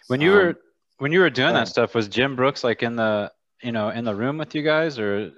When 0.08 0.20
you 0.20 0.30
Um, 0.32 0.36
were 0.38 0.54
when 0.98 1.12
you 1.12 1.20
were 1.20 1.30
doing 1.30 1.54
that 1.54 1.68
stuff, 1.68 1.94
was 1.94 2.08
Jim 2.08 2.36
Brooks 2.36 2.64
like 2.64 2.82
in 2.82 2.96
the 2.96 3.32
you 3.62 3.72
know 3.72 3.88
in 3.90 4.04
the 4.04 4.14
room 4.14 4.38
with 4.38 4.54
you 4.54 4.62
guys 4.62 4.98
or 4.98 5.32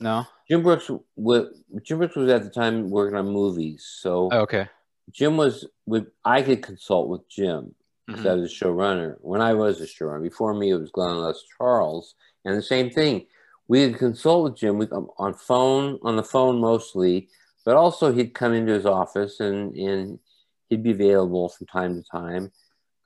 no? 0.00 0.26
Jim 0.48 0.62
Brooks, 0.62 0.90
wa- 1.16 1.46
Jim 1.82 1.98
Brooks 1.98 2.16
was 2.16 2.30
at 2.30 2.42
the 2.44 2.50
time 2.50 2.90
working 2.90 3.16
on 3.18 3.28
movies, 3.28 3.84
so 4.00 4.28
Oh, 4.32 4.40
okay. 4.40 4.68
Jim 5.10 5.36
was 5.36 5.66
with. 5.86 6.06
I 6.24 6.42
could 6.42 6.62
consult 6.62 7.08
with 7.08 7.28
Jim. 7.28 7.74
because 8.06 8.24
Mhm. 8.24 8.30
I 8.30 8.34
was 8.34 8.52
a 8.52 8.54
showrunner. 8.54 9.16
When 9.20 9.40
I 9.40 9.52
was 9.54 9.80
a 9.80 9.84
showrunner, 9.84 10.22
before 10.22 10.54
me 10.54 10.70
it 10.70 10.76
was 10.76 10.90
Glen 10.92 11.16
Les 11.20 11.42
Charles, 11.58 12.14
and 12.44 12.56
the 12.56 12.62
same 12.62 12.88
thing. 12.90 13.26
We 13.66 13.84
would 13.84 13.98
consult 13.98 14.44
with 14.44 14.54
Jim 14.54 14.80
um, 14.92 15.10
on 15.18 15.34
phone, 15.34 15.98
on 16.04 16.14
the 16.14 16.22
phone 16.22 16.60
mostly, 16.60 17.28
but 17.64 17.74
also 17.74 18.12
he'd 18.12 18.32
come 18.32 18.52
into 18.54 18.72
his 18.72 18.86
office 18.86 19.40
and 19.40 19.74
and 19.76 20.20
he'd 20.68 20.84
be 20.84 20.92
available 20.92 21.48
from 21.48 21.66
time 21.66 22.00
to 22.00 22.08
time, 22.08 22.52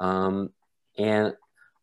um, 0.00 0.53
and 0.98 1.35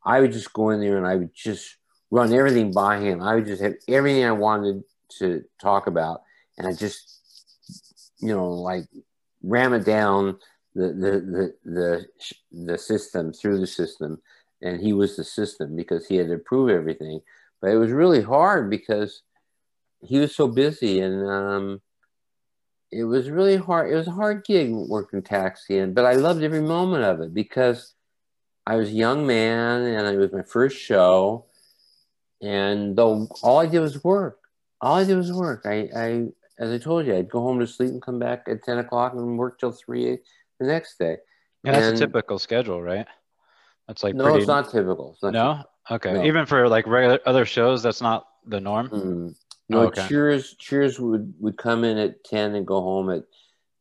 I 0.06 0.20
would 0.22 0.32
just 0.32 0.54
go 0.54 0.70
in 0.70 0.80
there 0.80 0.98
and 0.98 1.08
I 1.08 1.16
would 1.16 1.34
just 1.34 1.78
run 2.12 2.32
everything 2.34 2.72
by 2.72 3.00
him. 3.00 3.22
I 3.24 3.34
would 3.34 3.48
just 3.48 3.64
have 3.64 3.74
everything 3.88 4.26
I 4.26 4.32
wanted 4.32 4.84
to 5.20 5.44
talk 5.62 5.88
about, 5.88 6.22
and 6.58 6.68
I 6.68 6.74
just, 6.74 7.22
you 8.20 8.30
know, 8.30 8.50
like 8.50 8.86
ram 9.44 9.74
it 9.74 9.86
down 9.86 10.38
the 10.76 10.88
the 10.88 11.54
the 11.66 11.72
the, 11.72 12.08
the 12.66 12.78
system 12.78 13.34
through 13.34 13.60
the 13.60 13.68
system, 13.68 14.22
and 14.62 14.80
he 14.80 14.94
was 14.94 15.16
the 15.16 15.24
system 15.24 15.76
because 15.76 16.08
he 16.08 16.18
had 16.18 16.28
to 16.28 16.38
prove 16.38 16.70
everything. 16.70 17.22
But 17.62 17.72
it 17.72 17.78
was 17.78 17.92
really 17.92 18.22
hard 18.22 18.70
because 18.70 19.24
he 20.02 20.20
was 20.20 20.36
so 20.36 20.48
busy, 20.48 21.00
and 21.00 21.28
um, 21.28 21.82
it 22.92 23.04
was 23.04 23.30
really 23.30 23.58
hard. 23.58 23.92
It 23.92 23.96
was 23.96 24.08
a 24.08 24.12
hard 24.12 24.46
gig 24.46 24.72
working 24.72 25.22
taxi, 25.22 25.80
and 25.80 25.96
but 25.96 26.06
I 26.06 26.14
loved 26.14 26.44
every 26.44 26.62
moment 26.62 27.04
of 27.04 27.22
it 27.22 27.34
because 27.34 27.94
I 28.66 28.76
was 28.76 28.90
a 28.90 28.94
young 28.94 29.26
man, 29.26 29.82
and 29.82 30.08
it 30.08 30.18
was 30.18 30.32
my 30.32 30.44
first 30.44 30.78
show, 30.78 31.46
and 32.42 32.96
though 32.96 33.28
all 33.42 33.60
I 33.60 33.66
did 33.66 33.80
was 33.80 34.04
work, 34.04 34.40
all 34.82 34.96
I 34.96 35.04
did 35.04 35.16
was 35.18 35.32
work. 35.32 35.64
I, 35.66 35.90
I 35.96 36.26
as 36.60 36.72
I 36.72 36.78
told 36.78 37.06
you, 37.06 37.16
I'd 37.16 37.30
go 37.30 37.42
home 37.42 37.60
to 37.60 37.68
sleep 37.68 37.90
and 37.92 38.02
come 38.02 38.20
back 38.20 38.44
at 38.48 38.64
ten 38.64 38.78
o'clock 38.80 39.14
and 39.14 39.38
work 39.38 39.60
till 39.60 39.72
three 39.72 40.18
the 40.60 40.66
next 40.68 40.98
day. 40.98 41.18
Yeah, 41.64 41.72
that's 41.74 41.88
And- 41.88 41.98
a 41.98 42.00
typical 42.00 42.40
schedule, 42.40 42.82
right? 42.82 43.06
That's 43.88 44.04
like 44.04 44.16
no, 44.16 44.26
pretty. 44.26 44.40
it's 44.40 44.48
not 44.48 44.70
typical. 44.70 45.14
It's 45.14 45.24
not 45.24 45.34
No. 45.34 45.64
Okay. 45.90 46.14
No. 46.14 46.24
Even 46.26 46.46
for 46.46 46.68
like 46.68 46.86
regular 46.88 47.20
other 47.26 47.46
shows, 47.46 47.82
that's 47.82 48.02
not 48.02 48.28
the 48.46 48.60
norm. 48.60 48.90
Mm. 48.90 49.36
No, 49.70 49.80
Oh, 49.80 49.88
okay. 49.88 50.06
Cheers. 50.08 50.56
Cheers 50.58 51.00
would 51.00 51.34
would 51.40 51.58
come 51.58 51.84
in 51.86 51.98
at 51.98 52.24
ten 52.26 52.56
and 52.56 52.66
go 52.68 52.82
home 52.82 53.10
at 53.10 53.24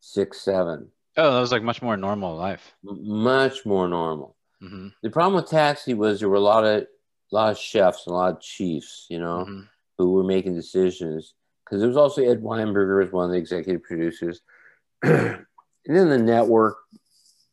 six, 0.01 0.41
seven. 0.43 0.89
Oh, 1.17 1.33
that 1.35 1.41
was 1.41 1.51
like 1.51 1.63
much 1.63 1.83
more 1.83 1.97
normal 1.97 2.37
life. 2.37 2.75
Much 2.83 3.65
more 3.67 3.89
normal. 3.89 4.37
hmm 4.61 4.89
The 5.03 5.11
problem 5.11 5.35
with 5.41 5.51
Taxi 5.51 5.95
was 5.95 6.21
there 6.21 6.29
were 6.29 6.37
a 6.37 6.41
lot 6.41 6.65
of 6.65 6.83
a 6.83 6.87
lot 7.35 7.51
of 7.51 7.59
chefs, 7.59 8.07
and 8.07 8.13
a 8.13 8.17
lot 8.17 8.35
of 8.35 8.41
chiefs, 8.41 9.07
you 9.11 9.19
know, 9.19 9.45
hmm 9.45 9.61
who 9.99 10.13
were 10.13 10.25
making 10.25 10.55
decisions. 10.55 11.35
Because 11.65 11.81
there 11.81 11.89
was 11.89 11.97
also 11.97 12.23
Ed 12.23 12.43
Weinberger 12.43 13.03
was 13.03 13.13
one 13.13 13.25
of 13.25 13.31
the 13.33 13.39
executive 13.39 13.83
producers, 13.83 14.41
and 15.03 15.47
then 15.87 16.09
the 16.09 16.19
network 16.19 16.77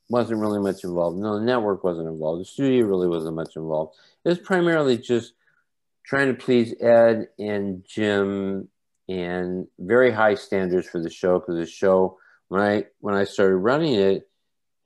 wasn't 0.10 0.40
really 0.40 0.60
much 0.60 0.84
involved. 0.84 1.18
No, 1.18 1.40
the 1.40 1.46
network 1.46 1.84
wasn't 1.84 2.08
involved. 2.08 2.42
The 2.42 2.46
studio 2.46 2.86
really 2.86 3.08
wasn't 3.08 3.36
much 3.36 3.56
involved. 3.56 3.96
It 4.24 4.30
was 4.30 4.38
primarily 4.38 4.98
just 4.98 5.34
trying 6.06 6.28
to 6.28 6.34
please 6.36 6.76
Ed 6.80 7.30
and 7.40 7.84
Jim, 7.86 8.68
and 9.10 9.68
very 9.80 10.12
high 10.12 10.36
standards 10.36 10.88
for 10.88 11.02
the 11.02 11.10
show. 11.10 11.40
Because 11.40 11.56
the 11.56 11.66
show, 11.66 12.20
when 12.50 12.62
I 12.62 12.86
when 13.00 13.16
I 13.16 13.24
started 13.24 13.58
running 13.58 13.96
it, 13.96 14.30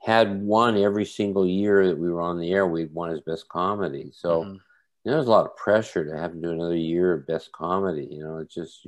had 0.02 0.42
won 0.42 0.78
every 0.78 1.06
single 1.06 1.46
year 1.46 1.88
that 1.88 2.00
we 2.00 2.10
were 2.10 2.22
on 2.22 2.40
the 2.40 2.52
air. 2.54 2.66
We'd 2.66 2.94
won 2.94 3.12
as 3.12 3.20
best 3.20 3.50
comedy. 3.50 4.12
So 4.14 4.44
mm-hmm. 4.44 4.56
Mhm. 5.08 5.12
there 5.12 5.18
was 5.18 5.28
a 5.28 5.32
lot 5.32 5.46
of 5.46 5.56
pressure 5.56 6.06
to 6.06 6.18
have 6.18 6.34
to 6.34 6.42
do 6.42 6.52
another 6.52 6.76
year 6.76 7.14
of 7.14 7.28
best 7.28 7.52
comedy. 7.52 8.08
You 8.12 8.24
know, 8.24 8.38
it's 8.38 8.54
just 8.54 8.86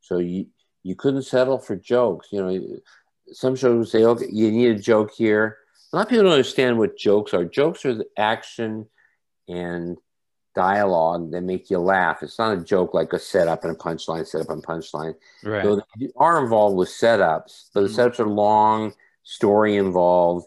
so 0.00 0.18
you 0.18 0.46
you 0.82 0.96
couldn't 0.96 1.22
settle 1.22 1.58
for 1.58 1.76
jokes. 1.76 2.28
You 2.32 2.42
know, 2.42 2.76
some 3.32 3.54
shows 3.54 3.78
would 3.78 3.88
say, 3.88 4.04
okay, 4.04 4.26
you 4.30 4.50
need 4.50 4.76
a 4.76 4.78
joke 4.78 5.12
here. 5.12 5.58
A 5.92 5.96
lot 5.96 6.02
of 6.02 6.08
people 6.08 6.24
don't 6.24 6.32
understand 6.32 6.78
what 6.78 6.96
jokes 6.96 7.32
are. 7.34 7.44
Jokes 7.44 7.84
are 7.84 7.94
the 7.94 8.06
action 8.16 8.88
and 9.48 9.96
dialogue 10.56 11.30
that 11.30 11.42
make 11.42 11.70
you 11.70 11.78
laugh. 11.78 12.22
It's 12.22 12.38
not 12.38 12.58
a 12.58 12.60
joke 12.60 12.94
like 12.94 13.12
a 13.12 13.18
setup 13.18 13.64
and 13.64 13.74
a 13.74 13.78
punchline, 13.78 14.26
setup 14.26 14.50
and 14.50 14.64
punchline. 14.64 15.14
Right. 15.44 15.62
So 15.62 15.76
they 15.98 16.10
are 16.16 16.42
involved 16.42 16.76
with 16.76 16.88
setups, 16.88 17.70
but 17.72 17.82
the 17.82 17.88
Mhm. 17.88 18.10
setups 18.10 18.18
are 18.20 18.28
long, 18.28 18.94
story 19.22 19.76
involved, 19.76 20.46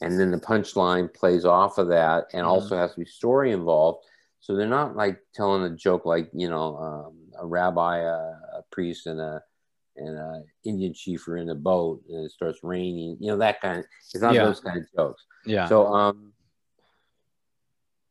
and 0.00 0.18
then 0.18 0.30
the 0.30 0.38
punchline 0.38 1.12
plays 1.12 1.44
off 1.44 1.76
of 1.76 1.88
that, 1.88 2.28
and 2.32 2.46
Mhm. 2.46 2.48
also 2.50 2.76
has 2.76 2.94
to 2.94 3.00
be 3.00 3.06
story 3.06 3.52
involved. 3.52 4.04
So 4.44 4.54
they're 4.54 4.66
not 4.68 4.94
like 4.94 5.20
telling 5.34 5.62
a 5.64 5.74
joke 5.74 6.04
like 6.04 6.28
you 6.34 6.50
know 6.50 6.76
um, 6.76 7.14
a 7.40 7.46
rabbi, 7.46 8.00
a, 8.00 8.12
a 8.58 8.64
priest, 8.70 9.06
and 9.06 9.18
a 9.18 9.42
and 9.96 10.18
a 10.18 10.42
Indian 10.64 10.92
chief 10.92 11.26
are 11.28 11.38
in 11.38 11.48
a 11.48 11.54
boat 11.54 12.02
and 12.10 12.26
it 12.26 12.30
starts 12.30 12.58
raining. 12.62 13.16
You 13.20 13.28
know 13.32 13.38
that 13.38 13.62
kind. 13.62 13.78
Of, 13.78 13.86
it's 14.12 14.20
not 14.22 14.34
Yeah. 14.34 14.44
those 14.44 14.60
kind 14.60 14.76
of 14.76 14.84
jokes. 14.94 15.24
yeah. 15.46 15.66
So 15.66 15.86
um, 15.86 16.34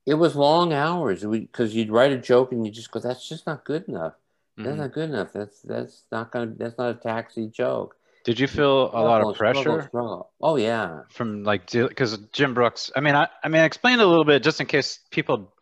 it 0.07 0.15
was 0.15 0.35
long 0.35 0.73
hours 0.73 1.23
because 1.23 1.75
you'd 1.75 1.91
write 1.91 2.11
a 2.11 2.17
joke 2.17 2.51
and 2.51 2.65
you 2.65 2.71
just 2.71 2.89
go, 2.89 2.99
"That's 2.99 3.29
just 3.29 3.45
not 3.45 3.63
good 3.63 3.87
enough." 3.87 4.13
That's 4.57 4.69
Mhm. 4.75 4.77
not 4.77 4.91
good 4.93 5.09
enough. 5.11 5.33
That's 5.33 5.61
that's 5.61 6.05
not 6.11 6.31
gonna. 6.31 6.53
That's 6.57 6.79
not 6.79 6.89
a 6.89 6.99
taxi 6.99 7.47
joke. 7.47 7.95
Did 8.25 8.39
you 8.39 8.47
feel 8.47 8.89
a 8.91 9.03
lot 9.03 9.21
of 9.21 9.35
pressure 9.35 9.83
struggle. 9.87 10.31
Oh 10.41 10.55
yeah. 10.55 11.01
from 11.11 11.43
like 11.43 11.69
because 11.71 12.17
Jim 12.31 12.55
Brooks? 12.55 12.91
I 12.95 13.01
mean, 13.01 13.13
I, 13.15 13.27
I 13.43 13.49
mean, 13.49 13.61
explain 13.63 13.99
a 13.99 14.05
little 14.05 14.25
bit 14.25 14.41
just 14.41 14.59
in 14.61 14.65
case 14.65 14.99
people 15.11 15.53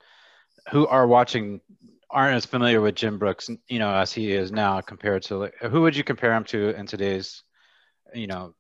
who 0.70 0.88
are 0.88 1.08
watching 1.08 1.62
aren't 2.10 2.36
as 2.36 2.46
familiar 2.46 2.82
with 2.82 2.96
Jim 2.96 3.18
Brooks, 3.18 3.50
you 3.68 3.80
know, 3.80 3.94
as 3.94 4.12
he 4.12 4.34
is 4.34 4.52
now 4.52 4.82
compared 4.82 5.24
to 5.24 5.38
like 5.38 5.56
who 5.62 5.82
would 5.82 5.96
you 5.96 6.04
compare 6.04 6.34
him 6.34 6.44
to 6.46 6.70
in 6.76 6.86
today's, 6.86 7.44
you 8.14 8.28
know, 8.28 8.54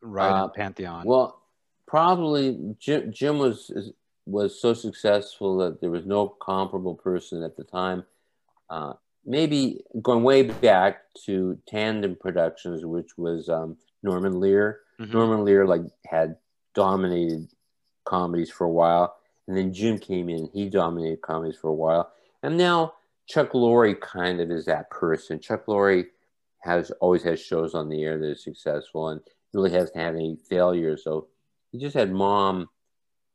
writing 0.00 0.36
Uh, 0.36 0.48
pantheon? 0.48 1.04
Well, 1.06 1.42
probably 1.86 2.76
Jim, 2.78 3.12
Jim 3.12 3.38
was 3.38 3.70
was 4.26 4.60
so 4.60 4.72
successful 4.72 5.58
that 5.58 5.80
there 5.80 5.90
was 5.90 6.06
no 6.06 6.28
comparable 6.28 6.94
person 6.94 7.42
at 7.42 7.56
the 7.56 7.64
time. 7.64 8.04
Uh, 8.70 8.94
maybe 9.26 9.82
going 10.00 10.22
way 10.22 10.42
back 10.42 11.02
to 11.26 11.58
Tandem 11.66 12.16
Productions, 12.16 12.84
which 12.86 13.18
was 13.18 13.48
um, 13.48 13.76
Norman 14.02 14.40
Lear. 14.40 14.80
Mhm. 15.00 15.12
Norman 15.12 15.44
Lear 15.44 15.66
like 15.66 15.82
had 16.06 16.36
dominated 16.74 17.48
comedies 18.04 18.50
for 18.50 18.64
a 18.64 18.70
while, 18.70 19.16
and 19.48 19.56
then 19.56 19.72
Jim 19.72 19.98
came 19.98 20.28
in. 20.28 20.48
He 20.52 20.68
dominated 20.68 21.20
comedies 21.22 21.56
for 21.56 21.68
a 21.68 21.74
while, 21.74 22.12
and 22.42 22.56
now 22.56 22.94
Chuck 23.26 23.52
Lorre 23.52 23.98
kind 24.00 24.40
of 24.40 24.50
is 24.50 24.64
that 24.66 24.90
person. 24.90 25.40
Chuck 25.40 25.66
Lorre 25.66 26.06
has 26.60 26.90
always 27.00 27.22
has 27.24 27.40
shows 27.40 27.74
on 27.74 27.88
the 27.88 28.02
air 28.02 28.18
that 28.18 28.30
are 28.30 28.34
successful, 28.34 29.08
and 29.08 29.20
really 29.52 29.70
hasn't 29.70 29.96
had 29.96 30.14
any 30.14 30.36
failures. 30.48 31.04
So 31.04 31.28
he 31.72 31.78
just 31.78 31.94
had 31.94 32.12
Mom, 32.12 32.68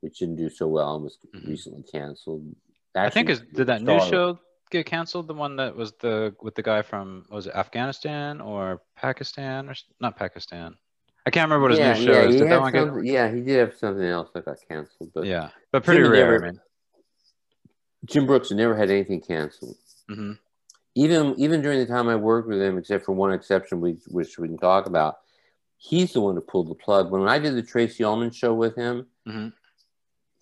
which 0.02 0.20
didn't 0.20 0.36
do 0.38 0.50
so 0.50 0.68
well 0.68 0.96
and 0.96 1.04
was 1.04 1.18
Mhm. 1.34 1.48
recently 1.48 1.84
canceled. 1.84 2.56
I 2.96 3.10
think 3.10 3.30
is 3.30 3.42
did 3.54 3.68
that 3.68 3.82
new 3.84 4.00
show 4.00 4.40
get 4.72 4.86
canceled? 4.86 5.28
The 5.28 5.34
one 5.34 5.56
that 5.58 5.76
was 5.76 5.94
the 5.94 6.36
with 6.42 6.56
the 6.56 6.64
guy 6.64 6.82
from 6.82 7.26
was 7.30 7.48
it 7.48 7.56
Afghanistan 7.56 8.42
or 8.42 8.82
Pakistan 8.96 9.70
or 9.70 9.76
not 10.00 10.16
Pakistan? 10.18 10.76
I 11.26 11.32
can't 11.32 11.50
remember 11.50 11.64
what 11.64 11.72
his 11.72 11.80
yeah, 11.80 11.94
new 11.94 12.06
show 12.06 12.12
yeah, 12.14 12.28
is. 12.28 12.36
Did 12.38 12.50
that 12.50 12.60
one 12.62 12.72
get? 12.74 13.06
yeah, 13.06 13.32
he 13.32 13.42
did 13.42 13.60
have 13.60 13.76
something 13.76 14.06
else 14.06 14.30
that 14.34 14.46
got 14.46 14.58
canceled, 14.68 15.12
but 15.14 15.26
Yeah, 15.26 15.50
but 15.72 15.84
pretty 15.84 16.02
Jim 16.02 16.12
rare. 16.12 16.32
never- 16.32 16.46
I 16.46 16.52
mean, 16.52 16.60
Jim 18.06 18.26
Brooks 18.26 18.52
never 18.52 18.76
had 18.76 18.90
anything 18.90 19.22
canceled. 19.22 19.76
hmm 20.08 20.34
even 20.96 21.36
even 21.38 21.62
during 21.62 21.80
the 21.80 21.86
time 21.86 22.10
I 22.10 22.16
worked 22.16 22.48
with 22.48 22.60
him, 22.62 22.78
except 22.78 23.06
for 23.06 23.12
one 23.12 23.32
exception, 23.32 23.80
we, 23.80 24.00
which 24.08 24.40
we 24.40 24.48
can 24.48 24.58
talk 24.58 24.86
about, 24.88 25.20
he's 25.78 26.14
the 26.14 26.20
one 26.20 26.36
who 26.36 26.42
pulled 26.42 26.68
the 26.68 26.76
plug. 26.76 27.12
When 27.12 27.28
I 27.30 27.38
did 27.38 27.56
the 27.56 27.62
Tracey 27.62 28.04
Ullman 28.04 28.32
show 28.32 28.54
with 28.56 28.76
him, 28.76 29.06
Mhm. 29.28 29.54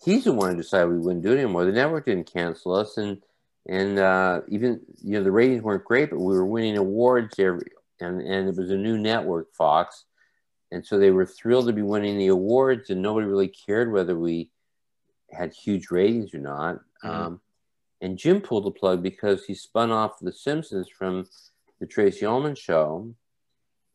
he's 0.02 0.24
the 0.24 0.32
one 0.32 0.50
who 0.52 0.56
decided 0.56 0.88
we 0.90 0.98
wouldn't 0.98 1.22
do 1.22 1.32
it 1.32 1.38
anymore. 1.38 1.64
The 1.66 1.72
network 1.72 2.06
didn't 2.06 2.32
cancel 2.32 2.74
us, 2.74 2.96
and 2.96 3.22
and 3.66 3.98
uh, 3.98 4.40
even 4.48 4.80
you 5.02 5.18
know 5.18 5.22
the 5.22 5.30
ratings 5.30 5.62
weren't 5.62 5.84
great, 5.84 6.08
but 6.10 6.18
we 6.18 6.32
were 6.34 6.46
winning 6.46 6.78
awards 6.78 7.38
every 7.38 7.66
and 8.00 8.20
and 8.22 8.48
it 8.48 8.56
was 8.56 8.70
a 8.70 8.76
new 8.76 8.96
network, 8.96 9.52
Fox, 9.54 10.06
and 10.70 10.84
so 10.84 10.98
they 10.98 11.10
were 11.10 11.26
thrilled 11.26 11.66
to 11.66 11.72
be 11.72 11.82
winning 11.82 12.18
the 12.18 12.28
awards, 12.28 12.90
and 12.90 13.02
nobody 13.02 13.26
really 13.26 13.48
cared 13.48 13.90
whether 13.92 14.18
we 14.18 14.50
had 15.30 15.52
huge 15.52 15.90
ratings 15.90 16.34
or 16.34 16.38
not. 16.38 16.80
Mhm. 17.02 17.08
Um, 17.08 17.40
and 18.00 18.18
Jim 18.18 18.40
pulled 18.40 18.64
the 18.64 18.70
plug 18.70 19.02
because 19.02 19.44
he 19.44 19.54
spun 19.54 19.90
off 19.90 20.18
The 20.20 20.32
Simpsons 20.32 20.88
from 20.88 21.28
the 21.80 21.86
Tracey 21.86 22.26
Ullman 22.26 22.54
show, 22.54 23.14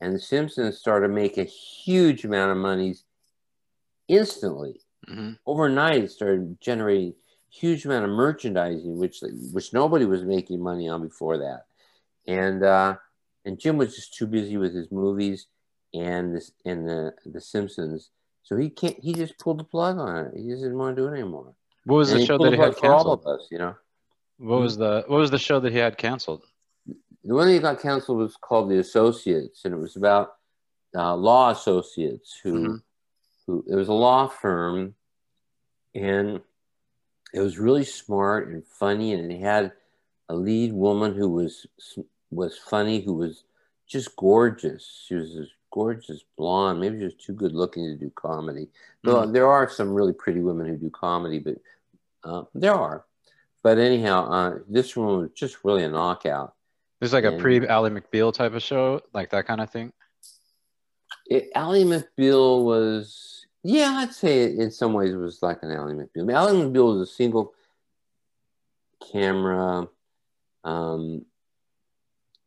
and 0.01 0.15
The 0.15 0.19
Simpsons 0.19 0.77
started 0.77 1.07
to 1.07 1.13
make 1.13 1.37
a 1.37 1.43
huge 1.43 2.25
amount 2.25 2.51
of 2.51 2.57
money 2.57 2.95
instantly. 4.07 4.81
Mhm. 5.07 5.39
Overnight, 5.45 6.03
it 6.03 6.11
started 6.11 6.59
generating 6.61 7.15
huge 7.49 7.85
amount 7.85 8.05
of 8.05 8.11
merchandising, 8.11 8.97
which 8.97 9.21
which 9.51 9.73
nobody 9.73 10.05
was 10.05 10.23
making 10.23 10.61
money 10.61 10.89
on 10.89 11.03
before 11.03 11.37
that. 11.37 11.67
And 12.25 12.63
uh, 12.63 12.97
and 13.45 13.59
Jim 13.59 13.77
was 13.77 13.95
just 13.95 14.13
too 14.13 14.27
busy 14.27 14.57
with 14.57 14.73
his 14.73 14.91
movies 14.91 15.47
and 15.93 16.35
this 16.35 16.51
and 16.65 16.87
the 16.87 17.13
the 17.25 17.41
Simpsons, 17.41 18.09
so 18.43 18.55
he 18.57 18.69
can't. 18.69 18.97
He 18.99 19.13
just 19.13 19.37
pulled 19.37 19.59
the 19.59 19.63
plug 19.63 19.97
on 19.97 20.27
it. 20.27 20.33
He 20.35 20.49
just 20.49 20.63
didn't 20.63 20.77
want 20.77 20.95
to 20.95 21.01
do 21.01 21.07
it 21.07 21.13
anymore. 21.13 21.53
What 21.85 21.97
was 21.97 22.11
And 22.11 22.21
the 22.21 22.25
show 22.25 22.37
that 22.37 22.53
he 22.53 22.57
had 22.59 22.71
plug 22.75 22.79
for 22.79 22.93
all 22.93 22.97
canceled? 23.03 23.19
of 23.25 23.27
us, 23.39 23.47
you 23.51 23.57
know. 23.57 23.75
What 24.37 24.59
was 24.61 24.77
the 24.77 25.03
What 25.07 25.19
was 25.19 25.31
the 25.31 25.39
show 25.39 25.59
that 25.59 25.71
he 25.71 25.77
had 25.77 25.97
canceled? 25.97 26.43
The 27.23 27.33
one 27.35 27.47
that 27.47 27.61
got 27.61 27.79
canceled 27.79 28.17
was 28.17 28.35
called 28.35 28.69
The 28.69 28.79
Associates, 28.79 29.63
and 29.65 29.73
it 29.73 29.77
was 29.77 29.95
about 29.95 30.35
uh, 30.95 31.15
law 31.15 31.49
associates 31.51 32.39
who, 32.43 32.53
Mhm. 32.53 32.83
who 33.47 33.63
it 33.67 33.75
was 33.75 33.87
a 33.87 33.93
law 33.93 34.27
firm, 34.27 34.95
and 35.95 36.41
it 37.33 37.39
was 37.39 37.57
really 37.57 37.83
smart 37.85 38.49
and 38.49 38.65
funny, 38.65 39.13
and 39.13 39.31
it 39.31 39.39
had 39.39 39.71
a 40.29 40.35
lead 40.35 40.73
woman 40.73 41.13
who 41.13 41.29
was 41.29 41.65
was 42.31 42.57
funny, 42.57 42.99
who 43.01 43.13
was 43.13 43.43
just 43.87 44.15
gorgeous. 44.15 45.03
She 45.07 45.15
was 45.15 45.33
this 45.35 45.49
gorgeous 45.73 46.23
blonde. 46.37 46.79
Maybe 46.79 47.03
was 47.03 47.15
too 47.15 47.33
good 47.33 47.53
looking 47.53 47.85
to 47.85 47.95
do 47.95 48.11
comedy. 48.11 48.67
Though 49.03 49.25
there 49.25 49.47
are 49.47 49.67
some 49.67 49.91
really 49.91 50.13
pretty 50.13 50.39
women 50.39 50.67
who 50.67 50.77
do 50.77 50.89
comedy, 50.91 51.39
but 51.39 51.55
uh, 52.23 52.43
there 52.53 52.75
are. 52.75 53.05
But 53.63 53.79
anyhow, 53.79 54.29
uh, 54.29 54.59
this 54.69 54.95
one 54.95 55.21
was 55.21 55.31
just 55.33 55.57
really 55.63 55.83
a 55.83 55.89
knockout. 55.89 56.53
Was 57.01 57.11
like 57.11 57.23
a 57.23 57.37
pre 57.37 57.67
Ally 57.67 57.89
McBeal 57.89 58.31
type 58.31 58.53
of 58.53 58.61
show, 58.61 59.01
like 59.13 59.31
that 59.31 59.47
kind 59.47 59.61
of 59.61 59.71
thing. 59.71 59.91
It, 61.25 61.49
Ally 61.55 61.83
McBeal 61.83 62.63
was, 62.63 63.45
yeah, 63.63 63.95
I'd 63.97 64.13
say 64.13 64.43
it, 64.43 64.59
in 64.59 64.69
some 64.69 64.93
ways 64.93 65.11
it 65.11 65.17
was 65.17 65.41
like 65.41 65.63
an 65.63 65.71
Ally 65.71 65.93
McBeal. 65.93 66.21
I 66.21 66.23
mean, 66.23 66.35
Ally 66.35 66.51
McBeal 66.51 66.97
was 66.97 67.09
a 67.09 67.11
single 67.11 67.53
camera, 69.11 69.87
um, 70.63 71.25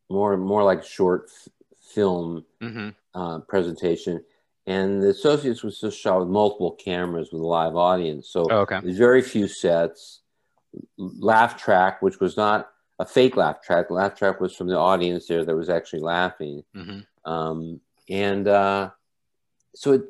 more 0.09 0.37
more 0.37 0.63
like 0.63 0.85
short 0.85 1.31
film 1.97 2.45
hmm 2.61 2.91
uh, 3.15 3.39
presentation, 3.49 4.23
and 4.67 5.03
the 5.03 5.09
Associates 5.09 5.63
was 5.63 5.81
just 5.81 5.99
shot 5.99 6.21
with 6.21 6.29
multiple 6.29 6.73
cameras 6.73 7.31
with 7.33 7.41
a 7.41 7.47
live 7.47 7.75
audience. 7.77 8.29
So 8.29 8.49
Oh, 8.51 8.61
okay. 8.61 8.79
there's 8.83 8.99
very 8.99 9.23
few 9.23 9.49
sets. 9.49 10.21
Laugh 10.99 11.57
track, 11.57 12.03
which 12.03 12.21
was 12.21 12.37
not 12.37 12.69
a 12.99 13.07
fake 13.07 13.37
laugh 13.37 13.63
track. 13.63 13.91
Laugh 13.91 14.15
track 14.15 14.39
was 14.41 14.55
from 14.55 14.69
the 14.69 14.77
audience 14.77 15.27
there 15.27 15.45
that 15.45 15.57
was 15.57 15.71
actually 15.71 16.03
laughing. 16.03 16.63
hmm 16.75 17.01
Um, 17.25 17.81
and 18.11 18.47
uh, 18.47 18.91
so 19.75 19.93
it, 19.93 20.03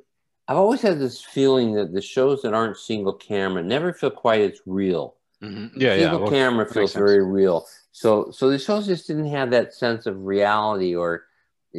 I've 0.49 0.57
always 0.57 0.83
had 0.83 0.99
this 0.99 1.21
feeling 1.23 1.75
that 1.75 1.93
the 1.93 2.03
shows 2.03 2.43
that 2.43 2.55
aren't 2.55 2.77
single 2.77 3.13
camera 3.15 3.63
never 3.63 3.93
feel 3.93 4.11
quite 4.11 4.41
as 4.51 4.61
real. 4.67 5.15
hmm 5.41 5.67
Yeah, 5.77 5.95
yeah. 5.95 6.11
single 6.11 6.21
Well, 6.23 6.31
camera 6.31 6.67
feels 6.67 6.95
very 6.95 7.23
real. 7.25 7.67
So, 7.93 8.31
so 8.33 8.51
the 8.51 8.59
shows 8.59 8.87
just 8.87 9.07
didn't 9.07 9.31
have 9.31 9.51
that 9.53 9.73
sense 9.73 10.07
of 10.07 10.25
reality, 10.25 10.95
or 10.97 11.25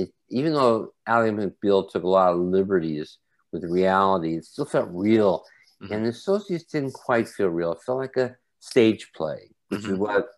it, 0.02 0.10
even 0.30 0.54
though 0.54 0.94
Ally 1.08 1.30
McBeal 1.30 1.90
took 1.90 2.04
a 2.04 2.08
lot 2.08 2.34
of 2.34 2.40
liberties 2.40 3.18
with 3.52 3.64
reality, 3.64 4.36
it 4.38 4.46
still 4.46 4.66
felt 4.66 4.90
real. 4.92 5.44
Mhm. 5.82 5.92
And 5.92 6.06
the 6.06 6.10
associates 6.10 6.66
didn't 6.66 6.94
quite 6.94 7.28
feel 7.28 7.48
real. 7.50 7.72
It 7.74 7.82
felt 7.86 7.98
like 8.00 8.18
a 8.18 8.36
stage 8.60 9.12
play, 9.14 9.50
which 9.70 9.86
is 9.86 9.92
Mhm. 9.92 9.98
what 10.00 10.30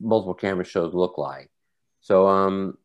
multiple 0.00 0.34
camera 0.34 0.64
shows 0.64 0.92
look 0.94 1.16
like. 1.16 1.50
So, 2.00 2.26
um, 2.28 2.76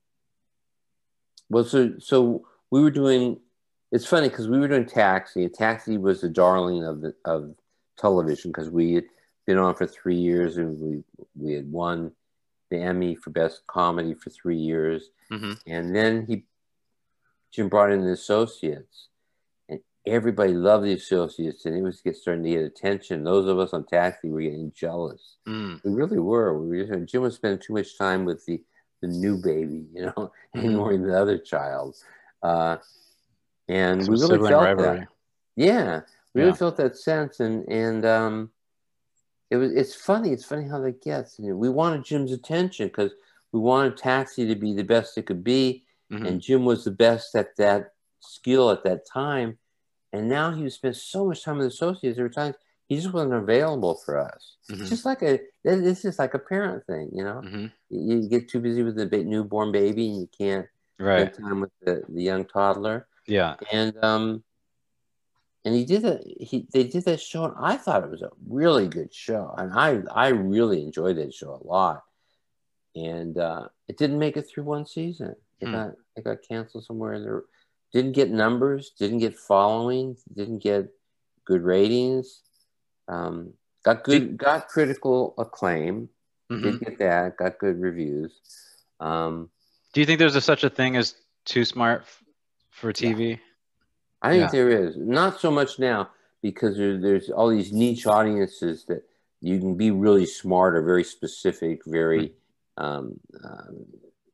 well, 1.50 1.64
so 1.66 1.98
so 2.00 2.48
we 2.72 2.82
were 2.82 2.92
doing. 2.92 3.42
It's 3.92 4.06
funny 4.06 4.30
because 4.30 4.48
we 4.48 4.60
were 4.60 4.68
doing 4.68 4.86
Taxi. 4.86 5.44
and 5.46 5.54
Taxi 5.54 5.98
was 5.98 6.22
the 6.22 6.30
darling 6.30 6.84
of 6.84 7.02
the 7.02 7.16
of 7.26 7.56
television 7.98 8.52
because 8.52 8.70
we 8.70 8.94
had 8.94 9.06
been 9.46 9.58
on 9.58 9.76
for 9.76 9.86
three 9.86 10.16
years 10.16 10.58
and 10.58 10.80
we 10.80 11.04
we 11.36 11.54
had 11.54 11.72
won 11.72 12.12
the 12.78 12.84
Emmy 12.84 13.16
for 13.16 13.30
best 13.30 13.66
comedy 13.68 14.14
for 14.14 14.30
three 14.30 14.58
years. 14.58 15.10
Mhm. 15.32 15.60
And 15.68 15.96
then 15.96 16.26
he 16.26 16.46
Jim 17.52 17.70
brought 17.70 17.92
in 17.92 18.04
the 18.04 18.12
associates, 18.12 19.08
and 19.70 19.80
everybody 20.06 20.54
loved 20.54 20.86
the 20.86 20.94
associates, 20.94 21.66
and 21.66 21.76
it 21.76 21.82
was 21.82 22.02
get 22.02 22.18
starting 22.18 22.44
to 22.44 22.50
get 22.50 22.64
attention. 22.64 23.24
Those 23.24 23.48
of 23.48 23.60
us 23.60 23.72
on 23.74 23.86
Taxi 23.86 24.30
were 24.30 24.42
getting 24.42 24.74
jealous. 24.76 25.38
Mm. 25.48 25.82
We 25.86 25.92
really 25.94 26.20
were. 26.20 26.60
We 26.60 26.84
were 26.84 26.98
Jim 27.06 27.22
was 27.22 27.36
spending 27.36 27.60
too 27.60 27.74
much 27.74 27.98
time 27.98 28.26
with 28.26 28.46
the 28.46 28.62
the 29.02 29.08
new 29.08 29.38
baby, 29.42 29.88
you 29.94 30.06
know, 30.06 30.32
ignoring 30.54 31.04
the 31.04 31.18
other 31.18 31.38
child. 31.38 31.96
Uh, 32.42 32.78
and 33.68 34.04
Some 34.04 34.14
we 34.14 34.20
really 34.22 34.50
felt 34.50 34.64
rivalry. 34.64 35.00
that. 35.00 35.08
Yeah, 35.56 36.02
we 36.34 36.42
really 36.42 36.58
felt 36.58 36.78
that 36.78 36.98
sense, 36.98 37.40
and 37.40 37.66
and 37.70 38.06
um, 38.06 38.52
it 39.50 39.58
was. 39.58 39.72
It's 39.74 39.96
funny. 39.96 40.32
It's 40.32 40.46
funny 40.46 40.68
how 40.68 40.80
that 40.82 41.02
gets. 41.02 41.38
You 41.40 41.50
know, 41.50 41.56
we 41.56 41.70
wanted 41.70 42.04
Jim's 42.04 42.32
attention 42.32 42.88
because 42.88 43.12
we 43.52 43.60
wanted 43.60 43.98
Taxi 43.98 44.48
to 44.48 44.56
be 44.56 44.74
the 44.74 44.84
best 44.84 45.18
it 45.18 45.26
could 45.26 45.44
be, 45.44 45.86
Mhm. 46.12 46.28
and 46.28 46.42
Jim 46.42 46.66
was 46.66 46.84
the 46.84 46.92
best 46.92 47.36
at 47.36 47.56
that 47.58 47.94
skill 48.20 48.70
at 48.72 48.84
that 48.84 49.06
time. 49.06 49.58
And 50.14 50.28
now 50.30 50.52
he 50.52 50.70
spent 50.70 50.96
so 50.96 51.26
much 51.28 51.44
time 51.44 51.58
with 51.58 51.68
associates. 51.68 52.16
There 52.16 52.26
were 52.26 52.30
times 52.30 52.56
he 52.88 52.96
just 52.96 53.12
wasn't 53.14 53.34
available 53.34 53.96
for 53.96 54.18
us. 54.20 54.58
Mhm. 54.70 54.82
It's 54.82 54.90
just 54.90 55.06
like 55.06 55.22
a. 55.22 55.40
It's 55.64 56.02
just 56.04 56.20
like 56.20 56.34
a 56.34 56.40
parent 56.40 56.86
thing, 56.86 57.10
you 57.14 57.24
know. 57.24 57.42
Mhm. 57.44 57.72
You 57.90 58.28
get 58.30 58.48
too 58.50 58.60
busy 58.60 58.84
with 58.84 58.96
the 58.96 59.06
newborn 59.24 59.72
baby, 59.72 60.08
and 60.10 60.22
you 60.22 60.30
can't 60.38 60.68
Right. 61.00 61.34
spend 61.34 61.48
time 61.48 61.62
with 61.62 61.72
the, 61.82 62.04
the 62.08 62.22
young 62.24 62.46
toddler 62.46 63.08
Yeah. 63.28 63.56
and 63.72 63.98
um 64.04 64.44
and 65.66 65.76
he 65.76 65.84
did 65.84 66.04
that 66.04 66.24
he 66.40 66.68
they 66.74 66.84
did 66.84 67.04
that 67.06 67.20
show 67.20 67.46
and 67.46 67.54
i 67.60 67.76
thought 67.76 68.04
it 68.04 68.10
was 68.10 68.22
a 68.22 68.30
really 68.48 68.88
good 68.88 69.14
show 69.14 69.54
and 69.58 69.74
i 69.74 70.00
i 70.14 70.28
really 70.30 70.82
enjoyed 70.84 71.18
that 71.18 71.34
show 71.34 71.60
a 71.62 71.68
lot 71.68 72.04
and 72.96 73.38
uh 73.38 73.68
it 73.88 73.98
didn't 73.98 74.20
make 74.20 74.38
it 74.38 74.44
through 74.48 74.64
one 74.64 74.86
season 74.86 75.36
it 75.60 75.66
Hmm. 75.68 75.74
got 75.74 75.92
it 76.16 76.24
got 76.24 76.38
canceled 76.48 76.86
somewhere 76.86 77.14
in 77.14 77.24
there 77.24 77.44
didn't 77.92 78.14
get 78.14 78.30
numbers 78.32 78.92
didn't 78.98 79.20
get 79.20 79.36
following 79.38 80.16
didn't 80.36 80.60
get 80.60 80.88
good 81.46 81.62
ratings 81.62 82.42
um 83.08 83.54
got 83.84 84.04
good 84.04 84.38
got 84.38 84.68
critical 84.68 85.34
acclaim 85.38 86.10
Mhm. 86.52 86.62
did 86.62 86.80
get 86.80 86.98
that 87.00 87.38
got 87.38 87.58
good 87.60 87.80
reviews 87.80 88.40
um 89.00 89.50
Do 89.94 90.00
you 90.02 90.06
think 90.06 90.20
there's 90.20 90.36
a, 90.36 90.42
such 90.42 90.64
a 90.64 90.70
thing 90.70 90.96
as 90.96 91.16
too 91.46 91.66
smart 91.66 92.02
f- 92.02 92.24
for 92.72 92.94
TV? 92.94 93.40
I 94.26 94.30
think 94.32 94.42
Yeah. 94.42 94.52
there 94.58 94.70
is 94.70 94.98
not 94.98 95.40
so 95.40 95.52
much 95.52 95.78
now 95.78 96.10
because 96.42 96.78
there, 96.78 96.98
there's 97.00 97.30
all 97.30 97.50
these 97.50 97.72
niche 97.72 98.08
audiences 98.08 98.86
that 98.86 99.04
you 99.42 99.60
can 99.60 99.76
be 99.76 99.92
really 99.92 100.26
smart 100.26 100.76
or 100.76 100.82
very 100.82 101.04
specific, 101.04 101.86
very 101.86 102.34
um, 102.78 103.20
um, 103.44 103.86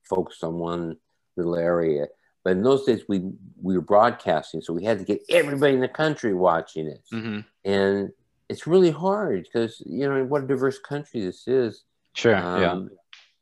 focused 0.04 0.44
on 0.44 0.54
one 0.56 0.98
little 1.36 1.56
area. 1.58 2.08
But 2.44 2.52
in 2.52 2.64
those 2.64 2.86
days, 2.86 3.04
we 3.08 3.18
we 3.62 3.76
were 3.76 3.82
broadcasting, 3.82 4.62
so 4.62 4.74
we 4.74 4.84
had 4.84 4.98
to 5.00 5.06
get 5.06 5.22
everybody 5.30 5.74
in 5.74 5.82
the 5.82 5.88
country 6.04 6.34
watching 6.34 6.88
it, 6.88 7.04
hmm 7.10 7.39
and 7.66 8.12
it's 8.50 8.66
really 8.66 8.92
hard 8.92 9.44
because 9.44 9.82
you 9.86 10.08
know 10.10 10.24
what 10.24 10.44
a 10.44 10.48
diverse 10.48 10.80
country 10.80 11.20
this 11.22 11.48
is. 11.48 11.84
Sure. 12.14 12.32
yeah. 12.34 12.72
Um, 12.72 12.89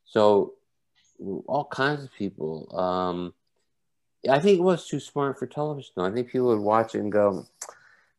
So 0.05 0.53
all 1.47 1.65
kinds 1.65 2.03
of 2.03 2.11
people. 2.13 2.51
Um, 2.77 3.33
I 4.29 4.39
think 4.39 4.59
it 4.59 4.63
was 4.63 4.87
too 4.87 4.99
smart 4.99 5.37
for 5.39 5.47
television. 5.47 5.91
though. 5.95 6.05
I 6.05 6.11
think 6.11 6.29
people 6.29 6.47
would 6.47 6.59
watch 6.59 6.95
it 6.95 6.99
and 6.99 7.11
go, 7.11 7.45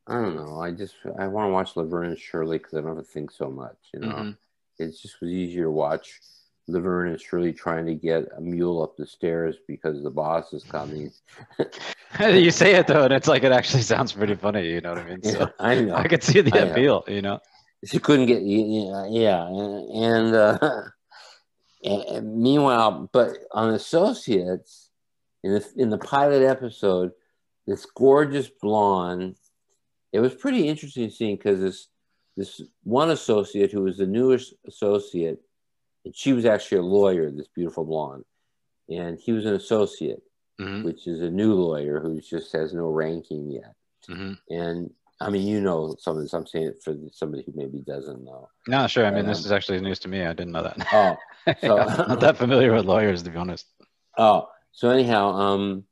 I 0.07 0.15
don't 0.15 0.37
know. 0.37 0.61
I 0.61 0.71
just 0.71 0.95
I 1.19 1.27
want 1.27 1.49
to 1.49 1.53
watch 1.53 1.77
Laverne 1.77 2.07
and 2.11 2.19
Shirley 2.19 2.59
because 2.59 2.75
I 2.75 2.81
don't 2.81 2.97
have 2.97 3.05
to 3.05 3.13
think 3.13 3.31
so 3.31 3.51
much. 3.51 3.77
You 3.93 4.01
know, 4.01 4.09
Mhm. 4.09 4.37
it 4.79 4.87
just 5.01 5.21
was 5.21 5.31
easier 5.31 5.65
to 5.65 5.71
watch 5.71 6.21
Laverne 6.69 7.11
and 7.13 7.21
Shirley 7.21 7.53
trying 7.53 7.85
to 7.87 7.95
get 7.95 8.27
a 8.37 8.41
mule 8.41 8.83
up 8.83 8.97
the 8.97 9.07
stairs 9.07 9.57
because 9.69 10.03
the 10.03 10.11
boss 10.11 10.53
is 10.53 10.65
coming. 10.65 11.13
you 12.21 12.51
say 12.51 12.75
it 12.77 12.87
though, 12.87 13.05
and 13.05 13.13
it's 13.13 13.29
like 13.29 13.45
it 13.45 13.53
actually 13.53 13.83
sounds 13.83 14.13
pretty 14.13 14.35
funny. 14.35 14.69
You 14.69 14.81
know 14.81 14.91
what 14.95 14.99
I 15.03 15.05
mean? 15.11 15.23
So 15.23 15.39
Yeah, 15.41 15.47
I 15.61 15.81
know. 15.81 15.95
I 15.97 16.09
could 16.09 16.23
see 16.23 16.41
the 16.41 16.55
I 16.59 16.65
know. 16.65 16.71
appeal. 16.73 17.05
You 17.09 17.23
know. 17.23 17.41
she 17.85 17.99
couldn't 17.99 18.27
get 18.27 18.43
yeah 18.43 19.07
yeah 19.07 19.47
and 19.47 20.35
uh 20.35 20.59
and 21.85 22.37
meanwhile 22.43 23.09
but 23.13 23.31
on 23.53 23.71
associates 23.75 24.90
in 25.43 25.53
the 25.55 25.67
in 25.77 25.91
the 25.91 25.99
pilot 25.99 26.43
episode, 26.43 27.13
this 27.67 27.87
gorgeous 27.87 28.49
blonde. 28.61 29.37
It 30.13 30.21
was 30.21 30.35
pretty 30.35 30.67
interesting 30.69 31.11
seeing 31.11 31.37
because 31.37 31.61
this 31.61 31.89
this 32.37 32.61
one 32.85 33.11
associate 33.11 33.71
who 33.73 33.83
was 33.83 33.99
the 33.99 34.07
newest 34.07 34.55
associate, 34.67 35.41
and 36.05 36.15
she 36.17 36.33
was 36.33 36.45
actually 36.45 36.79
a 36.79 36.83
lawyer. 36.83 37.31
This 37.31 37.49
beautiful 37.55 37.85
blonde, 37.85 38.25
and 38.89 39.19
he 39.19 39.33
was 39.33 39.47
an 39.47 39.55
associate, 39.55 40.23
Mhm. 40.61 40.85
which 40.85 41.07
is 41.07 41.21
a 41.21 41.31
new 41.31 41.55
lawyer 41.55 42.01
who 42.01 42.21
just 42.21 42.53
has 42.53 42.73
no 42.75 42.89
ranking 42.89 43.51
yet. 43.51 43.75
Mhm. 44.09 44.39
And 44.49 44.91
I 45.23 45.29
mean, 45.29 45.47
you 45.47 45.61
know 45.61 45.95
some 45.99 46.17
of 46.17 46.23
this. 46.23 46.33
I'm 46.33 46.47
saying 46.47 46.67
it 46.69 46.83
for 46.83 46.97
somebody 47.13 47.43
who 47.45 47.53
maybe 47.55 47.81
doesn't 47.81 48.25
know. 48.25 48.49
No, 48.69 48.87
sure. 48.87 49.05
I 49.05 49.11
mean, 49.11 49.27
this 49.27 49.41
Um, 49.41 49.45
is 49.47 49.53
actually 49.53 49.81
news 49.81 49.99
to 50.01 50.09
me. 50.09 50.23
I 50.23 50.33
didn't 50.33 50.53
know 50.53 50.63
that. 50.63 50.79
Oh, 50.93 51.17
so- 51.61 51.79
I'm 51.79 52.09
not 52.09 52.21
that 52.21 52.37
familiar 52.39 52.73
with 52.75 52.87
lawyers, 52.87 53.23
to 53.25 53.31
be 53.31 53.37
honest. 53.37 53.67
Oh, 54.17 54.49
so 54.73 54.91
anyhow, 54.91 55.33
um, 55.33 55.85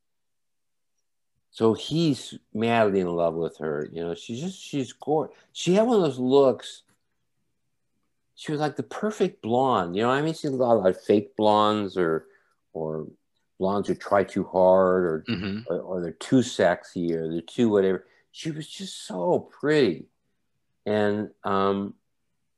so 1.50 1.74
he's 1.74 2.34
madly 2.54 3.00
in 3.00 3.08
love 3.08 3.34
with 3.34 3.58
her. 3.58 3.88
You 3.92 4.02
know, 4.02 4.14
she's 4.14 4.40
just 4.40 4.60
she's 4.62 4.92
gorgeous. 4.92 5.36
She 5.52 5.74
had 5.74 5.86
one 5.86 5.96
of 5.96 6.02
those 6.02 6.18
looks. 6.18 6.82
She 8.34 8.52
was 8.52 8.60
like 8.60 8.76
the 8.76 8.84
perfect 8.84 9.42
blonde. 9.42 9.96
You 9.96 10.02
know, 10.02 10.10
I 10.10 10.22
mean, 10.22 10.34
she's 10.34 10.50
a 10.50 10.56
lot 10.56 10.86
of 10.86 11.00
fake 11.02 11.36
blondes 11.36 11.96
or 11.96 12.26
or 12.72 13.08
blondes 13.58 13.88
who 13.88 13.94
try 13.94 14.22
too 14.24 14.44
hard 14.44 15.04
or 15.04 15.24
hmm 15.26 15.58
or, 15.66 15.80
or 15.80 16.00
they're 16.00 16.12
too 16.12 16.42
sexy 16.42 17.14
or 17.14 17.28
they're 17.28 17.40
too 17.40 17.68
whatever. 17.68 18.06
She 18.30 18.50
was 18.50 18.68
just 18.68 19.06
so 19.06 19.40
pretty. 19.40 20.06
And 20.86 21.30
um, 21.44 21.94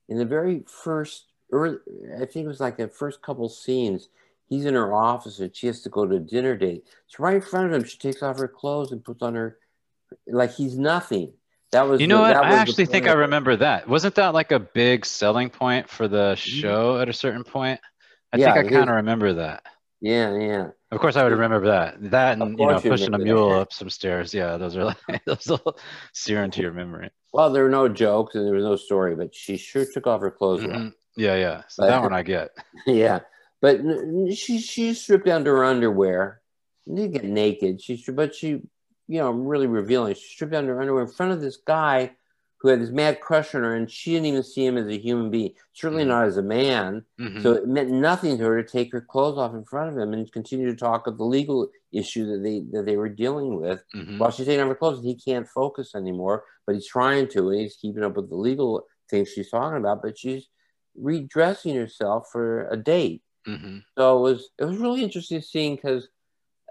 in 0.09 0.19
the 0.19 0.25
very 0.25 0.63
first, 0.67 1.27
early, 1.51 1.79
I 2.15 2.27
think 2.27 2.45
it 2.45 2.49
was 2.49 2.61
like 2.61 2.77
the 2.77 2.89
first 2.89 3.23
couple 3.23 3.49
scenes, 3.49 4.09
he's 4.51 4.67
in 4.67 4.75
her 4.75 4.93
office 4.93 5.39
and 5.39 5.57
she 5.57 5.67
has 5.69 5.81
to 5.83 5.89
go 5.89 6.05
to 6.07 6.17
a 6.17 6.21
dinner 6.21 6.55
date. 6.57 6.85
So 7.07 7.23
right 7.25 7.37
in 7.37 7.41
front 7.41 7.67
of 7.69 7.73
him, 7.73 7.85
she 7.85 7.97
takes 7.97 8.23
off 8.23 8.39
her 8.39 8.49
clothes 8.49 8.93
and 8.93 9.03
puts 9.03 9.23
on 9.23 9.35
her, 9.35 9.57
like 10.27 10.53
he's 10.53 10.77
nothing. 10.77 11.33
That 11.73 11.89
was 11.89 12.01
You 12.01 12.09
know 12.09 12.17
the- 12.17 12.23
what? 12.23 12.35
that 12.35 12.45
I 12.45 12.55
actually 12.57 12.87
think 12.87 13.07
I 13.09 13.13
remember 13.13 13.57
that. 13.57 13.89
Wasn't 13.89 14.15
that 14.17 14.35
like 14.35 14.53
a 14.53 14.59
big 14.61 15.07
selling 15.07 15.49
point 15.49 15.89
for 15.89 16.07
the 16.09 16.35
show 16.35 16.99
at 17.01 17.09
a 17.09 17.13
certain 17.15 17.45
point? 17.45 17.81
I 18.33 18.37
Yeah, 18.39 18.53
think 18.53 18.67
I 18.67 18.71
kind 18.77 18.91
of 18.91 18.97
remember 18.97 19.33
that. 19.35 19.63
Yeah, 20.01 20.37
yeah. 20.37 20.69
Of 20.93 20.99
course, 20.99 21.15
I 21.15 21.23
would 21.23 21.33
remember 21.33 21.67
that. 21.69 22.11
That 22.11 22.39
and 22.41 22.59
you 22.59 22.67
know 22.67 22.81
pushing 22.81 23.15
a 23.15 23.19
mule 23.19 23.51
that. 23.51 23.61
up 23.61 23.73
some 23.73 23.89
stairs. 23.91 24.33
Yeah, 24.35 24.57
those 24.57 24.77
are 24.77 24.85
like 24.85 24.97
those 25.27 25.47
will 25.47 25.77
sear 26.13 26.43
into 26.43 26.61
your 26.63 26.73
memory. 26.73 27.11
Well, 27.33 27.51
there 27.53 27.63
were 27.63 27.71
no 27.71 27.87
jokes 27.89 28.35
and 28.35 28.45
there 28.47 28.55
was 28.55 28.65
no 28.65 28.75
story, 28.77 29.15
but 29.15 29.33
she 29.35 29.57
sure 29.57 29.85
took 29.85 30.07
off 30.09 30.23
her 30.23 30.31
clothes. 30.33 30.63
Mhm. 30.63 30.93
Yeah, 31.17 31.37
yeah. 31.37 31.63
So 31.69 31.83
But- 31.85 31.91
that 31.91 32.03
one 32.03 32.13
I 32.15 32.23
get. 32.25 32.51
Yeah, 32.87 33.21
but 33.61 33.81
she 34.35 34.59
she 34.59 34.95
stripped 34.95 35.27
down 35.27 35.45
to 35.45 35.51
her 35.51 35.65
underwear. 35.65 36.41
She 36.87 36.95
didn't 36.95 37.13
get 37.13 37.25
naked. 37.25 37.81
She 37.83 38.03
but 38.13 38.35
she, 38.35 38.49
you 38.49 39.19
know, 39.19 39.31
really 39.31 39.67
revealing. 39.67 40.15
She 40.15 40.29
stripped 40.35 40.53
down 40.53 40.65
to 40.65 40.71
her 40.71 40.81
underwear 40.81 41.03
in 41.03 41.09
front 41.11 41.33
of 41.33 41.41
this 41.41 41.57
guy 41.57 42.13
who 42.59 42.69
had 42.69 42.81
this 42.81 42.91
mad 42.91 43.21
crush 43.21 43.55
on 43.55 43.63
her, 43.63 43.75
and 43.75 43.91
she 43.91 44.13
didn't 44.13 44.27
even 44.27 44.43
see 44.43 44.67
him 44.67 44.77
as 44.77 44.87
a 44.87 44.99
human 44.99 45.31
being. 45.31 45.55
Certainly 45.73 46.05
Mhm. 46.05 46.09
not 46.09 46.27
as 46.27 46.37
a 46.37 46.43
man. 46.43 47.07
Mhm. 47.19 47.43
So 47.43 47.53
it 47.53 47.67
meant 47.67 47.91
nothing 47.91 48.37
to 48.37 48.45
her 48.45 48.63
to 48.63 48.69
take 48.69 48.93
her 48.93 49.01
clothes 49.01 49.39
off 49.39 49.55
in 49.55 49.65
front 49.65 49.91
of 49.91 49.97
him 49.97 50.13
and 50.13 50.31
continue 50.31 50.67
to 50.67 50.77
talk 50.77 51.07
of 51.07 51.17
the 51.17 51.25
legal 51.25 51.71
issue 51.93 52.27
that 52.27 52.43
they 52.43 52.61
that 52.73 52.85
they 52.85 52.97
were 52.99 53.09
dealing 53.09 53.59
with 53.59 53.83
Mhm. 53.95 54.19
while 54.19 54.31
she's 54.31 54.45
taking 54.47 54.61
off 54.61 54.69
her 54.69 54.75
clothes. 54.75 54.99
and 54.99 55.07
He 55.09 55.15
can't 55.17 55.49
focus 55.49 55.95
anymore, 55.95 56.45
but 56.67 56.75
he's 56.75 56.87
trying 56.87 57.29
to, 57.29 57.49
and 57.49 57.61
he's 57.63 57.77
keeping 57.77 58.03
up 58.05 58.15
with 58.17 58.29
the 58.29 58.37
legal 58.37 58.87
things 59.09 59.29
she's 59.31 59.51
talking 59.51 59.79
about. 59.79 60.03
But 60.03 60.19
she's 60.19 60.47
redressing 60.95 61.77
herself 61.77 62.29
for 62.31 62.69
a 62.69 62.77
date. 62.77 63.23
Mhm. 63.47 63.83
So 63.99 64.19
it 64.19 64.21
was 64.21 64.51
it 64.59 64.65
was 64.65 64.77
really 64.79 65.03
interesting 65.03 65.41
seeing 65.41 65.77
because 65.77 66.09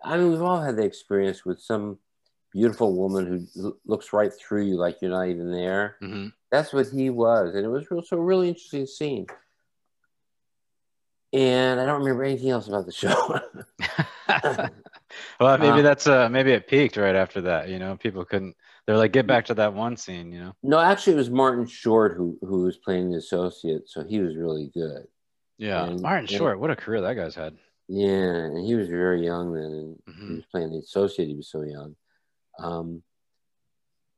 I 0.04 0.18
mean 0.18 0.32
we've 0.32 0.42
all 0.42 0.62
had 0.62 0.78
the 0.78 0.84
experience 0.84 1.46
with 1.46 1.60
some 1.60 2.00
beautiful 2.52 2.96
woman 2.96 3.48
who 3.56 3.64
l- 3.68 3.78
looks 3.86 4.14
right 4.14 4.32
through 4.34 4.66
you 4.66 4.76
like 4.78 5.02
you're 5.02 5.12
not 5.12 5.28
even 5.28 5.52
there. 5.52 5.98
Mhm. 6.02 6.34
That's 6.52 6.74
what 6.74 6.88
he 6.88 7.10
was, 7.10 7.54
and 7.56 7.64
it 7.66 7.70
was 7.70 7.90
real, 7.92 8.02
so 8.02 8.18
really 8.18 8.50
interesting 8.50 8.88
scene. 8.88 9.28
And 11.32 11.80
I 11.80 11.86
don't 11.86 12.00
remember 12.00 12.24
anything 12.24 12.50
else 12.50 12.68
about 12.68 12.88
the 12.88 12.92
show. 12.92 13.40
well, 15.40 15.58
maybe 15.60 15.80
Uh, 15.80 15.82
that's 15.82 16.08
uh 16.08 16.28
maybe 16.30 16.52
it 16.52 16.68
peaked 16.68 16.98
right 16.98 17.16
after 17.16 17.42
that. 17.42 17.70
You 17.70 17.78
know, 17.80 17.98
people 17.98 18.26
couldn't. 18.26 18.56
They're 18.88 18.98
like, 18.98 19.12
get 19.12 19.28
back 19.28 19.46
to 19.46 19.54
that 19.56 19.74
one 19.74 19.96
scene. 19.96 20.32
You 20.32 20.40
know. 20.40 20.54
no, 20.64 20.80
actually, 20.80 21.14
it 21.14 21.18
was 21.18 21.30
Martin 21.30 21.68
Short 21.68 22.16
who 22.18 22.38
who 22.42 22.64
was 22.64 22.78
playing 22.78 23.12
the 23.12 23.18
associate, 23.18 23.88
so 23.88 24.04
he 24.04 24.20
was 24.20 24.36
really 24.36 24.72
good. 24.74 25.08
Yeah, 25.60 25.86
And- 25.86 26.02
Martin 26.02 26.20
and- 26.22 26.30
Short. 26.30 26.60
What 26.60 26.72
a 26.72 26.76
career 26.76 27.02
that 27.02 27.14
guy's 27.14 27.36
had. 27.36 27.56
Yeah, 27.88 28.08
and 28.46 28.66
he 28.66 28.74
was 28.76 28.88
very 28.88 29.24
young 29.24 29.54
then, 29.54 29.64
and 29.64 30.02
he 30.06 30.12
Mhm. 30.12 30.36
was 30.38 30.46
playing 30.48 30.72
the 30.72 30.78
associate. 30.80 31.28
He 31.28 31.36
was 31.36 31.50
so 31.50 31.62
young. 31.62 31.96
Um, 32.58 33.04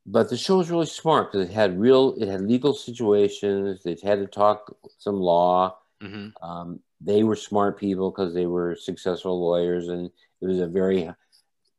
but 0.06 0.28
the 0.30 0.36
show 0.36 0.58
was 0.58 0.70
really 0.70 0.86
smart 0.86 1.30
because 1.32 1.48
it 1.48 1.52
had 1.52 1.78
real, 1.78 2.14
it 2.18 2.28
had 2.28 2.40
legal 2.42 2.74
situations. 2.74 3.82
They 3.82 3.96
had 4.02 4.18
to 4.20 4.26
talk 4.26 4.74
some 4.98 5.16
law. 5.20 5.78
hmm 6.00 6.28
Um, 6.42 6.82
they 7.00 7.22
were 7.24 7.36
smart 7.36 7.78
people 7.78 8.10
because 8.10 8.34
they 8.34 8.46
were 8.46 8.74
successful 8.76 9.40
lawyers, 9.40 9.88
and 9.88 10.10
it 10.40 10.46
was 10.46 10.58
a 10.60 10.66
very 10.66 11.12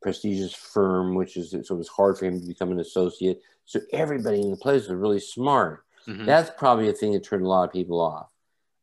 prestigious 0.01 0.53
firm, 0.53 1.15
which 1.15 1.37
is 1.37 1.51
so 1.51 1.57
it 1.57 1.77
was 1.77 1.87
hard 1.89 2.17
for 2.17 2.25
him 2.25 2.39
to 2.41 2.47
become 2.47 2.71
an 2.71 2.79
associate. 2.79 3.41
So 3.65 3.79
everybody 3.93 4.41
in 4.41 4.51
the 4.51 4.57
place 4.57 4.87
was 4.87 4.97
really 4.97 5.19
smart. 5.19 5.85
hmm 6.05 6.25
That's 6.25 6.49
probably 6.57 6.89
a 6.89 6.93
thing 6.93 7.13
that 7.13 7.23
turned 7.23 7.45
a 7.45 7.47
lot 7.47 7.63
of 7.65 7.71
people 7.71 8.01
off. 8.01 8.29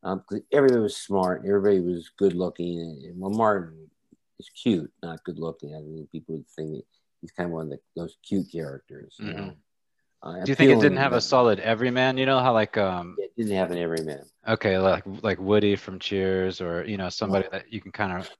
Um, 0.03 0.22
'cause 0.26 0.40
everybody 0.53 0.80
was 0.80 0.96
smart, 0.96 1.44
everybody 1.44 1.80
was 1.80 2.09
good 2.16 2.34
looking. 2.34 2.80
And, 2.80 3.05
and 3.05 3.20
well, 3.20 3.30
Martin 3.30 3.90
is 4.38 4.48
cute, 4.51 4.90
not 5.03 5.22
good 5.24 5.38
looking. 5.38 5.74
I 5.74 5.80
think 5.82 6.11
people 6.11 6.36
would 6.36 6.48
think 6.48 6.84
he's 7.20 7.32
kind 7.32 7.48
of 7.48 7.53
one 7.53 7.64
of 7.66 7.70
the, 7.70 7.80
those 7.94 8.16
cute 8.22 8.51
characters. 8.51 9.16
You 9.18 9.26
Mhm. 9.26 9.36
know? 9.36 9.57
Uh, 10.22 10.44
Do 10.44 10.51
you 10.51 10.55
think 10.55 10.70
it 10.70 10.80
didn't 10.80 10.98
have 10.98 11.12
a 11.12 11.20
solid 11.20 11.61
everyman? 11.61 12.18
You 12.18 12.26
know 12.26 12.40
how 12.40 12.53
like 12.53 12.76
um 12.76 13.16
It 13.18 13.34
didn't 13.36 13.57
have 13.57 13.70
an 13.70 13.78
everyman. 13.78 14.24
okay 14.46 14.78
like 14.78 15.05
like 15.22 15.38
Woody 15.38 15.76
from 15.76 15.98
Cheers 15.98 16.61
or 16.61 16.84
you 16.86 16.96
know 16.96 17.09
somebody 17.09 17.48
that 17.53 17.72
you 17.72 17.80
can 17.80 17.92
kind 17.92 18.12
of. 18.12 18.30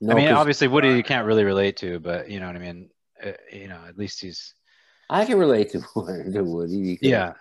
No, 0.00 0.12
I 0.12 0.16
mean, 0.16 0.28
obviously 0.32 0.68
Woody 0.68 0.90
you 0.94 1.02
can't 1.02 1.26
really 1.26 1.44
relate 1.44 1.76
to, 1.78 1.98
but 2.00 2.28
you 2.28 2.40
know 2.40 2.46
what 2.46 2.56
I 2.56 2.58
mean. 2.60 2.90
Uh, 3.24 3.32
you 3.52 3.68
know, 3.68 3.80
at 3.88 3.96
least 3.96 4.20
he's 4.20 4.54
I 5.08 5.24
can 5.24 5.38
relate 5.38 5.70
to, 5.70 5.80
to 6.32 6.42
Woody. 6.42 6.92
Because 6.94 7.08
yeah. 7.08 7.34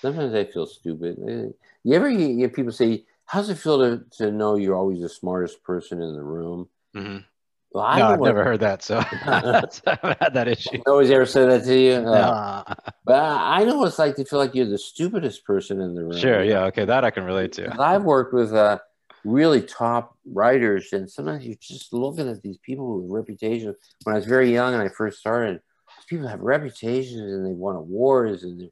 Sometimes 0.00 0.34
I 0.34 0.44
feel 0.44 0.66
stupid. 0.66 1.18
Uh, 1.18 1.52
You 1.84 1.94
ever 1.94 2.08
hear 2.08 2.48
people 2.48 2.72
say, 2.72 3.04
"How's 3.30 3.48
it 3.48 3.56
feel 3.58 3.78
to, 3.78 4.04
to 4.18 4.30
know 4.32 4.56
you're 4.56 4.76
always 4.76 5.00
the 5.00 5.08
smartest 5.08 5.62
person 5.62 6.02
in 6.02 6.12
the 6.14 6.22
room?" 6.22 6.68
hmm 6.94 7.18
Well, 7.72 7.84
I 7.84 7.98
no, 7.98 8.06
I've 8.08 8.18
what- 8.20 8.26
never 8.26 8.44
heard 8.44 8.60
that, 8.60 8.82
so 8.82 8.98
I 9.22 9.62
haven't 9.86 10.20
had 10.20 10.34
that 10.34 10.48
issue. 10.48 10.78
Nobody's 10.86 11.10
ever 11.10 11.26
said 11.26 11.50
that 11.50 11.64
to 11.64 11.76
you. 11.78 11.92
Uh, 11.94 12.02
Nah. 12.02 12.64
But 13.04 13.14
I 13.22 13.60
I 13.60 13.64
know 13.64 13.78
what 13.78 13.88
it's 13.88 13.98
like 13.98 14.16
to 14.16 14.24
feel 14.24 14.38
like 14.38 14.54
you're 14.54 14.66
the 14.66 14.78
stupidest 14.78 15.44
person 15.44 15.80
in 15.80 15.94
the 15.94 16.02
room. 16.02 16.12
Sure, 16.12 16.42
yeah, 16.42 16.64
okay, 16.66 16.84
that 16.84 17.04
I 17.04 17.10
can 17.10 17.24
relate 17.24 17.52
to. 17.52 17.64
I've 17.80 18.04
worked 18.04 18.34
with 18.34 18.52
uh, 18.52 18.78
really 19.24 19.62
top 19.62 20.14
writers, 20.26 20.92
and 20.92 21.10
sometimes 21.10 21.44
you're 21.46 21.56
just 21.60 21.92
looking 21.92 22.28
at 22.28 22.42
these 22.42 22.58
people 22.58 23.00
with 23.00 23.10
reputations. 23.10 23.76
When 24.04 24.14
I 24.14 24.18
was 24.18 24.26
very 24.26 24.52
young 24.52 24.74
and 24.74 24.82
I 24.82 24.88
first 24.88 25.18
started, 25.18 25.60
these 25.96 26.06
people 26.08 26.28
have 26.28 26.40
reputations 26.40 27.20
and 27.32 27.44
they 27.46 27.52
won 27.52 27.76
awards 27.76 28.44
and 28.44 28.60
they're, 28.60 28.68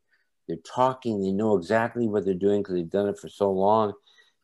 they're 0.46 0.64
talking, 0.74 1.20
they 1.22 1.32
know 1.32 1.56
exactly 1.56 2.06
what 2.06 2.24
they're 2.24 2.34
doing 2.34 2.60
because 2.62 2.74
they've 2.74 2.88
done 3.00 3.08
it 3.08 3.18
for 3.18 3.28
so 3.28 3.50
long. 3.50 3.92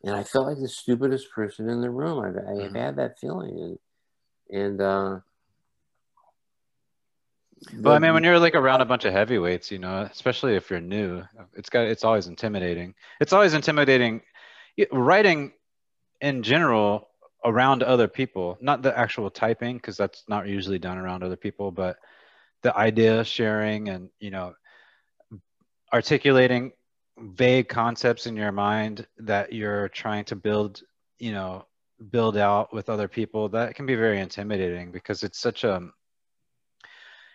And 0.05 0.15
I 0.15 0.23
felt 0.23 0.47
like 0.47 0.59
the 0.59 0.69
stupidest 0.69 1.31
person 1.33 1.69
in 1.69 1.81
the 1.81 1.91
room. 1.91 2.21
I've, 2.23 2.37
I've 2.37 2.73
Mhm. 2.73 2.77
had 2.77 2.97
that 2.97 3.19
feeling. 3.19 3.79
And, 4.51 4.61
and 4.63 4.81
uh, 4.81 5.21
Well, 7.79 7.95
I 7.95 7.99
mean, 7.99 8.13
when 8.13 8.25
you're 8.25 8.39
like 8.39 8.55
around 8.55 8.83
a 8.83 8.85
bunch 8.85 9.05
of 9.05 9.13
heavyweights, 9.13 9.71
you 9.71 9.79
know, 9.79 10.03
especially 10.11 10.57
if 10.57 10.71
you're 10.71 10.81
new, 10.81 11.23
it's 11.55 11.71
got 11.71 11.87
it's 11.87 12.05
always 12.05 12.27
intimidating. 12.27 12.95
It's 13.21 13.33
always 13.33 13.55
intimidating 13.55 14.21
writing 14.93 15.53
in 16.21 16.43
general 16.43 17.09
around 17.45 17.83
other 17.83 18.09
people, 18.09 18.59
not 18.61 18.83
the 18.83 18.97
actual 18.99 19.31
typing 19.31 19.77
because 19.77 19.97
that's 19.97 20.25
not 20.29 20.47
usually 20.49 20.79
done 20.79 20.99
around 20.99 21.23
other 21.23 21.37
people, 21.37 21.71
but 21.71 21.97
the 22.63 22.77
idea 22.77 23.23
sharing 23.25 23.89
and, 23.89 24.09
you 24.19 24.31
know, 24.31 24.55
articulating 25.93 26.73
vague 27.19 27.69
concepts 27.69 28.27
in 28.27 28.37
your 28.37 28.53
mind 28.53 29.07
that 29.19 29.53
you're 29.53 29.89
trying 29.89 30.25
to 30.27 30.37
build, 30.37 30.83
you 31.19 31.33
know, 31.33 31.67
build 32.11 32.37
out 32.37 32.73
with 32.73 32.89
other 32.89 33.09
people, 33.09 33.49
that 33.51 33.75
can 33.75 33.87
be 33.87 33.95
very 33.95 34.21
intimidating 34.21 34.93
because 34.93 35.23
it's 35.23 35.39
such 35.39 35.65
a 35.65 35.91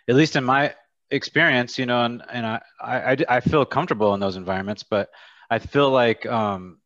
at 0.09 0.15
least 0.15 0.35
in 0.35 0.43
my 0.43 0.73
experience, 1.11 1.77
you 1.77 1.85
know, 1.85 2.03
and, 2.03 2.23
and 2.31 2.45
I, 2.45 2.61
I, 2.81 3.17
I 3.29 3.39
feel 3.41 3.63
comfortable 3.63 4.13
in 4.15 4.19
those 4.19 4.37
environments, 4.37 4.83
but 4.83 5.09
I 5.51 5.59
feel 5.59 5.91
like 5.91 6.25
um, 6.25 6.79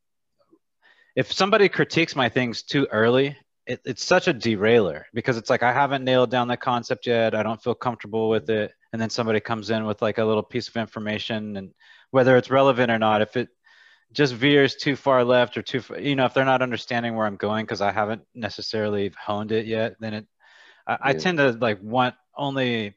if 1.15 1.31
somebody 1.31 1.69
critiques 1.69 2.15
my 2.15 2.27
things 2.27 2.63
too 2.63 2.85
early, 2.91 3.37
it, 3.65 3.79
it's 3.85 4.03
such 4.03 4.27
a 4.27 4.33
derailer 4.33 5.05
because 5.13 5.37
it's 5.37 5.49
like 5.49 5.63
I 5.63 5.71
haven't 5.71 6.03
nailed 6.03 6.31
down 6.31 6.49
the 6.49 6.57
concept 6.57 7.07
yet. 7.07 7.33
I 7.33 7.43
don't 7.43 7.63
feel 7.63 7.75
comfortable 7.75 8.29
with 8.29 8.49
it. 8.49 8.73
And 8.91 9.01
then 9.01 9.09
somebody 9.09 9.39
comes 9.39 9.69
in 9.69 9.85
with 9.85 10.01
like 10.01 10.17
a 10.17 10.25
little 10.25 10.43
piece 10.43 10.67
of 10.67 10.75
information 10.75 11.55
and 11.55 11.73
whether 12.13 12.37
it's 12.37 12.51
relevant 12.51 12.91
or 12.91 12.99
not, 12.99 13.23
if 13.23 13.35
it 13.35 13.49
just 14.11 14.35
veers 14.35 14.75
too 14.75 14.95
far 14.95 15.23
left 15.23 15.57
or 15.57 15.63
too, 15.63 15.81
far, 15.81 15.99
you 15.99 16.15
know, 16.15 16.25
if 16.25 16.35
they're 16.35 16.45
not 16.45 16.61
understanding 16.61 17.15
where 17.15 17.25
I'm 17.25 17.37
going 17.37 17.65
because 17.65 17.81
I 17.81 17.91
haven't 17.91 18.21
necessarily 18.35 19.11
honed 19.19 19.51
it 19.51 19.65
yet, 19.65 19.95
then 19.99 20.13
it, 20.13 20.27
I, 20.85 20.97
I 21.01 21.13
tend 21.13 21.39
to 21.39 21.53
like 21.53 21.81
want 21.81 22.13
only 22.37 22.93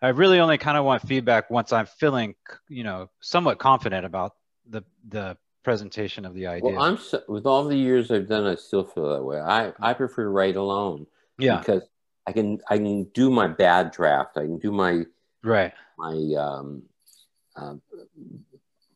I 0.00 0.08
really 0.08 0.40
only 0.40 0.56
kind 0.56 0.78
of 0.78 0.86
want 0.86 1.06
feedback 1.06 1.50
once 1.50 1.70
I'm 1.70 1.84
feeling, 1.84 2.34
you 2.66 2.82
know, 2.82 3.10
somewhat 3.20 3.58
confident 3.58 4.06
about 4.06 4.32
the 4.70 4.82
the 5.06 5.36
presentation 5.62 6.24
of 6.24 6.32
the 6.32 6.46
idea. 6.46 6.72
Well, 6.72 6.82
I'm 6.82 6.96
so, 6.96 7.20
with 7.28 7.44
all 7.44 7.64
the 7.64 7.76
years 7.76 8.10
I've 8.10 8.26
done, 8.26 8.46
I 8.46 8.54
still 8.54 8.84
feel 8.84 9.14
that 9.14 9.22
way. 9.22 9.38
I 9.38 9.74
I 9.80 9.92
prefer 9.92 10.22
to 10.22 10.30
write 10.30 10.56
alone. 10.56 11.06
Yeah, 11.38 11.58
because 11.58 11.82
I 12.26 12.32
can 12.32 12.60
I 12.70 12.78
can 12.78 13.04
do 13.12 13.28
my 13.28 13.48
bad 13.48 13.90
draft. 13.90 14.38
I 14.38 14.44
can 14.44 14.58
do 14.58 14.72
my 14.72 15.04
right 15.42 15.74
my 15.98 16.34
um, 16.38 16.84
uh, 17.56 17.74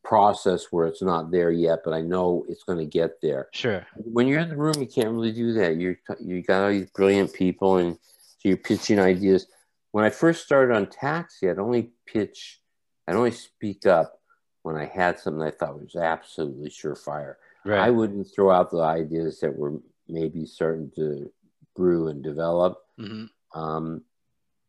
process 0.04 0.66
where 0.70 0.86
it's 0.86 1.02
not 1.02 1.30
there 1.30 1.50
yet, 1.50 1.80
but 1.84 1.92
I 1.92 2.00
know 2.00 2.46
it's 2.48 2.64
going 2.64 2.78
to 2.78 2.86
get 2.86 3.20
there. 3.20 3.48
Sure. 3.52 3.86
When 3.96 4.26
you're 4.26 4.40
in 4.40 4.48
the 4.48 4.56
room, 4.56 4.74
you 4.78 4.86
can't 4.86 5.10
really 5.10 5.32
do 5.32 5.52
that. 5.54 5.76
You're 5.76 5.98
you 6.20 6.42
got 6.42 6.62
all 6.62 6.70
these 6.70 6.90
brilliant 6.90 7.32
people, 7.32 7.76
and 7.76 7.98
so 8.38 8.48
you're 8.48 8.56
pitching 8.56 8.98
ideas. 8.98 9.46
When 9.92 10.04
I 10.04 10.10
first 10.10 10.44
started 10.44 10.74
on 10.74 10.86
Taxi, 10.86 11.48
I'd 11.48 11.58
only 11.58 11.90
pitch, 12.06 12.60
I'd 13.06 13.16
only 13.16 13.32
speak 13.32 13.86
up 13.86 14.20
when 14.62 14.76
I 14.76 14.86
had 14.86 15.18
something 15.18 15.42
I 15.42 15.50
thought 15.50 15.80
was 15.80 15.96
absolutely 15.96 16.70
surefire. 16.70 17.34
Right. 17.64 17.80
I 17.80 17.90
wouldn't 17.90 18.28
throw 18.34 18.50
out 18.50 18.70
the 18.70 18.80
ideas 18.80 19.40
that 19.40 19.56
were 19.56 19.74
maybe 20.08 20.46
starting 20.46 20.90
to 20.96 21.30
brew 21.76 22.08
and 22.08 22.22
develop. 22.22 22.78
Mm-hmm. 22.98 23.58
Um, 23.58 24.02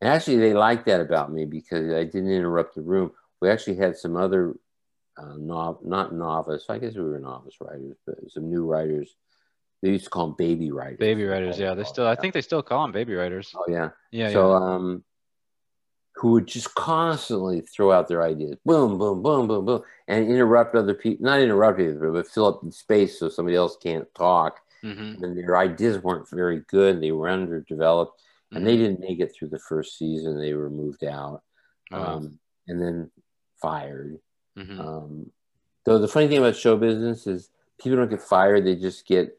and 0.01 0.09
actually, 0.09 0.37
they 0.37 0.53
liked 0.53 0.85
that 0.85 1.01
about 1.01 1.31
me 1.31 1.45
because 1.45 1.93
I 1.93 2.03
didn't 2.03 2.31
interrupt 2.31 2.75
the 2.75 2.81
room. 2.81 3.11
We 3.41 3.49
actually 3.49 3.77
had 3.77 3.97
some 3.97 4.17
other 4.17 4.55
uh, 5.17 5.35
nov- 5.37 5.83
not 5.83 6.13
novice. 6.13 6.65
I 6.69 6.77
guess 6.79 6.95
we 6.95 7.03
were 7.03 7.19
novice 7.19 7.55
writers, 7.61 7.97
but 8.05 8.15
some 8.29 8.49
new 8.49 8.65
writers. 8.65 9.15
They 9.81 9.91
used 9.91 10.05
to 10.05 10.09
call 10.09 10.27
them 10.27 10.35
baby 10.37 10.71
writers. 10.71 10.99
Baby 10.99 11.23
writers, 11.25 11.57
yeah. 11.57 11.73
They 11.73 11.85
still, 11.85 12.05
I 12.05 12.15
think 12.15 12.33
they 12.33 12.41
still 12.41 12.61
call 12.61 12.83
them 12.83 12.91
baby 12.91 13.13
writers. 13.13 13.53
Oh 13.55 13.63
yeah, 13.67 13.89
yeah. 14.11 14.31
So, 14.31 14.49
yeah. 14.49 14.73
um, 14.73 15.03
who 16.15 16.33
would 16.33 16.47
just 16.47 16.75
constantly 16.75 17.61
throw 17.61 17.93
out 17.93 18.09
their 18.09 18.23
ideas, 18.23 18.57
boom, 18.65 18.97
boom, 18.97 19.23
boom, 19.23 19.47
boom, 19.47 19.65
boom, 19.65 19.81
and 20.09 20.29
interrupt 20.29 20.75
other 20.75 20.93
people. 20.93 21.25
Not 21.25 21.39
interrupt 21.39 21.79
either, 21.79 22.11
but 22.11 22.27
fill 22.27 22.47
up 22.47 22.61
the 22.61 22.73
space 22.73 23.17
so 23.17 23.29
somebody 23.29 23.55
else 23.55 23.77
can't 23.81 24.07
talk. 24.15 24.59
Mm-hmm. 24.83 25.23
And 25.23 25.37
their 25.37 25.57
ideas 25.57 26.03
weren't 26.03 26.29
very 26.29 26.61
good. 26.67 27.01
They 27.01 27.13
were 27.13 27.29
underdeveloped, 27.29 28.19
mm-hmm. 28.19 28.57
and 28.57 28.67
they 28.67 28.73
mm-hmm. 28.73 28.83
didn't 28.83 28.99
make 28.99 29.19
it 29.21 29.33
through 29.33 29.49
the 29.49 29.59
first 29.59 29.97
season. 29.97 30.37
They 30.37 30.53
were 30.53 30.69
moved 30.69 31.05
out, 31.05 31.41
oh. 31.93 32.03
um, 32.03 32.39
and 32.67 32.81
then 32.81 33.11
fired. 33.61 34.19
Mm-hmm. 34.57 34.79
Um, 34.79 35.31
though 35.85 35.99
the 35.99 36.07
funny 36.07 36.27
thing 36.27 36.39
about 36.39 36.55
show 36.55 36.77
business 36.77 37.27
is 37.27 37.49
people 37.81 37.97
don't 37.97 38.09
get 38.09 38.21
fired; 38.21 38.65
they 38.65 38.75
just 38.75 39.05
get 39.05 39.37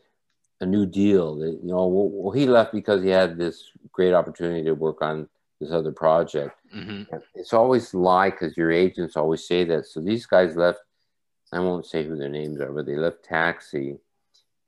a 0.61 0.67
new 0.67 0.87
deal. 0.87 1.37
They, 1.37 1.51
you 1.51 1.61
know, 1.63 1.87
well, 1.87 2.09
well, 2.09 2.33
he 2.33 2.47
left 2.47 2.73
because 2.73 3.03
he 3.03 3.11
had 3.11 3.39
this 3.39 3.71
great 3.93 4.15
opportunity 4.15 4.65
to 4.65 4.75
work 4.75 5.03
on 5.03 5.29
this 5.61 5.73
other 5.73 5.93
project. 5.93 6.57
Mm-hmm. 6.75 7.17
It's 7.35 7.53
always 7.53 7.93
lie 7.95 8.31
because 8.31 8.57
your 8.57 8.71
agents 8.71 9.17
always 9.17 9.47
say 9.47 9.65
that. 9.65 9.87
So 9.87 10.01
these 10.01 10.27
guys 10.27 10.57
left. 10.57 10.81
I 11.53 11.59
won't 11.59 11.87
say 11.87 12.05
who 12.05 12.17
their 12.17 12.29
names 12.29 12.61
are, 12.61 12.71
but 12.71 12.87
they 12.87 12.97
left 12.97 13.25
Taxi, 13.25 13.99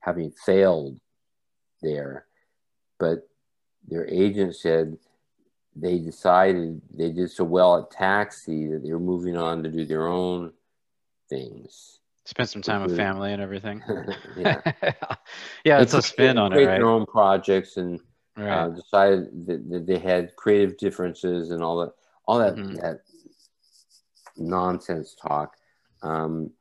having 0.01 0.31
failed 0.31 0.99
there, 1.81 2.25
but 2.99 3.27
their 3.87 4.05
agent 4.07 4.55
said 4.55 4.97
they 5.75 5.99
decided 5.99 6.81
they 6.93 7.09
did 7.09 7.31
so 7.31 7.43
well 7.43 7.77
at 7.77 7.91
Taxi 7.91 8.67
that 8.67 8.83
they 8.83 8.91
were 8.91 8.99
moving 8.99 9.37
on 9.37 9.63
to 9.63 9.69
do 9.69 9.85
their 9.85 10.07
own 10.07 10.53
things. 11.29 11.99
Spend 12.25 12.49
some 12.49 12.61
time 12.61 12.83
with 12.83 12.95
family 12.95 13.33
and 13.33 13.41
everything. 13.41 13.83
yeah, 14.37 14.61
yeah, 15.65 15.81
it's, 15.81 15.93
a 15.93 16.01
spin 16.01 16.37
on 16.37 16.53
it, 16.53 16.57
right? 16.57 16.77
Their 16.77 16.87
own 16.87 17.05
projects 17.05 17.75
and 17.77 17.99
uh, 18.37 18.43
right. 18.43 18.63
uh, 18.63 18.69
decided 18.69 19.47
that, 19.47 19.69
that, 19.69 19.87
they 19.87 19.99
had 19.99 20.35
creative 20.37 20.77
differences 20.77 21.51
and 21.51 21.61
all 21.61 21.77
that, 21.79 21.91
all 22.25 22.39
that, 22.39 22.55
mm-hmm. 22.55 22.75
that 22.75 23.01
nonsense 24.37 25.15
talk, 25.21 25.55
um, 26.01 26.51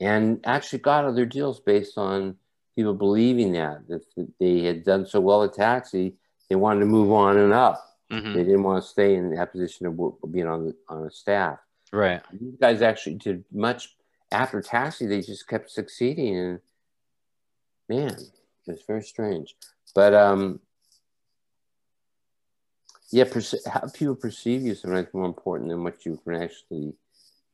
and 0.00 0.40
actually 0.44 0.80
got 0.80 1.06
other 1.06 1.24
deals 1.24 1.60
based 1.60 1.96
on 1.96 2.36
people 2.76 2.92
believing 2.92 3.52
that 3.52 3.88
that 3.88 4.02
they 4.38 4.62
had 4.64 4.84
done 4.84 5.06
so 5.06 5.18
well 5.18 5.42
at 5.42 5.54
Taxi, 5.54 6.14
they 6.50 6.56
wanted 6.56 6.80
to 6.80 6.86
move 6.86 7.10
on 7.10 7.38
and 7.38 7.54
up 7.54 7.95
Mm-hmm. 8.10 8.34
They 8.34 8.44
didn't 8.44 8.62
want 8.62 8.82
to 8.82 8.88
stay 8.88 9.16
in 9.16 9.34
that 9.34 9.52
position 9.52 9.86
of 9.86 10.32
being 10.32 10.46
on 10.46 10.66
the, 10.66 10.76
on 10.88 11.06
a 11.06 11.10
staff. 11.10 11.58
Right. 11.92 12.22
These 12.32 12.56
guys 12.60 12.82
actually 12.82 13.16
did 13.16 13.44
much 13.52 13.96
after 14.30 14.60
Taxi. 14.60 15.06
They 15.06 15.22
just 15.22 15.48
kept 15.48 15.70
succeeding, 15.70 16.36
and 16.36 16.60
man, 17.88 18.16
it's 18.66 18.84
very 18.86 19.02
strange. 19.02 19.56
But 19.94 20.14
um, 20.14 20.60
yeah, 23.10 23.24
perce- 23.24 23.66
how 23.66 23.88
people 23.92 24.14
perceive 24.14 24.62
you 24.62 24.74
sometimes 24.74 25.08
more 25.12 25.26
important 25.26 25.70
than 25.70 25.82
what 25.82 26.04
you 26.04 26.20
can 26.24 26.34
actually 26.34 26.94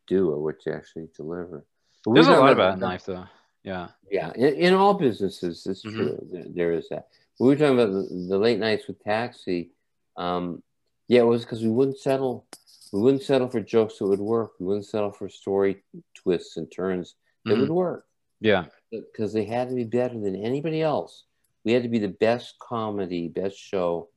do 0.07 0.31
or 0.31 0.43
what 0.43 0.65
you 0.67 0.73
actually 0.73 1.09
deliver. 1.17 1.65
But 2.05 2.15
There's 2.15 2.27
a 2.27 2.33
lot 2.33 2.53
about 2.53 2.75
in 2.75 2.81
life, 2.81 3.07
though. 3.07 3.27
Yeah. 3.63 3.89
Yeah, 4.11 4.33
in, 4.35 4.55
in 4.55 4.75
all 4.75 4.95
businesses, 4.95 5.67
it's 5.67 5.85
mm-hmm. 5.85 5.97
true. 5.97 6.29
There, 6.31 6.45
there 6.49 6.73
is 6.73 6.89
that. 6.89 7.09
We 7.39 7.49
were 7.49 7.57
talking 7.57 7.79
about 7.79 7.93
the, 7.93 8.27
the 8.29 8.39
late 8.39 8.59
nights 8.59 8.87
with 8.87 9.03
Taxi 9.03 9.71
um, 10.17 10.63
yeah, 11.09 11.21
it 11.21 11.27
was 11.27 11.43
because 11.43 11.63
we 11.63 11.71
wouldn't 11.71 11.99
settle. 11.99 12.47
We 12.93 13.01
wouldn't 13.01 13.23
settle 13.23 13.49
for 13.49 13.61
jokes 13.61 13.99
that 13.99 14.07
would 14.07 14.21
work. 14.21 14.53
We 14.59 14.67
wouldn't 14.67 14.87
settle 14.87 15.13
for 15.13 15.29
story 15.29 15.83
twists 16.15 16.57
and 16.57 16.71
turns 16.71 17.15
that 17.45 17.53
mm-hmm. 17.53 17.61
would 17.63 17.71
work. 17.71 18.07
Yeah, 18.41 18.67
because 18.91 19.33
they 19.33 19.45
had 19.45 19.69
to 19.69 19.75
be 19.75 19.85
better 19.85 20.19
than 20.19 20.37
anybody 20.37 20.83
else. 20.83 21.25
We 21.65 21.73
had 21.73 21.85
to 21.85 21.89
be 21.89 21.99
the 21.99 22.09
best 22.09 22.59
comedy, 22.59 23.29
best 23.29 23.57
show, 23.57 24.09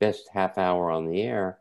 best 0.00 0.28
half 0.32 0.58
hour 0.58 0.90
on 0.90 1.06
the 1.06 1.22
air. 1.22 1.58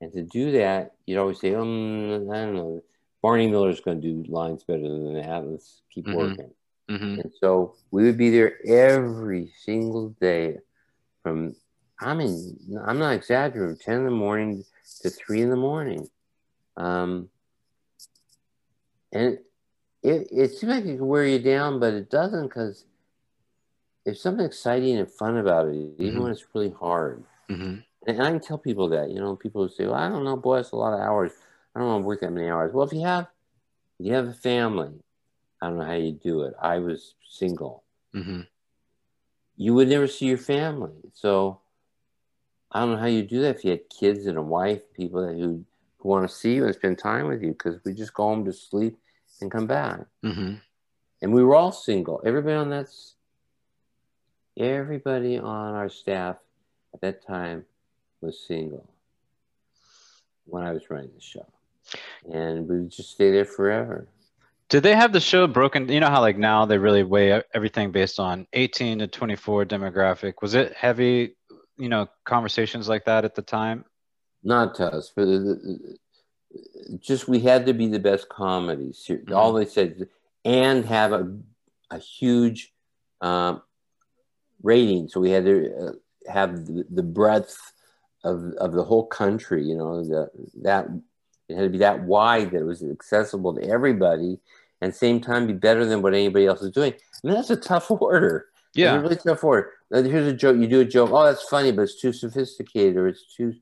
And 0.00 0.12
to 0.12 0.22
do 0.22 0.52
that, 0.52 0.92
you'd 1.06 1.18
always 1.18 1.40
say, 1.40 1.54
um, 1.54 2.30
I 2.30 2.36
don't 2.36 2.54
know, 2.54 2.84
Barney 3.22 3.48
Miller's 3.48 3.80
going 3.80 4.00
to 4.00 4.22
do 4.22 4.30
lines 4.30 4.62
better 4.62 4.82
than 4.82 5.14
that. 5.14 5.46
Let's 5.46 5.82
keep 5.92 6.06
mm-hmm. 6.06 6.16
working. 6.16 6.50
Mm-hmm. 6.90 7.20
And 7.20 7.32
so 7.40 7.74
we 7.90 8.04
would 8.04 8.16
be 8.16 8.30
there 8.30 8.64
every 8.64 9.52
single 9.64 10.10
day 10.20 10.58
from 11.22 11.56
I 12.00 12.14
mean, 12.14 12.58
I'm 12.84 12.98
not 12.98 13.14
exaggerating, 13.14 13.76
10 13.76 13.94
in 13.98 14.04
the 14.04 14.10
morning 14.10 14.64
to 15.02 15.10
3 15.10 15.42
in 15.42 15.50
the 15.50 15.56
morning. 15.56 16.08
Um, 16.76 17.30
and 19.12 19.38
it, 20.02 20.28
it 20.30 20.50
seems 20.50 20.72
like 20.72 20.84
it 20.84 20.96
can 20.96 21.06
wear 21.06 21.26
you 21.26 21.38
down, 21.38 21.80
but 21.80 21.94
it 21.94 22.10
doesn't 22.10 22.48
because 22.48 22.84
there's 24.04 24.20
something 24.20 24.44
exciting 24.44 24.98
and 24.98 25.10
fun 25.10 25.38
about 25.38 25.68
it, 25.68 25.74
even 25.74 25.94
mm-hmm. 25.98 26.22
when 26.22 26.32
it's 26.32 26.44
really 26.54 26.70
hard. 26.78 27.24
Mm-hmm. 27.48 27.76
And 28.06 28.22
I 28.22 28.30
can 28.30 28.40
tell 28.40 28.58
people 28.58 28.88
that, 28.90 29.10
you 29.10 29.18
know, 29.18 29.34
people 29.34 29.68
say, 29.68 29.86
well, 29.86 29.94
I 29.94 30.08
don't 30.08 30.24
know, 30.24 30.36
boy, 30.36 30.58
it's 30.58 30.72
a 30.72 30.76
lot 30.76 30.94
of 30.94 31.00
hours. 31.00 31.32
I 31.74 31.80
don't 31.80 31.88
want 31.88 32.02
to 32.02 32.06
work 32.06 32.20
that 32.20 32.32
many 32.32 32.48
hours. 32.48 32.72
Well, 32.72 32.86
if 32.86 32.92
you 32.92 33.00
have, 33.00 33.26
you 33.98 34.12
have 34.12 34.28
a 34.28 34.32
family, 34.32 34.92
I 35.60 35.68
don't 35.68 35.78
know 35.78 35.84
how 35.84 35.94
you 35.94 36.12
do 36.12 36.42
it. 36.42 36.54
I 36.60 36.78
was 36.78 37.14
single. 37.28 37.82
Mm-hmm. 38.14 38.42
You 39.56 39.74
would 39.74 39.88
never 39.88 40.06
see 40.06 40.26
your 40.26 40.38
family. 40.38 40.92
So 41.14 41.60
I 42.76 42.80
don't 42.80 42.90
know 42.92 42.98
how 42.98 43.06
you 43.06 43.22
do 43.22 43.40
that 43.40 43.56
if 43.56 43.64
you 43.64 43.70
had 43.70 43.88
kids 43.88 44.26
and 44.26 44.36
a 44.36 44.42
wife, 44.42 44.82
people 44.92 45.26
that 45.26 45.32
who, 45.32 45.64
who 45.96 46.08
want 46.10 46.28
to 46.28 46.34
see 46.34 46.56
you 46.56 46.66
and 46.66 46.74
spend 46.74 46.98
time 46.98 47.26
with 47.26 47.42
you 47.42 47.52
because 47.52 47.82
we 47.86 47.94
just 47.94 48.12
go 48.12 48.24
home 48.24 48.44
to 48.44 48.52
sleep 48.52 48.98
and 49.40 49.50
come 49.50 49.66
back. 49.66 50.00
Mm-hmm. 50.22 50.56
And 51.22 51.32
we 51.32 51.42
were 51.42 51.54
all 51.54 51.72
single. 51.72 52.20
Everybody 52.22 52.54
on 52.54 52.68
that, 52.68 52.88
everybody 54.58 55.38
on 55.38 55.74
our 55.74 55.88
staff 55.88 56.36
at 56.92 57.00
that 57.00 57.26
time 57.26 57.64
was 58.20 58.44
single 58.46 58.86
when 60.44 60.62
I 60.62 60.72
was 60.72 60.90
running 60.90 61.12
the 61.14 61.22
show, 61.22 61.46
and 62.30 62.68
we 62.68 62.80
would 62.80 62.90
just 62.90 63.12
stay 63.12 63.30
there 63.30 63.46
forever. 63.46 64.06
Did 64.68 64.82
they 64.82 64.94
have 64.94 65.14
the 65.14 65.20
show 65.20 65.46
broken? 65.46 65.88
You 65.88 66.00
know 66.00 66.10
how 66.10 66.20
like 66.20 66.36
now 66.36 66.66
they 66.66 66.76
really 66.76 67.04
weigh 67.04 67.42
everything 67.54 67.90
based 67.90 68.20
on 68.20 68.46
18 68.52 68.98
to 68.98 69.06
24 69.06 69.64
demographic. 69.64 70.34
Was 70.42 70.54
it 70.54 70.74
heavy 70.74 71.36
you 71.78 71.88
know 71.88 72.08
conversations 72.24 72.88
like 72.88 73.04
that 73.04 73.24
at 73.24 73.34
the 73.34 73.42
time? 73.42 73.84
Not 74.42 74.74
to 74.76 74.86
us, 74.86 75.12
but 75.14 75.26
just 77.00 77.28
we 77.28 77.40
had 77.40 77.66
to 77.66 77.74
be 77.74 77.88
the 77.88 77.98
best 77.98 78.28
comedies. 78.28 79.04
Mm-hmm. 79.08 79.34
All 79.34 79.52
they 79.52 79.66
said, 79.66 80.08
and 80.44 80.84
have 80.84 81.12
a 81.12 81.36
a 81.90 81.98
huge 81.98 82.72
um, 83.20 83.62
rating. 84.62 85.08
So 85.08 85.20
we 85.20 85.30
had 85.30 85.44
to 85.44 85.76
uh, 85.76 86.32
have 86.32 86.66
the, 86.66 86.84
the, 86.90 87.02
breadth 87.02 87.56
of 88.24 88.52
of 88.54 88.72
the 88.72 88.84
whole 88.84 89.06
country. 89.06 89.64
You 89.64 89.76
know, 89.76 90.04
the, 90.04 90.30
that 90.62 90.88
it 91.48 91.56
had 91.56 91.62
to 91.62 91.70
be 91.70 91.78
that 91.78 92.02
wide 92.02 92.50
that 92.50 92.60
it 92.60 92.64
was 92.64 92.82
accessible 92.82 93.54
to 93.54 93.68
everybody, 93.68 94.38
and 94.80 94.94
same 94.94 95.20
time 95.20 95.46
be 95.46 95.52
better 95.52 95.84
than 95.84 96.02
what 96.02 96.14
anybody 96.14 96.46
else 96.46 96.62
is 96.62 96.72
doing. 96.72 96.94
And 97.22 97.32
that's 97.32 97.50
a 97.50 97.56
tough 97.56 97.90
order. 97.90 98.46
Yeah, 98.76 99.00
really 99.00 99.16
tough 99.16 99.44
order 99.44 99.72
here's 99.90 100.26
a 100.26 100.32
joke. 100.32 100.56
You 100.56 100.66
do 100.66 100.80
a 100.80 100.84
joke. 100.84 101.10
Oh, 101.12 101.24
that's 101.24 101.42
funny, 101.44 101.72
but 101.72 101.82
it's 101.82 102.00
too 102.00 102.12
sophisticated 102.12 102.96
or 102.96 103.08
it's 103.08 103.24
too 103.36 103.54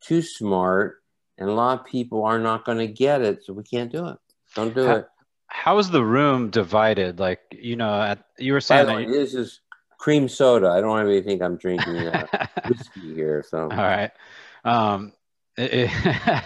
too 0.00 0.22
smart, 0.22 1.02
and 1.38 1.48
a 1.48 1.52
lot 1.52 1.80
of 1.80 1.86
people 1.86 2.24
are 2.24 2.38
not 2.38 2.64
going 2.64 2.78
to 2.78 2.86
get 2.86 3.22
it, 3.22 3.44
so 3.44 3.52
we 3.52 3.62
can't 3.62 3.92
do 3.92 4.08
it. 4.08 4.18
Don't 4.54 4.74
do 4.74 4.86
how, 4.86 4.96
it. 4.96 5.08
How 5.46 5.78
is 5.78 5.90
the 5.90 6.04
room 6.04 6.50
divided? 6.50 7.18
Like 7.18 7.40
you 7.52 7.76
know, 7.76 8.00
at, 8.00 8.24
you 8.38 8.52
were 8.52 8.60
saying 8.60 8.86
that 8.86 9.12
this 9.12 9.34
is 9.34 9.60
cream 9.98 10.28
soda. 10.28 10.68
I 10.68 10.80
don't 10.80 10.90
want 10.90 11.08
to 11.08 11.22
think 11.22 11.42
I'm 11.42 11.56
drinking 11.56 11.96
uh, 11.96 12.26
whiskey 12.68 13.14
here. 13.14 13.44
So 13.46 13.62
All 13.62 13.68
right. 13.68 14.10
Um, 14.64 15.12
it- 15.56 15.90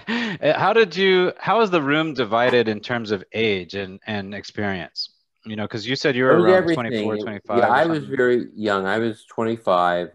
it- 0.09 0.57
how 0.57 0.73
did 0.73 0.97
you? 0.97 1.33
How 1.39 1.61
is 1.63 1.71
the 1.71 1.83
room 1.83 2.15
divided 2.15 2.69
in 2.69 2.81
terms 2.81 3.11
of 3.11 3.25
age 3.33 3.75
and 3.75 4.01
and 4.07 4.35
experience? 4.35 5.11
You 5.47 5.57
know, 5.57 5.65
because 5.65 5.87
you 5.87 5.95
said 5.97 6.17
you 6.17 6.25
were 6.25 6.41
around 6.41 6.55
everything. 6.55 7.05
24, 7.05 7.17
25. 7.19 7.59
Yeah, 7.59 7.69
I 7.69 7.85
was 7.87 8.05
very 8.05 8.49
young. 8.55 8.87
I 8.87 8.99
was 8.99 9.25
25. 9.27 10.11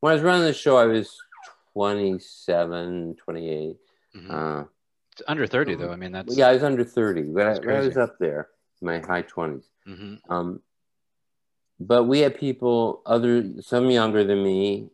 When 0.00 0.10
I 0.10 0.14
was 0.14 0.22
running 0.22 0.42
the 0.44 0.52
show, 0.52 0.76
I 0.76 0.86
was 0.86 1.16
27, 1.74 3.16
28. 3.16 3.76
Mhm. 4.16 4.30
Uh, 4.30 4.64
under 5.26 5.46
30 5.46 5.74
though. 5.76 5.90
I 5.92 5.96
mean, 5.96 6.12
that's 6.12 6.36
yeah, 6.36 6.48
I 6.48 6.52
was 6.54 6.62
under 6.62 6.84
30, 6.84 7.22
but 7.22 7.46
I, 7.46 7.74
I 7.76 7.80
was 7.80 7.96
up 7.96 8.18
there, 8.18 8.48
in 8.80 8.86
my 8.86 8.98
high 9.00 9.22
20s. 9.22 9.64
Mhm. 9.86 10.18
Um, 10.28 10.62
but 11.80 12.04
we 12.04 12.20
had 12.20 12.36
people, 12.38 13.02
other 13.06 13.62
some 13.62 13.88
younger 13.90 14.24
than 14.24 14.42
me, 14.42 14.90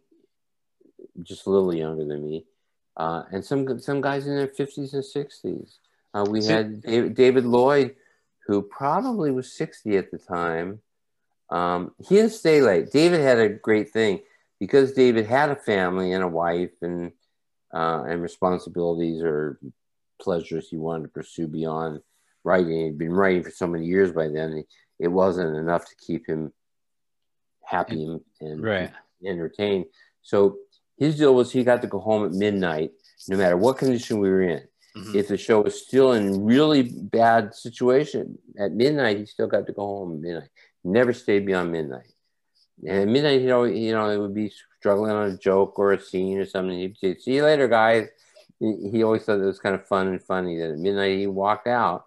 just 1.23 1.47
a 1.47 1.51
little 1.51 1.75
younger 1.75 2.05
than 2.05 2.23
me, 2.29 2.45
uh, 2.97 3.23
and 3.33 3.45
some 3.45 3.79
some 3.79 4.01
guys 4.01 4.27
in 4.27 4.37
their 4.37 4.49
50s 4.49 4.93
and 4.93 5.03
60s. 5.05 5.79
Uh, 6.13 6.27
we 6.29 6.41
See- 6.41 6.53
had 6.53 6.83
David, 6.83 7.15
David 7.15 7.45
Lloyd, 7.47 7.97
who 8.47 8.63
probably 8.63 9.31
was 9.31 9.53
60 9.53 9.97
at 9.97 10.11
the 10.11 10.19
time. 10.19 10.81
Um, 11.51 11.95
he 12.07 12.17
didn't 12.17 12.33
stay 12.33 12.61
late. 12.61 12.91
David 12.91 13.21
had 13.21 13.39
a 13.39 13.49
great 13.49 13.91
thing 13.91 14.21
because 14.61 14.93
David 14.93 15.27
had 15.27 15.51
a 15.51 15.57
family 15.57 16.13
and 16.13 16.23
a 16.25 16.29
wife 16.29 16.73
and 16.83 17.13
uh, 17.73 18.05
and 18.07 18.23
responsibilities 18.23 19.21
or 19.23 19.59
pleasures 20.21 20.69
he 20.69 20.77
wanted 20.77 21.03
to 21.05 21.09
pursue 21.09 21.49
beyond 21.49 22.01
writing. 22.45 22.85
He'd 22.85 22.99
been 22.99 23.13
writing 23.13 23.43
for 23.43 23.51
so 23.51 23.67
many 23.67 23.87
years 23.87 24.13
by 24.13 24.29
then. 24.29 24.65
It 25.01 25.09
wasn't 25.09 25.57
enough 25.57 25.85
to 25.87 25.97
keep 25.97 26.27
him 26.27 26.53
happy 27.65 28.05
and, 28.05 28.21
and 28.41 28.63
Right. 28.63 28.91
entertained. 29.27 29.87
So 30.23 30.59
his 30.97 31.19
deal 31.19 31.35
was 31.35 31.51
he 31.51 31.65
got 31.65 31.83
to 31.83 31.89
go 31.89 31.99
home 31.99 32.25
at 32.25 32.33
midnight, 32.33 32.93
no 33.29 33.37
matter 33.37 33.57
what 33.57 33.79
condition 33.79 34.21
we 34.21 34.31
were 34.31 34.43
in. 34.43 34.63
Mhm. 34.97 35.15
If 35.15 35.29
the 35.29 35.37
show 35.37 35.63
was 35.63 35.81
still 35.81 36.13
in 36.13 36.45
really 36.45 36.83
bad 36.83 37.55
situation 37.55 38.39
at 38.59 38.73
midnight, 38.73 39.19
he 39.19 39.27
still 39.27 39.49
got 39.49 39.67
to 39.67 39.73
go 39.73 39.83
home 39.83 40.13
at 40.13 40.21
midnight. 40.21 40.51
Never 40.85 41.13
stayed 41.13 41.47
beyond 41.47 41.73
midnight. 41.73 42.13
And 42.87 43.03
at 43.03 43.09
midnight, 43.09 43.41
you 43.41 43.49
know, 43.49 43.65
you 43.65 43.93
know, 43.93 44.09
it 44.11 44.19
would 44.19 44.35
be 44.35 44.53
struggling 44.79 45.11
on 45.11 45.31
a 45.31 45.37
joke 45.37 45.79
or 45.79 45.93
a 45.93 46.01
scene 46.01 46.39
or 46.39 46.47
something. 46.47 46.79
He'd 46.79 46.99
say, 46.99 47.17
"See 47.17 47.37
you 47.37 47.45
later, 47.45 47.69
guys." 47.69 48.09
He 48.61 49.03
always 49.03 49.25
thought 49.25 49.41
it 49.41 49.45
was 49.45 49.59
kind 49.59 49.75
of 49.75 49.87
fun 49.87 50.09
and 50.09 50.23
funny 50.23 50.59
that 50.59 50.71
at 50.71 50.79
midnight 50.79 51.19
he 51.19 51.27
walked 51.27 51.67
out. 51.67 52.07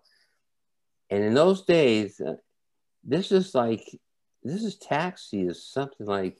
And 1.09 1.23
in 1.23 1.33
those 1.33 1.63
days, 1.63 2.19
uh, 2.21 2.38
this 3.03 3.31
is 3.31 3.53
like 3.53 3.99
this 4.43 4.63
is 4.63 4.77
taxi 4.77 5.41
is 5.45 5.63
something 5.63 6.07
like, 6.07 6.38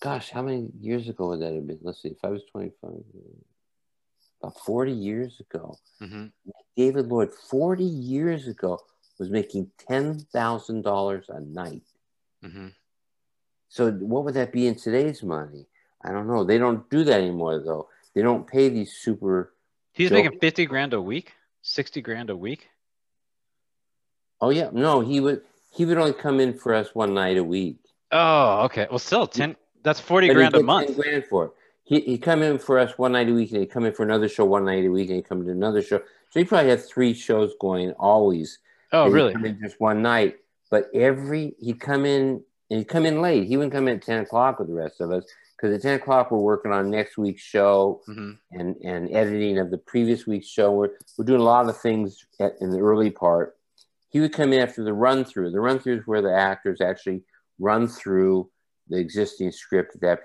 gosh, 0.00 0.30
how 0.30 0.42
many 0.42 0.68
years 0.80 1.08
ago 1.08 1.28
would 1.28 1.40
that 1.40 1.54
have 1.54 1.66
been? 1.66 1.78
Let's 1.80 2.02
see, 2.02 2.08
if 2.08 2.24
I 2.24 2.28
was 2.28 2.42
twenty 2.50 2.72
five, 2.80 3.04
about 4.42 4.58
forty 4.60 4.92
years 4.92 5.40
ago. 5.40 5.76
Mhm. 6.00 6.32
David 6.76 7.06
Lloyd, 7.08 7.32
40 7.32 7.84
years 7.84 8.48
ago, 8.48 8.78
was 9.18 9.30
making 9.30 9.70
$10,000 9.88 11.28
a 11.30 11.40
night. 11.40 11.82
Mhm. 12.44 12.74
So, 13.68 13.90
what 13.92 14.24
would 14.24 14.34
that 14.34 14.52
be 14.52 14.66
in 14.66 14.74
today's 14.74 15.22
money? 15.22 15.66
I 16.02 16.12
don't 16.12 16.26
know. 16.26 16.44
They 16.44 16.58
don't 16.58 16.88
do 16.90 17.02
that 17.04 17.20
anymore, 17.20 17.58
though. 17.60 17.88
They 18.14 18.22
don't 18.22 18.46
pay 18.46 18.68
these 18.68 18.92
super. 18.92 19.54
He's 19.92 20.10
making 20.10 20.38
50 20.38 20.66
grand 20.66 20.92
a 20.92 21.00
week, 21.00 21.32
60 21.62 22.02
grand 22.02 22.28
a 22.28 22.36
week. 22.36 22.68
Oh, 24.40 24.50
yeah. 24.50 24.68
No, 24.72 25.00
he 25.00 25.20
would. 25.20 25.42
He 25.72 25.84
would 25.84 25.98
only 25.98 26.12
come 26.12 26.40
in 26.40 26.58
for 26.58 26.74
us 26.74 26.94
one 26.94 27.14
night 27.14 27.36
a 27.38 27.44
week. 27.44 27.78
Oh, 28.12 28.64
okay. 28.64 28.86
Well, 28.88 28.98
still 28.98 29.26
10. 29.26 29.56
That's 29.82 30.00
40 30.00 30.28
But 30.28 30.34
grand 30.34 30.54
a 30.54 30.62
month. 30.62 30.88
10 30.88 30.96
grand 30.96 31.24
for 31.24 31.46
it. 31.46 31.52
He, 31.86 32.00
he'd 32.00 32.18
come 32.22 32.42
in 32.42 32.58
for 32.58 32.78
us 32.78 32.98
one 32.98 33.12
night 33.12 33.28
a 33.28 33.32
week, 33.32 33.52
and 33.52 33.60
he'd 33.60 33.70
come 33.70 33.84
in 33.84 33.94
for 33.94 34.02
another 34.02 34.28
show 34.28 34.44
one 34.44 34.64
night 34.64 34.84
a 34.84 34.88
week, 34.88 35.08
and 35.08 35.16
he'd 35.16 35.28
come 35.28 35.44
to 35.44 35.50
another 35.50 35.80
show. 35.80 35.98
So 36.30 36.40
he 36.40 36.44
probably 36.44 36.70
had 36.70 36.84
three 36.84 37.14
shows 37.14 37.54
going 37.60 37.92
always. 37.92 38.58
Oh, 38.92 39.08
really? 39.08 39.32
Come 39.32 39.44
in 39.44 39.58
just 39.60 39.80
one 39.80 40.02
night, 40.02 40.36
but 40.70 40.88
every 40.92 41.54
he'd 41.60 41.80
come 41.80 42.04
in 42.04 42.42
and 42.70 42.78
he'd 42.78 42.88
come 42.88 43.06
in 43.06 43.22
late. 43.22 43.46
He 43.46 43.56
wouldn't 43.56 43.72
come 43.72 43.86
in 43.88 43.96
at 43.96 44.02
ten 44.02 44.20
o'clock 44.20 44.58
with 44.58 44.68
the 44.68 44.74
rest 44.74 45.00
of 45.00 45.12
us 45.12 45.24
because 45.56 45.74
at 45.74 45.82
ten 45.82 45.94
o'clock 45.94 46.30
we're 46.30 46.38
working 46.38 46.72
on 46.72 46.90
next 46.90 47.16
week's 47.16 47.42
show 47.42 48.02
hmm 48.06 48.32
and 48.52 48.76
and 48.84 49.12
editing 49.14 49.58
of 49.58 49.70
the 49.70 49.78
previous 49.78 50.26
week's 50.26 50.48
show. 50.48 50.72
We're 50.72 50.90
we're 51.16 51.24
doing 51.24 51.40
a 51.40 51.44
lot 51.44 51.68
of 51.68 51.80
things 51.80 52.26
at, 52.40 52.54
in 52.60 52.70
the 52.70 52.80
early 52.80 53.10
part. 53.10 53.56
He 54.08 54.20
would 54.20 54.32
come 54.32 54.52
in 54.52 54.60
after 54.60 54.82
the 54.82 54.92
run 54.92 55.24
through. 55.24 55.50
The 55.50 55.60
run 55.60 55.78
through 55.78 55.98
is 55.98 56.06
where 56.06 56.22
the 56.22 56.34
actors 56.34 56.80
actually 56.80 57.22
run 57.58 57.86
through 57.86 58.50
the 58.88 58.98
existing 58.98 59.52
script 59.52 60.00
that 60.00 60.20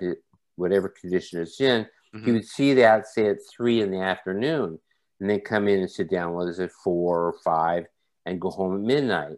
whatever 0.61 0.87
condition 0.89 1.41
it's 1.41 1.59
in. 1.59 1.87
He 2.13 2.19
hmm 2.19 2.33
would 2.33 2.45
see 2.47 2.73
that 2.75 3.07
say 3.07 3.27
at 3.27 3.37
three 3.49 3.81
in 3.81 3.91
the 3.91 3.99
afternoon, 4.01 4.79
and 5.19 5.29
then 5.29 5.39
come 5.41 5.67
in 5.67 5.79
and 5.79 5.89
sit 5.91 6.09
down 6.09 6.33
with 6.33 6.49
us 6.49 6.59
at 6.59 6.71
four 6.83 7.25
or 7.27 7.33
five, 7.43 7.85
and 8.25 8.39
go 8.39 8.49
home 8.49 8.75
at 8.75 8.81
midnight, 8.81 9.37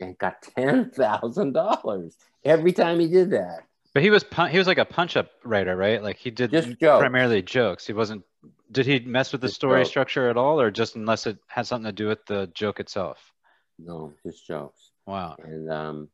and 0.00 0.18
got 0.18 0.42
ten 0.56 0.90
thousand 0.90 1.52
dollars 1.52 2.16
every 2.44 2.72
time 2.72 2.98
he 3.00 3.08
did 3.08 3.30
that. 3.30 3.60
But 3.94 4.02
he 4.02 4.10
was 4.10 4.24
pun- 4.24 4.50
he 4.50 4.58
was 4.58 4.66
like 4.66 4.78
a 4.78 4.84
punch 4.84 5.16
up 5.16 5.30
writer, 5.44 5.76
right? 5.76 6.02
Like 6.02 6.16
he 6.16 6.30
did 6.30 6.50
Just 6.50 6.68
jokes. 6.80 6.98
primarily 6.98 7.42
jokes. 7.42 7.86
He 7.86 7.92
wasn't. 7.92 8.24
Did 8.72 8.86
he 8.86 8.98
mess 9.00 9.30
with 9.30 9.40
the 9.40 9.46
Just 9.46 9.56
story 9.56 9.82
jokes. 9.82 9.90
structure 9.90 10.28
at 10.28 10.36
all, 10.36 10.60
or 10.60 10.70
just 10.72 10.96
unless 10.96 11.26
it 11.26 11.38
had 11.46 11.66
something 11.66 11.86
to 11.88 11.92
do 11.92 12.08
with 12.08 12.26
the 12.26 12.50
joke 12.54 12.80
itself? 12.80 13.32
No, 13.78 14.12
just 14.26 14.46
jokes. 14.46 14.90
Wow. 15.06 15.36
And 15.38 15.70
um, 15.70 16.08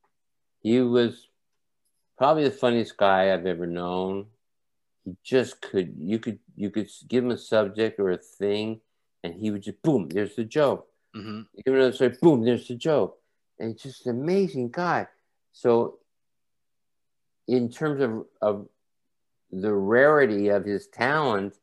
he 0.62 0.80
was 0.80 1.28
probably 2.18 2.44
the 2.44 2.50
funniest 2.50 2.96
guy 2.98 3.32
I've 3.32 3.46
ever 3.46 3.66
known. 3.66 4.26
He 5.04 5.16
just 5.24 5.60
could. 5.62 5.94
You 5.98 6.18
could 6.18 6.38
you 6.56 6.70
could 6.70 6.88
give 7.08 7.24
him 7.24 7.30
a 7.30 7.38
subject 7.38 7.98
or 7.98 8.10
a 8.10 8.18
thing, 8.18 8.80
and 9.24 9.34
he 9.34 9.50
would 9.50 9.62
just 9.62 9.80
boom. 9.82 10.08
There's 10.08 10.36
the 10.36 10.44
joke. 10.44 10.86
hmm 11.14 11.42
You 11.54 11.62
give 11.64 11.74
him 11.74 11.80
another 11.80 11.92
story. 11.94 12.14
Boom. 12.20 12.44
There's 12.44 12.68
the 12.68 12.74
joke. 12.74 13.18
And 13.58 13.72
he's 13.72 13.82
just 13.82 14.06
an 14.06 14.20
amazing 14.20 14.70
guy. 14.70 15.06
So, 15.52 15.98
in 17.48 17.70
terms 17.70 18.00
of 18.00 18.26
of 18.40 18.68
the 19.50 19.72
rarity 19.74 20.48
of 20.48 20.64
his 20.64 20.86
talent, 20.88 21.54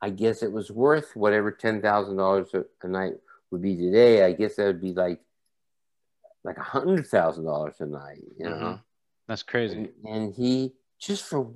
I 0.00 0.10
guess 0.10 0.42
it 0.42 0.52
was 0.52 0.70
worth 0.70 1.14
whatever 1.16 1.50
ten 1.50 1.82
thousand 1.82 2.16
dollars 2.16 2.48
a 2.54 2.88
night 2.88 3.14
would 3.50 3.62
be 3.62 3.76
today. 3.76 4.24
I 4.24 4.32
guess 4.32 4.56
that 4.56 4.66
would 4.66 4.80
be 4.80 4.92
like 4.92 5.20
like 6.44 6.56
a 6.58 6.62
hundred 6.62 7.06
thousand 7.08 7.44
dollars 7.44 7.74
a 7.80 7.86
night, 7.86 8.22
you 8.38 8.44
know. 8.48 8.56
Mhm. 8.56 8.80
That's 9.28 9.42
crazy. 9.42 9.76
And, 9.76 9.88
and 10.04 10.34
he 10.34 10.72
just 11.00 11.24
for 11.24 11.52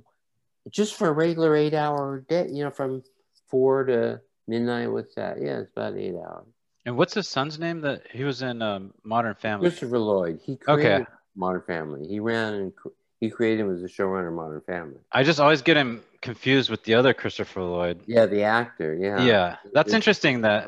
just 0.69 0.95
for 0.95 1.07
a 1.07 1.11
regular 1.11 1.55
eight 1.55 1.73
hour 1.73 2.23
day, 2.27 2.47
you 2.49 2.63
know, 2.63 2.69
from 2.71 3.03
four 3.47 3.83
to 3.85 4.21
midnight. 4.47 4.91
What's 4.91 5.15
that? 5.15 5.41
Yeah, 5.41 5.59
it's 5.59 5.71
about 5.75 5.95
eight 5.97 6.15
hours. 6.15 6.45
And 6.85 6.97
what's 6.97 7.13
his 7.13 7.27
son's 7.27 7.59
name? 7.59 7.81
That 7.81 8.03
he 8.11 8.23
was 8.23 8.41
in 8.41 8.61
um, 8.61 8.93
Modern 9.03 9.35
Family. 9.35 9.69
Christopher 9.69 9.99
Lloyd. 9.99 10.39
He 10.43 10.53
Okay. 10.67 10.81
created 10.83 11.07
Modern 11.35 11.61
Family. 11.67 12.07
He 12.07 12.19
ran 12.19 12.53
and 12.55 12.73
he 13.19 13.29
created 13.29 13.61
him 13.61 13.73
as 13.75 13.81
the 13.81 13.87
showrunner 13.87 14.29
of 14.29 14.33
Modern 14.33 14.61
Family. 14.61 14.97
I 15.11 15.23
just 15.23 15.39
always 15.39 15.61
get 15.61 15.77
him 15.77 16.01
confused 16.21 16.69
with 16.69 16.83
the 16.83 16.95
other 16.95 17.13
Christopher 17.13 17.61
Lloyd. 17.61 18.01
Yeah, 18.07 18.25
the 18.25 18.43
actor. 18.43 18.95
Yeah. 18.95 19.21
Yeah, 19.23 19.55
that's 19.73 19.89
It's- 19.89 19.93
interesting 19.93 20.41
that 20.41 20.67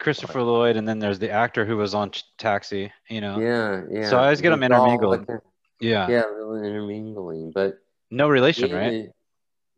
Christopher 0.00 0.42
Lloyd, 0.42 0.76
and 0.76 0.88
then 0.88 0.98
there's 0.98 1.18
the 1.20 1.30
actor 1.30 1.64
who 1.64 1.76
was 1.76 1.94
on 1.94 2.10
Taxi. 2.38 2.92
You 3.08 3.20
know. 3.20 3.38
yeah, 3.38 3.82
yeah. 3.90 4.08
So 4.10 4.16
I 4.18 4.24
always 4.24 4.40
get 4.40 4.52
'em 4.52 4.62
It's 4.62 4.72
all 4.74 4.86
intermingled. 4.90 5.28
like 5.28 5.40
Yeah. 5.80 6.08
yeah, 6.08 6.22
a 6.24 6.54
intermingling, 6.64 7.52
but 7.52 7.78
No 8.10 8.28
relation, 8.28 8.72
right? 8.72 8.90
David- 8.90 9.12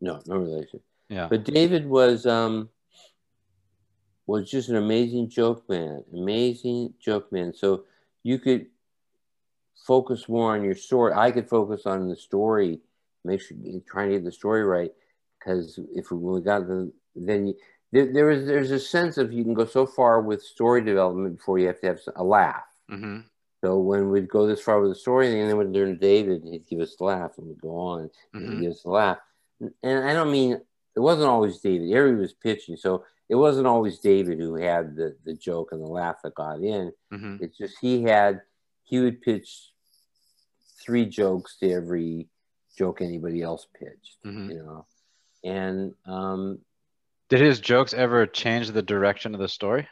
No, 0.01 0.21
no 0.27 0.37
relation. 0.37 0.79
Yeah. 1.09 1.27
But 1.29 1.43
David 1.43 1.87
was 1.87 2.25
um 2.25 2.69
was 4.25 4.49
just 4.49 4.69
an 4.69 4.75
amazing 4.75 5.29
joke 5.29 5.67
man, 5.69 6.03
amazing 6.13 6.93
joke 6.99 7.31
man. 7.31 7.53
So 7.53 7.85
you 8.23 8.39
could 8.39 8.67
focus 9.85 10.27
more 10.27 10.53
on 10.53 10.63
your 10.63 10.75
story. 10.75 11.13
I 11.13 11.31
could 11.31 11.47
focus 11.47 11.85
on 11.85 12.09
the 12.09 12.15
story, 12.15 12.81
make 13.23 13.41
sure 13.41 13.57
trying 13.89 14.09
to 14.09 14.15
get 14.15 14.25
the 14.25 14.31
story 14.31 14.63
right. 14.63 14.91
Because 15.39 15.79
if 15.93 16.11
we, 16.11 16.41
got 16.41 16.67
the 16.67 16.91
then 17.15 17.47
you, 17.47 17.55
there, 17.91 18.11
there 18.11 18.31
is 18.31 18.45
there's 18.45 18.71
a 18.71 18.79
sense 18.79 19.17
of 19.17 19.31
you 19.31 19.43
can 19.43 19.53
go 19.53 19.65
so 19.65 19.85
far 19.85 20.21
with 20.21 20.41
story 20.43 20.81
development 20.83 21.37
before 21.37 21.57
you 21.57 21.67
have 21.67 21.79
to 21.81 21.87
have 21.87 21.99
a 22.17 22.23
laugh. 22.23 22.65
hmm 22.89 23.19
So 23.63 23.79
when 23.79 24.09
we'd 24.09 24.27
go 24.27 24.45
this 24.45 24.61
far 24.61 24.81
with 24.81 24.91
the 24.91 24.95
story, 24.95 25.39
and 25.39 25.49
then 25.49 25.57
we'd 25.57 25.69
learn 25.69 25.97
David, 25.97 26.43
he'd 26.43 26.67
give 26.67 26.81
us 26.81 26.97
a 26.99 27.03
laugh, 27.03 27.37
and 27.37 27.47
we'd 27.47 27.61
go 27.61 27.77
on, 27.77 28.09
and 28.33 28.43
Mhm. 28.43 28.51
he'd 28.53 28.61
give 28.61 28.71
us 28.71 28.83
a 28.83 28.89
laugh. 28.89 29.19
And 29.59 30.07
I 30.09 30.13
don't 30.13 30.31
mean 30.31 30.53
it 30.95 30.99
wasn't 30.99 31.29
always 31.29 31.59
David. 31.59 31.89
Harry 31.91 32.15
was 32.15 32.33
pitching, 32.33 32.77
so 32.77 33.03
it 33.29 33.35
wasn't 33.35 33.67
always 33.67 33.99
David 33.99 34.39
who 34.39 34.55
had 34.55 34.95
the 34.95 35.15
the 35.25 35.33
joke 35.33 35.69
and 35.71 35.81
the 35.81 35.87
laugh 35.87 36.17
that 36.23 36.35
got 36.35 36.61
in. 36.61 36.91
hmm 37.11 37.37
It's 37.39 37.57
just 37.57 37.75
he 37.81 38.03
had 38.03 38.41
he 38.83 38.99
would 38.99 39.21
pitch 39.21 39.71
three 40.81 41.05
jokes 41.05 41.57
to 41.59 41.71
every 41.71 42.27
joke 42.77 43.01
anybody 43.01 43.41
else 43.41 43.67
pitched, 43.79 44.17
Mhm. 44.25 44.49
you 44.49 44.63
know. 44.63 44.85
And 45.43 45.93
um, 46.05 46.59
Did 47.29 47.41
his 47.41 47.59
jokes 47.59 47.93
ever 47.93 48.25
change 48.25 48.71
the 48.71 48.81
direction 48.81 49.33
of 49.33 49.39
the 49.41 49.47
story? 49.49 49.87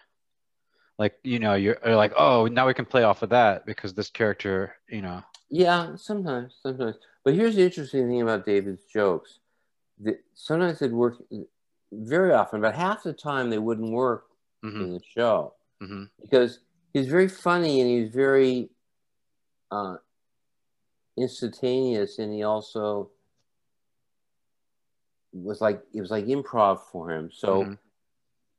Like, 0.98 1.16
you 1.24 1.40
know, 1.40 1.56
you're, 1.56 1.78
you're 1.86 1.96
like, 1.98 2.14
oh, 2.18 2.46
now 2.48 2.68
we 2.68 2.74
can 2.74 2.86
play 2.86 3.04
off 3.04 3.22
of 3.24 3.30
that 3.32 3.66
because 3.66 3.94
this 3.94 4.10
character, 4.10 4.76
you 4.88 5.02
know. 5.02 5.22
Yeah, 5.50 5.96
sometimes, 5.98 6.56
sometimes. 6.64 6.96
But 7.26 7.34
here's 7.34 7.56
the 7.56 7.64
interesting 7.64 8.08
thing 8.08 8.22
about 8.22 8.46
David's 8.46 8.84
jokes. 8.86 9.40
That 10.00 10.24
sometimes 10.34 10.80
they'd 10.80 10.92
work 10.92 11.22
very 11.92 12.34
often, 12.34 12.62
but 12.62 12.76
half 12.76 13.04
the 13.04 13.14
time 13.14 13.50
they 13.50 13.58
wouldn't 13.60 13.92
work 13.92 14.28
Mhm. 14.64 14.82
in 14.82 14.94
the 14.94 15.02
show 15.04 15.54
Mhm. 15.82 16.10
because 16.22 16.60
he's 16.94 17.08
very 17.08 17.30
funny 17.30 17.80
and 17.82 17.90
he's 17.90 18.14
very 18.14 18.70
uh, 19.72 19.98
instantaneous, 21.18 22.20
and 22.20 22.34
he 22.34 22.44
also 22.44 23.10
was 25.34 25.60
like 25.62 25.82
it 25.94 26.02
was 26.02 26.12
like 26.12 26.26
improv 26.26 26.80
for 26.92 27.10
him. 27.12 27.32
So 27.32 27.66
Mhm. 27.66 27.78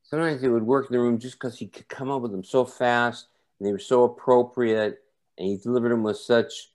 sometimes 0.03 0.43
it 0.43 0.49
would 0.49 0.65
work 0.65 0.87
in 0.87 0.93
the 0.93 0.99
room 0.99 1.19
just 1.19 1.35
because 1.35 1.57
he 1.57 1.67
could 1.67 1.87
come 1.87 2.09
up 2.09 2.21
with 2.21 2.31
them 2.31 2.43
so 2.43 2.65
fast 2.65 3.27
and 3.59 3.67
they 3.67 3.71
were 3.71 3.79
so 3.79 4.03
appropriate, 4.03 5.03
and 5.37 5.47
he 5.47 5.57
delivered 5.57 5.91
them 5.91 6.03
with 6.03 6.17
such 6.17 6.73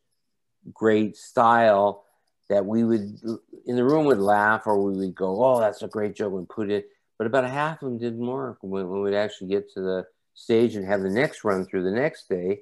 great 0.72 1.16
style 1.16 2.04
that 2.53 2.66
we 2.66 2.84
would 2.84 3.18
in 3.66 3.76
the 3.76 3.84
room 3.84 4.05
would 4.05 4.18
laugh 4.18 4.66
or 4.66 4.82
we 4.82 4.98
would 4.98 5.14
go, 5.14 5.42
"Oh, 5.42 5.59
that's 5.59 5.82
a 5.82 5.88
great 5.88 6.14
joke," 6.14 6.34
and 6.34 6.48
put 6.48 6.70
it. 6.70 6.88
But 7.18 7.26
about 7.26 7.48
half 7.48 7.82
of 7.82 7.88
them 7.88 7.98
didn't 7.98 8.26
work 8.26 8.59
when, 8.61 8.88
when 8.88 9.00
we'd 9.03 9.14
actually 9.14 9.48
get 9.48 9.72
to 9.72 9.80
the 9.80 10.07
stage 10.34 10.76
and 10.76 10.86
have 10.86 11.03
the 11.03 11.11
next 11.11 11.44
run 11.44 11.64
through 11.64 11.84
the 11.84 11.90
next 11.90 12.28
day. 12.28 12.61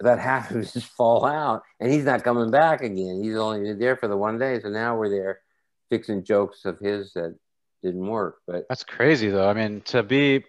About 0.00 0.18
half 0.30 0.50
of 0.50 0.54
them 0.54 0.64
just 0.64 0.86
fall 0.86 1.24
out, 1.24 1.62
and 1.78 1.92
he's 1.92 2.04
not 2.04 2.24
coming 2.24 2.50
back 2.50 2.82
again. 2.82 3.22
He's 3.22 3.36
only 3.36 3.74
there 3.74 3.96
for 3.96 4.08
the 4.08 4.16
one 4.16 4.38
day. 4.38 4.60
So 4.60 4.68
now 4.68 4.96
we're 4.96 5.10
there 5.10 5.40
fixing 5.88 6.24
jokes 6.24 6.64
of 6.64 6.78
his 6.78 7.12
that 7.12 7.36
didn't 7.82 8.06
work. 8.06 8.38
But 8.46 8.66
That's 8.68 8.84
crazy 8.84 9.28
though. 9.28 9.48
I 9.48 9.52
mean, 9.52 9.82
to 9.82 10.02
be 10.02 10.44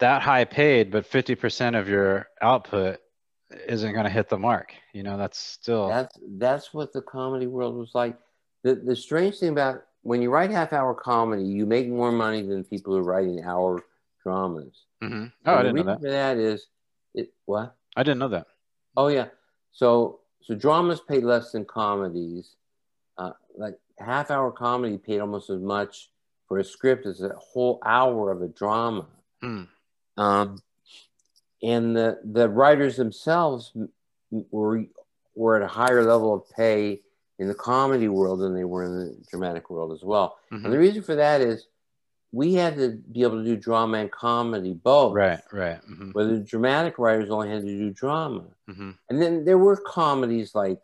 that 0.00 0.22
high 0.22 0.44
paid, 0.44 0.90
but 0.90 1.08
50% 1.08 1.78
of 1.78 1.88
your 1.88 2.26
output 2.40 2.98
isn't 3.68 3.92
going 3.92 4.04
to 4.04 4.10
hit 4.10 4.28
the 4.28 4.38
mark. 4.38 4.74
You 4.92 5.02
know, 5.02 5.16
that's 5.16 5.38
still. 5.38 5.88
that's 5.88 6.18
that's 6.38 6.74
what 6.74 6.92
the 6.92 7.02
comedy 7.02 7.46
world 7.46 7.76
was 7.76 7.90
like. 7.94 8.16
The 8.62 8.74
the 8.76 8.96
strange 8.96 9.38
thing 9.38 9.50
about 9.50 9.82
when 10.02 10.22
you 10.22 10.30
write 10.30 10.50
half 10.50 10.72
hour 10.72 10.94
comedy, 10.94 11.44
you 11.44 11.66
make 11.66 11.88
more 11.88 12.12
money 12.12 12.42
than 12.42 12.64
people 12.64 12.92
who 12.92 13.00
are 13.00 13.02
writing 13.04 13.42
hour 13.44 13.82
dramas. 14.22 14.84
Mhm. 15.02 15.32
Oh, 15.46 15.52
I 15.52 15.58
And 15.60 15.68
the 15.68 15.72
didn't 15.72 15.86
know 15.86 15.92
that. 15.92 16.00
For 16.00 16.10
that 16.10 16.36
is 16.36 16.66
it 17.14 17.32
what? 17.46 17.74
I 17.96 18.02
didn't 18.02 18.18
know 18.20 18.28
that. 18.28 18.46
Oh 18.96 19.08
yeah. 19.08 19.28
So 19.72 20.20
so 20.42 20.54
dramas 20.54 21.00
pay 21.00 21.20
less 21.20 21.52
than 21.52 21.64
comedies. 21.64 22.56
Uh, 23.18 23.32
like 23.56 23.78
half 23.98 24.30
hour 24.30 24.50
comedy 24.50 24.98
paid 24.98 25.20
almost 25.20 25.50
as 25.50 25.60
much 25.60 26.10
for 26.48 26.58
a 26.58 26.64
script 26.64 27.06
as 27.06 27.20
a 27.22 27.30
whole 27.38 27.78
hour 27.84 28.30
of 28.30 28.42
a 28.42 28.48
drama. 28.48 29.06
Hmm. 29.40 29.62
Um, 30.16 30.62
and 31.62 31.96
the 31.96 32.20
the 32.24 32.48
writers 32.48 32.96
themselves 32.96 33.72
were 34.30 34.84
were 35.34 35.56
at 35.56 35.62
a 35.62 35.66
higher 35.66 36.02
level 36.04 36.34
of 36.34 36.48
pay 36.50 37.00
in 37.38 37.48
the 37.48 37.54
comedy 37.54 38.08
world 38.08 38.40
than 38.40 38.54
they 38.54 38.64
were 38.64 38.84
in 38.84 38.94
the 38.96 39.16
dramatic 39.30 39.70
world 39.70 39.92
as 39.92 40.02
well. 40.02 40.38
Mhm. 40.52 40.64
And 40.64 40.72
the 40.72 40.78
reason 40.78 41.02
for 41.02 41.14
that 41.14 41.40
is 41.40 41.66
we 42.32 42.54
had 42.54 42.76
to 42.76 42.90
be 43.12 43.22
able 43.22 43.38
to 43.38 43.44
do 43.44 43.56
drama 43.56 43.98
and 43.98 44.10
comedy 44.10 44.74
both. 44.74 45.14
Right, 45.14 45.40
right. 45.52 45.78
hmm 45.84 46.10
Where 46.12 46.26
the 46.26 46.38
dramatic 46.40 46.98
writers 46.98 47.30
only 47.30 47.48
had 47.48 47.62
to 47.62 47.68
do 47.68 47.90
drama. 47.90 48.44
hmm 48.66 48.90
And 49.08 49.20
then 49.20 49.44
there 49.44 49.58
were 49.58 49.76
comedies 49.76 50.54
like, 50.54 50.80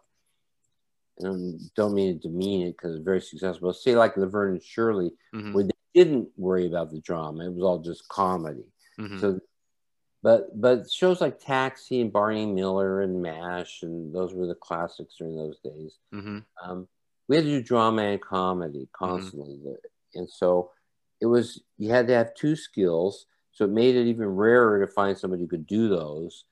um, 1.24 1.58
don't 1.74 1.94
mean 1.94 2.14
to 2.20 2.28
demean 2.28 2.68
it 2.68 2.72
because 2.72 2.94
it's 2.94 3.04
very 3.04 3.20
successful, 3.20 3.68
but 3.68 3.76
say 3.76 3.96
like 3.96 4.16
Laverne 4.16 4.52
and 4.54 4.62
Shirley, 4.62 5.10
hmm 5.32 5.52
where 5.52 5.64
they 5.64 5.70
didn't 5.94 6.28
worry 6.36 6.66
about 6.66 6.90
the 6.90 7.00
drama. 7.00 7.44
It 7.46 7.54
was 7.54 7.64
all 7.64 7.78
just 7.78 8.08
comedy. 8.08 8.64
hmm 8.96 9.18
So, 9.18 9.40
but 10.22 10.60
but 10.60 10.90
shows 10.90 11.20
like 11.20 11.38
Taxi 11.38 12.00
and 12.00 12.12
Barney 12.12 12.46
Miller 12.46 13.02
and 13.02 13.22
MASH, 13.22 13.82
and 13.82 14.14
those 14.14 14.34
were 14.34 14.46
the 14.46 14.54
classics 14.54 15.14
during 15.18 15.36
those 15.36 15.58
days. 15.60 15.98
hmm 16.12 16.38
Um, 16.62 16.88
we 17.28 17.36
had 17.36 17.44
to 17.44 17.50
do 17.50 17.62
drama 17.62 18.02
and 18.02 18.20
comedy 18.20 18.88
constantly, 18.92 19.60
and 20.14 20.28
so 20.28 20.70
it 21.20 21.26
was 21.26 21.62
you 21.76 21.90
had 21.90 22.06
to 22.08 22.14
have 22.14 22.34
two 22.34 22.56
skills. 22.56 23.26
So 23.52 23.64
it 23.64 23.70
made 23.70 23.96
it 23.96 24.06
even 24.06 24.26
rarer 24.26 24.84
to 24.86 24.92
find 24.92 25.18
somebody 25.18 25.42
who 25.42 25.48
could 25.48 25.66
do 25.66 25.88
those, 25.88 26.44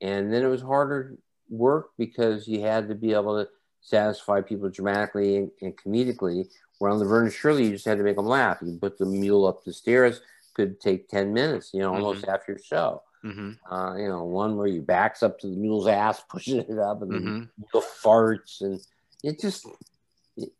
and 0.00 0.32
then 0.32 0.42
it 0.42 0.48
was 0.48 0.62
harder 0.62 1.16
work 1.48 1.90
because 1.98 2.46
you 2.48 2.60
had 2.60 2.88
to 2.88 2.94
be 2.94 3.12
able 3.12 3.42
to 3.42 3.48
satisfy 3.80 4.40
people 4.40 4.68
dramatically 4.70 5.36
and, 5.36 5.50
and 5.60 5.76
comedically. 5.76 6.48
Where 6.78 6.90
on 6.90 6.98
Laverne 6.98 7.26
and 7.26 7.32
Shirley, 7.32 7.64
you 7.66 7.72
just 7.72 7.84
had 7.84 7.98
to 7.98 8.04
make 8.04 8.16
them 8.16 8.26
laugh. 8.26 8.58
You 8.60 8.76
put 8.80 8.98
the 8.98 9.06
mule 9.06 9.46
up 9.46 9.64
the 9.64 9.72
stairs 9.72 10.20
could 10.54 10.80
take 10.80 11.08
ten 11.08 11.32
minutes, 11.32 11.70
you 11.72 11.80
know, 11.80 11.94
almost 11.94 12.26
half 12.26 12.46
your 12.48 12.58
show 12.58 13.02
hmm 13.22 13.52
uh, 13.70 13.94
you 13.96 14.08
know, 14.08 14.24
one 14.24 14.56
where 14.56 14.66
your 14.66 14.82
back's 14.82 15.22
up 15.22 15.38
to 15.38 15.46
the 15.46 15.56
mule's 15.56 15.86
ass, 15.86 16.20
pushing 16.28 16.58
it 16.58 16.78
up, 16.78 17.00
and 17.02 17.12
Mhm. 17.12 17.48
the 17.72 17.80
farts, 18.02 18.60
and 18.60 18.80
it 19.22 19.40
just. 19.40 19.66
it- 20.36 20.52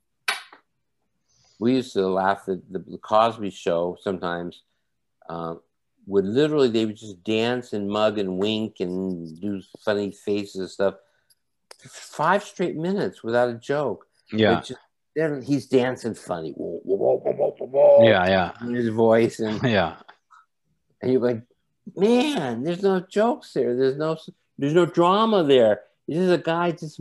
we 1.58 1.74
used 1.74 1.92
to 1.92 2.06
laugh 2.08 2.48
at 2.48 2.60
the, 2.70 2.78
the 2.78 2.98
Cosby 2.98 3.50
Show 3.50 3.96
sometimes. 4.00 4.62
Uh, 5.28 5.56
would 6.06 6.24
literally 6.24 6.68
they 6.68 6.84
would 6.86 6.96
just 6.96 7.22
dance 7.22 7.72
and 7.72 7.88
mug 7.88 8.18
and 8.18 8.38
wink 8.38 8.76
and 8.80 9.40
do 9.40 9.62
funny 9.84 10.10
faces 10.10 10.56
and 10.60 10.70
stuff. 10.70 10.94
Five 11.88 12.42
straight 12.44 12.76
minutes 12.76 13.22
without 13.22 13.48
a 13.48 13.54
joke. 13.54 14.06
Yeah. 14.32 14.60
Just, 14.60 14.80
then 15.14 15.42
he's 15.42 15.66
dancing 15.66 16.14
funny. 16.14 16.52
Whoa, 16.52 16.80
whoa, 16.84 16.96
whoa, 16.96 17.32
whoa, 17.32 17.32
whoa, 17.58 17.66
whoa, 17.66 17.98
whoa, 17.98 18.08
Yeah, 18.08 18.26
yeah. 18.28 18.52
in 18.66 18.74
His 18.74 18.88
voice 18.88 19.40
and 19.40 19.62
Yeah. 19.70 19.96
and 21.00 21.12
you're 21.12 21.20
like, 21.20 21.42
man, 21.96 22.62
there's 22.64 22.82
no 22.82 23.00
jokes 23.00 23.52
there. 23.52 23.76
There's 23.76 23.96
no 23.96 24.16
there's 24.58 24.74
no 24.74 24.86
drama 24.86 25.42
there. 25.44 25.80
This 26.08 26.18
is 26.18 26.30
a 26.30 26.38
guy 26.38 26.72
just 26.72 27.00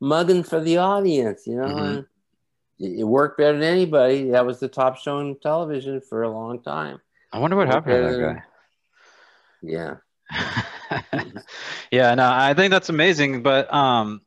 mugging 0.00 0.42
for 0.42 0.60
the 0.60 0.78
audience, 0.78 1.46
you 1.46 1.56
know. 1.56 1.66
Mhm. 1.66 2.06
It, 2.78 3.00
it 3.00 3.04
worked 3.04 3.38
better 3.38 3.58
than 3.58 3.62
anybody. 3.62 4.30
That 4.30 4.46
was 4.46 4.58
the 4.60 4.68
top 4.68 4.96
show 4.96 5.18
on 5.18 5.36
television 5.42 6.00
for 6.00 6.22
a 6.22 6.30
long 6.30 6.62
time. 6.62 6.98
I 7.32 7.38
wonder 7.38 7.56
what 7.56 7.68
happened 7.68 7.94
to 7.96 8.10
that 8.10 8.16
than- 8.18 8.34
guy. 8.34 8.42
Yeah. 9.62 9.96
yeah, 11.90 12.14
no, 12.14 12.30
I 12.30 12.54
think 12.54 12.70
that's 12.70 12.88
amazing. 12.88 13.42
But 13.42 13.72
um, 13.72 14.22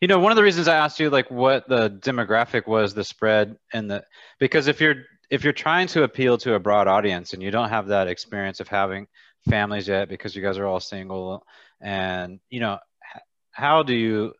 you 0.00 0.08
know, 0.08 0.18
one 0.18 0.32
of 0.32 0.36
the 0.36 0.42
reasons 0.42 0.68
I 0.68 0.76
asked 0.76 1.00
you 1.00 1.10
like 1.10 1.30
what 1.30 1.68
the 1.68 1.90
demographic 1.90 2.66
was, 2.66 2.94
the 2.94 3.04
spread, 3.04 3.56
and 3.72 3.90
the 3.90 4.04
because 4.38 4.68
if 4.68 4.80
you're 4.80 4.96
if 5.30 5.44
you're 5.44 5.52
trying 5.52 5.88
to 5.88 6.04
appeal 6.04 6.38
to 6.38 6.54
a 6.54 6.58
broad 6.60 6.88
audience 6.88 7.32
and 7.32 7.42
you 7.42 7.50
don't 7.50 7.68
have 7.68 7.88
that 7.88 8.08
experience 8.08 8.60
of 8.60 8.68
having 8.68 9.06
families 9.48 9.88
yet 9.88 10.08
because 10.08 10.34
you 10.34 10.42
guys 10.42 10.58
are 10.58 10.66
all 10.66 10.80
single, 10.80 11.44
and 11.80 12.40
you 12.50 12.60
know, 12.60 12.78
how 13.50 13.82
do 13.82 13.94
you 13.94 14.34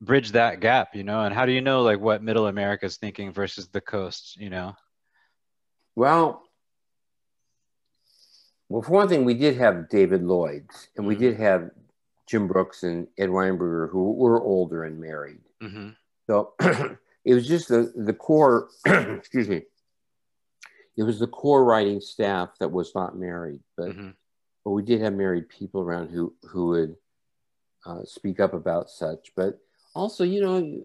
bridge 0.00 0.32
that 0.32 0.60
gap? 0.60 0.94
You 0.94 1.04
know, 1.04 1.22
and 1.22 1.34
how 1.34 1.46
do 1.46 1.52
you 1.52 1.60
know 1.60 1.82
like 1.82 2.00
what 2.00 2.22
Middle 2.22 2.46
America 2.46 2.86
is 2.86 2.96
thinking 2.96 3.32
versus 3.32 3.68
the 3.68 3.80
coast? 3.80 4.36
You 4.36 4.50
know. 4.50 4.76
Well, 5.96 6.42
well, 8.68 8.82
for 8.82 8.92
one 8.92 9.08
thing, 9.08 9.24
we 9.24 9.34
did 9.34 9.56
have 9.56 9.88
David 9.88 10.22
Lloyd, 10.22 10.68
and 10.96 11.06
we 11.06 11.16
Mhm. 11.16 11.18
did 11.18 11.36
have 11.38 11.70
Jim 12.30 12.46
Brooks 12.46 12.84
and 12.84 13.08
Ed 13.18 13.28
Weinberger, 13.30 13.90
who 13.90 14.12
were 14.12 14.40
older 14.40 14.84
and 14.84 15.00
married. 15.00 15.40
Mm-hmm. 15.60 15.88
So 16.28 16.54
it 17.24 17.34
was 17.34 17.48
just 17.48 17.66
the 17.68 17.92
the 17.96 18.12
core. 18.14 18.68
excuse 18.86 19.48
me. 19.48 19.62
It 20.96 21.02
was 21.02 21.18
the 21.18 21.26
core 21.26 21.64
writing 21.64 22.00
staff 22.00 22.50
that 22.60 22.70
was 22.70 22.94
not 22.94 23.18
married, 23.18 23.60
but 23.76 23.88
Mm-hmm. 23.88 24.10
but 24.64 24.70
we 24.70 24.82
did 24.82 25.00
have 25.00 25.14
married 25.14 25.48
people 25.48 25.80
around 25.80 26.10
who 26.10 26.32
who 26.44 26.68
would 26.68 26.96
uh, 27.84 28.04
speak 28.04 28.38
up 28.38 28.54
about 28.54 28.90
such. 28.90 29.32
But 29.34 29.58
also, 29.96 30.22
you 30.22 30.40
know, 30.40 30.82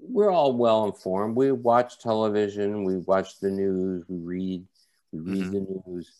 we're 0.00 0.30
all 0.30 0.54
well 0.56 0.86
informed. 0.86 1.36
We 1.36 1.52
watch 1.52 1.98
television, 1.98 2.84
we 2.84 2.96
watch 2.98 3.38
the 3.38 3.50
news, 3.50 4.04
we 4.08 4.16
read, 4.16 4.66
we 5.12 5.18
read 5.20 5.44
Mhm. 5.44 5.52
the 5.52 5.82
news. 5.86 6.10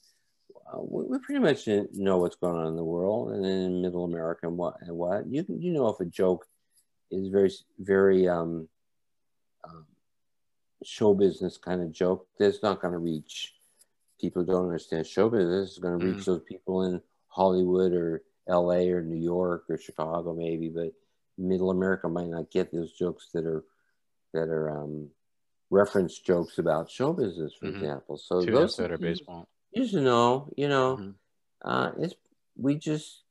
Uh, 0.72 0.80
we, 0.80 1.04
we 1.04 1.18
pretty 1.18 1.40
much 1.40 1.66
know 1.94 2.18
what's 2.18 2.36
going 2.36 2.56
on 2.56 2.66
in 2.68 2.76
the 2.76 2.84
world 2.84 3.32
and 3.32 3.44
in 3.44 3.82
Middle 3.82 4.04
America 4.04 4.46
and 4.46 4.56
what 4.56 4.76
and 4.82 4.96
what 4.96 5.26
you 5.26 5.44
you 5.48 5.72
know 5.72 5.88
if 5.88 6.00
a 6.00 6.04
joke 6.04 6.46
is 7.10 7.28
very 7.28 7.50
very 7.78 8.28
um, 8.28 8.68
um, 9.64 9.86
show 10.84 11.12
business 11.14 11.58
kind 11.58 11.82
of 11.82 11.90
joke 11.92 12.26
that's 12.38 12.62
not 12.62 12.80
going 12.80 12.92
to 12.92 12.98
reach 12.98 13.54
people 14.20 14.42
who 14.44 14.52
don't 14.52 14.66
understand 14.66 15.06
show 15.06 15.28
business. 15.30 15.70
It's 15.70 15.78
going 15.78 15.98
to 15.98 16.04
reach 16.04 16.18
Mhm. 16.18 16.24
those 16.26 16.42
people 16.42 16.82
in 16.84 17.02
Hollywood 17.28 17.92
or 17.92 18.22
L.A. 18.48 18.90
or 18.90 19.02
New 19.02 19.16
York 19.20 19.64
or 19.68 19.78
Chicago 19.78 20.34
maybe, 20.34 20.68
but 20.68 20.92
Middle 21.38 21.70
America 21.70 22.08
might 22.08 22.28
not 22.28 22.50
get 22.50 22.70
those 22.72 22.92
jokes 22.92 23.30
that 23.32 23.46
are 23.46 23.64
that 24.32 24.48
are 24.48 24.70
um, 24.70 25.10
reference 25.70 26.18
jokes 26.18 26.58
about 26.58 26.90
show 26.90 27.12
business, 27.12 27.54
for 27.54 27.66
Mhm. 27.66 27.74
example. 27.76 28.16
So 28.16 28.44
Two 28.44 28.52
those 28.52 28.64
outsider 28.78 28.98
things 28.98 29.20
baseball. 29.20 29.48
You 29.72 29.86
should 29.86 30.02
know, 30.02 30.52
you 30.56 30.68
know, 30.68 30.96
Mhm. 30.96 31.14
uh, 31.62 31.92
it's 31.98 32.14
we 32.56 32.76
just 32.76 33.22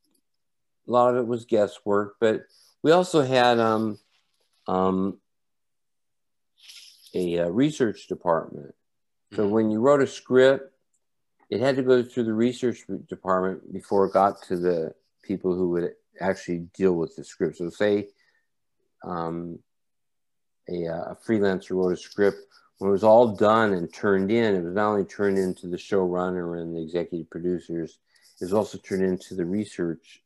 a 0.88 0.92
lot 0.92 1.12
of 1.12 1.18
it 1.18 1.28
was 1.28 1.46
guesswork, 1.46 2.16
but 2.20 2.46
we 2.82 2.92
also 2.92 3.22
had 3.22 3.60
um, 3.60 4.00
um, 4.68 5.20
a, 7.14 7.40
uh 7.40 7.50
research 7.50 8.08
department. 8.08 8.74
So 9.34 9.48
Mhm. 9.48 9.52
when 9.52 9.72
you 9.72 9.80
wrote 9.80 10.02
a 10.02 10.08
script, 10.08 10.74
it 11.50 11.60
had 11.60 11.76
to 11.76 11.84
go 11.84 12.04
through 12.04 12.26
the 12.26 12.34
research 12.34 12.86
department 13.08 13.74
before 13.74 14.06
it 14.06 14.14
got 14.14 14.42
to 14.44 14.58
the 14.58 14.96
people 15.24 15.54
who 15.56 15.70
would 15.70 15.96
actually 16.20 16.70
deal 16.74 16.94
with 16.94 17.16
the 17.16 17.24
script. 17.24 17.58
So 17.58 17.70
say 17.70 18.10
um, 19.04 19.60
a, 20.70 20.86
a 20.86 21.18
freelancer 21.28 21.72
wrote 21.72 21.94
a 21.94 21.98
script. 21.98 22.38
When 22.80 22.90
it 22.90 22.94
was 22.94 23.04
all 23.04 23.36
done 23.36 23.74
and 23.74 23.94
turned 23.94 24.32
in, 24.32 24.56
it 24.56 24.64
was 24.64 24.74
not 24.74 24.92
only 24.92 25.06
turned 25.06 25.38
into 25.38 25.68
the 25.68 25.78
showrunner 25.78 26.62
and 26.62 26.76
the 26.76 26.82
executive 26.82 27.30
producers, 27.30 28.00
it 28.40 28.46
was 28.46 28.54
also 28.54 28.78
turned 28.78 29.04
into 29.04 29.36
the 29.36 29.46
research 29.46 30.24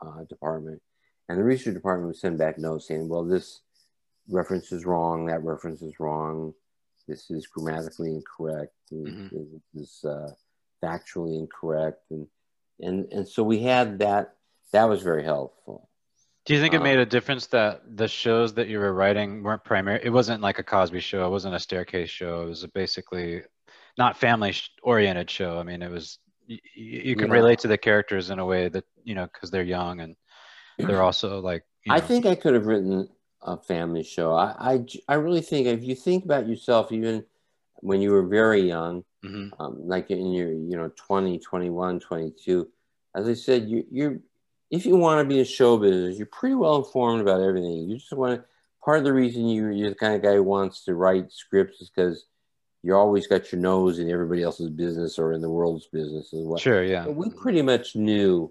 uh, 0.00 0.24
department. 0.24 0.80
And 1.28 1.38
the 1.38 1.44
research 1.44 1.74
department 1.74 2.08
would 2.08 2.16
send 2.16 2.38
back 2.38 2.58
notes 2.58 2.88
saying, 2.88 3.08
well, 3.08 3.24
this 3.24 3.60
reference 4.28 4.72
is 4.72 4.86
wrong, 4.86 5.26
that 5.26 5.44
reference 5.44 5.82
is 5.82 6.00
wrong, 6.00 6.54
this 7.06 7.30
is 7.30 7.46
grammatically 7.46 8.14
incorrect, 8.14 8.72
mm-hmm. 8.92 9.36
this 9.74 10.00
is 10.00 10.04
uh, 10.04 10.30
factually 10.82 11.38
incorrect. 11.38 12.02
And, 12.10 12.26
and, 12.80 13.12
and 13.12 13.28
so 13.28 13.42
we 13.42 13.60
had 13.60 13.98
that, 13.98 14.36
that 14.72 14.88
was 14.88 15.02
very 15.02 15.24
helpful. 15.24 15.90
Do 16.44 16.54
you 16.54 16.60
think 16.60 16.74
it 16.74 16.78
um, 16.78 16.82
made 16.82 16.98
a 16.98 17.06
difference 17.06 17.46
that 17.48 17.82
the 17.96 18.08
shows 18.08 18.54
that 18.54 18.68
you 18.68 18.78
were 18.78 18.92
writing 18.92 19.42
weren't 19.42 19.64
primary? 19.64 20.00
It 20.02 20.10
wasn't 20.10 20.42
like 20.42 20.58
a 20.58 20.64
Cosby 20.64 21.00
show. 21.00 21.24
It 21.26 21.30
wasn't 21.30 21.54
a 21.54 21.60
staircase 21.60 22.10
show. 22.10 22.42
It 22.42 22.48
was 22.48 22.66
basically 22.66 23.42
not 23.96 24.16
family 24.16 24.54
oriented 24.82 25.30
show. 25.30 25.58
I 25.58 25.62
mean, 25.62 25.82
it 25.82 25.90
was 25.90 26.18
you, 26.46 26.58
you 26.74 27.16
can 27.16 27.28
yeah. 27.28 27.34
relate 27.34 27.60
to 27.60 27.68
the 27.68 27.78
characters 27.78 28.30
in 28.30 28.38
a 28.38 28.44
way 28.44 28.68
that 28.68 28.84
you 29.04 29.14
know 29.14 29.26
because 29.32 29.50
they're 29.50 29.62
young 29.62 30.00
and 30.00 30.16
they're 30.78 31.02
also 31.10 31.40
like. 31.40 31.64
You 31.84 31.90
know, 31.90 31.96
I 31.96 32.00
think 32.00 32.26
I 32.26 32.34
could 32.34 32.54
have 32.54 32.66
written 32.66 33.08
a 33.42 33.56
family 33.56 34.02
show. 34.02 34.34
I, 34.34 34.54
I, 34.58 34.84
I 35.08 35.14
really 35.14 35.40
think 35.40 35.66
if 35.66 35.82
you 35.82 35.94
think 35.94 36.24
about 36.24 36.48
yourself, 36.48 36.92
even 36.92 37.24
when 37.76 38.00
you 38.00 38.12
were 38.12 38.22
very 38.22 38.62
young, 38.62 39.04
mm-hmm. 39.24 39.60
um, 39.60 39.76
like 39.86 40.10
in 40.10 40.32
your, 40.32 40.52
you 40.52 40.76
know, 40.76 40.90
20, 40.94 41.38
21, 41.38 42.00
22, 42.00 42.68
as 43.16 43.28
I 43.28 43.34
said, 43.34 43.68
you, 43.68 43.84
you're, 43.90 44.18
if 44.72 44.86
you 44.86 44.96
want 44.96 45.20
to 45.20 45.24
be 45.24 45.38
in 45.38 45.44
show 45.44 45.76
business, 45.76 46.16
you're 46.16 46.26
pretty 46.26 46.56
well 46.56 46.78
informed 46.78 47.20
about 47.20 47.42
everything. 47.42 47.88
You 47.88 47.98
just 47.98 48.12
want 48.12 48.40
to, 48.40 48.44
part 48.82 48.98
of 48.98 49.04
the 49.04 49.12
reason 49.12 49.46
you, 49.46 49.68
you're 49.68 49.90
the 49.90 49.94
kind 49.94 50.14
of 50.14 50.22
guy 50.22 50.34
who 50.34 50.42
wants 50.42 50.84
to 50.86 50.94
write 50.94 51.30
scripts 51.30 51.80
is 51.82 51.90
because 51.90 52.24
you 52.82 52.96
always 52.96 53.26
got 53.26 53.52
your 53.52 53.60
nose 53.60 53.98
in 53.98 54.10
everybody 54.10 54.42
else's 54.42 54.70
business 54.70 55.18
or 55.18 55.34
in 55.34 55.42
the 55.42 55.50
world's 55.50 55.86
business 55.86 56.32
as 56.32 56.44
well. 56.44 56.58
Sure, 56.58 56.82
yeah. 56.82 57.06
we 57.06 57.28
pretty 57.30 57.62
much 57.62 57.94
knew 57.94 58.50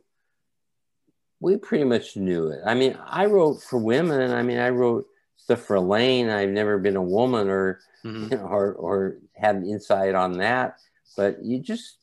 we 1.41 1.57
pretty 1.57 1.86
much 1.86 2.15
knew 2.15 2.49
it. 2.49 2.59
I 2.65 2.76
mean, 2.76 2.97
I 3.03 3.26
wrote 3.26 3.63
for 3.63 3.80
women. 3.80 4.32
I 4.32 4.43
mean, 4.43 4.59
I 4.59 4.69
wrote 4.69 5.07
stuff 5.38 5.61
for 5.61 5.76
Elaine. 5.76 6.30
I've 6.30 6.49
never 6.49 6.78
been 6.78 6.95
a 6.95 7.01
woman 7.01 7.49
or 7.49 7.80
mm-hmm. 8.05 8.24
you 8.24 8.30
know, 8.38 8.45
or 8.45 8.74
or 8.74 9.17
had 9.34 9.55
an 9.55 9.65
insight 9.65 10.13
on 10.13 10.38
that. 10.38 10.78
But 11.17 11.43
you 11.43 11.59
just 11.59 11.97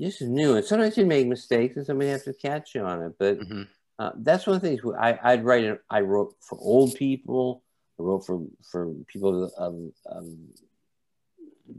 you 0.00 0.08
is 0.08 0.28
new. 0.28 0.56
And 0.56 0.64
Sometimes 0.64 0.96
you 0.96 1.04
make 1.04 1.26
mistakes, 1.26 1.76
and 1.76 1.84
somebody 1.84 2.08
has 2.08 2.24
to 2.24 2.32
catch 2.32 2.74
you 2.74 2.82
on 2.82 3.02
it. 3.02 3.12
But 3.18 3.38
mm-hmm. 3.38 3.62
uh, 3.98 4.12
that's 4.16 4.46
one 4.46 4.56
of 4.56 4.62
the 4.62 4.68
things 4.68 4.80
I, 4.98 5.18
I'd 5.22 5.44
write. 5.44 5.78
I 5.90 6.00
wrote 6.00 6.36
for 6.40 6.58
old 6.58 6.94
people. 6.94 7.62
I 7.98 8.02
wrote 8.02 8.24
for 8.24 8.42
for 8.70 8.94
people 9.08 9.44
of, 9.44 9.82
of 10.06 10.24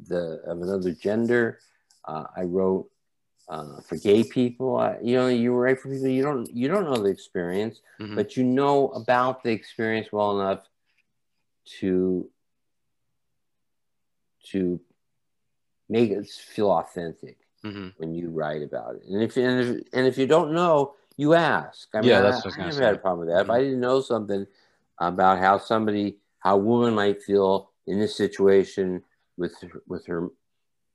the 0.07 0.39
of 0.45 0.61
another 0.61 0.91
gender. 0.91 1.59
Uh, 2.05 2.26
I 2.38 2.43
wrote 2.43 2.91
uh, 3.49 3.82
for 3.82 3.97
gay 3.97 4.24
people. 4.24 4.78
Uh, 4.78 4.97
you 5.01 5.15
know, 5.15 5.28
you 5.28 5.51
write 5.53 5.80
for 5.80 5.89
people 5.89 6.07
you 6.07 6.22
don't 6.22 6.47
you 6.53 6.67
don't 6.67 6.86
know 6.86 6.97
the 6.97 7.09
experience, 7.09 7.82
mm-hmm. 7.99 8.13
but 8.13 8.38
you 8.38 8.43
know 8.43 8.89
about 8.89 9.43
the 9.43 9.49
experience 9.49 10.11
well 10.11 10.39
enough 10.39 10.63
to 11.80 12.30
to 14.51 14.80
make 15.89 16.11
it 16.11 16.28
feel 16.28 16.69
authentic 16.69 17.41
mm-hmm. 17.66 17.89
when 17.97 18.14
you 18.14 18.30
write 18.30 18.64
about 18.64 18.95
it. 18.95 19.03
And 19.09 19.22
if 19.22 19.38
and 19.38 19.59
if, 19.59 19.88
and 19.93 20.07
if 20.07 20.18
you 20.18 20.28
don't 20.28 20.53
know, 20.53 20.93
you 21.18 21.34
ask. 21.34 21.88
I 21.93 22.01
mean, 22.01 22.09
yeah, 22.09 22.22
that's 22.22 22.45
I, 22.45 22.49
what 22.49 22.57
I, 22.57 22.62
I 22.62 22.66
never 22.66 22.78
say. 22.78 22.86
had 22.86 22.95
a 22.95 22.99
problem 22.99 23.28
with 23.28 23.36
that. 23.36 23.43
Mm-hmm. 23.43 23.51
If 23.51 23.55
I 23.55 23.59
didn't 23.62 23.80
know 23.80 24.01
something 24.01 24.45
about 24.99 25.39
how 25.39 25.57
somebody 25.57 26.18
how 26.39 26.55
a 26.55 26.59
woman 26.59 26.93
might 26.93 27.22
feel 27.22 27.72
in 27.88 27.99
this 27.99 28.16
situation 28.16 29.03
with 29.38 29.53
with 29.88 30.05
her 30.07 30.30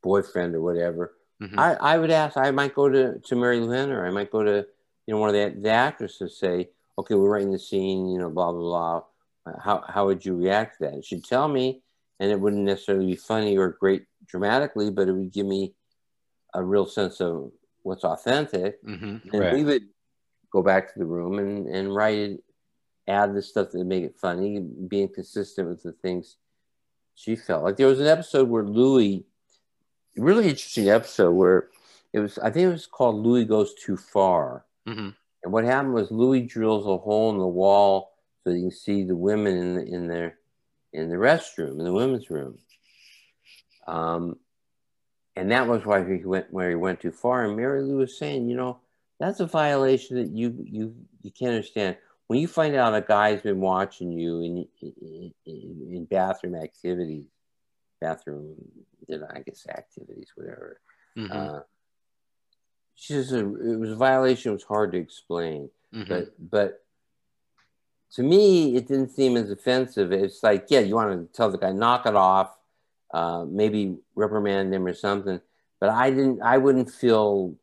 boyfriend 0.02 0.54
or 0.54 0.60
whatever 0.60 1.12
Mm-hmm. 1.42 1.58
I, 1.58 1.74
I 1.74 1.98
would 1.98 2.10
ask, 2.10 2.36
I 2.36 2.50
might 2.50 2.74
go 2.74 2.88
to, 2.88 3.18
to 3.18 3.36
Mary 3.36 3.60
Lynn 3.60 3.90
or 3.90 4.06
I 4.06 4.10
might 4.10 4.30
go 4.30 4.42
to, 4.42 4.66
you 5.06 5.14
know, 5.14 5.18
one 5.18 5.28
of 5.28 5.34
the, 5.34 5.60
the 5.60 5.70
actresses 5.70 6.38
say, 6.38 6.70
okay, 6.98 7.14
we're 7.14 7.30
writing 7.30 7.52
the 7.52 7.58
scene, 7.58 8.08
you 8.08 8.18
know, 8.18 8.30
blah, 8.30 8.52
blah, 8.52 8.60
blah. 8.60 9.02
Uh, 9.46 9.60
how, 9.60 9.84
how 9.86 10.06
would 10.06 10.24
you 10.24 10.34
react 10.34 10.78
to 10.78 10.84
that? 10.84 10.94
And 10.94 11.04
she'd 11.04 11.24
tell 11.24 11.46
me, 11.46 11.82
and 12.18 12.30
it 12.30 12.40
wouldn't 12.40 12.62
necessarily 12.62 13.06
be 13.06 13.16
funny 13.16 13.58
or 13.58 13.76
great 13.78 14.06
dramatically, 14.26 14.90
but 14.90 15.08
it 15.08 15.12
would 15.12 15.32
give 15.32 15.46
me 15.46 15.74
a 16.56 16.62
real 16.62 16.86
sense 16.86 17.20
of 17.20 17.52
what's 17.82 18.04
authentic. 18.04 18.82
Mm-hmm. 18.84 19.28
And 19.32 19.40
right. 19.40 19.54
we 19.54 19.64
would 19.64 19.82
go 20.50 20.62
back 20.62 20.92
to 20.92 20.98
the 20.98 21.04
room 21.04 21.38
and, 21.38 21.66
and 21.68 21.94
write 21.94 22.18
it, 22.18 22.44
add 23.06 23.34
the 23.34 23.42
stuff 23.42 23.70
that 23.70 23.84
make 23.84 24.04
it 24.04 24.16
funny, 24.18 24.58
being 24.58 25.08
consistent 25.08 25.68
with 25.68 25.82
the 25.82 25.92
things 25.92 26.36
she 27.14 27.36
felt. 27.36 27.62
Like 27.62 27.76
there 27.76 27.86
was 27.86 28.00
an 28.00 28.06
episode 28.06 28.48
where 28.48 28.64
Louie 28.64 29.24
really 30.16 30.48
interesting 30.48 30.88
episode 30.88 31.32
where 31.32 31.68
it 32.12 32.20
was, 32.20 32.38
I 32.38 32.50
think 32.50 32.68
it 32.68 32.72
was 32.72 32.86
called 32.86 33.24
Louie 33.24 33.44
Goes 33.44 33.74
Too 33.74 33.96
Far. 33.96 34.64
Mm-hmm. 34.88 35.10
And 35.44 35.52
what 35.52 35.64
happened 35.64 35.94
was 35.94 36.10
Louie 36.10 36.42
drills 36.42 36.86
a 36.86 36.96
hole 36.96 37.30
in 37.30 37.38
the 37.38 37.46
wall 37.46 38.12
so 38.42 38.50
you 38.50 38.62
can 38.62 38.70
see 38.70 39.04
the 39.04 39.16
women 39.16 39.56
in 39.56 39.74
the, 39.74 39.84
in 39.84 40.08
their 40.08 40.38
in 40.92 41.10
the 41.10 41.16
restroom, 41.16 41.78
in 41.78 41.84
the 41.84 41.92
women's 41.92 42.30
room. 42.30 42.58
Um, 43.86 44.38
and 45.36 45.50
that 45.50 45.68
was 45.68 45.84
why 45.84 46.04
he 46.04 46.24
went 46.24 46.52
where 46.52 46.70
he 46.70 46.74
went 46.74 47.00
too 47.00 47.12
far. 47.12 47.44
And 47.44 47.58
Marilu 47.58 47.98
was 47.98 48.18
saying, 48.18 48.48
you 48.48 48.56
know, 48.56 48.78
that's 49.20 49.40
a 49.40 49.46
violation 49.46 50.16
that 50.16 50.30
you 50.30 50.54
you 50.64 50.94
you 51.22 51.30
can't 51.30 51.54
understand. 51.54 51.96
When 52.26 52.40
you 52.40 52.48
find 52.48 52.74
out 52.74 52.94
a 52.94 53.02
guy's 53.02 53.42
been 53.42 53.60
watching 53.60 54.10
you 54.12 54.40
in 54.40 54.68
in, 54.82 55.32
in 55.46 56.04
bathroom 56.06 56.54
activities, 56.56 57.26
bathroom, 58.00 58.54
you 59.06 59.18
know, 59.18 59.26
I 59.32 59.40
guess 59.40 59.66
activities, 59.68 60.32
whatever. 60.34 60.80
Mm-hmm. 61.16 61.32
Uh, 61.32 61.60
she 62.94 63.12
says 63.12 63.32
it 63.32 63.44
was 63.44 63.90
a 63.90 63.96
violation. 63.96 64.50
It 64.50 64.54
was 64.54 64.64
hard 64.64 64.92
to 64.92 64.98
explain, 64.98 65.70
mm-hmm. 65.94 66.08
but 66.08 66.32
but 66.38 66.82
to 68.12 68.22
me, 68.22 68.76
it 68.76 68.88
didn't 68.88 69.10
seem 69.10 69.36
as 69.36 69.50
offensive. 69.50 70.12
It's 70.12 70.42
like, 70.42 70.66
yeah, 70.70 70.80
you 70.80 70.94
want 70.94 71.10
to 71.10 71.36
tell 71.36 71.50
the 71.50 71.58
guy 71.58 71.72
knock 71.72 72.06
it 72.06 72.16
off, 72.16 72.56
uh, 73.12 73.44
maybe 73.48 73.96
reprimand 74.14 74.74
him 74.74 74.86
or 74.86 74.94
something. 74.94 75.40
But 75.80 75.90
I 75.90 76.10
didn't. 76.10 76.42
I 76.42 76.58
wouldn't 76.58 76.90
feel 76.90 77.56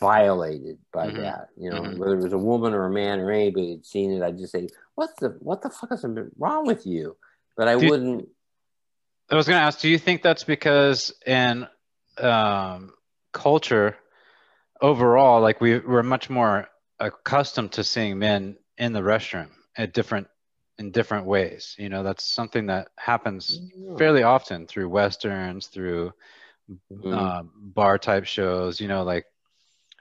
violated 0.00 0.78
by 0.92 1.08
mm-hmm. 1.08 1.22
that. 1.22 1.48
You 1.56 1.70
know, 1.70 1.80
mm-hmm. 1.80 1.98
whether 1.98 2.18
it 2.18 2.22
was 2.22 2.32
a 2.32 2.38
woman 2.38 2.74
or 2.74 2.86
a 2.86 2.90
man 2.90 3.20
or 3.20 3.30
anybody 3.30 3.70
had 3.70 3.86
seen 3.86 4.12
it, 4.12 4.22
I'd 4.22 4.38
just 4.38 4.52
say, 4.52 4.68
"What's 4.94 5.14
the 5.20 5.36
what 5.40 5.62
the 5.62 5.70
fuck 5.70 5.92
is 5.92 6.04
wrong 6.38 6.66
with 6.66 6.86
you?" 6.86 7.16
But 7.56 7.68
I 7.68 7.76
wouldn't. 7.76 8.28
I 9.30 9.36
was 9.36 9.46
going 9.46 9.58
to 9.58 9.62
ask, 9.62 9.80
do 9.80 9.88
you 9.88 9.98
think 9.98 10.22
that's 10.22 10.44
because 10.44 11.12
in 11.26 11.66
um, 12.16 12.94
culture 13.32 13.96
overall, 14.80 15.40
like 15.40 15.60
we, 15.60 15.78
we're 15.78 16.02
much 16.02 16.30
more 16.30 16.68
accustomed 16.98 17.72
to 17.72 17.84
seeing 17.84 18.18
men 18.18 18.56
in 18.78 18.92
the 18.92 19.00
restroom 19.00 19.50
at 19.76 19.92
different 19.92 20.28
in 20.78 20.90
different 20.90 21.26
ways. 21.26 21.74
You 21.78 21.88
know, 21.88 22.02
that's 22.02 22.24
something 22.24 22.66
that 22.66 22.88
happens 22.96 23.60
yeah. 23.76 23.96
fairly 23.96 24.22
often 24.22 24.66
through 24.66 24.88
westerns, 24.88 25.66
through 25.66 26.12
mm-hmm. 26.70 27.12
uh, 27.12 27.42
bar 27.54 27.98
type 27.98 28.24
shows. 28.24 28.80
You 28.80 28.88
know, 28.88 29.02
like 29.02 29.26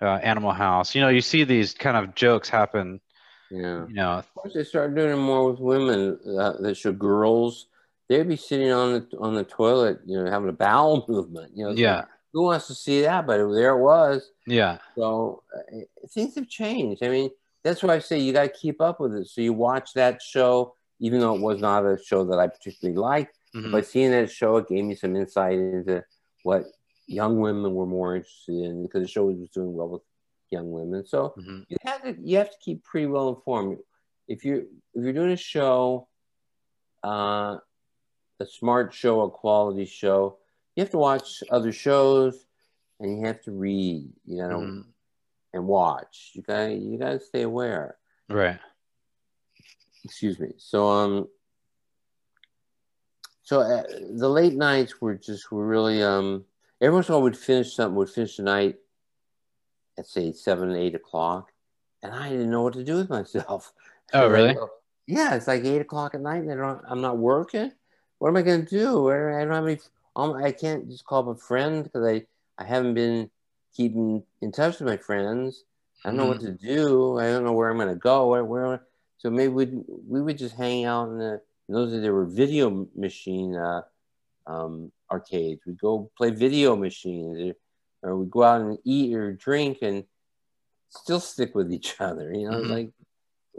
uh, 0.02 0.06
Animal 0.06 0.52
House. 0.52 0.96
You 0.96 1.02
know, 1.02 1.10
you 1.10 1.22
see 1.22 1.44
these 1.44 1.74
kind 1.74 1.98
of 1.98 2.16
jokes 2.16 2.50
happen. 2.50 3.02
Yeah. 3.50 3.88
You 3.88 3.94
know, 3.94 4.12
of 4.12 4.34
course, 4.34 4.54
they 4.54 4.64
start 4.64 4.96
doing 4.96 5.12
it 5.12 5.18
more 5.18 5.50
with 5.50 5.60
women 5.60 6.20
uh, 6.38 6.54
that 6.60 6.76
show 6.76 6.92
girls 6.92 7.68
they'd 8.08 8.28
be 8.28 8.36
sitting 8.36 8.72
on 8.72 8.94
the 8.94 9.18
on 9.18 9.36
the 9.36 9.44
toilet, 9.44 10.00
you 10.06 10.22
know, 10.22 10.30
having 10.30 10.50
a 10.50 10.54
bowel 10.54 11.06
movement. 11.10 11.52
You 11.56 11.66
know, 11.66 11.72
yeah. 11.72 12.06
who 12.34 12.44
wants 12.44 12.68
to 12.68 12.76
see 12.76 13.02
that? 13.02 13.28
But 13.28 13.38
there 13.38 13.78
it 13.78 13.82
was. 13.82 14.30
Yeah. 14.46 14.78
So 14.96 15.44
uh, 15.56 15.80
things 16.10 16.36
have 16.36 16.48
changed. 16.48 17.04
I 17.04 17.10
mean, 17.10 17.30
that's 17.64 17.84
why 17.84 17.96
I 17.96 18.00
say 18.00 18.20
you 18.20 18.34
got 18.34 18.44
to 18.44 18.50
keep 18.50 18.82
up 18.82 19.00
with 19.00 19.14
it. 19.16 19.28
So 19.28 19.42
you 19.42 19.54
watch 19.54 19.94
that 19.94 20.22
show, 20.22 20.76
even 21.00 21.20
though 21.20 21.36
it 21.36 21.42
was 21.42 21.60
not 21.60 21.86
a 21.86 21.98
show 22.04 22.24
that 22.26 22.40
I 22.40 22.48
particularly 22.48 22.98
liked. 22.98 23.38
Mm-hmm. 23.56 23.72
But 23.72 23.86
seeing 23.86 24.12
that 24.12 24.32
show, 24.32 24.58
it 24.58 24.68
gave 24.68 24.84
me 24.84 24.96
some 24.96 25.16
insight 25.16 25.54
into 25.54 26.04
what 26.44 26.66
young 27.08 27.40
women 27.40 27.74
were 27.74 27.86
more 27.86 28.16
interested 28.16 28.54
in 28.54 28.84
because 28.84 29.02
the 29.02 29.08
show 29.08 29.26
was 29.26 29.50
doing 29.50 29.74
well 29.74 29.90
with 29.90 30.02
young 30.50 30.72
women. 30.72 31.06
So 31.06 31.34
mm-hmm. 31.38 31.62
you 31.68 31.78
have 31.86 32.04
to 32.04 32.16
you 32.22 32.38
have 32.38 32.52
to 32.52 32.58
keep 32.64 32.84
pretty 32.84 33.08
well 33.08 33.30
informed. 33.30 33.80
If 34.28 34.46
you 34.46 34.68
if 34.94 35.04
you're 35.04 35.14
doing 35.14 35.32
a 35.32 35.38
show, 35.38 36.08
uh, 37.04 37.58
a 38.40 38.46
smart 38.46 38.94
show, 38.94 39.22
a 39.22 39.30
quality 39.30 39.86
show, 39.86 40.38
you 40.76 40.82
have 40.82 40.92
to 40.92 40.98
watch 40.98 41.44
other 41.50 41.72
shows 41.72 42.46
and 43.00 43.18
you 43.18 43.26
have 43.26 43.42
to 43.44 43.52
read, 43.52 44.10
you 44.26 44.38
know, 44.38 44.60
mm. 44.60 44.84
And 45.58 45.68
watch. 45.68 46.32
You 46.34 46.42
got 46.42 46.72
you 46.72 46.98
got 46.98 47.12
to 47.12 47.20
stay 47.20 47.42
aware. 47.42 47.98
Right. 48.30 48.60
Excuse 50.04 50.40
me. 50.40 50.54
So 50.58 50.88
um. 50.88 51.28
So 53.44 53.62
uh, 53.62 53.84
the 54.12 54.30
late 54.30 54.54
nights 54.54 55.02
were 55.02 55.16
just 55.16 55.52
were 55.52 55.66
really 55.66 56.02
um. 56.02 56.46
Every 56.80 56.94
once 56.94 57.10
in 57.10 57.14
a 57.14 57.18
while, 57.18 57.24
would 57.24 57.38
finish 57.38 57.76
something. 57.76 57.96
Would 57.96 58.10
finish 58.10 58.38
the 58.38 58.44
night 58.44 58.76
at 59.98 60.08
say 60.08 60.32
seven, 60.32 60.76
eight 60.76 60.96
o'clock, 60.96 61.52
and 62.04 62.14
I 62.14 62.30
didn't 62.30 62.52
know 62.52 62.64
what 62.64 62.74
to 62.74 62.84
do 62.84 62.96
with 62.96 63.10
myself. 63.20 63.74
Oh, 64.14 64.30
really? 64.30 64.56
Yeah, 65.08 65.36
it's 65.36 65.48
like 65.48 65.64
eight 65.64 65.82
o'clock 65.82 66.16
at 66.16 66.22
night, 66.22 66.44
and 66.44 66.52
I 66.52 66.56
don't, 66.56 66.82
I'm 66.88 67.02
not 67.02 67.18
working. 67.18 67.72
What 68.20 68.30
am 68.30 68.38
I 68.38 68.42
going 68.42 68.66
to 68.66 68.70
do? 68.70 69.10
I 69.10 69.44
don't 69.44 69.52
have 69.52 69.68
any. 69.68 69.80
Um, 70.16 70.34
I 70.34 70.52
can't 70.52 70.90
just 70.90 71.06
call 71.06 71.30
up 71.30 71.38
a 71.38 71.40
friend 71.40 71.84
because 71.84 72.06
I 72.06 72.26
I 72.58 72.66
haven't 72.66 72.96
been 72.96 73.30
keeping 73.78 74.24
in 74.42 74.52
touch 74.52 74.80
with 74.80 74.90
my 74.90 74.98
friends. 74.98 75.64
I 76.04 76.10
don't 76.10 76.18
know 76.18 76.26
what 76.26 76.42
to 76.42 76.52
do. 76.52 77.20
I 77.20 77.26
don't 77.28 77.44
know 77.46 77.54
where 77.54 77.70
I'm 77.70 77.78
going 77.78 77.90
to 77.90 77.96
go. 77.96 78.28
Where, 78.30 78.44
where 78.44 78.82
so 79.20 79.30
maybe 79.30 79.54
we'd, 79.54 79.74
we 80.08 80.22
would 80.22 80.38
just 80.38 80.56
hang 80.56 80.86
out 80.86 81.10
in 81.10 81.20
the. 81.20 81.42
In 81.70 81.76
those 81.76 81.92
days, 81.92 82.02
there 82.02 82.14
were 82.14 82.26
video 82.26 82.88
machine 82.96 83.54
uh, 83.56 83.82
um, 84.48 84.90
arcades. 85.12 85.62
We'd 85.66 85.80
go 85.80 86.10
play 86.18 86.30
video 86.30 86.78
machines, 86.78 87.54
or, 88.04 88.10
or 88.10 88.18
we'd 88.18 88.32
go 88.32 88.44
out 88.44 88.62
and 88.62 88.78
eat 88.86 89.14
or 89.14 89.34
drink, 89.34 89.80
and 89.82 90.06
still 90.90 91.20
stick 91.20 91.54
with 91.56 91.72
each 91.72 91.96
other. 92.00 92.34
You 92.34 92.50
know, 92.50 92.62
Mhm. 92.62 92.70
like 92.70 92.94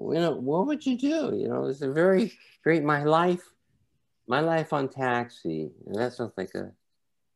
you 0.01 0.15
know, 0.15 0.37
what 0.37 0.67
would 0.69 0.87
you 0.87 0.97
do? 0.97 1.37
You 1.37 1.49
know, 1.49 1.67
it's 1.67 1.83
a 1.83 1.93
very 1.93 2.33
great. 2.65 2.83
My 2.83 3.05
life, 3.05 3.43
my 4.27 4.41
life 4.41 4.73
on 4.73 4.89
taxi, 4.89 5.71
and 5.87 5.95
that 5.97 6.15
sounds 6.15 6.33
like 6.39 6.55
a 6.55 6.73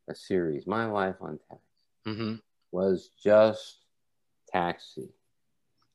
a 0.08 0.14
series. 0.14 0.66
My 0.66 0.86
life 0.86 1.16
on 1.20 1.38
taxi 1.50 1.62
hmm 2.04 2.34
was 2.72 3.10
just 3.22 3.76
taxi. 4.50 5.08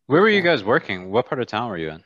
Where 0.06 0.22
were 0.22 0.30
you 0.30 0.42
guys 0.42 0.64
working? 0.64 1.12
What 1.12 1.26
part 1.26 1.42
of 1.42 1.48
town 1.48 1.70
were 1.70 1.78
you 1.78 1.90
in? 1.90 2.04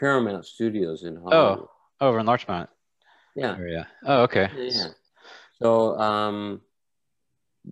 Paramount 0.00 0.44
Studios 0.44 1.04
in 1.04 1.16
Hollywood. 1.16 1.68
Oh, 2.00 2.06
Over 2.06 2.18
in 2.18 2.26
Larchmont 2.26 2.68
Yeah. 3.36 3.56
area. 3.56 3.86
Oh, 4.04 4.22
okay. 4.22 4.50
Yeah. 4.56 4.88
So 5.60 5.96
um, 6.00 6.62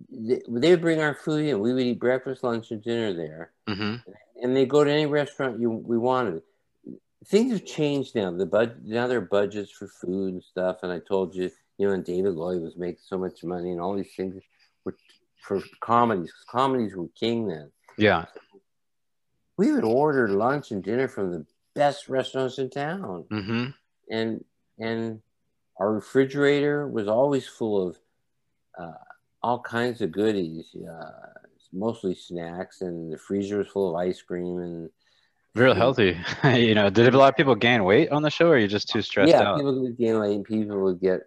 they, 0.09 0.41
they 0.47 0.71
would 0.71 0.81
bring 0.81 1.01
our 1.01 1.13
food 1.13 1.45
in. 1.45 1.59
We 1.59 1.73
would 1.73 1.83
eat 1.83 1.99
breakfast, 1.99 2.43
lunch, 2.43 2.71
and 2.71 2.81
dinner 2.81 3.11
there, 3.13 3.51
hmm 3.67 3.95
and 4.41 4.55
they 4.55 4.65
go 4.65 4.83
to 4.83 4.91
any 4.91 5.05
restaurant 5.05 5.59
you 5.59 5.69
we 5.69 5.97
wanted. 5.97 6.41
Things 7.25 7.51
have 7.51 7.65
changed 7.65 8.15
now. 8.15 8.31
The 8.31 8.45
bud 8.45 8.83
now 8.85 9.07
there 9.07 9.17
are 9.17 9.21
budgets 9.21 9.71
for 9.71 9.87
food 9.87 10.33
and 10.33 10.43
stuff. 10.43 10.77
And 10.83 10.91
I 10.91 10.99
told 10.99 11.35
you, 11.35 11.51
you 11.77 11.87
know, 11.87 11.93
and 11.93 12.03
David 12.05 12.33
Lloyd 12.33 12.61
was 12.61 12.77
making 12.77 13.01
so 13.03 13.17
much 13.17 13.43
money, 13.43 13.71
and 13.71 13.81
all 13.81 13.95
these 13.95 14.15
things 14.15 14.41
were 14.85 14.95
for 15.41 15.61
comedies. 15.81 16.31
Comedies 16.49 16.95
were 16.95 17.07
king 17.19 17.47
then. 17.47 17.71
Yeah. 17.97 18.25
We 19.57 19.71
would 19.71 19.83
order 19.83 20.29
lunch 20.29 20.71
and 20.71 20.83
dinner 20.83 21.07
from 21.07 21.31
the 21.31 21.45
best 21.75 22.09
restaurants 22.09 22.57
in 22.57 22.69
town. 22.69 23.25
hmm 23.29 23.67
and 24.09 24.43
and 24.79 25.21
our 25.79 25.93
refrigerator 25.93 26.87
was 26.87 27.07
always 27.07 27.47
full 27.47 27.87
of 27.87 27.99
uh, 28.77 28.91
all 29.41 29.59
kinds 29.61 30.01
of 30.01 30.11
goodies, 30.11 30.75
uh, 30.75 31.11
mostly 31.71 32.15
snacks, 32.15 32.81
and 32.81 33.11
the 33.11 33.17
freezer 33.17 33.59
was 33.59 33.67
full 33.67 33.89
of 33.89 33.95
ice 33.95 34.21
cream 34.21 34.59
and 34.59 34.89
Real 35.53 35.75
healthy. 35.75 36.17
you 36.45 36.73
know, 36.75 36.89
did 36.89 37.13
a 37.13 37.17
lot 37.17 37.29
of 37.29 37.35
people 37.35 37.55
gain 37.55 37.83
weight 37.83 38.09
on 38.09 38.21
the 38.21 38.29
show, 38.29 38.47
or 38.47 38.53
are 38.55 38.57
you 38.57 38.67
just 38.67 38.87
too 38.89 39.01
stressed 39.01 39.31
yeah, 39.31 39.41
out? 39.41 39.57
people 39.57 39.81
would 39.81 39.97
gain 39.97 40.17
weight. 40.19 40.43
People 40.45 40.79
would 40.81 41.01
get 41.01 41.21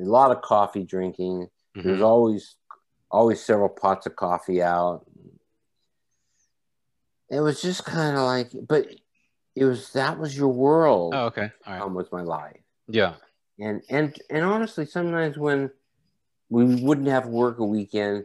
a 0.00 0.04
lot 0.04 0.30
of 0.30 0.42
coffee 0.42 0.84
drinking. 0.84 1.48
There's 1.74 2.00
Mhm. 2.00 2.04
always 2.04 2.56
always 3.14 3.40
several 3.40 3.68
pots 3.68 4.06
of 4.06 4.16
coffee 4.16 4.60
out. 4.60 5.06
It 7.30 7.40
was 7.40 7.62
just 7.62 7.84
kind 7.84 8.16
of 8.16 8.22
like, 8.24 8.50
but 8.68 8.86
it 9.56 9.64
was 9.64 9.92
that 9.92 10.18
was 10.18 10.36
your 10.36 10.48
world. 10.48 11.14
Oh, 11.14 11.26
okay. 11.26 11.50
All 11.66 11.72
right. 11.72 11.82
um, 11.82 11.94
was 11.94 12.10
my 12.12 12.22
life. 12.22 12.60
Yeah. 12.88 13.14
and 13.58 13.82
and 13.88 14.14
and 14.30 14.44
honestly 14.44 14.84
sometimes 14.84 15.38
when 15.38 15.70
we 16.50 16.82
wouldn't 16.82 17.08
have 17.08 17.26
work 17.26 17.58
a 17.60 17.64
weekend 17.64 18.24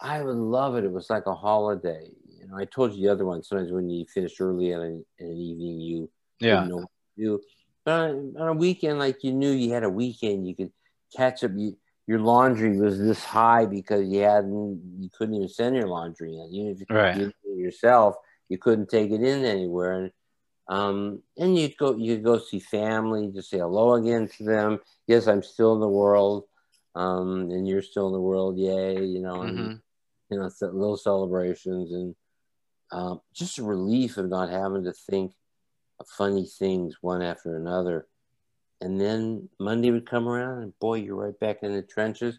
i 0.00 0.20
would 0.20 0.34
love 0.36 0.74
it 0.76 0.82
it 0.82 0.90
was 0.90 1.08
like 1.08 1.26
a 1.26 1.34
holiday 1.34 2.10
you 2.28 2.44
know 2.48 2.56
i 2.56 2.64
told 2.64 2.92
you 2.92 3.06
the 3.06 3.12
other 3.12 3.24
one 3.24 3.44
sometimes 3.44 3.70
when 3.70 3.88
you 3.88 4.04
finish 4.12 4.40
early 4.40 4.74
on 4.74 4.80
an, 4.82 5.04
in 5.18 5.26
an 5.26 5.36
evening 5.36 5.80
you 5.80 6.08
Yeah. 6.40 6.64
know 6.64 6.78
what 6.78 6.88
to 7.16 7.22
do 7.24 7.40
but 7.84 7.92
on, 8.10 8.34
on 8.40 8.48
a 8.48 8.52
weekend 8.54 8.98
like 8.98 9.22
you 9.22 9.32
knew 9.32 9.52
you 9.52 9.72
had 9.72 9.84
a 9.84 9.88
weekend 10.02 10.48
you 10.48 10.56
could 10.56 10.72
catch 11.16 11.44
up 11.44 11.52
you 11.54 11.76
your 12.12 12.20
laundry 12.20 12.78
was 12.78 12.98
this 12.98 13.24
high 13.24 13.64
because 13.64 14.06
you 14.06 14.20
hadn't 14.20 14.82
you 15.00 15.08
couldn't 15.16 15.34
even 15.34 15.48
send 15.48 15.74
your 15.74 15.88
laundry 15.88 16.36
in. 16.36 16.52
You 16.52 16.76
Right. 16.90 17.16
it 17.16 17.34
yourself 17.56 18.16
you 18.50 18.58
couldn't 18.58 18.90
take 18.90 19.10
it 19.10 19.22
in 19.22 19.46
anywhere. 19.46 19.92
And 19.94 20.12
um, 20.68 21.22
and 21.38 21.56
you'd 21.58 21.78
go 21.78 21.96
you'd 21.96 22.22
go 22.22 22.36
see 22.36 22.60
family 22.60 23.30
just 23.34 23.48
say 23.48 23.60
hello 23.60 23.94
again 23.94 24.28
to 24.36 24.44
them. 24.44 24.78
Yes 25.06 25.26
i'm 25.26 25.42
still 25.42 25.72
in 25.72 25.80
the 25.80 25.88
world. 25.88 26.44
Um, 26.94 27.50
and 27.50 27.66
you're 27.66 27.80
still 27.80 28.08
in 28.08 28.12
the 28.12 28.20
world. 28.20 28.58
Yay 28.58 29.02
you 29.06 29.20
know 29.22 29.40
and 29.44 29.58
Mhm. 29.58 29.80
you 30.30 30.38
know 30.38 30.50
little 30.60 30.98
celebrations 30.98 31.92
and 31.92 32.14
um, 32.92 33.22
just 33.32 33.56
a 33.56 33.62
relief 33.62 34.18
of 34.18 34.28
not 34.28 34.50
having 34.50 34.84
to 34.84 34.92
think 34.92 35.32
of 35.98 36.06
funny 36.08 36.44
things 36.44 36.98
one 37.00 37.22
after 37.22 37.56
another 37.56 38.06
and 38.82 39.00
then 39.00 39.48
monday 39.58 39.90
would 39.90 40.08
come 40.08 40.26
around 40.28 40.62
and 40.62 40.78
boy 40.78 40.94
you're 40.94 41.16
right 41.24 41.38
back 41.40 41.62
in 41.62 41.72
the 41.72 41.82
trenches 41.82 42.38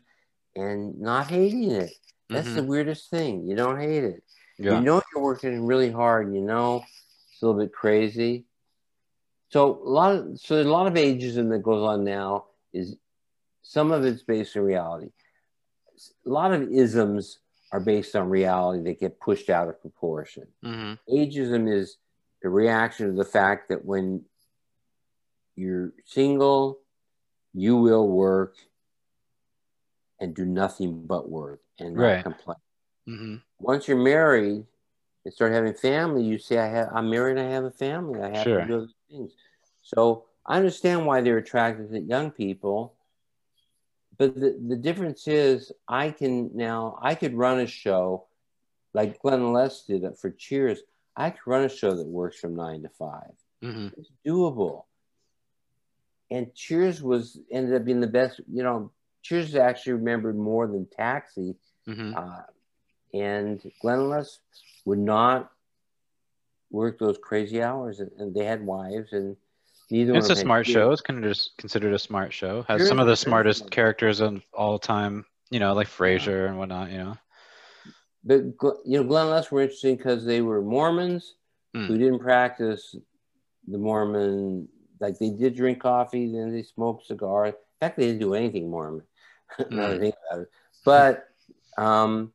and 0.55 0.99
not 0.99 1.27
hating 1.27 1.71
it 1.71 1.91
that's 2.29 2.53
the 2.55 2.63
weirdest 2.63 3.09
thing 3.09 3.47
you 3.47 3.55
don't 3.55 3.79
hate 3.79 4.03
it 4.03 4.23
Yeah. 4.57 4.75
you 4.75 4.81
know 4.81 5.01
you're 5.13 5.23
working 5.23 5.65
really 5.65 5.91
hard. 5.91 6.33
You 6.35 6.41
know 6.41 6.83
it's 7.31 7.41
a 7.41 7.45
little 7.47 7.61
bit 7.61 7.73
crazy. 7.73 8.45
So 9.49 9.81
a 9.85 9.89
lot 9.89 10.15
of 10.15 10.39
so 10.39 10.55
there's 10.55 10.67
a 10.67 10.71
lot 10.79 10.87
of 10.87 10.93
ageism 10.93 11.49
that 11.51 11.63
goes 11.63 11.83
on 11.91 12.03
now. 12.03 12.45
Is 12.73 12.95
some 13.61 13.91
of 13.91 14.03
it's 14.05 14.23
based 14.23 14.55
on 14.57 14.63
reality. 14.63 15.09
A 16.25 16.29
lot 16.29 16.53
of 16.53 16.61
isms 16.71 17.39
are 17.71 17.79
based 17.79 18.15
on 18.15 18.29
reality 18.29 18.83
that 18.83 18.99
get 18.99 19.19
pushed 19.19 19.49
out 19.49 19.67
of 19.69 19.81
proportion. 19.81 20.47
hmm 20.63 20.93
Ageism 21.09 21.71
is 21.71 21.97
the 22.41 22.49
reaction 22.49 23.07
to 23.07 23.13
the 23.13 23.29
fact 23.39 23.69
that 23.69 23.85
when 23.85 24.25
you're 25.55 25.93
single, 26.05 26.79
you 27.53 27.77
will 27.77 28.07
work 28.07 28.55
and 30.19 30.35
do 30.35 30.45
nothing 30.45 31.05
but 31.05 31.29
work 31.29 31.61
and 31.79 31.95
not 31.95 32.01
Right. 32.01 32.23
complain 32.23 32.57
hmm 33.05 33.35
once 33.59 33.87
you're 33.87 33.97
married 33.97 34.65
and 35.25 35.33
start 35.33 35.53
having 35.53 35.73
family, 35.73 36.23
you 36.23 36.37
say, 36.37 36.57
I 36.57 36.67
have, 36.67 36.89
I'm 36.93 37.09
married, 37.09 37.37
I 37.37 37.43
have 37.49 37.63
a 37.63 37.71
family, 37.71 38.19
I 38.21 38.35
have 38.35 38.43
Sure. 38.43 38.61
to 38.61 38.67
do 38.67 38.77
other 38.77 38.87
things. 39.09 39.33
So 39.81 40.25
I 40.45 40.57
understand 40.57 41.05
why 41.05 41.21
they're 41.21 41.37
attracted 41.37 41.91
to 41.91 41.99
young 41.99 42.31
people. 42.31 42.93
But 44.17 44.35
the, 44.35 44.59
the 44.67 44.75
difference 44.75 45.27
is, 45.27 45.71
I 45.87 46.11
can 46.11 46.51
now, 46.53 46.99
I 47.01 47.15
could 47.15 47.33
run 47.35 47.59
a 47.61 47.67
show 47.67 48.25
like 48.93 49.19
Glen 49.21 49.53
Les 49.53 49.83
did 49.85 50.03
it 50.03 50.17
for 50.17 50.29
Cheers. 50.29 50.81
I 51.15 51.29
could 51.29 51.45
run 51.47 51.63
a 51.63 51.69
show 51.69 51.95
that 51.95 52.05
works 52.05 52.39
from 52.39 52.55
nine 52.55 52.81
to 52.83 52.89
five. 52.89 53.31
hmm 53.61 53.87
It's 53.97 54.11
doable. 54.25 54.83
And 56.31 56.53
Cheers 56.53 57.01
was 57.01 57.39
ended 57.51 57.75
up 57.75 57.85
being 57.85 57.99
the 58.01 58.07
best, 58.07 58.41
you 58.51 58.63
know, 58.63 58.91
Cheers 59.21 59.49
is 59.49 59.55
actually 59.55 59.93
remembered 59.93 60.37
more 60.37 60.67
than 60.67 60.87
Taxi 60.87 61.55
hmm 61.85 62.13
uh, 62.15 62.41
and 63.13 63.61
Glen 63.81 64.09
Les 64.09 64.39
would 64.85 64.99
not 64.99 65.51
work 66.71 66.99
those 66.99 67.17
crazy 67.17 67.61
hours, 67.61 67.99
and, 67.99 68.11
and 68.17 68.33
they 68.33 68.45
had 68.45 68.65
wives, 68.65 69.13
and 69.13 69.35
neither 69.89 70.13
It's 70.17 70.29
a 70.29 70.31
of 70.31 70.37
them 70.37 70.37
had 70.37 70.43
smart 70.43 70.65
kids. 70.65 70.73
show. 70.73 70.91
It's 70.91 71.01
kind 71.01 71.23
of 71.23 71.29
just 71.29 71.57
considered 71.57 71.93
a 71.93 71.99
smart 71.99 72.33
show. 72.33 72.63
Has 72.63 72.81
Sure, 72.81 72.87
some 72.87 72.99
of 72.99 73.07
the 73.07 73.15
smartest 73.15 73.69
characters 73.71 74.19
of 74.21 74.41
all 74.53 74.79
time. 74.79 75.25
You 75.49 75.59
know, 75.59 75.73
like 75.73 75.87
Frasier 75.87 76.47
and 76.47 76.57
whatnot. 76.57 76.91
You 76.91 76.97
know. 76.97 77.17
But 78.23 78.43
you 78.85 78.99
know, 78.99 79.03
Glen 79.03 79.29
Les 79.29 79.51
were 79.51 79.61
interesting 79.61 79.97
because 79.97 80.25
they 80.25 80.41
were 80.41 80.61
Mormons 80.61 81.35
Hmm. 81.73 81.87
who 81.87 81.97
didn't 81.97 82.19
practice 82.19 82.95
the 83.67 83.77
Mormon. 83.77 84.67
Like 84.99 85.17
they 85.19 85.29
did 85.29 85.55
drink 85.55 85.79
coffee, 85.81 86.31
then 86.31 86.51
they 86.51 86.63
smoked 86.63 87.05
cigars. 87.07 87.53
In 87.53 87.87
fact, 87.87 87.97
they 87.97 88.07
didn't 88.07 88.19
do 88.21 88.33
anything 88.33 88.69
Mormon. 88.69 89.03
now 89.69 89.87
that 89.87 89.95
I 89.95 89.99
think 89.99 90.15
about 90.31 90.41
it. 90.43 90.49
But 90.85 91.29
um, 91.77 92.31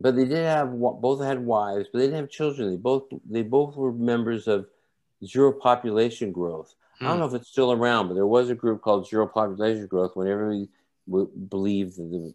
but 0.00 0.16
they 0.16 0.24
did 0.24 0.44
have 0.44 0.78
both 0.78 1.22
had 1.22 1.44
wives, 1.44 1.88
but 1.92 1.98
they 1.98 2.06
didn't 2.06 2.20
have 2.20 2.30
children. 2.30 2.70
They 2.70 2.76
both 2.76 3.04
they 3.28 3.42
both 3.42 3.76
were 3.76 3.92
members 3.92 4.48
of 4.48 4.66
zero 5.24 5.52
population 5.52 6.32
growth. 6.32 6.74
I 7.00 7.06
don't 7.06 7.14
Hmm. 7.14 7.20
know 7.20 7.26
if 7.26 7.34
it's 7.34 7.48
still 7.48 7.72
around, 7.72 8.08
but 8.08 8.14
there 8.14 8.26
was 8.26 8.50
a 8.50 8.54
group 8.54 8.80
called 8.82 9.08
Zero 9.08 9.26
Population 9.26 9.86
Growth 9.86 10.14
when 10.16 10.28
everybody 10.28 10.68
w- 11.08 11.30
believed 11.48 11.96
that 11.96 12.10
the 12.10 12.34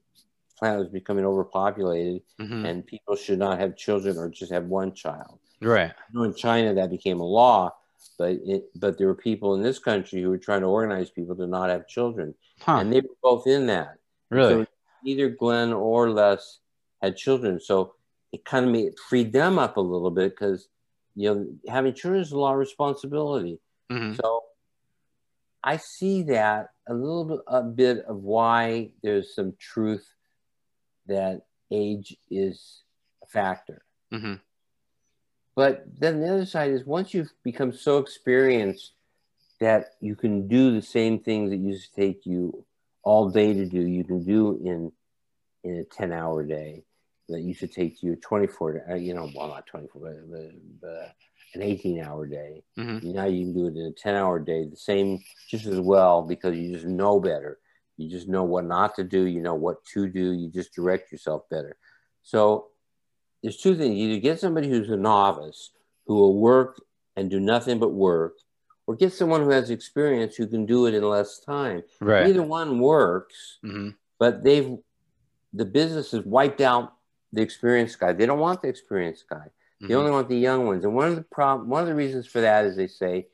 planet 0.58 0.80
was 0.80 0.90
becoming 0.90 1.26
overpopulated 1.26 2.22
Mhm. 2.40 2.66
and 2.66 2.86
people 2.86 3.16
should 3.16 3.40
not 3.40 3.60
have 3.60 3.76
children 3.78 4.18
or 4.18 4.30
just 4.30 4.52
have 4.52 4.66
one 4.66 4.94
child. 4.94 5.40
Right. 5.62 5.94
You 6.12 6.20
know, 6.20 6.24
in 6.26 6.34
China, 6.34 6.74
that 6.74 6.90
became 6.90 7.20
a 7.20 7.26
law, 7.26 7.76
but 8.18 8.38
it, 8.45 8.65
but 8.76 8.98
there 8.98 9.07
were 9.07 9.15
people 9.15 9.56
in 9.56 9.61
this 9.61 9.80
country 9.80 10.22
who 10.22 10.30
were 10.30 10.38
trying 10.38 10.61
to 10.61 10.68
organize 10.68 11.10
people 11.10 11.36
to 11.36 11.48
not 11.48 11.69
have 11.69 11.88
children, 11.88 12.34
Huh. 12.61 12.78
and 12.80 12.91
they 12.94 13.02
were 13.02 13.15
both 13.22 13.48
in 13.48 13.68
that. 13.68 13.98
really. 14.30 14.65
So 14.65 14.72
neither 15.03 15.30
Glen 15.30 15.74
or 15.74 16.10
Les 16.10 16.60
had 17.02 17.15
children, 17.18 17.60
so 17.60 17.94
it 18.32 18.44
kind 18.45 18.65
of 18.65 18.72
made 18.72 18.94
freed 19.10 19.32
them 19.32 19.57
up 19.60 19.78
a 19.78 19.82
little 19.82 20.11
bit 20.11 20.32
because 20.32 20.68
you 21.15 21.34
know 21.34 21.48
having 21.68 21.94
children 21.94 22.22
is 22.22 22.32
a 22.32 22.38
lot 22.40 22.53
of 22.53 22.60
responsibility. 22.60 23.60
hmm 23.90 24.14
So 24.14 24.44
I 25.64 25.78
see 25.78 26.24
that 26.24 26.69
a 26.88 26.94
little 26.94 27.26
bit, 27.26 27.40
a 27.48 27.64
bit 27.64 28.06
of 28.06 28.18
why 28.24 28.91
there's 29.03 29.34
some 29.36 29.53
truth 29.60 30.07
that 31.07 31.41
age 31.72 32.15
is 32.30 32.84
a 33.24 33.28
factor. 33.28 33.84
hmm 34.11 34.36
but 35.57 35.85
then 35.97 36.21
the 36.21 36.31
other 36.31 36.45
side 36.45 36.69
is 36.69 36.85
once 36.85 37.15
you've 37.15 37.34
become 37.43 37.73
so 37.73 37.97
experienced 37.97 38.91
that 39.59 39.95
you 39.99 40.15
can 40.15 40.47
do 40.47 40.71
the 40.71 40.84
same 40.84 41.17
things 41.17 41.49
that 41.49 41.57
used 41.57 41.89
to 41.89 41.99
take 41.99 42.27
you 42.27 42.63
all 43.01 43.31
day 43.31 43.55
to 43.55 43.65
do, 43.65 43.81
you 43.81 44.03
can 44.03 44.23
do 44.23 44.59
in 44.63 44.91
in 45.63 45.79
a 45.79 45.84
10 45.84 46.13
hour 46.13 46.43
day 46.43 46.84
that 47.27 47.41
used 47.41 47.59
to 47.61 47.67
take 47.67 48.03
you 48.03 48.15
24, 48.17 48.85
uh, 48.91 48.93
you 48.93 49.15
know, 49.15 49.27
well, 49.35 49.47
not 49.47 49.65
24, 49.65 50.01
but, 50.01 50.31
but, 50.31 50.51
but 50.79 51.15
an 51.55 51.63
18 51.63 52.01
hour 52.01 52.27
day. 52.27 52.63
Mhm. 52.77 53.15
Now 53.15 53.25
you 53.25 53.45
can 53.45 53.53
do 53.53 53.67
it 53.67 53.75
in 53.75 53.88
a 53.88 53.91
10 53.91 54.13
hour 54.13 54.39
day, 54.39 54.65
the 54.65 54.77
same, 54.77 55.19
just 55.49 55.65
as 55.65 55.79
well, 55.79 56.21
because 56.21 56.55
you 56.55 56.71
just 56.71 56.85
know 56.85 57.19
better. 57.19 57.57
You 57.97 58.07
just 58.11 58.27
know 58.27 58.43
what 58.43 58.65
not 58.65 58.93
to 58.97 59.03
do. 59.03 59.25
You 59.25 59.41
know 59.41 59.55
what 59.55 59.84
to 59.93 60.07
do. 60.07 60.34
You 60.34 60.49
just 60.49 60.75
direct 60.75 61.11
yourself 61.11 61.49
better. 61.49 61.77
So 62.21 62.67
there's 63.48 63.56
two 63.56 63.78
things. 63.78 63.95
Either 63.95 64.19
get 64.19 64.41
somebody 64.41 64.68
who's 64.68 64.90
a 64.90 64.98
novice 64.98 65.72
who 66.06 66.15
will 66.15 66.38
work 66.38 66.82
and 67.15 67.30
do 67.30 67.40
nothing 67.40 67.80
but 67.80 67.94
work, 67.94 68.34
or 68.88 68.94
get 68.94 69.14
someone 69.14 69.41
who 69.41 69.52
has 69.52 69.69
experience 69.69 70.36
who 70.36 70.48
can 70.48 70.65
do 70.65 70.86
it 70.86 70.94
in 70.94 71.02
less 71.02 71.40
time. 71.40 71.82
Right. 72.02 72.28
Either 72.28 72.44
one 72.44 72.80
works, 72.80 73.60
hmm 73.64 73.91
but 74.19 74.44
they've 74.44 74.76
the 75.53 75.64
business 75.64 76.11
has 76.11 76.26
wiped 76.26 76.60
out 76.60 76.95
the 77.32 77.41
experienced 77.41 77.98
guy. 78.02 78.11
They 78.11 78.26
don't 78.26 78.40
want 78.40 78.61
the 78.61 78.68
experienced 78.68 79.30
guy. 79.30 79.48
They 79.80 79.94
Mhm. 79.94 79.98
only 79.98 80.11
want 80.11 80.28
the 80.28 80.38
young 80.38 80.65
ones. 80.65 80.84
And 80.84 80.94
one 80.94 81.07
of 81.07 81.15
the 81.15 81.24
problem, 81.24 81.69
one 81.69 81.84
of 81.84 81.88
the 81.88 81.95
reasons 81.95 82.28
for 82.28 82.41
that, 82.41 82.65
as 82.65 82.76
they 82.76 82.88
say, 82.88 83.30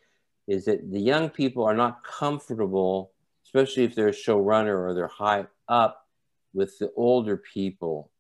is 0.48 0.66
that 0.66 0.92
the 0.92 1.00
young 1.00 1.32
people 1.32 1.64
are 1.64 1.74
not 1.76 2.04
comfortable, 2.04 3.14
especially 3.46 3.84
if 3.84 3.96
they're 3.96 4.10
a 4.10 4.12
showrunner 4.12 4.78
or 4.78 4.94
they're 4.94 5.08
high 5.08 5.48
up 5.68 6.06
with 6.54 6.78
the 6.78 6.92
older 6.96 7.36
people, 7.38 8.12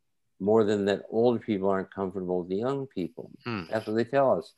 more 0.44 0.64
than 0.64 0.86
that 0.86 1.02
older 1.10 1.40
people 1.40 1.70
aren't 1.70 1.92
comfortable 1.94 2.40
with 2.40 2.50
the 2.50 2.58
young 2.68 2.86
people. 2.88 3.32
Hmm. 3.46 3.64
That's 3.70 3.88
what 3.88 3.96
they 3.96 4.04
tell 4.04 4.38
us. 4.38 4.54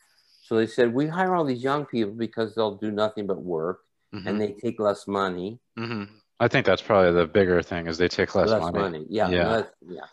So 0.46 0.56
they 0.58 0.68
said 0.68 0.94
we 0.94 1.06
hire 1.08 1.36
all 1.36 1.46
these 1.46 1.64
young 1.64 1.86
people 1.86 2.14
because 2.14 2.56
they'll 2.56 2.76
do 2.86 2.92
nothing 2.92 3.26
but 3.28 3.42
work 3.42 3.78
Mhm. 4.14 4.26
and 4.28 4.42
they 4.42 4.52
take 4.54 4.80
less 4.80 5.08
money. 5.08 5.60
Mhm. 5.78 6.10
I 6.40 6.48
think 6.48 6.66
that's 6.66 6.82
probably 6.82 7.12
the 7.14 7.28
bigger 7.28 7.62
thing 7.62 7.88
is 7.88 7.98
they 7.98 8.08
take 8.08 8.34
less, 8.36 8.50
money. 8.74 9.06
Yeah, 9.10 9.30
Yeah. 9.30 9.50
less- 9.52 9.74
yeah. 9.88 10.08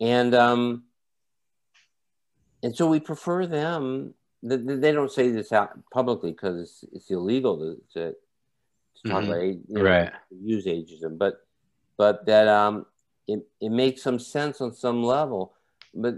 And 0.00 0.34
um, 0.34 0.84
and 2.62 2.74
so 2.76 2.86
we 2.88 3.00
prefer 3.00 3.46
them. 3.46 4.14
th- 4.48 4.64
th- 4.66 4.80
They 4.80 4.92
don't 4.92 5.10
say 5.10 5.30
this 5.30 5.50
out 5.52 5.70
publicly 5.92 6.30
because 6.32 6.60
it's, 6.60 6.84
it's 6.92 7.10
illegal 7.10 7.58
to, 7.58 7.68
to, 7.94 8.02
to 8.12 9.10
talk 9.10 9.22
Mhm. 9.22 9.26
about 9.26 9.40
age, 9.40 9.58
you 9.68 9.74
know, 9.74 9.82
Right. 9.82 10.12
use 10.30 10.66
ageism, 10.66 11.18
but 11.18 11.34
but 11.96 12.26
that 12.26 12.46
um, 12.46 12.84
it, 13.26 13.46
it 13.60 13.70
makes 13.70 14.02
some 14.02 14.18
sense 14.18 14.60
on 14.60 14.72
some 14.72 15.02
level, 15.02 15.54
but 15.94 16.14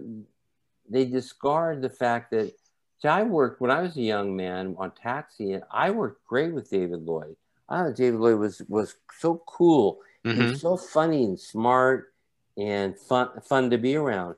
they 0.88 1.04
discard 1.04 1.82
the 1.82 1.90
fact 1.90 2.30
that 2.30 2.52
see, 3.00 3.08
I 3.08 3.22
worked 3.22 3.60
when 3.60 3.70
I 3.70 3.82
was 3.82 3.96
a 3.96 4.02
young 4.02 4.34
man 4.36 4.74
on 4.78 4.90
Taxi, 4.92 5.52
and 5.52 5.62
I 5.70 5.90
worked 5.90 6.26
great 6.26 6.52
with 6.52 6.70
David 6.70 7.02
Lloyd. 7.02 7.36
I 7.68 7.84
thought 7.84 7.96
David 7.96 8.20
Lloyd 8.20 8.38
was 8.38 8.62
was 8.68 8.96
so 9.18 9.42
cool. 9.46 10.00
He 10.24 10.30
Mhm. 10.30 10.52
was 10.52 10.60
so 10.60 10.76
funny 10.76 11.24
and 11.24 11.38
smart 11.40 12.12
and 12.56 12.98
fun 12.98 13.40
fun 13.42 13.70
to 13.70 13.78
be 13.78 13.96
around. 13.96 14.36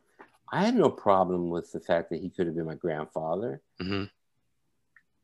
I 0.53 0.65
had 0.65 0.75
no 0.75 0.91
problem 0.91 1.49
with 1.49 1.71
the 1.73 1.81
fact 1.81 2.11
that 2.11 2.21
he 2.21 2.29
could 2.29 2.47
have 2.47 2.57
been 2.57 2.67
my 2.67 2.75
grandfather. 2.75 3.63
Mhm. 3.81 4.11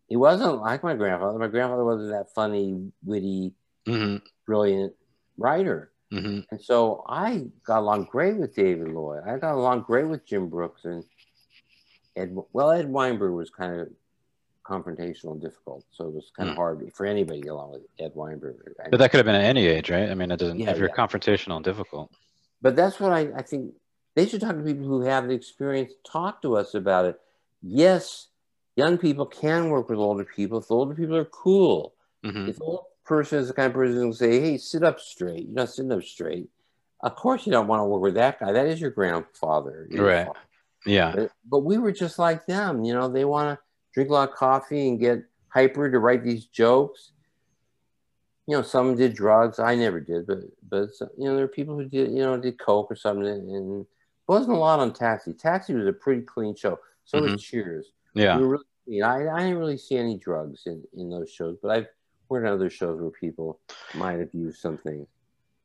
He 0.08 0.16
wasn't 0.16 0.60
like 0.60 0.84
my 0.84 0.94
grandfather. 0.94 1.38
My 1.38 1.48
grandfather 1.48 1.84
wasn't 1.84 2.10
that 2.10 2.32
funny, 2.32 2.92
witty, 3.04 3.54
Mhm. 3.86 4.22
brilliant 4.46 4.94
writer. 5.36 5.90
Mhm. 6.12 6.46
And 6.50 6.60
so 6.62 7.04
I 7.08 7.50
got 7.64 7.80
along 7.80 8.04
great 8.04 8.36
with 8.36 8.54
David 8.54 8.88
Lloyd. 8.88 9.24
I 9.26 9.38
got 9.38 9.54
along 9.54 9.82
great 9.82 10.06
with 10.06 10.24
Jim 10.24 10.48
Brooks 10.48 10.84
and 10.84 11.04
Ed. 12.14 12.36
Well, 12.52 12.70
Ed 12.70 12.88
Weinberg 12.88 13.32
was 13.32 13.50
kind 13.50 13.80
of 13.80 13.88
confrontational 14.64 15.32
and 15.32 15.40
difficult, 15.40 15.84
so 15.92 16.06
it 16.08 16.12
was 16.14 16.30
kind 16.36 16.48
of 16.48 16.54
Mm. 16.54 16.58
hard 16.58 16.92
for 16.94 17.06
anybody 17.06 17.40
to 17.40 17.44
get 17.44 17.52
along 17.52 17.72
with 17.72 17.82
Ed 17.98 18.12
Weinberg. 18.14 18.74
I- 18.84 18.88
But 18.90 18.98
that 18.98 19.10
could 19.10 19.18
have 19.18 19.26
been 19.26 19.34
at 19.34 19.44
any 19.44 19.66
age, 19.66 19.90
right? 19.90 20.08
I 20.08 20.14
mean, 20.14 20.30
it 20.30 20.38
doesn't. 20.38 20.58
Yeah, 20.58 20.70
if 20.70 20.78
you're 20.78 20.88
yeah. 20.88 20.94
confrontational 20.94 21.56
and 21.56 21.64
difficult. 21.64 22.10
but 22.62 22.74
that's 22.74 22.98
what 22.98 23.12
I, 23.12 23.30
I 23.36 23.42
think 23.42 23.74
they 24.14 24.26
should 24.26 24.40
talk 24.40 24.56
to 24.56 24.62
people 24.62 24.86
who 24.86 25.02
have 25.02 25.28
the 25.28 25.34
experience 25.34 25.92
talk 26.04 26.40
to 26.42 26.56
us 26.56 26.74
about 26.74 27.04
it 27.04 27.20
yes 27.62 28.28
young 28.76 28.96
people 28.96 29.26
can 29.26 29.68
work 29.68 29.88
with 29.90 29.98
older 29.98 30.24
people 30.24 30.58
if 30.58 30.66
the 30.68 30.74
older 30.74 30.94
people 30.94 31.16
are 31.16 31.26
cool 31.26 31.94
Mhm. 32.24 32.48
if 32.48 32.58
person 33.06 33.38
is 33.38 33.48
the 33.48 33.54
kind 33.54 33.66
of 33.66 33.74
person 33.74 33.96
who 33.96 34.06
will 34.06 34.12
say 34.12 34.40
hey 34.40 34.58
sit 34.58 34.82
up 34.82 35.00
straight 35.00 35.46
you're 35.46 35.54
not 35.54 35.70
sitting 35.70 35.92
up 35.92 36.02
straight 36.02 36.48
of 37.02 37.14
course 37.14 37.46
you 37.46 37.52
don't 37.52 37.68
want 37.68 37.80
to 37.80 37.84
work 37.84 38.02
with 38.02 38.14
that 38.14 38.40
guy 38.40 38.52
that 38.52 38.66
is 38.66 38.80
your 38.80 38.90
grandfather 38.90 39.88
Right. 39.92 40.28
Yeah. 40.84 41.12
but, 41.14 41.30
but 41.50 41.58
we 41.60 41.78
were 41.78 41.92
just 41.92 42.18
like 42.18 42.46
them 42.46 42.84
you 42.84 42.92
know 42.92 43.08
they 43.08 43.24
want 43.24 43.58
to 43.58 43.62
drink 43.94 44.10
a 44.10 44.12
lot 44.12 44.28
of 44.28 44.34
coffee 44.34 44.88
and 44.88 45.00
get 45.00 45.24
hyper 45.48 45.90
to 45.90 45.98
write 45.98 46.24
these 46.24 46.46
jokes 46.46 47.12
you 48.46 48.56
know, 48.56 48.62
some 48.62 48.94
did 48.94 49.14
drugs. 49.14 49.58
I 49.58 49.74
never 49.74 50.00
did, 50.00 50.26
but 50.26 50.38
but 50.68 50.90
you 51.18 51.24
know, 51.24 51.34
there 51.34 51.44
are 51.44 51.48
people 51.48 51.74
who 51.74 51.84
did, 51.84 52.10
you 52.12 52.22
know, 52.22 52.38
did 52.38 52.58
coke 52.58 52.90
or 52.90 52.96
something, 52.96 53.26
and 53.26 53.80
it 53.82 53.86
wasn't 54.28 54.56
a 54.56 54.58
lot 54.58 54.78
on 54.78 54.92
Taxi. 54.92 55.32
Taxi 55.32 55.74
was 55.74 55.86
a 55.86 55.92
pretty 55.92 56.22
clean 56.22 56.54
show. 56.54 56.78
So 57.04 57.20
was 57.20 57.32
mm-hmm. 57.32 57.38
Cheers. 57.38 57.92
Yeah. 58.14 58.38
We 58.38 58.44
really 58.44 58.64
clean. 58.84 59.02
I, 59.02 59.28
I 59.28 59.40
didn't 59.40 59.58
really 59.58 59.78
see 59.78 59.96
any 59.96 60.16
drugs 60.16 60.62
in, 60.66 60.82
in 60.96 61.10
those 61.10 61.30
shows, 61.30 61.56
but 61.60 61.70
I've 61.70 61.86
worked 62.28 62.46
on 62.46 62.52
other 62.52 62.70
shows 62.70 63.00
where 63.00 63.10
people 63.10 63.60
might 63.94 64.18
have 64.18 64.32
used 64.32 64.60
some 64.60 64.78
things. 64.78 65.06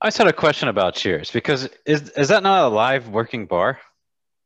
I 0.01 0.07
just 0.07 0.17
had 0.17 0.27
a 0.27 0.33
question 0.33 0.67
about 0.67 0.95
Cheers 0.95 1.29
because 1.31 1.69
is 1.85 2.09
is 2.09 2.29
that 2.29 2.41
not 2.43 2.65
a 2.65 2.69
live 2.69 3.09
working 3.09 3.45
bar, 3.45 3.79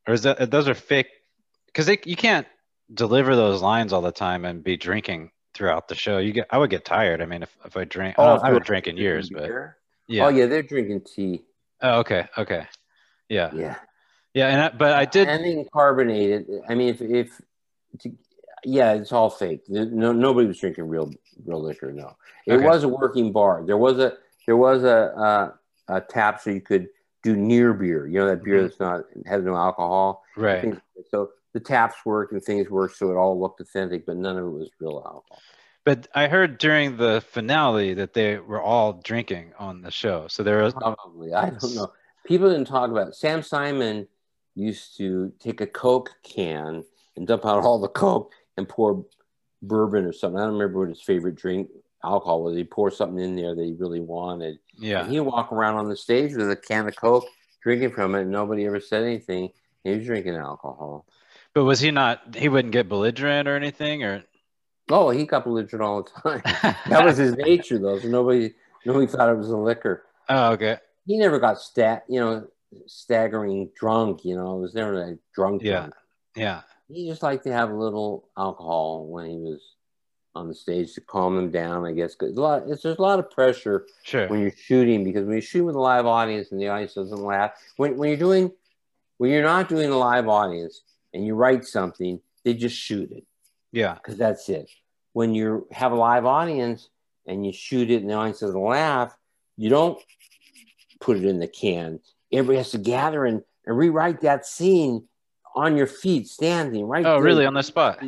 or 0.08 0.14
is 0.14 0.24
that 0.24 0.52
those 0.52 0.68
are 0.68 0.74
fake? 0.74 1.08
Because 1.68 1.88
you 2.06 2.16
can't 2.16 2.48
deliver 2.94 3.36
those 3.36 3.62
lines 3.62 3.94
all 3.94 4.02
the 4.02 4.12
time 4.12 4.46
and 4.46 4.64
be 4.64 4.78
drinking 4.78 5.32
throughout 5.54 5.88
the 5.88 5.96
show. 5.96 6.18
You 6.18 6.34
get, 6.34 6.48
I 6.50 6.58
would 6.58 6.70
get 6.70 6.86
tired. 6.86 7.22
I 7.22 7.26
mean, 7.26 7.44
if, 7.44 7.56
if 7.66 7.76
I 7.78 7.86
drink, 7.86 8.20
I, 8.20 8.22
Oh, 8.22 8.26
I 8.26 8.34
you 8.36 8.44
haven't 8.44 8.66
drank 8.66 8.88
in 8.88 8.98
years, 8.98 9.30
but 9.30 9.50
yeah. 10.08 10.26
Oh 10.26 10.30
yeah, 10.30 10.46
they're 10.46 10.62
drinking 10.62 11.02
tea. 11.02 11.46
Oh, 11.82 12.00
okay, 12.00 12.28
okay, 12.38 12.68
yeah, 13.30 13.52
Yeah. 13.54 13.76
yeah. 14.34 14.48
And 14.48 14.62
I, 14.62 14.70
but 14.70 14.94
I 14.94 15.06
did. 15.06 15.28
Anything 15.28 15.66
carbonated. 15.74 16.48
I 16.68 16.76
mean, 16.76 16.90
if 16.90 17.02
if 17.02 17.42
to, 18.02 18.12
yeah, 18.64 18.94
it's 18.94 19.12
all 19.12 19.30
fake. 19.30 19.64
No, 19.70 20.12
nobody 20.12 20.48
was 20.48 20.60
drinking 20.60 20.88
real 20.88 21.12
real 21.45 21.62
liquor. 21.62 21.91
No, 21.91 22.16
it 22.48 22.53
Okay. 22.56 22.66
was 22.66 22.84
a 22.84 22.88
working 22.88 23.32
bar. 23.32 23.64
There 23.66 23.78
was 23.78 23.99
a 23.99 24.14
there 24.45 24.57
was 24.57 24.84
a 24.84 25.57
a, 25.90 25.95
a 25.98 26.02
tap 26.02 26.40
so 26.41 26.52
you 26.52 26.62
could 26.62 26.88
do 27.24 27.36
near 27.36 27.74
beer. 27.74 28.07
You 28.07 28.20
know 28.20 28.28
that 28.28 28.44
beer 28.44 28.60
Mhm. 28.60 28.68
that's 28.68 28.80
not 28.80 29.03
has 29.26 29.44
no 29.44 29.56
alcohol. 29.56 30.24
right. 30.38 30.78
So 31.10 31.32
the 31.53 31.60
taps 31.60 31.95
worked 32.06 32.34
and 32.34 32.44
things 32.44 32.70
worked, 32.70 32.98
so 32.98 33.12
it 33.12 33.16
all 33.16 33.40
looked 33.40 33.62
authentic, 33.62 34.06
but 34.06 34.18
none 34.18 34.38
of 34.38 34.45
it 34.45 34.49
was 34.49 34.70
real 34.80 34.98
alcohol. 35.06 35.40
But 35.86 36.07
I 36.16 36.28
heard 36.28 36.57
during 36.57 36.98
the 36.98 37.22
finale 37.22 37.94
that 37.94 38.14
they 38.14 38.38
were 38.40 38.62
all 38.62 38.94
drinking 38.94 39.53
on 39.60 39.82
the 39.84 39.91
show. 39.91 40.28
So 40.28 40.41
there 40.44 40.64
was. 40.64 40.74
Probably, 40.74 41.34
I 41.34 41.52
don't 41.52 41.76
know. 41.76 41.91
People 42.26 42.49
didn't 42.49 42.66
talk 42.66 42.90
about 42.90 43.10
it. 43.10 43.16
Sam 43.16 43.44
Simon 43.44 44.07
used 44.56 44.98
to 44.98 45.32
take 45.40 45.62
a 45.62 45.68
Coke 45.68 46.10
can 46.24 46.84
and 47.16 47.28
dump 47.28 47.45
out 47.45 47.64
all 47.64 47.80
the 47.80 47.88
Coke 47.88 48.34
and 48.57 48.68
pour 48.68 49.06
bourbon 49.61 50.06
or 50.06 50.14
something. 50.14 50.40
I 50.40 50.44
don't 50.44 50.53
remember 50.53 50.80
what 50.80 50.90
his 50.90 51.02
favorite 51.02 51.36
drink 51.36 51.69
alcohol 52.03 52.44
was. 52.44 52.56
He 52.56 52.64
pour 52.64 52.91
something 52.91 53.23
in 53.23 53.36
there 53.36 53.56
that 53.56 53.64
he 53.64 53.73
really 53.73 53.99
wanted. 53.99 54.60
Yeah. 54.77 55.02
And 55.03 55.11
he'd 55.11 55.22
walk 55.22 55.52
around 55.52 55.76
on 55.76 55.90
the 55.90 55.95
stage 55.95 56.34
with 56.34 56.49
a 56.49 56.56
can 56.56 56.88
of 56.88 56.95
Coke, 56.95 57.26
drinking 57.64 57.91
from 57.91 58.15
it, 58.15 58.22
and 58.22 58.32
nobody 58.32 58.65
ever 58.65 58.80
said 58.80 59.03
anything. 59.03 59.49
He 59.84 59.91
was 59.91 60.06
drinking 60.06 60.36
alcohol. 60.36 61.06
But 61.53 61.64
was 61.64 61.80
he 61.80 61.91
not? 61.91 62.36
He 62.36 62.49
wouldn't 62.49 62.73
get 62.73 62.90
belligerent 62.90 63.48
or 63.48 63.56
anything, 63.56 64.03
or. 64.03 64.23
Oh, 64.90 65.10
he 65.10 65.26
got 65.26 65.45
belligerent 65.45 65.84
all 65.84 66.03
the 66.03 66.10
time. 66.22 66.41
that 66.90 67.03
was 67.06 67.18
his 67.18 67.36
nature, 67.38 67.80
though. 67.80 67.99
So 67.99 68.07
nobody, 68.07 68.53
nobody 68.86 69.07
thought 69.07 69.30
it 69.30 69.38
was 69.38 69.49
a 69.49 69.57
liquor. 69.57 70.03
Oh, 70.27 70.52
okay. 70.53 70.77
he 71.06 71.18
never 71.18 71.40
got 71.40 71.60
stat, 71.60 72.03
you 72.10 72.19
know, 72.19 72.48
staggering 72.88 73.69
drunk. 73.76 74.26
You 74.26 74.36
know, 74.36 74.57
it 74.57 74.61
was 74.61 74.76
never 74.76 75.07
like 75.07 75.18
drunk. 75.34 75.64
Yeah. 75.64 75.73
drunk. 75.73 75.94
Yeah. 76.36 76.61
He 76.88 77.07
just 77.07 77.24
liked 77.24 77.44
to 77.45 77.52
have 77.53 77.72
a 77.72 77.76
little 77.76 78.30
alcohol 78.38 79.07
when 79.07 79.26
he 79.30 79.38
was 79.38 79.76
on 80.36 80.48
the 80.48 80.53
stage 80.53 80.94
to 80.94 81.02
calm 81.02 81.38
him 81.38 81.49
down. 81.49 81.86
I 81.86 81.94
guess 81.94 82.14
'Cause 82.16 82.36
a 82.36 82.41
lot, 82.41 82.64
it's, 82.68 82.84
there's 82.84 82.98
a 82.98 83.02
lot 83.02 83.20
of 83.20 83.32
pressure 83.32 83.88
Sure. 84.03 84.28
when 84.28 84.41
you're 84.41 84.52
shooting 84.52 85.03
because 85.03 85.26
when 85.26 85.36
you 85.36 85.41
shoot 85.41 85.64
with 85.66 85.76
a 85.76 85.80
live 85.80 86.06
audience 86.06 86.52
and 86.52 86.60
the 86.62 86.68
audience 86.68 86.94
doesn't 86.94 87.24
laugh, 87.24 87.52
when 87.78 87.98
when 87.98 88.10
you're 88.10 88.18
doing, 88.18 88.52
when 89.18 89.32
you're 89.32 89.44
not 89.44 89.70
doing 89.70 89.90
a 89.90 89.98
live 89.98 90.28
audience 90.28 90.82
and 91.14 91.26
you 91.26 91.36
write 91.36 91.66
something, 91.66 92.20
they 92.44 92.53
just 92.53 92.76
shoot 92.76 93.12
it 93.12 93.26
Yeah. 93.72 93.94
because 93.95 94.18
that's 94.18 94.48
it. 94.49 94.70
When 95.14 95.34
you 95.34 95.68
have 95.72 95.91
a 95.94 95.95
live 95.95 96.26
audience 96.26 96.90
and 97.26 97.45
you 97.45 97.53
shoot 97.53 97.90
it 97.90 98.02
and 98.02 98.10
the 98.10 98.14
audience 98.16 98.41
doesn't 98.41 98.60
laugh, 98.62 99.18
you 99.57 99.70
don't 99.70 99.98
put 100.99 101.16
it 101.18 101.24
in 101.24 101.40
the 101.40 101.48
can. 101.48 102.02
Everybody 102.32 102.57
has 102.57 102.72
to 102.72 102.78
gather 102.78 103.26
and, 103.26 103.41
and 103.66 103.78
rewrite 103.78 104.20
that 104.22 104.45
scene 104.45 105.07
on 105.56 105.77
your 105.77 105.88
feet, 105.88 106.27
standing 106.27 106.86
right. 106.86 107.06
Oh, 107.06 107.15
there. 107.15 107.23
really? 107.23 107.45
On 107.45 107.53
the 107.53 107.64
spot? 107.64 107.99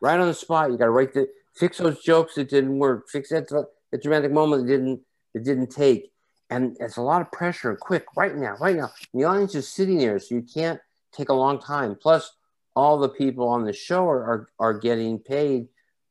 right 0.00 0.20
on 0.20 0.26
the 0.26 0.34
spot. 0.34 0.70
You 0.70 0.78
got 0.78 0.84
to 0.86 0.90
write 0.90 1.12
the 1.14 1.28
fix 1.54 1.78
those 1.78 2.02
jokes 2.02 2.34
that 2.34 2.48
didn't 2.48 2.78
work. 2.78 3.08
Fix 3.08 3.30
that 3.30 3.48
the 3.48 3.98
dramatic 3.98 4.32
moment 4.32 4.62
that 4.66 4.72
didn't 4.72 5.00
that 5.34 5.44
didn't 5.44 5.68
take. 5.70 6.10
And 6.50 6.76
it's 6.80 6.96
a 6.96 7.02
lot 7.02 7.20
of 7.22 7.32
pressure 7.32 7.76
quick 7.76 8.04
right 8.16 8.36
now, 8.36 8.54
right 8.60 8.76
now. 8.76 8.90
And 9.12 9.20
the 9.22 9.24
audience 9.24 9.54
is 9.54 9.68
sitting 9.68 9.98
there, 9.98 10.18
so 10.18 10.34
you 10.36 10.42
can't 10.42 10.80
take 11.12 11.28
a 11.28 11.34
long 11.34 11.58
time. 11.58 11.96
Plus, 12.00 12.36
all 12.76 12.98
the 12.98 13.08
people 13.08 13.48
on 13.48 13.64
the 13.64 13.72
show 13.72 14.06
are 14.08 14.24
are, 14.24 14.48
are 14.60 14.74
getting 14.78 15.18
paid 15.18 15.68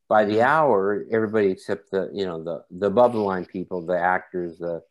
by 0.08 0.24
the 0.24 0.34
Mm-hmm. 0.34 0.46
hour. 0.48 1.04
Everybody 1.10 1.48
except 1.50 1.90
the 1.90 2.10
you 2.12 2.26
know 2.26 2.42
the 2.42 2.64
the 2.70 2.86
above 2.86 3.12
the 3.12 3.20
line 3.20 3.44
people, 3.46 3.84
the 3.84 3.98
actors, 3.98 4.58
the 4.58 4.82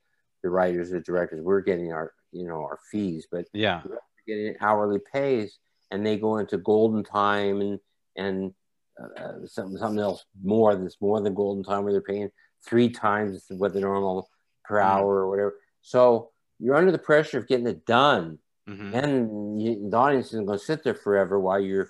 the 0.43 0.49
writers, 0.49 0.89
the 0.91 0.99
directors. 0.99 1.41
We're 1.41 1.61
getting 1.61 1.91
our 1.93 2.13
you 2.31 2.47
know 2.47 2.61
our 2.63 2.79
fees, 2.91 3.27
but 3.31 3.45
Yeah. 3.53 3.81
getting 4.27 4.55
hourly 4.61 4.99
pays, 5.13 5.59
and 5.91 6.05
they 6.05 6.17
go 6.17 6.37
into 6.37 6.57
golden 6.57 7.03
time 7.03 7.61
and 7.61 7.79
and 8.15 8.53
uh, 9.01 9.45
something 9.45 9.77
something 9.77 9.99
else 9.99 10.25
more 10.43 10.75
that's 10.75 11.01
more 11.01 11.21
than 11.21 11.33
golden 11.33 11.63
time 11.63 11.83
where 11.83 11.91
they're 11.93 12.01
paying 12.01 12.29
three 12.65 12.89
times 12.89 13.45
what 13.49 13.73
the 13.73 13.79
normal 13.79 14.29
per 14.63 14.77
Mm. 14.77 14.83
hour 14.83 15.15
or 15.17 15.29
whatever. 15.29 15.55
So 15.81 16.31
you're 16.59 16.75
under 16.75 16.91
the 16.91 16.97
pressure 16.97 17.37
of 17.37 17.47
getting 17.47 17.67
it 17.67 17.85
done, 17.85 18.39
hmm 18.67 18.93
and 18.93 19.61
you, 19.61 19.89
the 19.89 19.97
audience 19.97 20.27
isn't 20.27 20.45
going 20.45 20.57
to 20.57 20.63
sit 20.65 20.83
there 20.83 20.95
forever 20.95 21.39
while 21.39 21.59
you're 21.59 21.89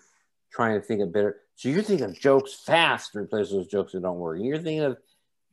trying 0.52 0.80
to 0.80 0.86
think 0.86 1.02
of 1.02 1.14
better. 1.14 1.38
So 1.56 1.70
you're 1.70 1.84
thinking 1.84 2.06
of 2.10 2.20
jokes 2.20 2.54
fast 2.66 3.14
to 3.14 3.20
replace 3.20 3.52
those 3.52 3.68
jokes 3.68 3.94
that 3.94 4.02
don't 4.02 4.18
work. 4.18 4.40
You're 4.42 4.58
thinking 4.58 4.82
of 4.82 4.98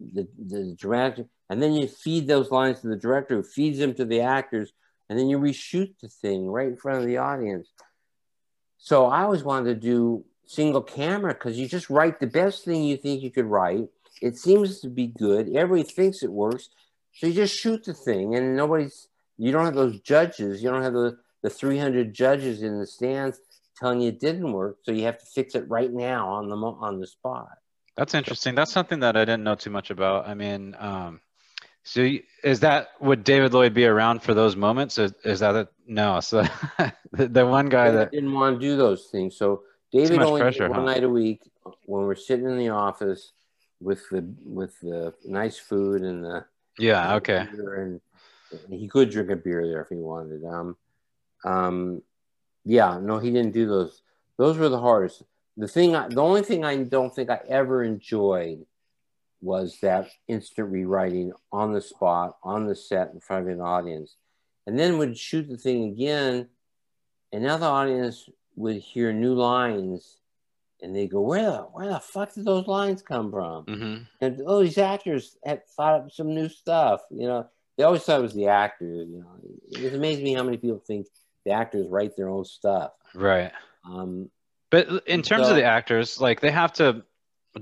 the, 0.00 0.26
the 0.36 0.74
dramatic, 0.76 1.26
and 1.48 1.62
then 1.62 1.74
you 1.74 1.86
feed 1.86 2.26
those 2.26 2.50
lines 2.50 2.80
to 2.80 2.88
the 2.88 2.96
director 2.96 3.36
who 3.36 3.42
feeds 3.42 3.78
them 3.78 3.94
to 3.94 4.04
the 4.04 4.20
actors, 4.22 4.72
and 5.08 5.18
then 5.18 5.28
you 5.28 5.38
reshoot 5.38 5.92
the 6.00 6.08
thing 6.08 6.46
right 6.46 6.66
in 6.68 6.76
front 6.76 6.98
of 7.00 7.06
the 7.06 7.18
audience. 7.18 7.68
So 8.84 9.06
I 9.06 9.22
always 9.22 9.44
wanted 9.44 9.74
to 9.74 9.80
do 9.80 10.24
single 10.44 10.82
camera 10.82 11.34
because 11.34 11.56
you 11.56 11.68
just 11.68 11.88
write 11.88 12.18
the 12.18 12.26
best 12.26 12.64
thing 12.64 12.82
you 12.82 12.96
think 12.96 13.22
you 13.22 13.30
could 13.30 13.44
write. 13.44 13.86
It 14.20 14.36
seems 14.36 14.80
to 14.80 14.88
be 14.88 15.06
good. 15.06 15.54
Everybody 15.54 15.88
thinks 15.88 16.24
it 16.24 16.32
works. 16.32 16.68
So 17.14 17.28
you 17.28 17.32
just 17.32 17.56
shoot 17.56 17.84
the 17.84 17.94
thing, 17.94 18.34
and 18.34 18.56
nobody's. 18.56 19.06
You 19.38 19.52
don't 19.52 19.66
have 19.66 19.76
those 19.76 20.00
judges. 20.00 20.64
You 20.64 20.70
don't 20.70 20.82
have 20.82 20.94
the 20.94 21.16
the 21.42 21.50
300 21.50 22.12
judges 22.12 22.64
in 22.64 22.80
the 22.80 22.86
stands 22.86 23.38
telling 23.78 24.00
you 24.00 24.08
it 24.08 24.18
didn't 24.18 24.52
work. 24.52 24.78
So 24.82 24.90
you 24.90 25.04
have 25.04 25.18
to 25.18 25.26
fix 25.26 25.54
it 25.54 25.68
right 25.68 25.92
now 25.92 26.28
on 26.30 26.48
the 26.48 26.56
on 26.56 26.98
the 26.98 27.06
spot. 27.06 27.50
That's 27.96 28.14
interesting. 28.14 28.56
That's 28.56 28.72
something 28.72 28.98
that 29.00 29.16
I 29.16 29.24
didn't 29.24 29.44
know 29.44 29.54
too 29.54 29.70
much 29.70 29.90
about. 29.90 30.26
I 30.26 30.34
mean, 30.34 30.74
um, 30.80 31.20
so 31.84 32.08
is 32.44 32.60
that 32.60 32.88
would 33.00 33.24
David 33.24 33.52
Lloyd 33.52 33.74
be 33.74 33.86
around 33.86 34.22
for 34.22 34.34
those 34.34 34.54
moments? 34.56 34.98
Is, 34.98 35.12
is 35.24 35.40
that 35.40 35.54
a, 35.54 35.68
no? 35.86 36.20
So 36.20 36.42
the, 37.12 37.28
the 37.28 37.46
one 37.46 37.68
guy 37.68 37.88
I 37.88 37.90
that 37.92 38.12
didn't 38.12 38.32
want 38.32 38.60
to 38.60 38.66
do 38.66 38.76
those 38.76 39.06
things. 39.06 39.36
So 39.36 39.62
David 39.92 40.22
only 40.22 40.40
pressure, 40.40 40.68
one 40.68 40.80
huh? 40.80 40.84
night 40.84 41.04
a 41.04 41.08
week 41.08 41.42
when 41.86 42.04
we're 42.04 42.14
sitting 42.14 42.46
in 42.46 42.56
the 42.56 42.68
office 42.68 43.32
with 43.80 44.08
the 44.10 44.24
with 44.44 44.78
the 44.80 45.12
nice 45.24 45.58
food 45.58 46.02
and 46.02 46.24
the 46.24 46.44
yeah 46.78 47.16
okay 47.16 47.46
beer 47.52 47.82
and, 47.82 48.00
and 48.52 48.80
he 48.80 48.86
could 48.86 49.10
drink 49.10 49.30
a 49.30 49.36
beer 49.36 49.66
there 49.66 49.82
if 49.82 49.88
he 49.88 49.96
wanted. 49.96 50.44
Um, 50.44 50.76
um, 51.44 52.02
yeah, 52.64 52.98
no, 53.02 53.18
he 53.18 53.30
didn't 53.30 53.52
do 53.52 53.66
those. 53.66 54.02
Those 54.38 54.56
were 54.56 54.68
the 54.68 54.80
hardest. 54.80 55.24
The 55.56 55.68
thing, 55.68 55.94
I, 55.94 56.08
the 56.08 56.22
only 56.22 56.42
thing 56.42 56.64
I 56.64 56.76
don't 56.76 57.14
think 57.14 57.28
I 57.28 57.40
ever 57.48 57.82
enjoyed 57.82 58.64
was 59.42 59.78
that 59.82 60.08
instant 60.28 60.70
rewriting 60.70 61.32
on 61.52 61.72
the 61.72 61.80
spot, 61.80 62.36
on 62.42 62.66
the 62.66 62.74
set, 62.76 63.10
in 63.12 63.20
front 63.20 63.46
of 63.46 63.52
an 63.52 63.60
audience, 63.60 64.16
and 64.66 64.78
then 64.78 64.98
would 64.98 65.18
shoot 65.18 65.48
the 65.48 65.56
thing 65.58 65.84
again, 65.90 66.48
and 67.32 67.42
now 67.42 67.56
the 67.56 67.66
audience 67.66 68.28
would 68.56 68.76
hear 68.76 69.12
new 69.12 69.34
lines, 69.34 70.18
and 70.80 70.94
they 70.94 71.06
go, 71.08 71.20
"Where 71.20 71.42
the 71.42 71.58
where 71.72 71.88
the 71.88 72.00
fuck 72.00 72.32
did 72.34 72.44
those 72.44 72.66
lines 72.66 73.02
come 73.02 73.30
from?" 73.30 73.64
hmm 73.64 73.96
and 74.20 74.40
oh, 74.46 74.62
these 74.62 74.78
actors 74.78 75.36
had 75.44 75.66
thought 75.76 76.00
up 76.02 76.10
some 76.12 76.34
new 76.34 76.48
stuff. 76.48 77.00
You 77.10 77.26
know, 77.26 77.48
they 77.76 77.84
always 77.84 78.02
thought 78.04 78.20
it 78.20 78.22
was 78.22 78.34
the 78.34 78.46
actors. 78.48 79.08
You 79.10 79.18
know, 79.20 79.40
it 79.70 79.92
amazes 79.94 80.22
me 80.22 80.34
how 80.34 80.42
many 80.44 80.56
people 80.58 80.78
think 80.86 81.06
the 81.44 81.50
actors 81.52 81.88
write 81.88 82.16
their 82.16 82.28
own 82.28 82.44
stuff. 82.44 82.92
right. 83.14 83.52
Um, 83.84 84.30
But 84.70 84.88
in 85.06 85.22
terms 85.22 85.46
So- 85.46 85.50
of 85.50 85.56
the 85.56 85.64
actors, 85.64 86.20
like 86.20 86.40
they 86.40 86.50
have 86.52 86.72
to 86.74 87.04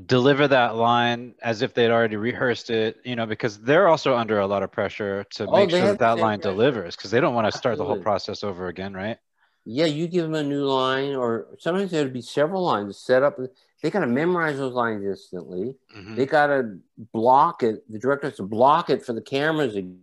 deliver 0.07 0.47
that 0.49 0.77
line 0.77 1.35
as 1.43 1.63
if 1.63 1.75
they'd 1.75 1.91
already 1.91 2.17
rehearsed 2.17 2.71
it, 2.71 2.99
you 3.05 3.17
know, 3.17 3.27
because 3.27 3.59
they're 3.59 3.89
also 3.89 4.17
under 4.17 4.39
a 4.39 4.47
lot 4.47 4.63
of 4.63 4.71
pressure 4.71 5.25
to 5.31 5.47
Oh, 5.49 5.53
make 5.57 5.71
sure 5.71 5.81
that 5.89 5.99
that 5.99 6.19
line 6.19 6.39
pressure. 6.41 6.53
delivers 6.53 6.97
because 6.97 7.11
they 7.11 7.21
don't 7.21 7.35
want 7.35 7.51
to 7.51 7.57
start 7.59 7.77
the 7.77 7.85
whole 7.85 8.01
process 8.01 8.45
over 8.45 8.69
again, 8.69 8.95
right? 8.95 9.19
yeah, 9.67 9.85
you 9.85 10.09
give 10.09 10.25
them 10.25 10.35
a 10.35 10.43
new 10.43 10.65
line, 10.65 11.15
or 11.15 11.49
sometimes 11.59 11.91
there'd 11.91 12.13
be 12.15 12.23
several 12.23 12.63
lines 12.65 12.99
set 12.99 13.23
up. 13.23 13.39
They 13.83 13.91
got 13.91 14.01
to 14.01 14.07
memorize 14.07 14.57
those 14.57 14.73
lines 14.73 15.05
instantly. 15.05 15.75
Mhm. 15.95 16.17
They 16.17 16.25
got 16.25 16.47
to 16.47 16.79
block 17.13 17.63
it. 17.63 17.85
The 17.93 17.99
director 17.99 18.29
has 18.29 18.37
to 18.39 18.43
block 18.43 18.89
it 18.89 19.05
for 19.05 19.13
the 19.13 19.21
cameras, 19.21 19.77
and 19.77 20.01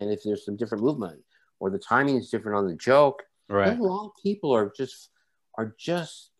if 0.00 0.24
there's 0.24 0.44
some 0.44 0.56
different 0.56 0.82
movement 0.82 1.22
or 1.60 1.70
the 1.70 1.78
timing 1.78 2.16
is 2.16 2.28
different 2.28 2.58
on 2.58 2.66
the 2.66 2.74
joke, 2.74 3.22
Right. 3.48 3.70
Those 3.70 3.78
long 3.78 4.10
people 4.22 4.52
are 4.54 4.70
just 4.76 5.10
are 5.56 5.74
just 5.78 6.30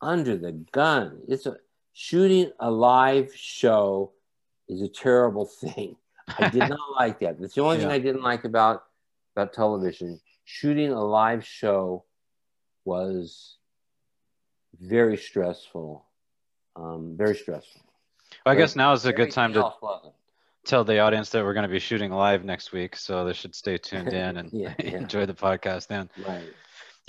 under 0.00 0.36
the 0.36 0.52
gun. 0.72 1.22
It's 1.28 1.46
a 1.46 1.56
shooting 1.92 2.52
a 2.60 2.70
live 2.70 3.34
show 3.34 4.12
is 4.68 4.82
a 4.82 4.88
terrible 4.88 5.46
thing. 5.60 5.96
I 6.38 6.48
did 6.48 6.68
not 6.68 6.78
like 6.96 7.20
that. 7.20 7.40
That's 7.40 7.54
the 7.54 7.62
only 7.62 7.78
thing 7.78 7.88
I 7.88 7.98
didn't 7.98 8.22
like 8.22 8.44
about 8.44 8.84
about 9.36 9.52
television. 9.52 10.20
Shooting 10.44 10.90
a 10.90 11.02
live 11.04 11.44
show 11.44 12.04
was 12.84 13.56
very 14.80 15.16
stressful. 15.16 16.04
Um, 16.76 17.14
very 17.16 17.34
stressful. 17.36 17.82
I 18.46 18.54
guess 18.54 18.76
now 18.76 18.92
is 18.92 19.04
a 19.06 19.12
good 19.12 19.32
time 19.32 19.52
to 19.54 19.72
tell 20.64 20.84
the 20.84 20.98
audience 21.00 21.30
that 21.30 21.44
we're 21.44 21.52
going 21.54 21.66
to 21.66 21.68
be 21.72 21.78
shooting 21.78 22.12
live 22.12 22.44
next 22.44 22.72
week, 22.72 22.96
so 22.96 23.24
they 23.24 23.32
should 23.32 23.54
stay 23.54 23.76
tuned 23.88 24.12
in 24.12 24.36
and 24.36 24.52
Yeah, 24.52 24.74
yeah. 24.78 24.98
enjoy 24.98 25.26
the 25.26 25.34
podcast 25.34 25.88
then. 25.88 26.08
Right. 26.26 26.52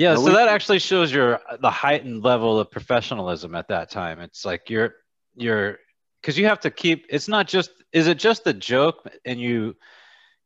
Yeah, 0.02 0.14
No, 0.15 0.22
so 0.22 0.26
we- 0.26 0.32
that 0.32 0.48
actually 0.48 0.80
shows 0.80 1.11
your 1.11 1.40
the 1.60 1.69
heightened 1.69 2.23
level 2.23 2.60
of 2.60 2.72
professionalism 2.72 3.53
at 3.53 3.68
that 3.68 3.91
time. 3.91 4.19
It's 4.19 4.44
like 4.44 4.68
you're 4.68 4.95
you're 5.36 5.78
because 6.19 6.40
you 6.40 6.48
have 6.48 6.60
to 6.61 6.72
keep. 6.72 7.06
It's 7.10 7.28
not 7.28 7.48
just 7.48 7.69
is 7.94 8.07
it 8.07 8.18
just 8.18 8.44
the 8.44 8.53
joke 8.53 9.07
and 9.26 9.40
you 9.40 9.76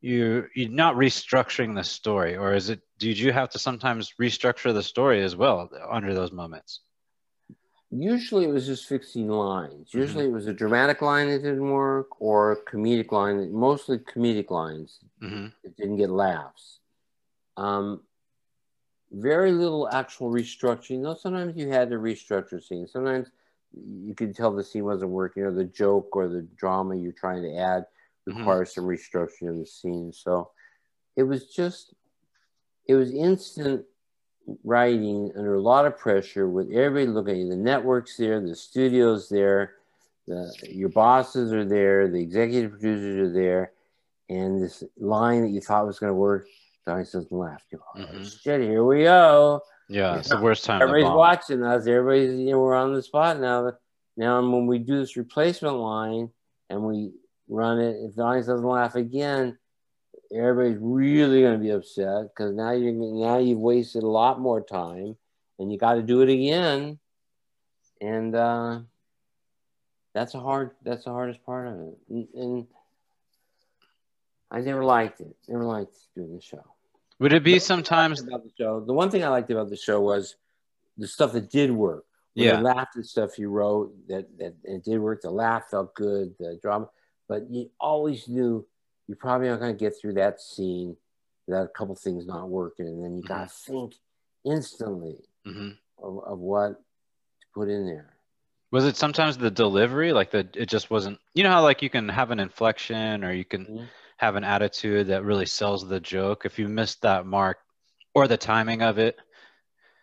you 0.01 0.47
you're 0.55 0.69
not 0.69 0.95
restructuring 0.95 1.73
the 1.73 1.85
story, 1.85 2.35
or 2.35 2.53
is 2.53 2.69
it? 2.69 2.81
Did 2.99 3.17
you 3.17 3.31
have 3.31 3.49
to 3.51 3.59
sometimes 3.59 4.13
restructure 4.21 4.73
the 4.73 4.83
story 4.83 5.23
as 5.23 5.37
well 5.37 5.69
under 5.89 6.13
those 6.13 6.33
moments? 6.33 6.81
usually 7.91 8.43
it 8.43 8.49
was 8.49 8.65
just 8.65 8.87
fixing 8.87 9.29
lines. 9.29 9.89
Mm-hmm. 9.89 9.99
Usually 9.99 10.25
it 10.25 10.31
was 10.33 10.47
a 10.47 10.53
dramatic 10.53 11.01
line 11.01 11.29
that 11.29 11.43
didn't 11.43 11.69
work 11.69 12.19
or 12.19 12.51
a 12.51 12.57
comedic 12.65 13.13
line, 13.13 13.53
mostly 13.53 13.99
comedic 13.99 14.49
lines 14.51 14.99
hmm 15.21 15.47
that 15.63 15.77
didn't 15.77 15.95
get 15.95 16.09
laughs. 16.09 16.79
Um, 17.55 18.01
very 19.15 19.51
little 19.51 19.89
actual 19.89 20.29
restructuring. 20.31 21.03
Though 21.03 21.15
sometimes 21.15 21.55
you 21.55 21.69
had 21.69 21.89
to 21.89 21.97
restructure 21.97 22.61
scenes. 22.61 22.91
Sometimes 22.91 23.31
you 23.73 24.13
could 24.13 24.35
tell 24.35 24.51
the 24.51 24.63
scene 24.63 24.83
wasn't 24.83 25.11
working, 25.11 25.43
or 25.43 25.51
the 25.51 25.65
joke 25.65 26.15
or 26.15 26.27
the 26.27 26.43
drama 26.57 26.95
you're 26.95 27.11
trying 27.11 27.41
to 27.43 27.55
add 27.55 27.85
Mhm. 28.27 28.37
requires 28.37 28.73
some 28.73 28.85
restructuring 28.85 29.49
of 29.49 29.57
the 29.57 29.65
scene. 29.65 30.11
So 30.11 30.51
it 31.15 31.23
was 31.23 31.47
just, 31.47 31.93
it 32.87 32.95
was 32.95 33.11
instant 33.11 33.85
writing 34.63 35.31
under 35.35 35.55
a 35.55 35.61
lot 35.61 35.85
of 35.85 35.97
pressure 35.97 36.47
with 36.47 36.69
everybody 36.71 37.07
looking 37.07 37.33
at 37.33 37.39
you. 37.39 37.49
The 37.49 37.55
network's 37.55 38.17
there, 38.17 38.39
the 38.39 38.55
studio's 38.55 39.29
there, 39.29 39.75
the, 40.27 40.51
your 40.69 40.89
bosses 40.89 41.53
are 41.53 41.65
there, 41.65 42.07
the 42.07 42.21
executive 42.21 42.71
producers 42.71 43.29
are 43.29 43.33
there, 43.33 43.71
and 44.29 44.61
this 44.61 44.83
line 44.97 45.41
that 45.43 45.49
you 45.49 45.61
thought 45.61 45.87
was 45.87 45.99
going 45.99 46.11
to 46.11 46.15
work, 46.15 46.47
the 46.85 46.91
audience 46.91 47.11
doesn't 47.11 47.31
laugh. 47.31 47.63
You 47.71 47.79
go, 47.79 47.83
oh, 47.95 47.99
Mhm. 47.99 48.41
shit, 48.41 48.61
here 48.61 48.83
we 48.83 49.03
go. 49.03 49.61
Yeah, 49.87 50.17
it's 50.17 50.29
the 50.29 50.37
worst 50.37 50.65
time. 50.65 50.81
Everybody's 50.81 51.15
watching 51.15 51.63
us. 51.63 51.87
Everybody's, 51.87 52.39
you 52.39 52.51
know, 52.51 52.59
we're 52.59 52.75
on 52.75 52.93
the 52.93 53.01
spot 53.01 53.39
now. 53.39 53.73
Now, 54.17 54.41
when 54.41 54.65
we 54.67 54.79
do 54.79 54.97
this 54.99 55.17
replacement 55.17 55.75
line 55.75 56.31
and 56.69 56.83
we 56.83 57.11
run 57.47 57.79
it, 57.79 57.97
if 57.97 58.15
the 58.15 58.23
audience 58.23 58.47
doesn't 58.47 58.65
laugh 58.65 58.95
again, 58.95 59.57
everybody's 60.33 60.79
really 60.79 61.41
going 61.41 61.53
to 61.53 61.63
be 61.63 61.69
upset 61.71 62.29
because 62.29 62.53
now 62.53 62.71
you 62.71 62.91
now 62.91 63.37
you've 63.37 63.59
wasted 63.59 64.03
a 64.03 64.07
lot 64.07 64.39
more 64.39 64.61
time, 64.61 65.17
and 65.59 65.71
you 65.71 65.77
got 65.77 65.95
to 65.95 66.01
do 66.01 66.21
it 66.21 66.29
again, 66.29 66.97
and 68.01 68.35
uh, 68.35 68.79
that's 70.13 70.33
a 70.33 70.39
hard. 70.39 70.71
That's 70.81 71.05
the 71.05 71.11
hardest 71.11 71.43
part 71.45 71.67
of 71.67 71.79
it, 71.79 71.97
and, 72.09 72.27
and 72.33 72.67
I 74.49 74.61
never 74.61 74.83
liked 74.83 75.21
it. 75.21 75.35
Never 75.47 75.63
liked 75.65 75.95
doing 76.15 76.35
the 76.35 76.41
show 76.41 76.63
Would 77.19 77.33
it 77.33 77.43
be 77.43 77.59
sometimes? 77.59 78.21
about 78.21 78.43
the 78.43 78.51
show. 78.57 78.81
The 78.81 78.93
one 78.93 79.09
thing 79.09 79.23
I 79.23 79.29
liked 79.29 79.49
about 79.51 79.69
the 79.69 79.77
show 79.77 80.01
was 80.01 80.35
the 80.97 81.07
stuff 81.07 81.31
that 81.33 81.49
did 81.49 81.71
work. 81.71 82.05
When 82.35 82.45
Yeah. 82.47 82.59
laughed 82.59 82.97
at 82.97 83.05
stuff 83.05 83.39
you 83.39 83.49
wrote 83.49 83.93
that 84.09 84.37
that 84.39 84.55
it 84.65 84.83
did 84.83 84.99
work. 84.99 85.21
The 85.21 85.31
laugh 85.31 85.69
felt 85.69 85.95
good. 85.95 86.35
The 86.37 86.59
drama, 86.61 86.89
but 87.29 87.49
you 87.49 87.71
always 87.79 88.27
knew 88.27 88.67
you're 89.07 89.15
probably 89.15 89.47
not 89.47 89.59
going 89.61 89.73
to 89.73 89.79
get 89.79 89.93
through 89.99 90.13
that 90.15 90.41
scene 90.41 90.97
without 91.47 91.65
a 91.65 91.69
couple 91.69 91.95
things 91.95 92.25
not 92.25 92.49
working, 92.49 92.87
and 92.87 93.01
then 93.03 93.15
you 93.15 93.23
got 93.23 93.47
to 93.47 93.55
think 93.55 93.95
instantly 94.43 95.15
Mhm. 95.45 95.77
of, 95.99 96.23
of 96.25 96.39
what 96.39 96.71
to 97.39 97.47
put 97.53 97.69
in 97.69 97.85
there. 97.85 98.17
Was 98.71 98.83
it 98.85 98.97
sometimes 98.97 99.37
the 99.37 99.51
delivery, 99.51 100.11
like 100.11 100.31
the 100.31 100.39
it 100.55 100.65
just 100.67 100.89
wasn't? 100.89 101.19
You 101.33 101.43
know 101.43 101.51
how 101.51 101.63
like 101.63 101.81
you 101.81 101.89
can 101.89 102.09
have 102.09 102.31
an 102.31 102.39
inflection 102.41 103.23
or 103.23 103.31
you 103.31 103.45
can 103.45 103.65
Mhm. 103.65 103.87
Have 104.17 104.35
an 104.35 104.43
attitude 104.43 105.07
that 105.07 105.23
really 105.23 105.45
sells 105.45 105.87
the 105.87 105.99
joke. 105.99 106.45
If 106.45 106.57
you 106.57 106.67
missed 106.67 107.01
that 107.01 107.25
mark 107.25 107.57
or 108.13 108.27
the 108.27 108.37
timing 108.37 108.81
of 108.81 108.97
it, 108.97 109.17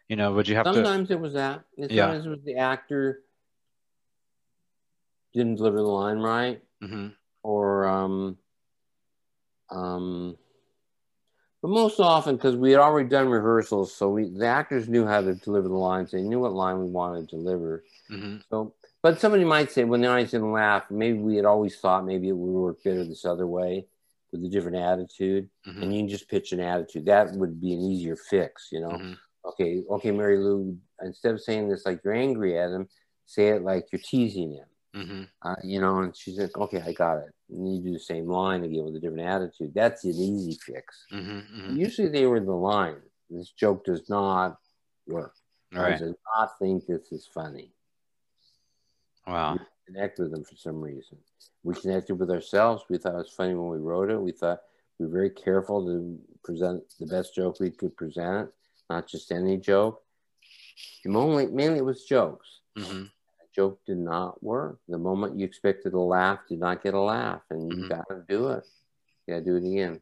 You 0.08 0.16
know, 0.16 0.34
would 0.34 0.46
you 0.46 0.56
have 0.56 0.66
Sometimes 0.66 1.08
to? 1.08 1.14
it 1.14 1.20
was 1.20 1.32
that. 1.32 1.64
And 1.78 1.90
Yeah. 1.90 2.06
Sometimes 2.06 2.26
it 2.26 2.30
was 2.30 2.44
the 2.44 2.56
actor 2.56 3.22
didn't 5.32 5.56
deliver 5.56 5.78
the 5.78 5.82
line 5.84 6.18
right, 6.18 6.62
hmm 6.82 7.08
or 7.42 7.86
um, 7.86 8.36
um, 9.70 10.36
but 11.62 11.68
most 11.68 11.98
often 12.00 12.36
because 12.36 12.56
we 12.56 12.72
had 12.72 12.80
already 12.80 13.08
done 13.08 13.28
rehearsals, 13.28 13.94
so 13.94 14.10
we 14.10 14.28
the 14.28 14.46
actors 14.46 14.88
knew 14.88 15.06
how 15.06 15.22
to 15.22 15.34
deliver 15.34 15.68
the 15.68 15.74
lines. 15.74 16.10
They 16.10 16.20
knew 16.20 16.40
what 16.40 16.52
line 16.52 16.78
we 16.80 16.90
wanted 16.90 17.30
to 17.30 17.36
deliver. 17.36 17.84
hmm 18.08 18.36
So, 18.50 18.74
but 19.02 19.18
somebody 19.18 19.44
might 19.44 19.70
say 19.72 19.84
when 19.84 20.02
the 20.02 20.08
audience 20.08 20.32
didn't 20.32 20.52
laugh, 20.52 20.90
maybe 20.90 21.18
we 21.18 21.36
had 21.36 21.46
always 21.46 21.78
thought 21.80 22.04
maybe 22.04 22.28
it 22.28 22.36
would 22.36 22.52
work 22.52 22.82
better 22.84 23.04
this 23.04 23.24
other 23.24 23.46
way 23.46 23.86
with 24.32 24.44
a 24.44 24.48
different 24.48 24.78
attitude, 24.78 25.48
hmm 25.64 25.82
and 25.82 25.92
you 25.94 26.00
can 26.00 26.08
just 26.08 26.28
pitch 26.28 26.52
an 26.52 26.60
attitude. 26.60 27.06
That 27.06 27.32
would 27.32 27.60
be 27.60 27.72
an 27.74 27.80
easier 27.80 28.16
fix, 28.16 28.68
you 28.72 28.80
know. 28.80 28.96
hmm 28.98 29.12
Okay, 29.44 29.82
okay, 29.90 30.12
Marilu, 30.12 30.78
instead 31.02 31.34
of 31.34 31.40
saying 31.42 31.68
this 31.68 31.84
like 31.84 32.00
you're 32.04 32.14
angry 32.14 32.56
at 32.56 32.70
him, 32.70 32.88
say 33.26 33.48
it 33.48 33.62
like 33.62 33.86
you're 33.92 34.00
teasing 34.04 34.52
him. 34.52 34.68
hmm 34.94 35.22
Uh, 35.42 35.56
you 35.64 35.80
know, 35.80 35.98
and 35.98 36.16
she's 36.16 36.38
like, 36.38 36.56
okay, 36.56 36.80
I 36.80 36.92
got 36.92 37.18
it. 37.18 37.32
And 37.50 37.74
you 37.74 37.82
do 37.82 37.92
the 37.92 37.98
same 37.98 38.28
line 38.28 38.62
again 38.62 38.84
with 38.84 38.94
a 38.94 39.00
different 39.00 39.26
attitude. 39.26 39.72
That's 39.74 40.04
an 40.04 40.12
easy 40.14 40.56
fix. 40.64 41.06
hmm 41.10 41.40
hmm 41.40 41.74
Usually 41.76 42.08
they 42.08 42.26
were 42.26 42.38
the 42.40 42.52
line. 42.52 43.02
This 43.30 43.50
joke 43.50 43.84
does 43.84 44.08
not 44.08 44.58
work. 45.08 45.34
All 45.74 45.82
I 45.82 45.90
right. 45.90 45.98
do 45.98 46.14
not 46.36 46.56
think 46.60 46.86
this 46.86 47.10
is 47.10 47.26
funny. 47.26 47.72
Wow. 49.26 49.58
Connect 49.86 50.18
with 50.18 50.30
them 50.30 50.44
for 50.44 50.56
some 50.56 50.80
reason. 50.80 51.18
We 51.62 51.74
connected 51.74 52.14
with 52.16 52.30
ourselves. 52.30 52.84
We 52.88 52.98
thought 52.98 53.14
it 53.14 53.18
was 53.18 53.30
funny 53.30 53.54
when 53.54 53.68
we 53.70 53.78
wrote 53.78 54.10
it. 54.10 54.20
We 54.20 54.32
thought 54.32 54.60
we 54.98 55.06
were 55.06 55.12
very 55.12 55.30
careful 55.30 55.84
to 55.86 56.18
present 56.44 56.82
the 56.98 57.06
best 57.06 57.34
joke 57.34 57.58
we 57.60 57.70
could 57.70 57.96
present, 57.96 58.50
not 58.88 59.06
just 59.08 59.30
any 59.32 59.56
joke. 59.58 60.02
Mainly, 61.04 61.46
mainly 61.46 61.78
it 61.78 61.84
was 61.84 62.04
jokes. 62.04 62.60
hmm 62.76 63.04
The 63.40 63.46
joke 63.54 63.80
did 63.86 63.98
not 63.98 64.42
work. 64.42 64.78
The 64.88 64.98
moment 64.98 65.38
you 65.38 65.44
expected 65.44 65.92
a 65.94 65.98
laugh 66.00 66.40
did 66.48 66.60
not 66.60 66.82
get 66.82 66.94
a 66.94 67.00
laugh, 67.00 67.42
and 67.50 67.76
you 67.76 67.84
Mhm. 67.84 67.88
got 67.88 68.08
to 68.08 68.22
do 68.28 68.48
it. 68.48 68.64
You 69.26 69.34
got 69.34 69.38
to 69.40 69.44
do 69.44 69.56
it 69.56 69.64
again. 69.68 70.00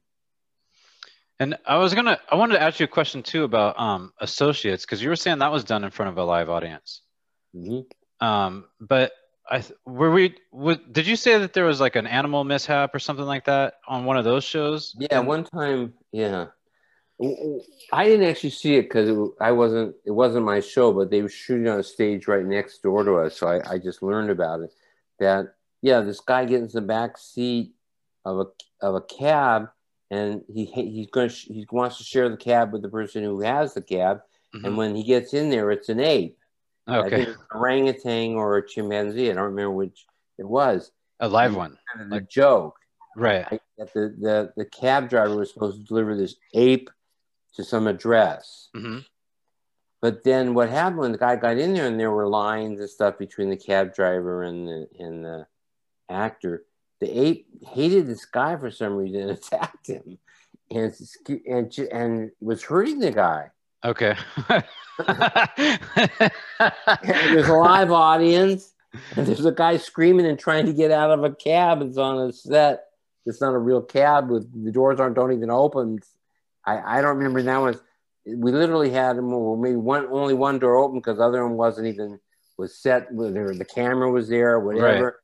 And 1.41 1.57
I 1.67 1.77
was 1.79 1.95
gonna, 1.95 2.19
I 2.31 2.37
wanted 2.37 2.55
to 2.55 2.63
ask 2.63 2.81
you 2.81 2.85
a 2.85 2.89
question 2.89 3.23
too 3.23 3.45
about 3.45 3.79
um, 3.79 4.13
associates 4.21 4.85
because 4.85 5.03
you 5.03 5.09
were 5.09 5.17
saying 5.17 5.39
that 5.39 5.53
was 5.53 5.65
done 5.65 5.85
in 5.85 5.91
front 5.91 6.11
of 6.11 6.19
a 6.19 6.25
live 6.25 6.49
audience. 6.51 7.03
hmm 7.53 7.81
Um, 8.21 8.67
but 8.81 9.13
I 9.51 9.65
were 9.85 10.13
we, 10.13 10.37
would, 10.53 10.93
did 10.93 11.07
you 11.07 11.17
say 11.17 11.39
that 11.39 11.53
there 11.55 11.65
was 11.65 11.81
like 11.81 11.97
an 11.97 12.07
animal 12.07 12.45
mishap 12.45 12.95
or 12.95 13.01
something 13.01 13.25
like 13.25 13.47
that 13.47 13.75
on 13.89 14.05
one 14.05 14.17
of 14.17 14.25
those 14.25 14.45
shows? 14.45 14.95
Yeah, 14.99 15.19
one 15.21 15.45
time, 15.45 15.95
yeah. 16.13 16.47
I 17.93 18.05
didn't 18.05 18.27
actually 18.29 18.51
see 18.51 18.77
it 18.77 18.83
because 18.83 19.11
I 19.41 19.53
wasn't. 19.53 19.95
It 20.07 20.13
wasn't 20.13 20.47
my 20.47 20.61
show, 20.61 20.91
but 20.93 21.11
they 21.11 21.21
were 21.21 21.29
shooting 21.29 21.69
on 21.69 21.79
a 21.79 21.83
stage 21.83 22.27
right 22.27 22.45
next 22.45 22.83
door 22.83 23.05
to 23.05 23.17
us, 23.17 23.37
so 23.37 23.47
I, 23.47 23.75
I 23.75 23.79
just 23.79 24.03
learned 24.03 24.31
about 24.31 24.61
it. 24.61 24.73
That 25.19 25.55
yeah, 25.83 26.01
this 26.01 26.21
guy 26.21 26.47
gets 26.47 26.73
in 26.73 26.81
the 26.81 26.87
back 26.87 27.19
seat 27.19 27.75
of 28.25 28.39
a 28.39 28.47
of 28.87 28.95
a 28.95 29.03
cab, 29.03 29.69
and 30.11 30.43
he 30.49 30.65
he's 30.65 31.09
going 31.11 31.29
he 31.29 31.67
wants 31.71 31.99
to 31.99 32.05
share 32.05 32.31
the 32.31 32.39
cab 32.39 32.73
with 32.73 32.81
the 32.81 32.89
person 32.89 33.23
who 33.23 33.43
has 33.43 33.75
the 33.75 33.83
cab, 33.83 34.23
Mhm. 34.55 34.65
and 34.65 34.77
when 34.79 34.95
he 34.95 35.03
gets 35.05 35.35
in 35.35 35.51
there, 35.51 35.71
it's 35.71 35.91
an 35.91 36.01
ape. 36.01 36.39
I 36.91 37.03
think 37.03 37.13
Okay, 37.13 37.31
an 37.31 37.37
orangutan 37.55 38.35
or 38.35 38.57
a 38.59 38.67
chimpanzee. 38.67 39.31
I 39.31 39.35
don't 39.35 39.45
remember 39.45 39.71
which 39.73 40.05
it 40.39 40.47
was. 40.47 40.91
a 41.21 41.29
live 41.29 41.55
one, 41.55 41.79
Kind 41.97 42.11
Like- 42.11 42.29
joke 42.29 42.77
right? 43.17 43.61
that 43.79 43.93
the, 43.93 44.15
the, 44.21 44.53
the 44.57 44.65
cab 44.65 45.09
driver 45.11 45.37
was 45.37 45.53
supposed 45.53 45.79
to 45.81 45.85
deliver 45.85 46.17
this 46.17 46.37
ape 46.55 46.89
to 47.55 47.65
some 47.65 47.87
address. 47.87 48.69
hmm 48.75 48.99
But 50.01 50.25
then 50.25 50.55
what 50.55 50.71
happened 50.71 50.99
when 51.01 51.13
the 51.13 51.19
guy 51.19 51.37
got 51.37 51.59
in 51.59 51.75
there 51.75 51.87
and 51.87 51.99
there 52.01 52.11
were 52.11 52.27
lines 52.29 52.81
and 52.81 52.89
stuff 52.89 53.19
between 53.19 53.51
the 53.51 53.57
cab 53.57 53.95
driver 53.95 54.45
and 54.45 54.67
the, 54.67 54.89
and 54.99 55.25
the 55.25 55.47
actor, 56.09 56.65
the 57.01 57.11
ape 57.11 57.47
hated 57.67 58.07
this 58.07 58.25
guy 58.25 58.57
for 58.57 58.71
some 58.71 58.95
reason 58.97 59.21
and 59.23 59.31
attacked 59.39 59.87
him 59.89 60.19
and, 60.71 60.95
and, 61.47 61.79
and 61.93 62.31
was 62.41 62.63
hurting 62.63 63.01
the 63.01 63.11
guy. 63.11 63.51
Okay. 63.85 64.17
There's 67.03 67.49
a 67.49 67.55
live 67.55 67.91
audience 67.91 68.75
and 69.17 69.27
there's 69.27 69.45
a 69.45 69.53
guy 69.53 69.77
screaming 69.77 70.27
and 70.27 70.39
trying 70.39 70.67
to 70.67 70.73
get 70.73 70.91
out 70.91 71.11
of 71.11 71.25
a 71.25 71.35
cab. 71.35 71.83
It's 71.83 71.97
on 71.97 72.29
a 72.29 72.33
set. 72.33 72.85
It's 73.27 73.41
not 73.41 73.55
a 73.55 73.59
real 73.59 73.83
cab 73.83 74.31
with 74.31 74.65
the 74.65 74.73
doors 74.73 75.01
aren't 75.01 75.15
don't 75.15 75.33
even 75.33 75.51
open. 75.51 76.01
I, 76.65 76.99
I 76.99 77.01
don't 77.01 77.17
remember 77.17 77.43
that 77.43 77.61
one. 77.61 77.79
We 78.27 78.53
literally 78.53 78.91
had 78.91 79.17
maybe 79.17 79.77
one 79.77 80.07
only 80.07 80.35
one 80.35 80.59
door 80.59 80.77
open 80.77 80.99
because 80.99 81.19
the 81.19 81.25
other 81.25 81.47
one 81.47 81.57
wasn't 81.57 81.87
even 81.87 82.19
was 82.59 82.77
set 82.77 83.13
whether 83.13 83.55
the 83.55 83.65
camera 83.65 84.11
was 84.11 84.29
there 84.29 84.55
or 84.55 84.61
whatever. 84.61 85.21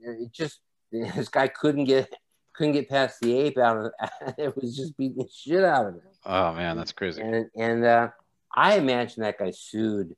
It 0.00 0.32
just 0.32 0.60
this 0.92 1.28
guy 1.28 1.48
couldn't 1.48 1.84
get 1.84 2.12
couldn't 2.54 2.72
get 2.72 2.88
past 2.88 3.20
the 3.20 3.36
ape 3.36 3.58
out 3.58 3.76
of 3.76 3.86
it. 3.86 4.34
It 4.38 4.56
was 4.56 4.76
just 4.76 4.96
beating 4.96 5.18
the 5.18 5.28
shit 5.32 5.64
out 5.64 5.86
of 5.86 5.94
him. 5.94 6.02
Oh 6.28 6.54
man, 6.54 6.76
that's 6.76 6.92
crazy. 6.92 7.20
And 7.20 7.50
and 7.56 7.84
uh, 7.84 8.08
I 8.54 8.76
imagine 8.76 9.22
that 9.22 9.38
guy 9.38 9.50
sued. 9.50 10.14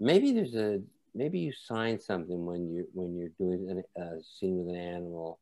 Maybe 0.00 0.32
there's 0.32 0.56
a 0.56 0.80
maybe 1.14 1.38
you 1.38 1.52
sign 1.52 2.00
something 2.00 2.44
when 2.44 2.68
you 2.68 2.88
when 2.92 3.16
you're 3.16 3.30
doing 3.38 3.82
a 3.96 4.22
scene 4.22 4.64
with 4.64 4.74
an 4.74 4.80
animal 4.80 5.38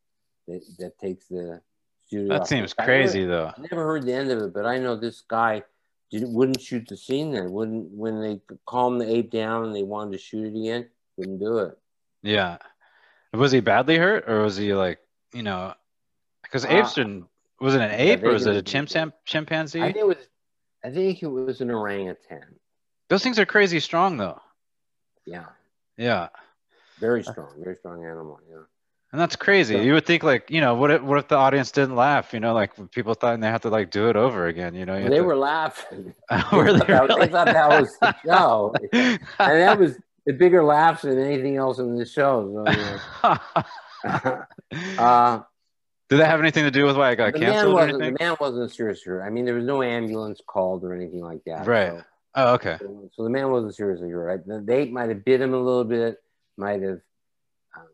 that, 0.47 0.61
that 0.77 0.99
takes 0.99 1.27
the 1.27 1.61
studio. 2.05 2.27
That 2.33 2.41
off. 2.41 2.47
seems 2.47 2.75
I 2.77 2.85
crazy 2.85 3.25
though. 3.25 3.51
Never, 3.57 3.57
I 3.57 3.67
never 3.71 3.85
heard 3.85 4.03
the 4.05 4.13
end 4.13 4.29
of 4.29 4.39
it, 4.43 4.53
but 4.53 4.65
I 4.65 4.77
know 4.77 4.95
this 4.95 5.21
guy 5.21 5.63
didn't 6.11 6.33
wouldn't 6.33 6.61
shoot 6.61 6.87
the 6.87 6.97
scene 6.97 7.31
then. 7.31 7.51
Wouldn't 7.51 7.89
when 7.91 8.21
they 8.21 8.39
calmed 8.65 9.01
the 9.01 9.09
ape 9.09 9.31
down 9.31 9.65
and 9.65 9.75
they 9.75 9.83
wanted 9.83 10.11
to 10.11 10.19
shoot 10.19 10.45
it 10.45 10.59
again, 10.59 10.87
wouldn't 11.17 11.39
do 11.39 11.57
it. 11.59 11.79
Yeah. 12.21 12.57
Was 13.33 13.51
he 13.51 13.61
badly 13.61 13.97
hurt 13.97 14.29
or 14.29 14.43
was 14.43 14.57
he 14.57 14.75
like, 14.75 14.99
you 15.33 15.41
know, 15.41 15.73
because 16.43 16.65
Uh, 16.65 16.69
apes 16.69 16.93
didn't, 16.93 17.25
was 17.63 17.75
it 17.75 17.81
an 17.81 17.91
ape 17.91 18.23
or 18.23 18.31
was 18.33 18.45
it 18.45 18.57
a 18.57 18.61
chimpan- 18.61 19.13
chimpanzee? 19.25 19.81
I 19.81 19.85
think 19.85 19.97
it 19.97 20.07
was. 20.07 20.17
I 20.83 20.89
think 20.91 21.23
it 21.23 21.27
was 21.27 21.61
an 21.61 21.71
orangutan. 21.71 22.43
Those 23.09 23.23
things 23.23 23.39
are 23.39 23.45
crazy 23.45 23.79
strong 23.79 24.17
though. 24.17 24.41
Yeah, 25.25 25.45
Yeah. 25.97 26.27
very 26.99 27.23
strong, 27.23 27.53
very 27.63 27.75
strong 27.77 28.03
animal. 28.05 28.39
Yeah. 28.49 28.57
And 29.13 29.21
that's 29.21 29.37
crazy. 29.37 29.75
So- 29.75 29.81
you 29.81 29.93
would 29.93 30.05
think 30.05 30.23
like, 30.23 30.51
you 30.51 30.59
know, 30.59 30.75
what 30.75 30.91
if, 30.91 31.01
what 31.01 31.17
if 31.19 31.29
the 31.29 31.35
audience 31.37 31.71
didn't 31.71 31.95
laugh? 31.95 32.33
You 32.33 32.41
know, 32.41 32.53
like 32.53 32.71
people 32.91 33.13
thought 33.13 33.35
and 33.35 33.41
they 33.43 33.47
had 33.47 33.61
to 33.61 33.69
like 33.69 33.91
do 33.91 34.09
it 34.09 34.17
over 34.17 34.47
again. 34.47 34.75
You 34.75 34.85
know, 34.85 34.97
you 34.97 35.07
they 35.07 35.17
have 35.17 35.25
were 35.25 35.37
laughing. 35.37 36.13
were 36.51 36.73
they, 36.73 36.79
they 36.79 36.85
thought 36.85 36.87
that, 36.87 37.07
really? 37.07 37.25
they 37.27 37.31
thought 37.31 37.45
that 37.45 37.81
was 37.81 37.97
the 37.99 38.15
show, 38.25 38.73
and 38.91 39.19
that 39.39 39.79
was 39.79 39.97
the 40.25 40.33
bigger 40.33 40.63
laughs 40.63 41.03
than 41.03 41.17
anything 41.17 41.55
else 41.55 41.79
in 41.79 41.95
the 41.95 42.05
show. 42.05 42.65
So, 42.65 43.39
yeah. 44.03 44.43
uh, 44.97 45.43
Did 46.13 46.19
that 46.21 46.27
have 46.29 46.39
anything 46.39 46.63
to 46.63 46.69
do 46.71 46.85
with 46.85 46.95
why 46.95 47.09
I 47.09 47.15
got 47.15 47.33
the 47.33 47.39
canceled 47.39 47.71
or 47.73 47.75
wasn't. 47.75 47.97
The 47.97 48.05
anything? 48.05 48.17
man 48.27 48.35
wasn't 48.39 48.71
seriously 48.71 49.03
hurt. 49.09 49.23
I 49.23 49.31
mean, 49.31 49.45
there 49.45 49.55
was 49.55 49.65
no 49.65 49.81
ambulance 49.81 50.39
called 50.45 50.83
or 50.83 50.93
anything 50.93 51.21
like 51.21 51.43
that. 51.45 51.65
Right. 51.65 51.89
So, 51.89 52.03
Oh, 52.35 52.53
okay. 52.53 52.77
so, 52.79 53.09
so 53.15 53.23
the 53.23 53.31
man 53.31 53.49
wasn't 53.49 53.73
seriously 53.73 54.11
hurt. 54.11 54.23
Right? 54.25 54.45
The, 54.47 54.61
the 54.61 54.85
might 54.91 55.09
have 55.09 55.25
bit 55.25 55.41
him 55.41 55.55
a 55.55 55.57
little 55.57 55.83
bit. 55.85 56.21
Might 56.55 56.83
have. 56.83 56.99
Um, 57.75 57.87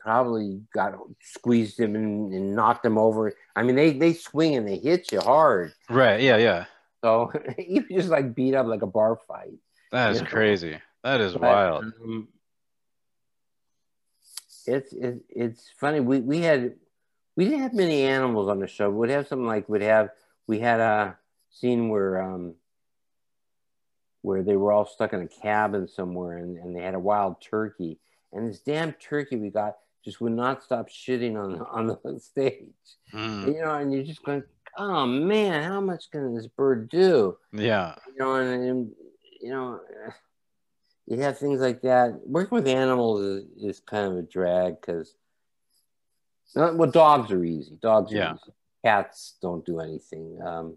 Probably 0.00 0.62
got 0.74 0.94
squeezed 1.22 1.78
him 1.78 1.94
and, 1.94 2.32
and 2.34 2.56
knocked 2.56 2.84
him 2.84 2.98
over. 2.98 3.32
I 3.54 3.62
mean, 3.62 3.76
they 3.76 3.92
they 3.92 4.14
swing 4.14 4.56
and 4.56 4.66
they 4.66 4.76
hit 4.78 5.12
you 5.12 5.20
hard. 5.20 5.72
Right. 5.88 6.20
Yeah. 6.20 6.38
Yeah. 6.38 6.64
So 7.04 7.30
you 7.58 7.86
just 7.88 8.08
like 8.08 8.34
beat 8.34 8.54
up 8.56 8.66
like 8.66 8.82
a 8.82 8.86
bar 8.88 9.16
fight. 9.28 9.54
That 9.92 10.10
is 10.10 10.20
Yeah. 10.22 10.26
crazy. 10.26 10.78
That 11.04 11.20
is 11.20 11.34
But, 11.34 11.42
wild. 11.42 11.84
um, 12.02 12.28
it's 14.66 14.92
it's 14.92 15.20
it's 15.30 15.70
funny. 15.78 16.00
We 16.00 16.20
we 16.20 16.40
had 16.40 16.74
we 17.36 17.44
didn't 17.44 17.60
have 17.60 17.74
many 17.74 18.02
animals 18.02 18.48
on 18.48 18.58
the 18.60 18.66
show. 18.66 18.90
We'd 18.90 19.10
have 19.10 19.28
something 19.28 19.46
like 19.46 19.68
we'd 19.68 19.82
have 19.82 20.10
we 20.46 20.58
had 20.58 20.80
a 20.80 21.16
scene 21.50 21.88
where 21.88 22.22
um 22.22 22.54
where 24.22 24.42
they 24.42 24.56
were 24.56 24.72
all 24.72 24.86
stuck 24.86 25.12
in 25.12 25.22
a 25.22 25.28
cabin 25.28 25.88
somewhere 25.88 26.36
and, 26.36 26.58
and 26.58 26.76
they 26.76 26.82
had 26.82 26.94
a 26.94 26.98
wild 26.98 27.40
turkey 27.40 27.98
and 28.32 28.48
this 28.48 28.60
damn 28.60 28.92
turkey 28.92 29.36
we 29.36 29.50
got 29.50 29.76
just 30.04 30.20
would 30.20 30.32
not 30.32 30.62
stop 30.62 30.88
shitting 30.88 31.36
on 31.36 31.60
on 31.62 31.86
the 31.86 32.20
stage. 32.20 32.64
Mm. 33.12 33.46
You 33.46 33.60
know, 33.62 33.74
and 33.74 33.92
you're 33.92 34.04
just 34.04 34.22
going, 34.22 34.42
oh 34.76 35.06
man, 35.06 35.62
how 35.62 35.80
much 35.80 36.10
can 36.10 36.34
this 36.34 36.46
bird 36.46 36.88
do? 36.88 37.36
Yeah. 37.52 37.96
you 38.06 38.14
know, 38.18 38.34
and, 38.36 38.64
and 38.64 38.92
you 39.40 39.50
know, 39.50 39.80
you 41.06 41.18
have 41.18 41.38
things 41.38 41.60
like 41.60 41.82
that. 41.82 42.20
Working 42.24 42.56
with 42.56 42.68
animals 42.68 43.20
is, 43.20 43.44
is 43.62 43.80
kind 43.80 44.06
of 44.06 44.18
a 44.18 44.22
drag 44.22 44.80
because, 44.80 45.14
well, 46.54 46.90
dogs 46.90 47.30
are 47.32 47.44
easy. 47.44 47.76
Dogs 47.80 48.12
are 48.12 48.16
Yeah. 48.16 48.34
easy. 48.34 48.52
Cats 48.84 49.36
don't 49.42 49.64
do 49.64 49.80
anything. 49.80 50.40
Um, 50.42 50.76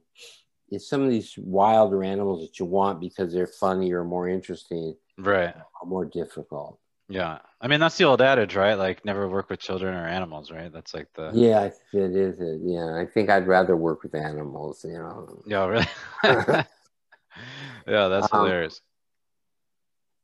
it's 0.69 0.87
some 0.89 1.01
of 1.01 1.09
these 1.09 1.37
wilder 1.37 2.03
animals 2.03 2.41
that 2.41 2.59
you 2.59 2.65
want 2.65 2.99
because 2.99 3.31
they're 3.33 3.47
funnier 3.47 4.01
or 4.01 4.05
more 4.05 4.27
interesting 4.27 4.95
Right. 5.17 5.55
more 5.85 6.05
difficult. 6.05 6.79
Yeah. 7.09 7.39
I 7.61 7.67
mean, 7.67 7.79
that's 7.79 7.97
the 7.97 8.05
old 8.05 8.21
adage, 8.21 8.55
right? 8.55 8.73
Like, 8.75 9.05
never 9.05 9.27
work 9.29 9.49
with 9.49 9.59
children 9.59 9.93
or 9.93 10.07
animals, 10.07 10.51
right? 10.51 10.71
That's 10.71 10.93
like 10.93 11.07
the. 11.13 11.31
Yeah, 11.33 11.65
it 11.65 12.15
is. 12.15 12.39
It. 12.39 12.61
Yeah, 12.63 12.95
I 12.95 13.05
think 13.05 13.29
I'd 13.29 13.45
rather 13.47 13.75
work 13.77 14.03
with 14.03 14.15
animals. 14.15 14.83
You 14.83 14.93
know. 14.93 15.43
Yeah, 15.45 15.65
really. 15.67 15.85
yeah, 16.23 18.07
that's 18.07 18.33
Um, 18.33 18.39
hilarious. 18.45 18.81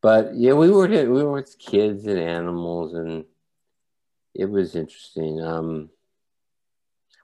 But 0.01 0.35
yeah, 0.35 0.53
we 0.53 0.71
were 0.71 0.87
we 0.87 1.05
were 1.23 1.33
with 1.33 1.57
kids 1.59 2.05
and 2.07 2.17
animals, 2.19 2.93
and 2.93 3.25
it 4.33 4.45
was 4.45 4.75
interesting. 4.75 5.41
Um, 5.41 5.89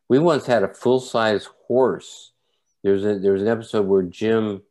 we 0.08 0.20
once 0.20 0.46
had 0.46 0.64
a 0.64 0.74
full 0.74 1.00
size 1.00 1.50
horse. 1.68 2.32
There's 2.84 3.04
a 3.04 3.18
there 3.20 3.34
was 3.34 3.42
an 3.42 3.48
episode 3.48 3.88
where 3.88 4.04
Jim 4.04 4.62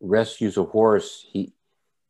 rescues 0.00 0.56
a 0.56 0.64
horse. 0.64 1.26
He 1.28 1.52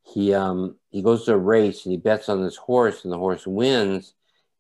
he 0.03 0.35
um 0.35 0.77
he 0.91 1.03
goes 1.03 1.25
to 1.25 1.35
a 1.35 1.39
race 1.39 1.85
and 1.85 1.93
he 1.93 1.99
bets 1.99 2.29
on 2.29 2.43
this 2.43 2.57
horse, 2.57 3.05
and 3.05 3.13
the 3.13 3.19
horse 3.19 3.47
wins. 3.47 4.15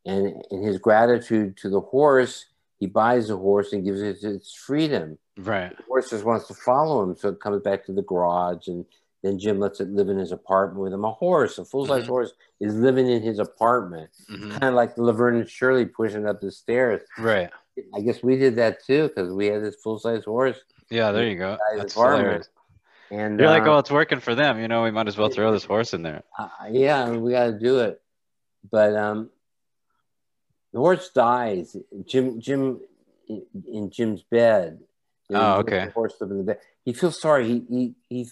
And 0.05 0.43
in 0.51 0.63
his 0.63 0.79
gratitude 0.79 1.57
to 1.59 1.69
the 1.69 1.81
horse, 1.81 2.47
he 2.79 2.87
buys 2.87 3.29
the 3.29 3.37
horse 3.37 3.73
and 3.73 3.85
gives 3.85 4.01
it 4.01 4.23
its 4.23 4.55
freedom. 4.55 5.19
Right. 5.37 5.77
The 5.77 5.83
horse 5.83 6.11
just 6.11 6.25
wants 6.25 6.47
to 6.49 6.55
follow 6.55 7.03
him, 7.03 7.17
so 7.17 7.31
it 7.31 7.41
comes 7.41 7.63
back 7.63 7.85
to 7.87 7.93
the 7.93 8.03
garage, 8.03 8.69
and 8.69 8.85
then 9.27 9.39
Jim 9.39 9.59
lets 9.59 9.81
it 9.81 9.89
live 9.89 10.09
in 10.09 10.17
his 10.19 10.33
apartment 10.33 10.81
with 10.83 10.93
him. 10.93 11.05
A 11.05 11.11
horse, 11.13 11.59
a 11.59 11.65
full 11.65 11.87
size 11.87 12.05
Mhm. 12.05 12.09
horse, 12.09 12.33
is 12.61 12.75
living 12.75 13.09
in 13.09 13.23
his 13.23 13.39
apartment, 13.39 14.11
Mhm. 14.31 14.51
kind 14.53 14.65
of 14.65 14.75
like 14.75 14.97
Laverne 14.97 15.37
and 15.37 15.49
Shirley 15.51 15.85
pushing 15.87 16.27
up 16.27 16.41
the 16.41 16.51
stairs. 16.53 17.03
Right. 17.19 17.51
I 17.95 18.01
guess 18.01 18.23
we 18.23 18.37
did 18.39 18.57
that 18.57 18.83
too 18.85 19.09
because 19.09 19.33
we 19.33 19.47
had 19.47 19.63
this 19.63 19.77
full 19.77 19.99
size 19.99 20.25
horse, 20.25 20.59
Yeah, 20.89 21.11
there 21.13 21.27
you 21.27 21.37
go. 21.37 21.59
That's 21.77 21.95
apartment. 21.95 22.23
hilarious. 22.25 22.49
and 23.11 23.39
You're 23.41 23.49
like, 23.51 23.65
uh, 23.65 23.75
oh, 23.75 23.79
it's 23.79 23.91
working 23.91 24.21
for 24.21 24.35
them. 24.35 24.59
You 24.61 24.69
know, 24.69 24.83
we 24.85 24.91
might 24.91 25.09
as 25.09 25.17
well 25.19 25.29
throw 25.29 25.53
this 25.53 25.65
horse 25.65 25.93
in 25.95 26.03
there. 26.03 26.23
uh, 26.39 26.49
yeah, 26.71 27.11
we 27.11 27.33
got 27.33 27.47
to 27.47 27.59
do 27.59 27.81
it. 27.81 28.01
But 28.71 28.95
um, 28.97 29.31
the 30.73 30.79
horse 30.81 31.11
dies. 31.11 31.77
Jim, 32.05 32.41
Jim, 32.41 32.81
in, 33.29 33.43
in 33.73 33.91
Jim's 33.91 34.23
bed. 34.23 34.81
You 35.29 35.37
Oh, 35.37 35.59
okay. 35.61 35.87
The 35.87 35.91
horse 35.93 36.15
in 36.21 36.37
the 36.37 36.43
bed. 36.45 36.59
He 36.85 36.93
feels 36.93 37.21
sorry. 37.21 37.47
He 37.49 37.65
he 37.69 37.95
he 38.09 38.29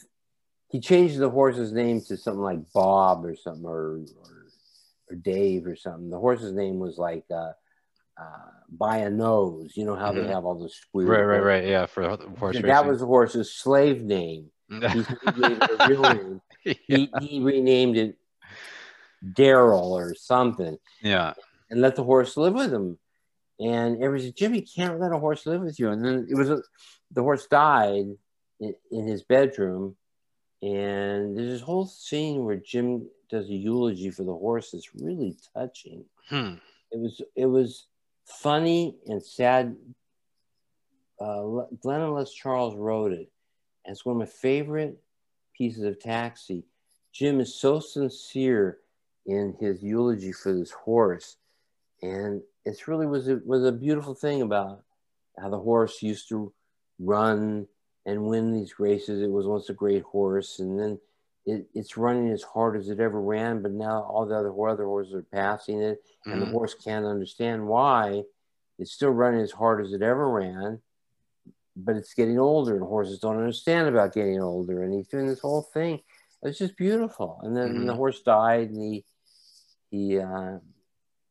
he 0.74 0.80
changed 0.80 1.18
the 1.18 1.30
horse's 1.30 1.72
name 1.72 2.00
to 2.00 2.16
something 2.16 2.42
like 2.42 2.58
Bob 2.72 3.24
or 3.24 3.36
something, 3.36 3.64
or 3.64 4.00
or, 4.22 4.46
or 5.08 5.14
Dave 5.16 5.68
or 5.68 5.76
something. 5.76 6.10
The 6.10 6.18
horse's 6.18 6.52
name 6.52 6.80
was 6.80 6.98
like 6.98 7.22
uh, 7.30 7.52
uh, 8.20 8.50
by 8.70 8.96
a 8.98 9.10
nose. 9.10 9.70
You 9.76 9.84
know 9.86 9.94
how 9.94 10.10
Mhm. 10.10 10.16
they 10.16 10.26
have 10.32 10.44
all 10.44 10.58
those 10.58 10.80
weird. 10.92 11.10
Right, 11.10 11.22
right, 11.22 11.44
right. 11.44 11.64
Yeah, 11.64 11.86
for 11.86 12.02
ho- 12.02 12.34
horse 12.40 12.56
That 12.56 12.64
racing. 12.64 12.88
was 12.88 12.98
the 12.98 13.06
horse's 13.06 13.54
slave 13.54 14.02
name. 14.02 14.50
He, 14.70 15.04
he 15.22 15.32
gave 15.42 15.62
real 15.86 16.02
name. 16.02 16.40
He, 16.64 17.12
he 17.20 17.40
renamed 17.40 17.96
it 17.96 18.18
Daryl 19.24 19.90
or 19.92 20.14
something 20.16 20.76
yeah. 21.02 21.34
and 21.70 21.80
let 21.80 21.94
the 21.96 22.02
horse 22.02 22.36
live 22.36 22.54
with 22.54 22.72
him. 22.72 22.98
And 23.60 24.02
everybody 24.02 24.24
said, 24.28 24.36
Jimmy, 24.36 24.62
can't 24.62 24.98
let 24.98 25.12
a 25.12 25.18
horse 25.18 25.46
live 25.46 25.60
with 25.62 25.78
you. 25.78 25.90
And 25.90 26.04
then 26.04 26.26
it 26.28 26.34
was 26.34 26.50
a, 26.50 26.60
the 27.12 27.22
horse 27.22 27.46
died 27.46 28.06
in, 28.60 28.74
in 28.90 29.06
his 29.06 29.22
bedroom. 29.22 29.96
And 30.64 31.36
there's 31.36 31.50
this 31.50 31.60
whole 31.60 31.84
scene 31.84 32.46
where 32.46 32.56
Jim 32.56 33.06
does 33.28 33.50
a 33.50 33.54
eulogy 33.54 34.08
for 34.08 34.24
the 34.24 34.32
horse 34.32 34.70
that's 34.70 34.94
really 34.94 35.36
touching. 35.52 36.06
Hmm. 36.30 36.54
It 36.90 37.00
was 37.00 37.20
it 37.36 37.44
was 37.44 37.86
funny 38.24 38.96
and 39.06 39.22
sad. 39.22 39.76
Uh, 41.20 41.66
Glen 41.82 42.00
and 42.00 42.14
Les 42.14 42.32
Charles 42.32 42.74
wrote 42.76 43.12
it, 43.12 43.30
and 43.84 43.92
it's 43.92 44.06
one 44.06 44.16
of 44.16 44.20
my 44.20 44.26
favorite 44.26 44.98
pieces 45.54 45.84
of 45.84 46.00
Taxi. 46.00 46.64
Jim 47.12 47.40
is 47.40 47.54
so 47.54 47.78
sincere 47.78 48.78
in 49.26 49.54
his 49.60 49.82
eulogy 49.82 50.32
for 50.32 50.54
this 50.54 50.70
horse, 50.70 51.36
and 52.00 52.40
it's 52.64 52.88
really 52.88 53.06
was 53.06 53.28
a, 53.28 53.38
was 53.44 53.64
a 53.66 53.72
beautiful 53.72 54.14
thing 54.14 54.40
about 54.40 54.82
how 55.38 55.50
the 55.50 55.60
horse 55.60 56.02
used 56.02 56.30
to 56.30 56.54
run 56.98 57.66
and 58.06 58.26
win 58.26 58.52
these 58.52 58.78
races. 58.78 59.22
It 59.22 59.30
was 59.30 59.46
once 59.46 59.68
a 59.70 59.74
great 59.74 60.02
horse, 60.02 60.58
and 60.58 60.78
then 60.78 60.98
it, 61.46 61.66
it's 61.74 61.96
running 61.96 62.30
as 62.30 62.42
hard 62.42 62.76
as 62.76 62.88
it 62.88 63.00
ever 63.00 63.20
ran. 63.20 63.62
But 63.62 63.72
now 63.72 64.02
all 64.02 64.26
the 64.26 64.36
other 64.36 64.68
other 64.68 64.84
horses 64.84 65.14
are 65.14 65.22
passing 65.22 65.80
it, 65.82 66.02
and 66.26 66.40
the 66.40 66.46
Mhm. 66.46 66.50
horse 66.50 66.74
can't 66.74 67.06
understand 67.06 67.66
why 67.66 68.24
it's 68.78 68.92
still 68.92 69.10
running 69.10 69.40
as 69.40 69.52
hard 69.52 69.84
as 69.84 69.92
it 69.92 70.02
ever 70.02 70.28
ran. 70.28 70.80
But 71.76 71.96
it's 71.96 72.14
getting 72.14 72.38
older, 72.38 72.76
and 72.76 72.84
horses 72.84 73.18
don't 73.18 73.38
understand 73.38 73.88
about 73.88 74.14
getting 74.14 74.40
older. 74.40 74.82
And 74.82 74.94
he's 74.94 75.08
doing 75.08 75.26
this 75.26 75.40
whole 75.40 75.62
thing. 75.62 76.00
It's 76.42 76.58
just 76.58 76.76
beautiful. 76.76 77.40
And 77.42 77.56
then 77.56 77.86
the 77.86 77.92
Mhm. 77.92 77.96
horse 77.96 78.22
died, 78.22 78.70
and 78.70 78.80
he 78.80 79.04
he 79.90 80.18
uh, 80.18 80.58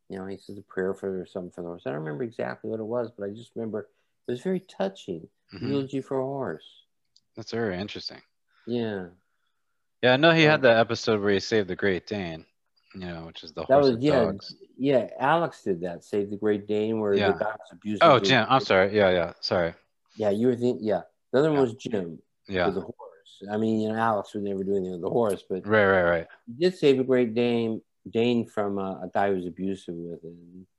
you 0.10 0.18
know 0.18 0.26
he 0.26 0.38
says 0.38 0.58
a 0.58 0.62
prayer 0.62 0.94
for 0.94 1.22
or 1.22 1.26
something 1.26 1.52
for 1.52 1.62
the 1.62 1.68
horse. 1.68 1.84
I 1.86 1.92
don't 1.92 2.00
remember 2.00 2.24
exactly 2.24 2.70
what 2.70 2.80
it 2.80 2.84
was, 2.86 3.12
but 3.12 3.26
I 3.26 3.32
just 3.32 3.52
remember 3.56 3.90
it 4.28 4.32
was 4.32 4.42
very 4.42 4.60
touching. 4.62 5.28
Mhm. 5.54 5.70
Eulogy 5.70 6.02
for 6.02 6.20
a 6.20 6.24
horse. 6.26 6.66
That's 7.36 7.52
very 7.52 7.78
interesting. 7.78 8.22
Yeah, 8.66 9.08
Yeah, 10.02 10.14
I 10.14 10.18
know 10.18 10.32
he 10.32 10.44
Yeah. 10.44 10.52
had 10.52 10.62
that 10.64 10.78
episode 10.78 11.22
where 11.22 11.32
he 11.34 11.40
saved 11.40 11.68
the 11.70 11.76
Great 11.76 12.08
Dane, 12.08 12.46
you 12.94 13.02
know, 13.02 13.26
which 13.28 13.44
is 13.44 13.54
the 13.54 13.62
that 13.66 13.74
horse 13.74 13.96
was 13.96 14.04
yeah 14.04 14.24
dogs. 14.26 14.56
yeah. 14.78 15.10
Alex 15.20 15.64
did 15.64 15.82
that. 15.82 16.04
Save 16.04 16.30
the 16.30 16.38
Great 16.38 16.68
Dane, 16.68 17.00
where 17.00 17.14
Yeah. 17.14 17.32
the 17.34 17.40
guy 17.40 17.52
was 17.52 17.70
abusing. 17.72 18.00
Oh, 18.08 18.20
Jim. 18.20 18.46
I'm 18.50 18.62
sorry. 18.62 18.96
Yeah, 18.96 19.10
yeah. 19.12 19.34
Sorry. 19.40 19.74
Yeah, 20.18 20.30
you 20.32 20.48
were 20.48 20.56
thinking. 20.56 20.84
Yeah, 20.86 21.04
the 21.32 21.40
other 21.40 21.52
one 21.52 21.62
was 21.62 21.74
Jim 21.76 22.22
Yeah. 22.48 22.66
with 22.68 22.76
the 22.76 22.82
horse. 22.82 23.44
I 23.50 23.58
mean, 23.58 23.80
you 23.82 23.90
know, 23.90 23.96
Alex 23.96 24.34
would 24.34 24.44
never 24.44 24.64
do 24.64 24.72
anything 24.76 24.92
with 24.94 25.02
the 25.02 25.10
horse, 25.10 25.44
but 25.50 25.66
Right, 25.68 25.86
right, 25.86 26.04
right. 26.10 26.28
he 26.46 26.54
did 26.54 26.76
save 26.78 27.00
a 27.00 27.04
Great 27.04 27.34
Dane 27.34 27.82
Dane 28.10 28.46
from 28.46 28.78
uh, 28.80 29.02
a 29.02 29.08
guy 29.14 29.30
who 29.30 29.36
was 29.36 29.46
abusive 29.46 29.96
with 29.96 30.22
it. 30.24 30.34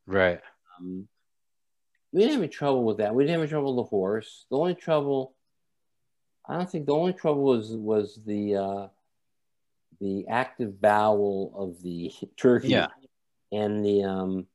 Right. 0.06 0.40
Um, 0.78 1.08
we 2.14 2.20
didn't 2.20 2.34
have 2.34 2.42
any 2.42 2.48
trouble 2.48 2.84
with 2.84 2.98
that. 2.98 3.12
We 3.12 3.24
didn't 3.24 3.32
have 3.34 3.42
any 3.42 3.50
trouble 3.50 3.74
with 3.74 3.84
the 3.84 3.90
horse. 3.90 4.46
The 4.48 4.56
only 4.56 4.76
trouble, 4.76 5.34
I 6.48 6.56
don't 6.56 6.70
think 6.70 6.86
the 6.86 6.94
only 6.94 7.12
trouble 7.12 7.42
was 7.42 7.72
was 7.72 8.20
the 8.24 8.54
uh, 8.54 8.88
the 10.00 10.28
active 10.28 10.80
bowel 10.80 11.52
of 11.56 11.82
the 11.82 12.12
turkey. 12.36 12.68
Yeah. 12.68 12.86
And 13.50 13.84
the 13.84 14.04
um, 14.04 14.46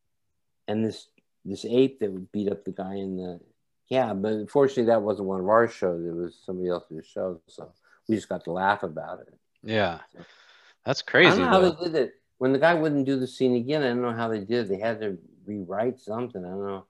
and 0.69 0.85
this 0.85 1.09
this 1.43 1.65
ape 1.65 1.99
that 1.99 2.11
would 2.11 2.31
beat 2.31 2.49
up 2.49 2.63
the 2.63 2.71
guy 2.71 2.95
in 2.95 3.17
the 3.17 3.41
yeah, 3.89 4.13
But 4.13 4.33
unfortunately, 4.33 4.85
that 4.85 5.01
wasn't 5.01 5.27
one 5.27 5.41
of 5.41 5.49
our 5.49 5.67
shows. 5.67 6.05
It 6.05 6.13
was 6.15 6.39
somebody 6.45 6.69
else's 6.69 7.07
show. 7.07 7.41
So 7.47 7.73
we 8.07 8.15
just 8.15 8.29
got 8.29 8.43
to 8.43 8.51
laugh 8.51 8.83
about 8.83 9.21
it. 9.21 9.33
Yeah. 9.63 9.99
That's 10.85 11.01
crazy. 11.01 11.27
I 11.27 11.31
don't 11.31 11.39
know 11.41 11.47
how 11.47 11.59
they 11.61 11.83
did 11.85 11.95
it. 11.95 12.13
When 12.37 12.53
the 12.53 12.59
guy 12.59 12.75
wouldn't 12.75 13.05
do 13.05 13.19
the 13.19 13.27
scene 13.27 13.55
again, 13.55 13.81
I 13.81 13.87
don't 13.87 14.01
know 14.01 14.13
how 14.13 14.29
they 14.29 14.39
did. 14.39 14.65
it. 14.65 14.69
They 14.69 14.79
had 14.79 15.01
to 15.01 15.17
rewrite 15.45 15.99
something. 15.99 16.45
I 16.45 16.49
don't 16.49 16.67
know. 16.67 16.85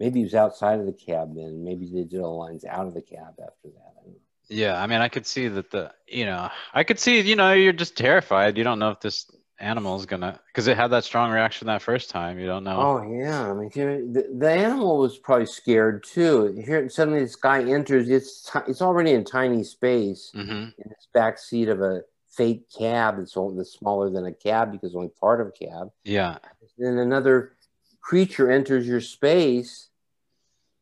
Maybe 0.00 0.20
he 0.20 0.24
was 0.24 0.34
outside 0.34 0.80
of 0.80 0.86
the 0.86 0.92
cab 0.92 1.36
then. 1.36 1.62
Maybe 1.62 1.88
they 1.92 2.04
did 2.04 2.20
all 2.20 2.38
lines 2.38 2.64
out 2.64 2.86
of 2.86 2.94
the 2.94 3.02
cab 3.02 3.34
after 3.38 3.68
that. 3.68 3.94
I. 3.98 4.10
Yeah, 4.48 4.82
I 4.82 4.86
mean, 4.88 5.00
I 5.00 5.08
could 5.08 5.26
see 5.26 5.46
that 5.46 5.70
the, 5.70 5.92
you 6.08 6.24
know, 6.24 6.50
I 6.74 6.82
could 6.82 6.98
see, 6.98 7.20
you 7.20 7.36
know, 7.36 7.52
you're 7.52 7.72
just 7.72 7.96
terrified. 7.96 8.58
You 8.58 8.64
don't 8.64 8.80
know 8.80 8.90
if 8.90 8.98
this 8.98 9.30
animal 9.60 9.96
is 9.96 10.06
gonna, 10.06 10.40
because 10.46 10.66
it 10.66 10.76
had 10.76 10.88
that 10.88 11.04
strong 11.04 11.30
reaction 11.30 11.66
that 11.68 11.82
first 11.82 12.10
time. 12.10 12.38
You 12.38 12.46
don't 12.46 12.64
know. 12.64 12.80
Oh 12.80 13.12
yeah, 13.12 13.48
I 13.48 13.52
mean, 13.52 13.70
here, 13.72 14.00
the, 14.00 14.26
the 14.36 14.50
animal 14.50 14.98
was 14.98 15.18
probably 15.18 15.46
scared 15.46 16.02
too. 16.02 16.60
Here, 16.64 16.88
suddenly 16.88 17.20
this 17.20 17.36
guy 17.36 17.62
enters. 17.62 18.08
It's 18.08 18.50
it's 18.66 18.82
already 18.82 19.12
in 19.12 19.24
tiny 19.24 19.62
space 19.62 20.30
hmm 20.34 20.70
in 20.78 20.88
this 20.88 21.06
back 21.12 21.38
seat 21.38 21.68
of 21.68 21.82
a 21.82 22.02
fake 22.30 22.64
cab. 22.76 23.18
It's 23.18 23.36
only 23.36 23.58
that's 23.58 23.72
smaller 23.72 24.10
than 24.10 24.24
a 24.24 24.32
cab 24.32 24.72
because 24.72 24.96
only 24.96 25.10
part 25.20 25.40
of 25.40 25.48
a 25.48 25.66
cab. 25.66 25.90
Yeah. 26.04 26.38
then 26.78 26.98
another 26.98 27.52
creature 28.00 28.50
enters 28.50 28.86
your 28.88 29.00
space. 29.00 29.89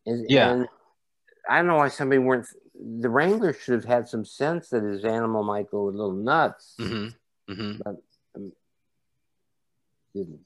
And, 0.08 0.26
Yeah. 0.28 0.50
and 0.50 0.68
I 1.48 1.58
don't 1.58 1.66
know 1.68 1.76
why 1.76 1.88
somebody 1.88 2.18
weren't. 2.18 2.46
The 2.74 3.08
wrangler 3.10 3.52
should 3.52 3.74
have 3.74 3.84
had 3.84 4.08
some 4.08 4.24
sense 4.24 4.68
that 4.70 4.82
his 4.82 5.04
animal 5.04 5.42
might 5.42 5.70
go 5.70 5.88
a 5.88 5.90
little 5.90 6.12
nuts. 6.12 6.74
hmm 6.78 7.08
hmm 7.48 7.72
Didn't. 10.14 10.40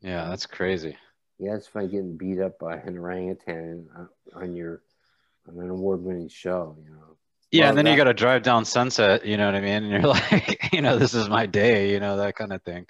Yeah, 0.00 0.28
that's 0.28 0.46
crazy. 0.46 0.96
Yeah, 1.38 1.54
it's 1.56 1.66
fun 1.66 1.88
getting 1.88 2.16
beat 2.16 2.38
up 2.40 2.58
by 2.58 2.76
an 2.76 2.96
orangutan 2.98 3.88
on- 3.96 4.08
on 4.34 4.54
your 4.56 4.82
on 5.48 5.58
an 5.58 5.70
award-winning 5.70 6.28
show. 6.28 6.76
You 6.84 6.90
know. 6.90 7.16
Yeah, 7.50 7.62
Well, 7.62 7.68
and 7.70 7.78
then 7.78 7.86
you 7.86 7.96
got 7.96 8.04
to 8.04 8.14
drive 8.14 8.42
down 8.42 8.64
Sunset. 8.64 9.24
You 9.26 9.36
know 9.36 9.46
what 9.46 9.54
I 9.56 9.60
mean? 9.60 9.84
And 9.84 9.90
you're 9.90 10.00
like, 10.30 10.72
you 10.72 10.82
know, 10.82 10.98
this 10.98 11.14
is 11.14 11.28
my 11.28 11.46
day. 11.46 11.90
You 11.92 11.98
know 12.00 12.18
that 12.18 12.36
kind 12.36 12.52
of 12.52 12.62
thing. 12.62 12.86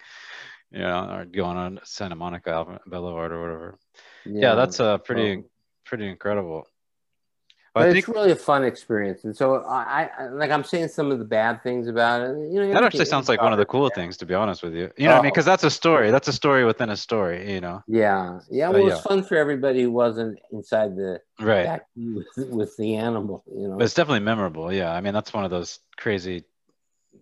You 0.73 0.81
know, 0.81 1.09
or 1.11 1.25
going 1.25 1.57
on 1.57 1.81
Santa 1.85 2.17
Monica 2.17 2.81
Boulevard 2.87 3.33
or 3.33 3.41
whatever. 3.41 3.79
Yeah, 4.27 4.55
that's 4.55 4.79
a 4.81 5.01
pretty, 5.03 5.33
Um, 5.35 5.45
pretty 5.91 6.09
incredible. 6.09 6.67
But 7.75 7.81
But 7.81 7.83
I 7.83 7.87
it's 7.91 8.07
think 8.07 8.17
really 8.17 8.33
a 8.33 8.37
fun 8.37 8.65
experience, 8.65 9.23
and 9.25 9.37
so 9.37 9.63
I, 9.65 10.09
I 10.19 10.27
like 10.29 10.51
I'm 10.51 10.65
saying 10.65 10.89
some 10.89 11.13
of 11.13 11.21
the 11.21 11.25
bad 11.25 11.63
things 11.63 11.87
about 11.87 12.23
it. 12.23 12.37
You 12.51 12.61
know, 12.61 12.73
that 12.73 12.83
actually 12.83 13.05
sounds 13.05 13.29
like 13.29 13.41
one 13.41 13.53
of 13.53 13.59
the 13.59 13.65
cool 13.67 13.89
things, 13.91 14.17
to 14.19 14.27
be 14.27 14.35
honest 14.35 14.63
with 14.65 14.75
you. 14.75 14.91
You 14.97 15.07
know 15.07 15.13
what 15.13 15.19
I 15.19 15.23
mean? 15.23 15.27
Oh. 15.27 15.31
Because 15.31 15.45
that's 15.45 15.63
a 15.63 15.71
story. 15.71 16.11
That's 16.11 16.27
a 16.27 16.33
story 16.33 16.65
within 16.65 16.91
a 16.91 16.97
story. 16.97 17.53
You 17.53 17.61
know? 17.61 17.85
Yeah, 17.87 18.41
yeah. 18.51 18.71
Well, 18.71 18.83
yeah. 18.83 18.95
it's 18.95 19.03
fun 19.03 19.23
for 19.23 19.37
everybody 19.37 19.83
who 19.83 19.93
wasn't 19.93 20.41
inside 20.51 20.97
the 20.97 21.21
Right. 21.39 21.65
back 21.65 21.87
with, 21.97 22.27
with 22.51 22.77
the 22.77 22.97
animal. 22.97 23.45
You 23.47 23.69
know. 23.69 23.77
But 23.77 23.85
it's 23.85 23.95
definitely 23.95 24.25
memorable. 24.25 24.73
Yeah. 24.73 24.93
I 24.93 25.01
mean, 25.01 25.15
that's 25.15 25.33
one 25.33 25.45
of 25.45 25.53
those 25.53 25.79
crazy, 25.97 26.43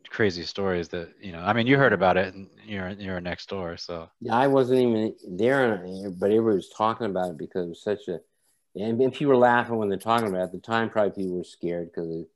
crazy 0.08 0.44
stories 0.44 0.88
that 0.88 1.12
you 1.20 1.32
know. 1.32 1.40
I 1.40 1.52
mean, 1.52 1.66
you 1.66 1.76
heard 1.76 1.92
about 1.92 2.16
it, 2.16 2.32
and 2.32 2.48
you're 2.64 2.88
you're 2.90 3.20
next 3.20 3.50
door, 3.50 3.76
so 3.76 4.08
Yeah, 4.22 4.34
I 4.34 4.46
wasn't 4.46 4.80
even 4.80 5.14
there, 5.28 5.76
but 6.18 6.30
everybody 6.30 6.56
was 6.56 6.70
talking 6.70 7.06
about 7.06 7.32
it 7.32 7.36
because 7.36 7.66
it 7.66 7.68
was 7.68 7.82
such 7.82 8.08
a. 8.08 8.20
And, 8.74 9.00
and 9.00 9.12
people 9.12 9.32
were 9.32 9.36
laughing 9.36 9.76
when 9.76 9.88
they're 9.88 9.98
talking 9.98 10.28
about 10.28 10.40
it. 10.40 10.44
At 10.44 10.52
the 10.52 10.58
time, 10.58 10.90
probably 10.90 11.10
people 11.22 11.38
were 11.38 11.44
scared 11.44 11.90
because 11.92 12.08
they 12.08 12.26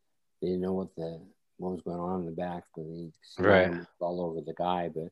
didn't 0.47 0.61
know 0.63 0.73
what 0.73 0.95
the 0.97 1.21
what 1.59 1.73
was 1.73 1.83
going 1.83 2.01
on 2.01 2.21
in 2.21 2.27
the 2.27 2.33
back 2.33 2.65
because 2.75 2.91
he 2.91 3.13
right 3.39 3.73
all 4.01 4.21
over 4.21 4.41
the 4.41 4.55
guy, 4.55 4.89
but. 4.95 5.09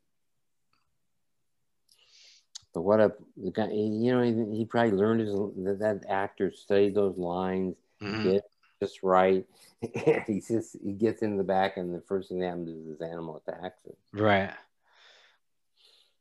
But 2.73 2.83
what 2.83 3.01
a 3.01 3.13
the 3.37 3.51
guy, 3.51 3.67
you 3.69 4.13
know, 4.13 4.23
he, 4.23 4.59
he 4.59 4.65
probably 4.65 4.93
learned 4.93 5.21
his 5.23 5.35
that, 5.65 5.79
that 5.81 6.09
actor 6.09 6.53
studied 6.53 6.95
those 6.95 7.17
lines, 7.19 7.75
Mhm. 8.01 8.23
get 8.23 8.45
just 8.81 9.03
right. 9.03 9.45
he 9.81 10.41
just 10.41 10.77
he 10.81 10.93
gets 10.93 11.23
in 11.23 11.37
the 11.37 11.43
back, 11.43 11.77
and 11.77 11.93
the 11.93 12.01
first 12.03 12.29
thing 12.29 12.39
that 12.39 12.47
happens 12.47 12.69
is 12.69 12.99
this 12.99 13.09
animal 13.09 13.43
attacks 13.45 13.85
him. 13.85 13.97
right 14.13 14.55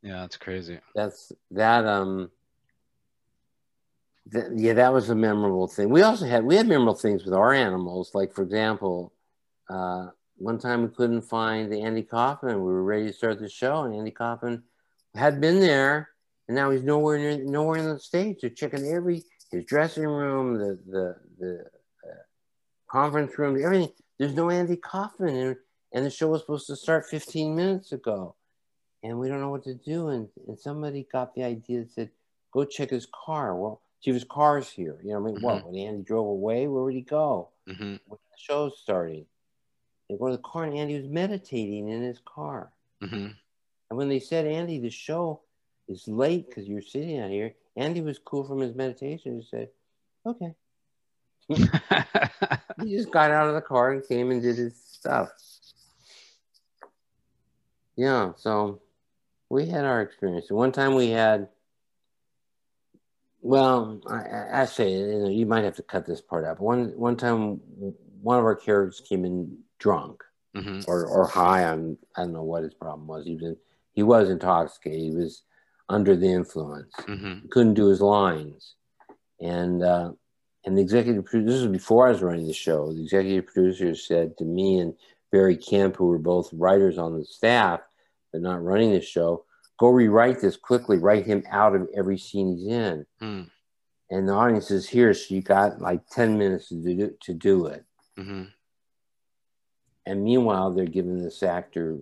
yeah 0.02 0.20
that's 0.22 0.36
crazy 0.36 0.80
That's 0.94 1.30
that. 1.52 1.86
Um. 1.86 2.30
That, 4.32 4.56
yeah, 4.56 4.74
that 4.74 4.92
was 4.92 5.10
a 5.10 5.14
memorable 5.14 5.66
thing. 5.66 5.90
We 5.90 6.02
also 6.02 6.26
had 6.26 6.44
we 6.44 6.56
had 6.56 6.68
memorable 6.68 6.94
things 6.94 7.24
with 7.24 7.34
our 7.34 7.52
animals. 7.52 8.12
Like 8.14 8.32
for 8.32 8.42
example, 8.42 9.12
uh, 9.68 10.08
one 10.36 10.58
time 10.58 10.82
we 10.82 10.88
couldn't 10.88 11.22
find 11.22 11.72
Andy 11.72 12.02
Kaufman. 12.02 12.56
We 12.56 12.72
were 12.72 12.84
ready 12.84 13.06
to 13.06 13.12
start 13.12 13.40
the 13.40 13.48
show, 13.48 13.82
and 13.82 13.94
Andy 13.94 14.10
Kaufman 14.10 14.62
had 15.14 15.40
been 15.40 15.60
there, 15.60 16.10
and 16.48 16.56
now 16.56 16.70
he's 16.70 16.82
nowhere 16.82 17.18
near 17.18 17.44
nowhere 17.44 17.78
in 17.78 17.88
the 17.88 17.98
stage. 17.98 18.38
They're 18.40 18.50
checking 18.50 18.86
every 18.86 19.24
his 19.50 19.64
dressing 19.64 20.06
room, 20.06 20.58
the 20.58 20.78
the 20.86 21.16
the 21.38 21.64
uh, 22.08 22.22
conference 22.88 23.36
room, 23.38 23.62
everything. 23.62 23.92
There's 24.18 24.34
no 24.34 24.50
Andy 24.50 24.76
Kaufman, 24.76 25.34
and, 25.34 25.56
and 25.92 26.06
the 26.06 26.10
show 26.10 26.28
was 26.28 26.42
supposed 26.42 26.66
to 26.68 26.76
start 26.76 27.06
15 27.06 27.56
minutes 27.56 27.92
ago, 27.92 28.36
and 29.02 29.18
we 29.18 29.28
don't 29.28 29.40
know 29.40 29.50
what 29.50 29.64
to 29.64 29.74
do. 29.74 30.08
And 30.08 30.28
and 30.46 30.58
somebody 30.58 31.06
got 31.10 31.34
the 31.34 31.42
idea 31.42 31.80
that 31.80 31.92
said, 31.92 32.10
"Go 32.52 32.64
check 32.64 32.90
his 32.90 33.08
car." 33.26 33.56
Well, 33.56 33.82
see, 34.00 34.12
his 34.12 34.24
car's 34.24 34.68
here. 34.70 34.98
You 35.02 35.12
know, 35.12 35.18
I 35.18 35.20
mean, 35.20 35.40
what? 35.40 35.62
Mhm. 35.62 35.66
When 35.66 35.76
Andy 35.76 36.02
drove 36.02 36.26
away, 36.26 36.66
where 36.68 36.82
would 36.84 36.94
he 36.94 37.02
go? 37.02 37.48
hmm 37.66 37.96
When 38.06 38.18
the 38.30 38.36
show's 38.38 38.78
starting, 38.78 39.26
they 40.08 40.16
go 40.16 40.26
to 40.26 40.36
the 40.36 40.42
car, 40.42 40.64
and 40.64 40.76
Andy 40.76 41.00
was 41.00 41.08
meditating 41.08 41.88
in 41.88 42.02
his 42.02 42.20
car. 42.24 42.72
hmm 43.00 43.28
And 43.88 43.98
when 43.98 44.08
they 44.08 44.20
said, 44.20 44.46
Andy, 44.46 44.78
the 44.78 44.90
show 44.90 45.40
is 45.88 46.06
late 46.08 46.48
because 46.48 46.68
you're 46.68 46.82
sitting 46.82 47.18
out 47.18 47.30
here, 47.30 47.54
Andy 47.76 48.00
was 48.00 48.18
cool 48.18 48.44
from 48.44 48.60
his 48.60 48.74
meditation 48.74 49.32
and 49.32 49.44
said, 49.44 49.68
okay. 50.26 50.54
He 52.80 52.96
just 52.96 53.10
got 53.10 53.30
out 53.30 53.48
of 53.48 53.54
the 53.54 53.60
car 53.60 53.92
and 53.92 54.06
came 54.06 54.30
and 54.30 54.40
did 54.42 54.56
his 54.56 54.74
stuff. 54.76 55.30
Yeah, 57.96 58.32
so 58.36 58.80
we 59.50 59.66
had 59.66 59.84
our 59.84 60.00
experience. 60.02 60.50
One 60.50 60.72
time 60.72 60.94
we 60.94 61.10
had, 61.10 61.48
well, 63.42 64.00
I, 64.08 64.62
I 64.62 64.64
say, 64.66 64.92
you 64.92 65.18
know, 65.18 65.28
you 65.28 65.46
might 65.46 65.64
have 65.64 65.76
to 65.76 65.82
cut 65.82 66.06
this 66.06 66.20
part 66.20 66.44
out. 66.44 66.60
One 66.60 66.92
one 66.96 67.16
time, 67.16 67.60
one 68.22 68.38
of 68.38 68.44
our 68.44 68.56
characters 68.56 69.02
came 69.08 69.24
in 69.24 69.58
drunk 69.78 70.22
hmm 70.54 70.80
or 70.86 71.06
or 71.06 71.26
high 71.26 71.64
on 71.64 71.96
I 72.16 72.22
don't 72.22 72.32
know 72.32 72.42
what 72.42 72.64
his 72.64 72.74
problem 72.74 73.06
was. 73.06 73.24
He 73.24 73.34
was 73.34 73.44
in, 73.44 73.56
he 73.92 74.02
was 74.02 74.28
intoxicated. 74.28 75.00
He 75.00 75.10
was 75.10 75.42
under 75.88 76.16
the 76.16 76.30
influence. 76.30 76.94
hmm 76.98 77.38
couldn't 77.50 77.74
do 77.74 77.86
his 77.88 78.00
lines, 78.00 78.74
and 79.40 79.82
uh, 79.82 80.12
and 80.64 80.76
the 80.76 80.82
executive 80.82 81.24
producer. 81.24 81.52
This 81.52 81.62
was 81.62 81.72
before 81.72 82.06
I 82.06 82.10
was 82.10 82.22
running 82.22 82.46
the 82.46 82.52
show. 82.52 82.92
The 82.92 83.02
executive 83.02 83.46
producer 83.46 83.94
said 83.94 84.36
to 84.38 84.44
me 84.44 84.78
and 84.78 84.94
Barry 85.32 85.56
Kemp, 85.56 85.96
who 85.96 86.06
were 86.06 86.18
both 86.18 86.52
writers 86.52 86.98
on 86.98 87.18
the 87.18 87.24
staff 87.24 87.80
but 88.32 88.42
not 88.42 88.62
running 88.62 88.92
the 88.92 89.00
show, 89.00 89.44
go 89.80 89.88
rewrite 89.88 90.40
this 90.40 90.56
quickly. 90.56 90.98
Write 90.98 91.24
him 91.24 91.42
out 91.50 91.74
of 91.74 91.88
every 91.96 92.18
scene 92.18 92.54
he's 92.54 92.66
in. 92.66 93.06
hmm 93.18 93.42
And 94.10 94.28
the 94.28 94.34
audience 94.34 94.70
is 94.70 94.86
here, 94.86 95.14
so 95.14 95.34
you 95.34 95.40
got 95.40 95.80
like 95.80 96.06
ten 96.10 96.36
minutes 96.36 96.68
to 96.68 96.74
do 96.74 97.16
to 97.22 97.34
do 97.34 97.66
it. 97.66 97.84
hmm 98.16 98.44
And 100.04 100.22
meanwhile, 100.22 100.70
they're 100.70 100.84
giving 100.84 101.22
this 101.22 101.42
actor 101.42 101.98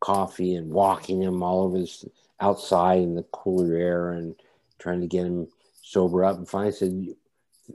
coffee 0.00 0.56
and 0.56 0.70
walking 0.70 1.22
him 1.22 1.42
all 1.42 1.62
over 1.62 1.78
this 1.78 2.04
outside 2.40 3.00
in 3.00 3.14
the 3.14 3.22
cooler 3.32 3.74
air 3.74 4.12
and 4.12 4.34
trying 4.78 5.00
to 5.00 5.06
get 5.06 5.24
him 5.24 5.48
sober 5.82 6.24
up. 6.24 6.36
And 6.36 6.48
finally 6.48 6.72
said, 6.72 7.06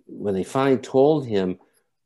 when 0.06 0.34
they 0.34 0.44
finally 0.44 0.78
told 0.78 1.26
him, 1.26 1.58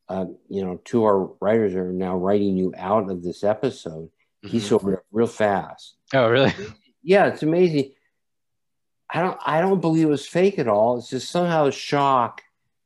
uh, 0.07 0.25
you 0.47 0.63
know, 0.63 0.79
two 0.85 0.99
of 0.99 1.05
our 1.05 1.31
writers 1.41 1.73
are 1.73 1.91
now 1.91 2.15
writing 2.15 2.55
you 2.55 2.73
out 2.77 3.09
of 3.09 3.23
this 3.23 3.43
episode, 3.43 4.09
he 4.43 4.57
Mhm. 4.57 4.61
sobered 4.61 4.95
up 4.95 5.03
real 5.11 5.27
fast. 5.27 5.97
Oh, 6.13 6.29
really? 6.29 6.53
Yeah, 7.03 7.27
it's 7.27 7.43
amazing. 7.43 7.93
I 9.13 9.21
don't, 9.21 9.39
I 9.45 9.59
don't 9.61 9.81
believe 9.81 10.05
it 10.07 10.09
was 10.09 10.27
fake 10.27 10.57
at 10.59 10.67
all. 10.67 10.97
It's 10.97 11.09
just 11.09 11.29
somehow 11.29 11.69
shock 11.69 12.41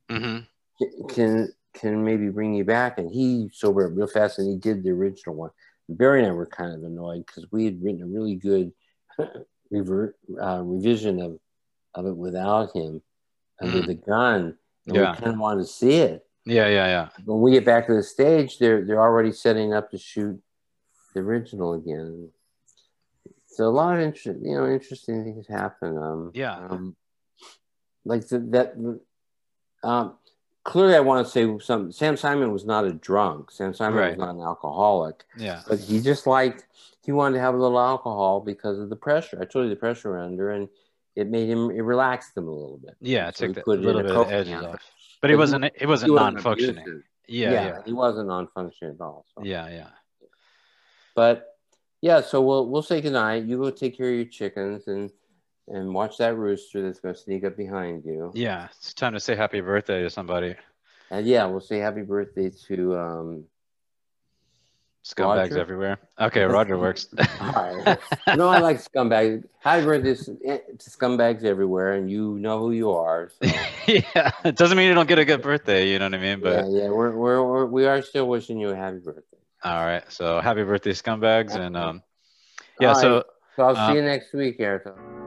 hmm 0.10 0.40
can 1.10 1.50
can 1.74 2.04
maybe 2.04 2.30
bring 2.30 2.54
you 2.54 2.64
back. 2.64 2.98
And 2.98 3.10
he 3.12 3.50
sobered 3.54 3.92
up 3.92 3.98
real 3.98 4.08
fast, 4.08 4.40
and 4.40 4.48
he 4.50 4.56
did 4.58 4.84
the 4.84 4.92
original 4.92 5.36
one. 5.36 5.50
Barry 5.90 6.20
and 6.22 6.30
I 6.30 6.34
were 6.34 6.46
kind 6.46 6.74
of 6.74 6.84
annoyed 6.84 7.26
because 7.26 7.46
we 7.52 7.66
had 7.66 7.82
written 7.84 8.02
a 8.02 8.08
really 8.08 8.36
good 8.36 8.72
revert, 9.72 10.16
uh, 10.42 10.62
revision 10.64 11.22
of 11.22 11.40
of 11.94 12.06
it 12.08 12.16
without 12.16 12.76
him 12.76 13.02
under 13.62 13.82
Mm. 13.84 13.88
the 13.88 13.94
gun, 13.96 14.58
and 14.88 14.96
Yeah. 14.96 15.12
we 15.12 15.18
kind 15.18 15.34
of 15.34 15.40
wanted 15.40 15.62
to 15.62 15.68
see 15.68 15.94
it. 15.98 16.26
Yeah, 16.46 16.68
yeah, 16.68 16.88
yeah. 16.88 17.10
When 17.26 17.42
we 17.42 17.52
get 17.52 17.66
back 17.66 17.88
to 17.88 17.94
the 17.96 18.04
stage, 18.04 18.58
they're 18.60 18.84
they're 18.86 19.02
already 19.02 19.32
setting 19.32 19.74
up 19.74 19.92
to 19.92 19.98
shoot 19.98 20.42
the 21.16 21.22
original 21.22 21.74
again. 21.74 22.30
So 23.48 23.66
a 23.66 23.70
lot 23.70 23.96
of 23.96 24.02
interest, 24.02 24.40
you 24.44 24.56
know, 24.56 24.68
interesting 24.68 25.24
things 25.24 25.48
happen. 25.48 25.98
Um, 25.98 26.32
Yeah. 26.36 26.58
Um, 26.70 26.96
like 28.04 28.28
the, 28.28 28.40
that. 28.52 28.76
Um, 29.84 30.18
clearly, 30.64 30.96
I 30.96 31.00
want 31.00 31.26
to 31.26 31.32
say 31.32 31.58
something. 31.66 31.92
Sam 31.92 32.18
Simon 32.18 32.52
was 32.52 32.66
not 32.66 32.86
a 32.86 32.94
drunk. 32.94 33.50
Sam 33.52 33.74
Simon 33.74 33.98
Right. 34.00 34.10
was 34.10 34.18
not 34.20 34.36
an 34.36 34.42
alcoholic, 34.42 35.24
Yeah. 35.38 35.62
but 35.68 35.80
he 35.80 36.02
just 36.02 36.28
liked. 36.28 36.66
He 37.06 37.12
wanted 37.12 37.36
to 37.36 37.42
have 37.42 37.54
a 37.56 37.58
little 37.58 37.80
alcohol 37.80 38.42
because 38.42 38.78
of 38.80 38.90
the 38.90 38.96
pressure. 38.96 39.40
I 39.42 39.46
told 39.46 39.64
you 39.66 39.70
the 39.70 39.76
pressure 39.76 40.18
under, 40.18 40.52
and 40.52 40.68
it 41.16 41.28
made 41.30 41.48
him. 41.50 41.72
It 41.72 41.82
relaxed 41.82 42.36
him 42.36 42.48
a 42.48 42.52
little 42.52 42.78
bit. 42.78 42.96
Yeah, 43.00 43.30
it 43.30 43.38
So 43.38 43.48
took 43.48 43.58
it 43.58 43.64
in 43.72 43.82
little 43.84 44.02
bit 44.02 44.12
of 44.12 44.16
Coke 44.18 44.28
the 44.28 44.34
edges 44.34 44.54
can. 44.54 44.66
off. 44.66 44.72
But 44.74 44.82
But 45.22 45.30
he- 45.30 45.36
wasn't 45.38 45.64
he 45.66 45.72
He 45.80 45.86
wasn't 45.86 46.14
non-functioning. 46.14 46.82
abusive. 46.82 47.04
Yeah, 47.28 47.52
yeah. 47.52 47.82
he 47.86 47.94
wasn't 47.94 48.28
non-functioning 48.28 48.96
at 48.96 49.02
all. 49.02 49.26
So. 49.34 49.44
Yeah, 49.44 49.70
yeah. 49.70 49.90
But 51.16 51.56
yeah, 52.02 52.22
so 52.22 52.42
we'll 52.42 52.68
we'll 52.70 52.84
say 52.84 53.02
goodnight. 53.02 53.46
You 53.46 53.58
go 53.58 53.72
take 53.72 53.98
care 53.98 54.10
of 54.10 54.16
your 54.16 54.26
chickens 54.26 54.88
and 54.88 55.10
and 55.68 55.94
watch 55.94 56.18
that 56.18 56.38
rooster 56.38 56.84
that's 56.84 57.00
going 57.00 57.16
to 57.16 57.20
sneak 57.20 57.44
up 57.44 57.58
behind 57.58 58.06
you. 58.06 58.32
Yeah, 58.36 58.68
it's 58.78 58.94
time 58.94 59.14
to 59.14 59.20
say 59.20 59.36
happy 59.36 59.62
birthday 59.62 60.04
to 60.04 60.10
somebody. 60.10 60.56
And 61.10 61.26
yeah, 61.26 61.46
we'll 61.46 61.62
say 61.62 61.80
happy 61.80 62.04
birthday 62.04 62.52
to 62.68 62.98
um. 62.98 63.44
Scumbags 65.04 65.52
Roger? 65.52 65.60
everywhere. 65.60 66.00
Okay, 66.20 66.42
Roger 66.42 66.80
works. 66.80 67.10
Right. 67.40 67.98
no, 68.36 68.50
I 68.50 68.58
like 68.58 68.78
scumbags. 68.78 69.44
Happy 69.60 69.86
birthday 69.86 70.16
to 70.16 70.90
scumbags 70.90 71.44
everywhere, 71.44 71.94
and 71.94 72.10
you 72.10 72.40
know 72.40 72.58
who 72.58 72.72
you 72.72 72.90
are. 72.90 73.30
So. 73.30 73.48
yeah, 73.88 74.32
it 74.44 74.56
doesn't 74.56 74.76
mean 74.76 74.88
you 74.88 74.96
don't 74.96 75.08
get 75.08 75.20
a 75.20 75.26
good 75.26 75.44
birthday. 75.44 75.90
You 75.90 76.00
know 76.00 76.06
what 76.06 76.16
I 76.16 76.18
mean? 76.18 76.40
But 76.40 76.66
yeah, 76.72 76.86
yeah, 76.86 76.90
we're, 76.90 77.16
we're, 77.16 77.44
we're 77.44 77.66
we 77.68 77.86
are 77.86 78.02
still 78.02 78.28
wishing 78.28 78.60
you 78.60 78.70
a 78.70 78.76
happy 78.76 78.98
birthday. 78.98 79.35
All 79.66 79.86
right. 79.86 80.04
So 80.12 80.40
happy 80.40 80.64
birthday, 80.64 80.92
scumbags, 80.92 81.56
and 81.56 81.76
um, 81.76 82.04
yeah. 82.80 82.94
All 82.94 83.02
So. 83.02 83.24
So 83.56 83.64
I'll 83.64 83.76
um, 83.78 83.92
see 83.92 83.96
you 83.96 84.02
next 84.04 84.34
week, 84.34 84.60
Erica. 84.60 85.25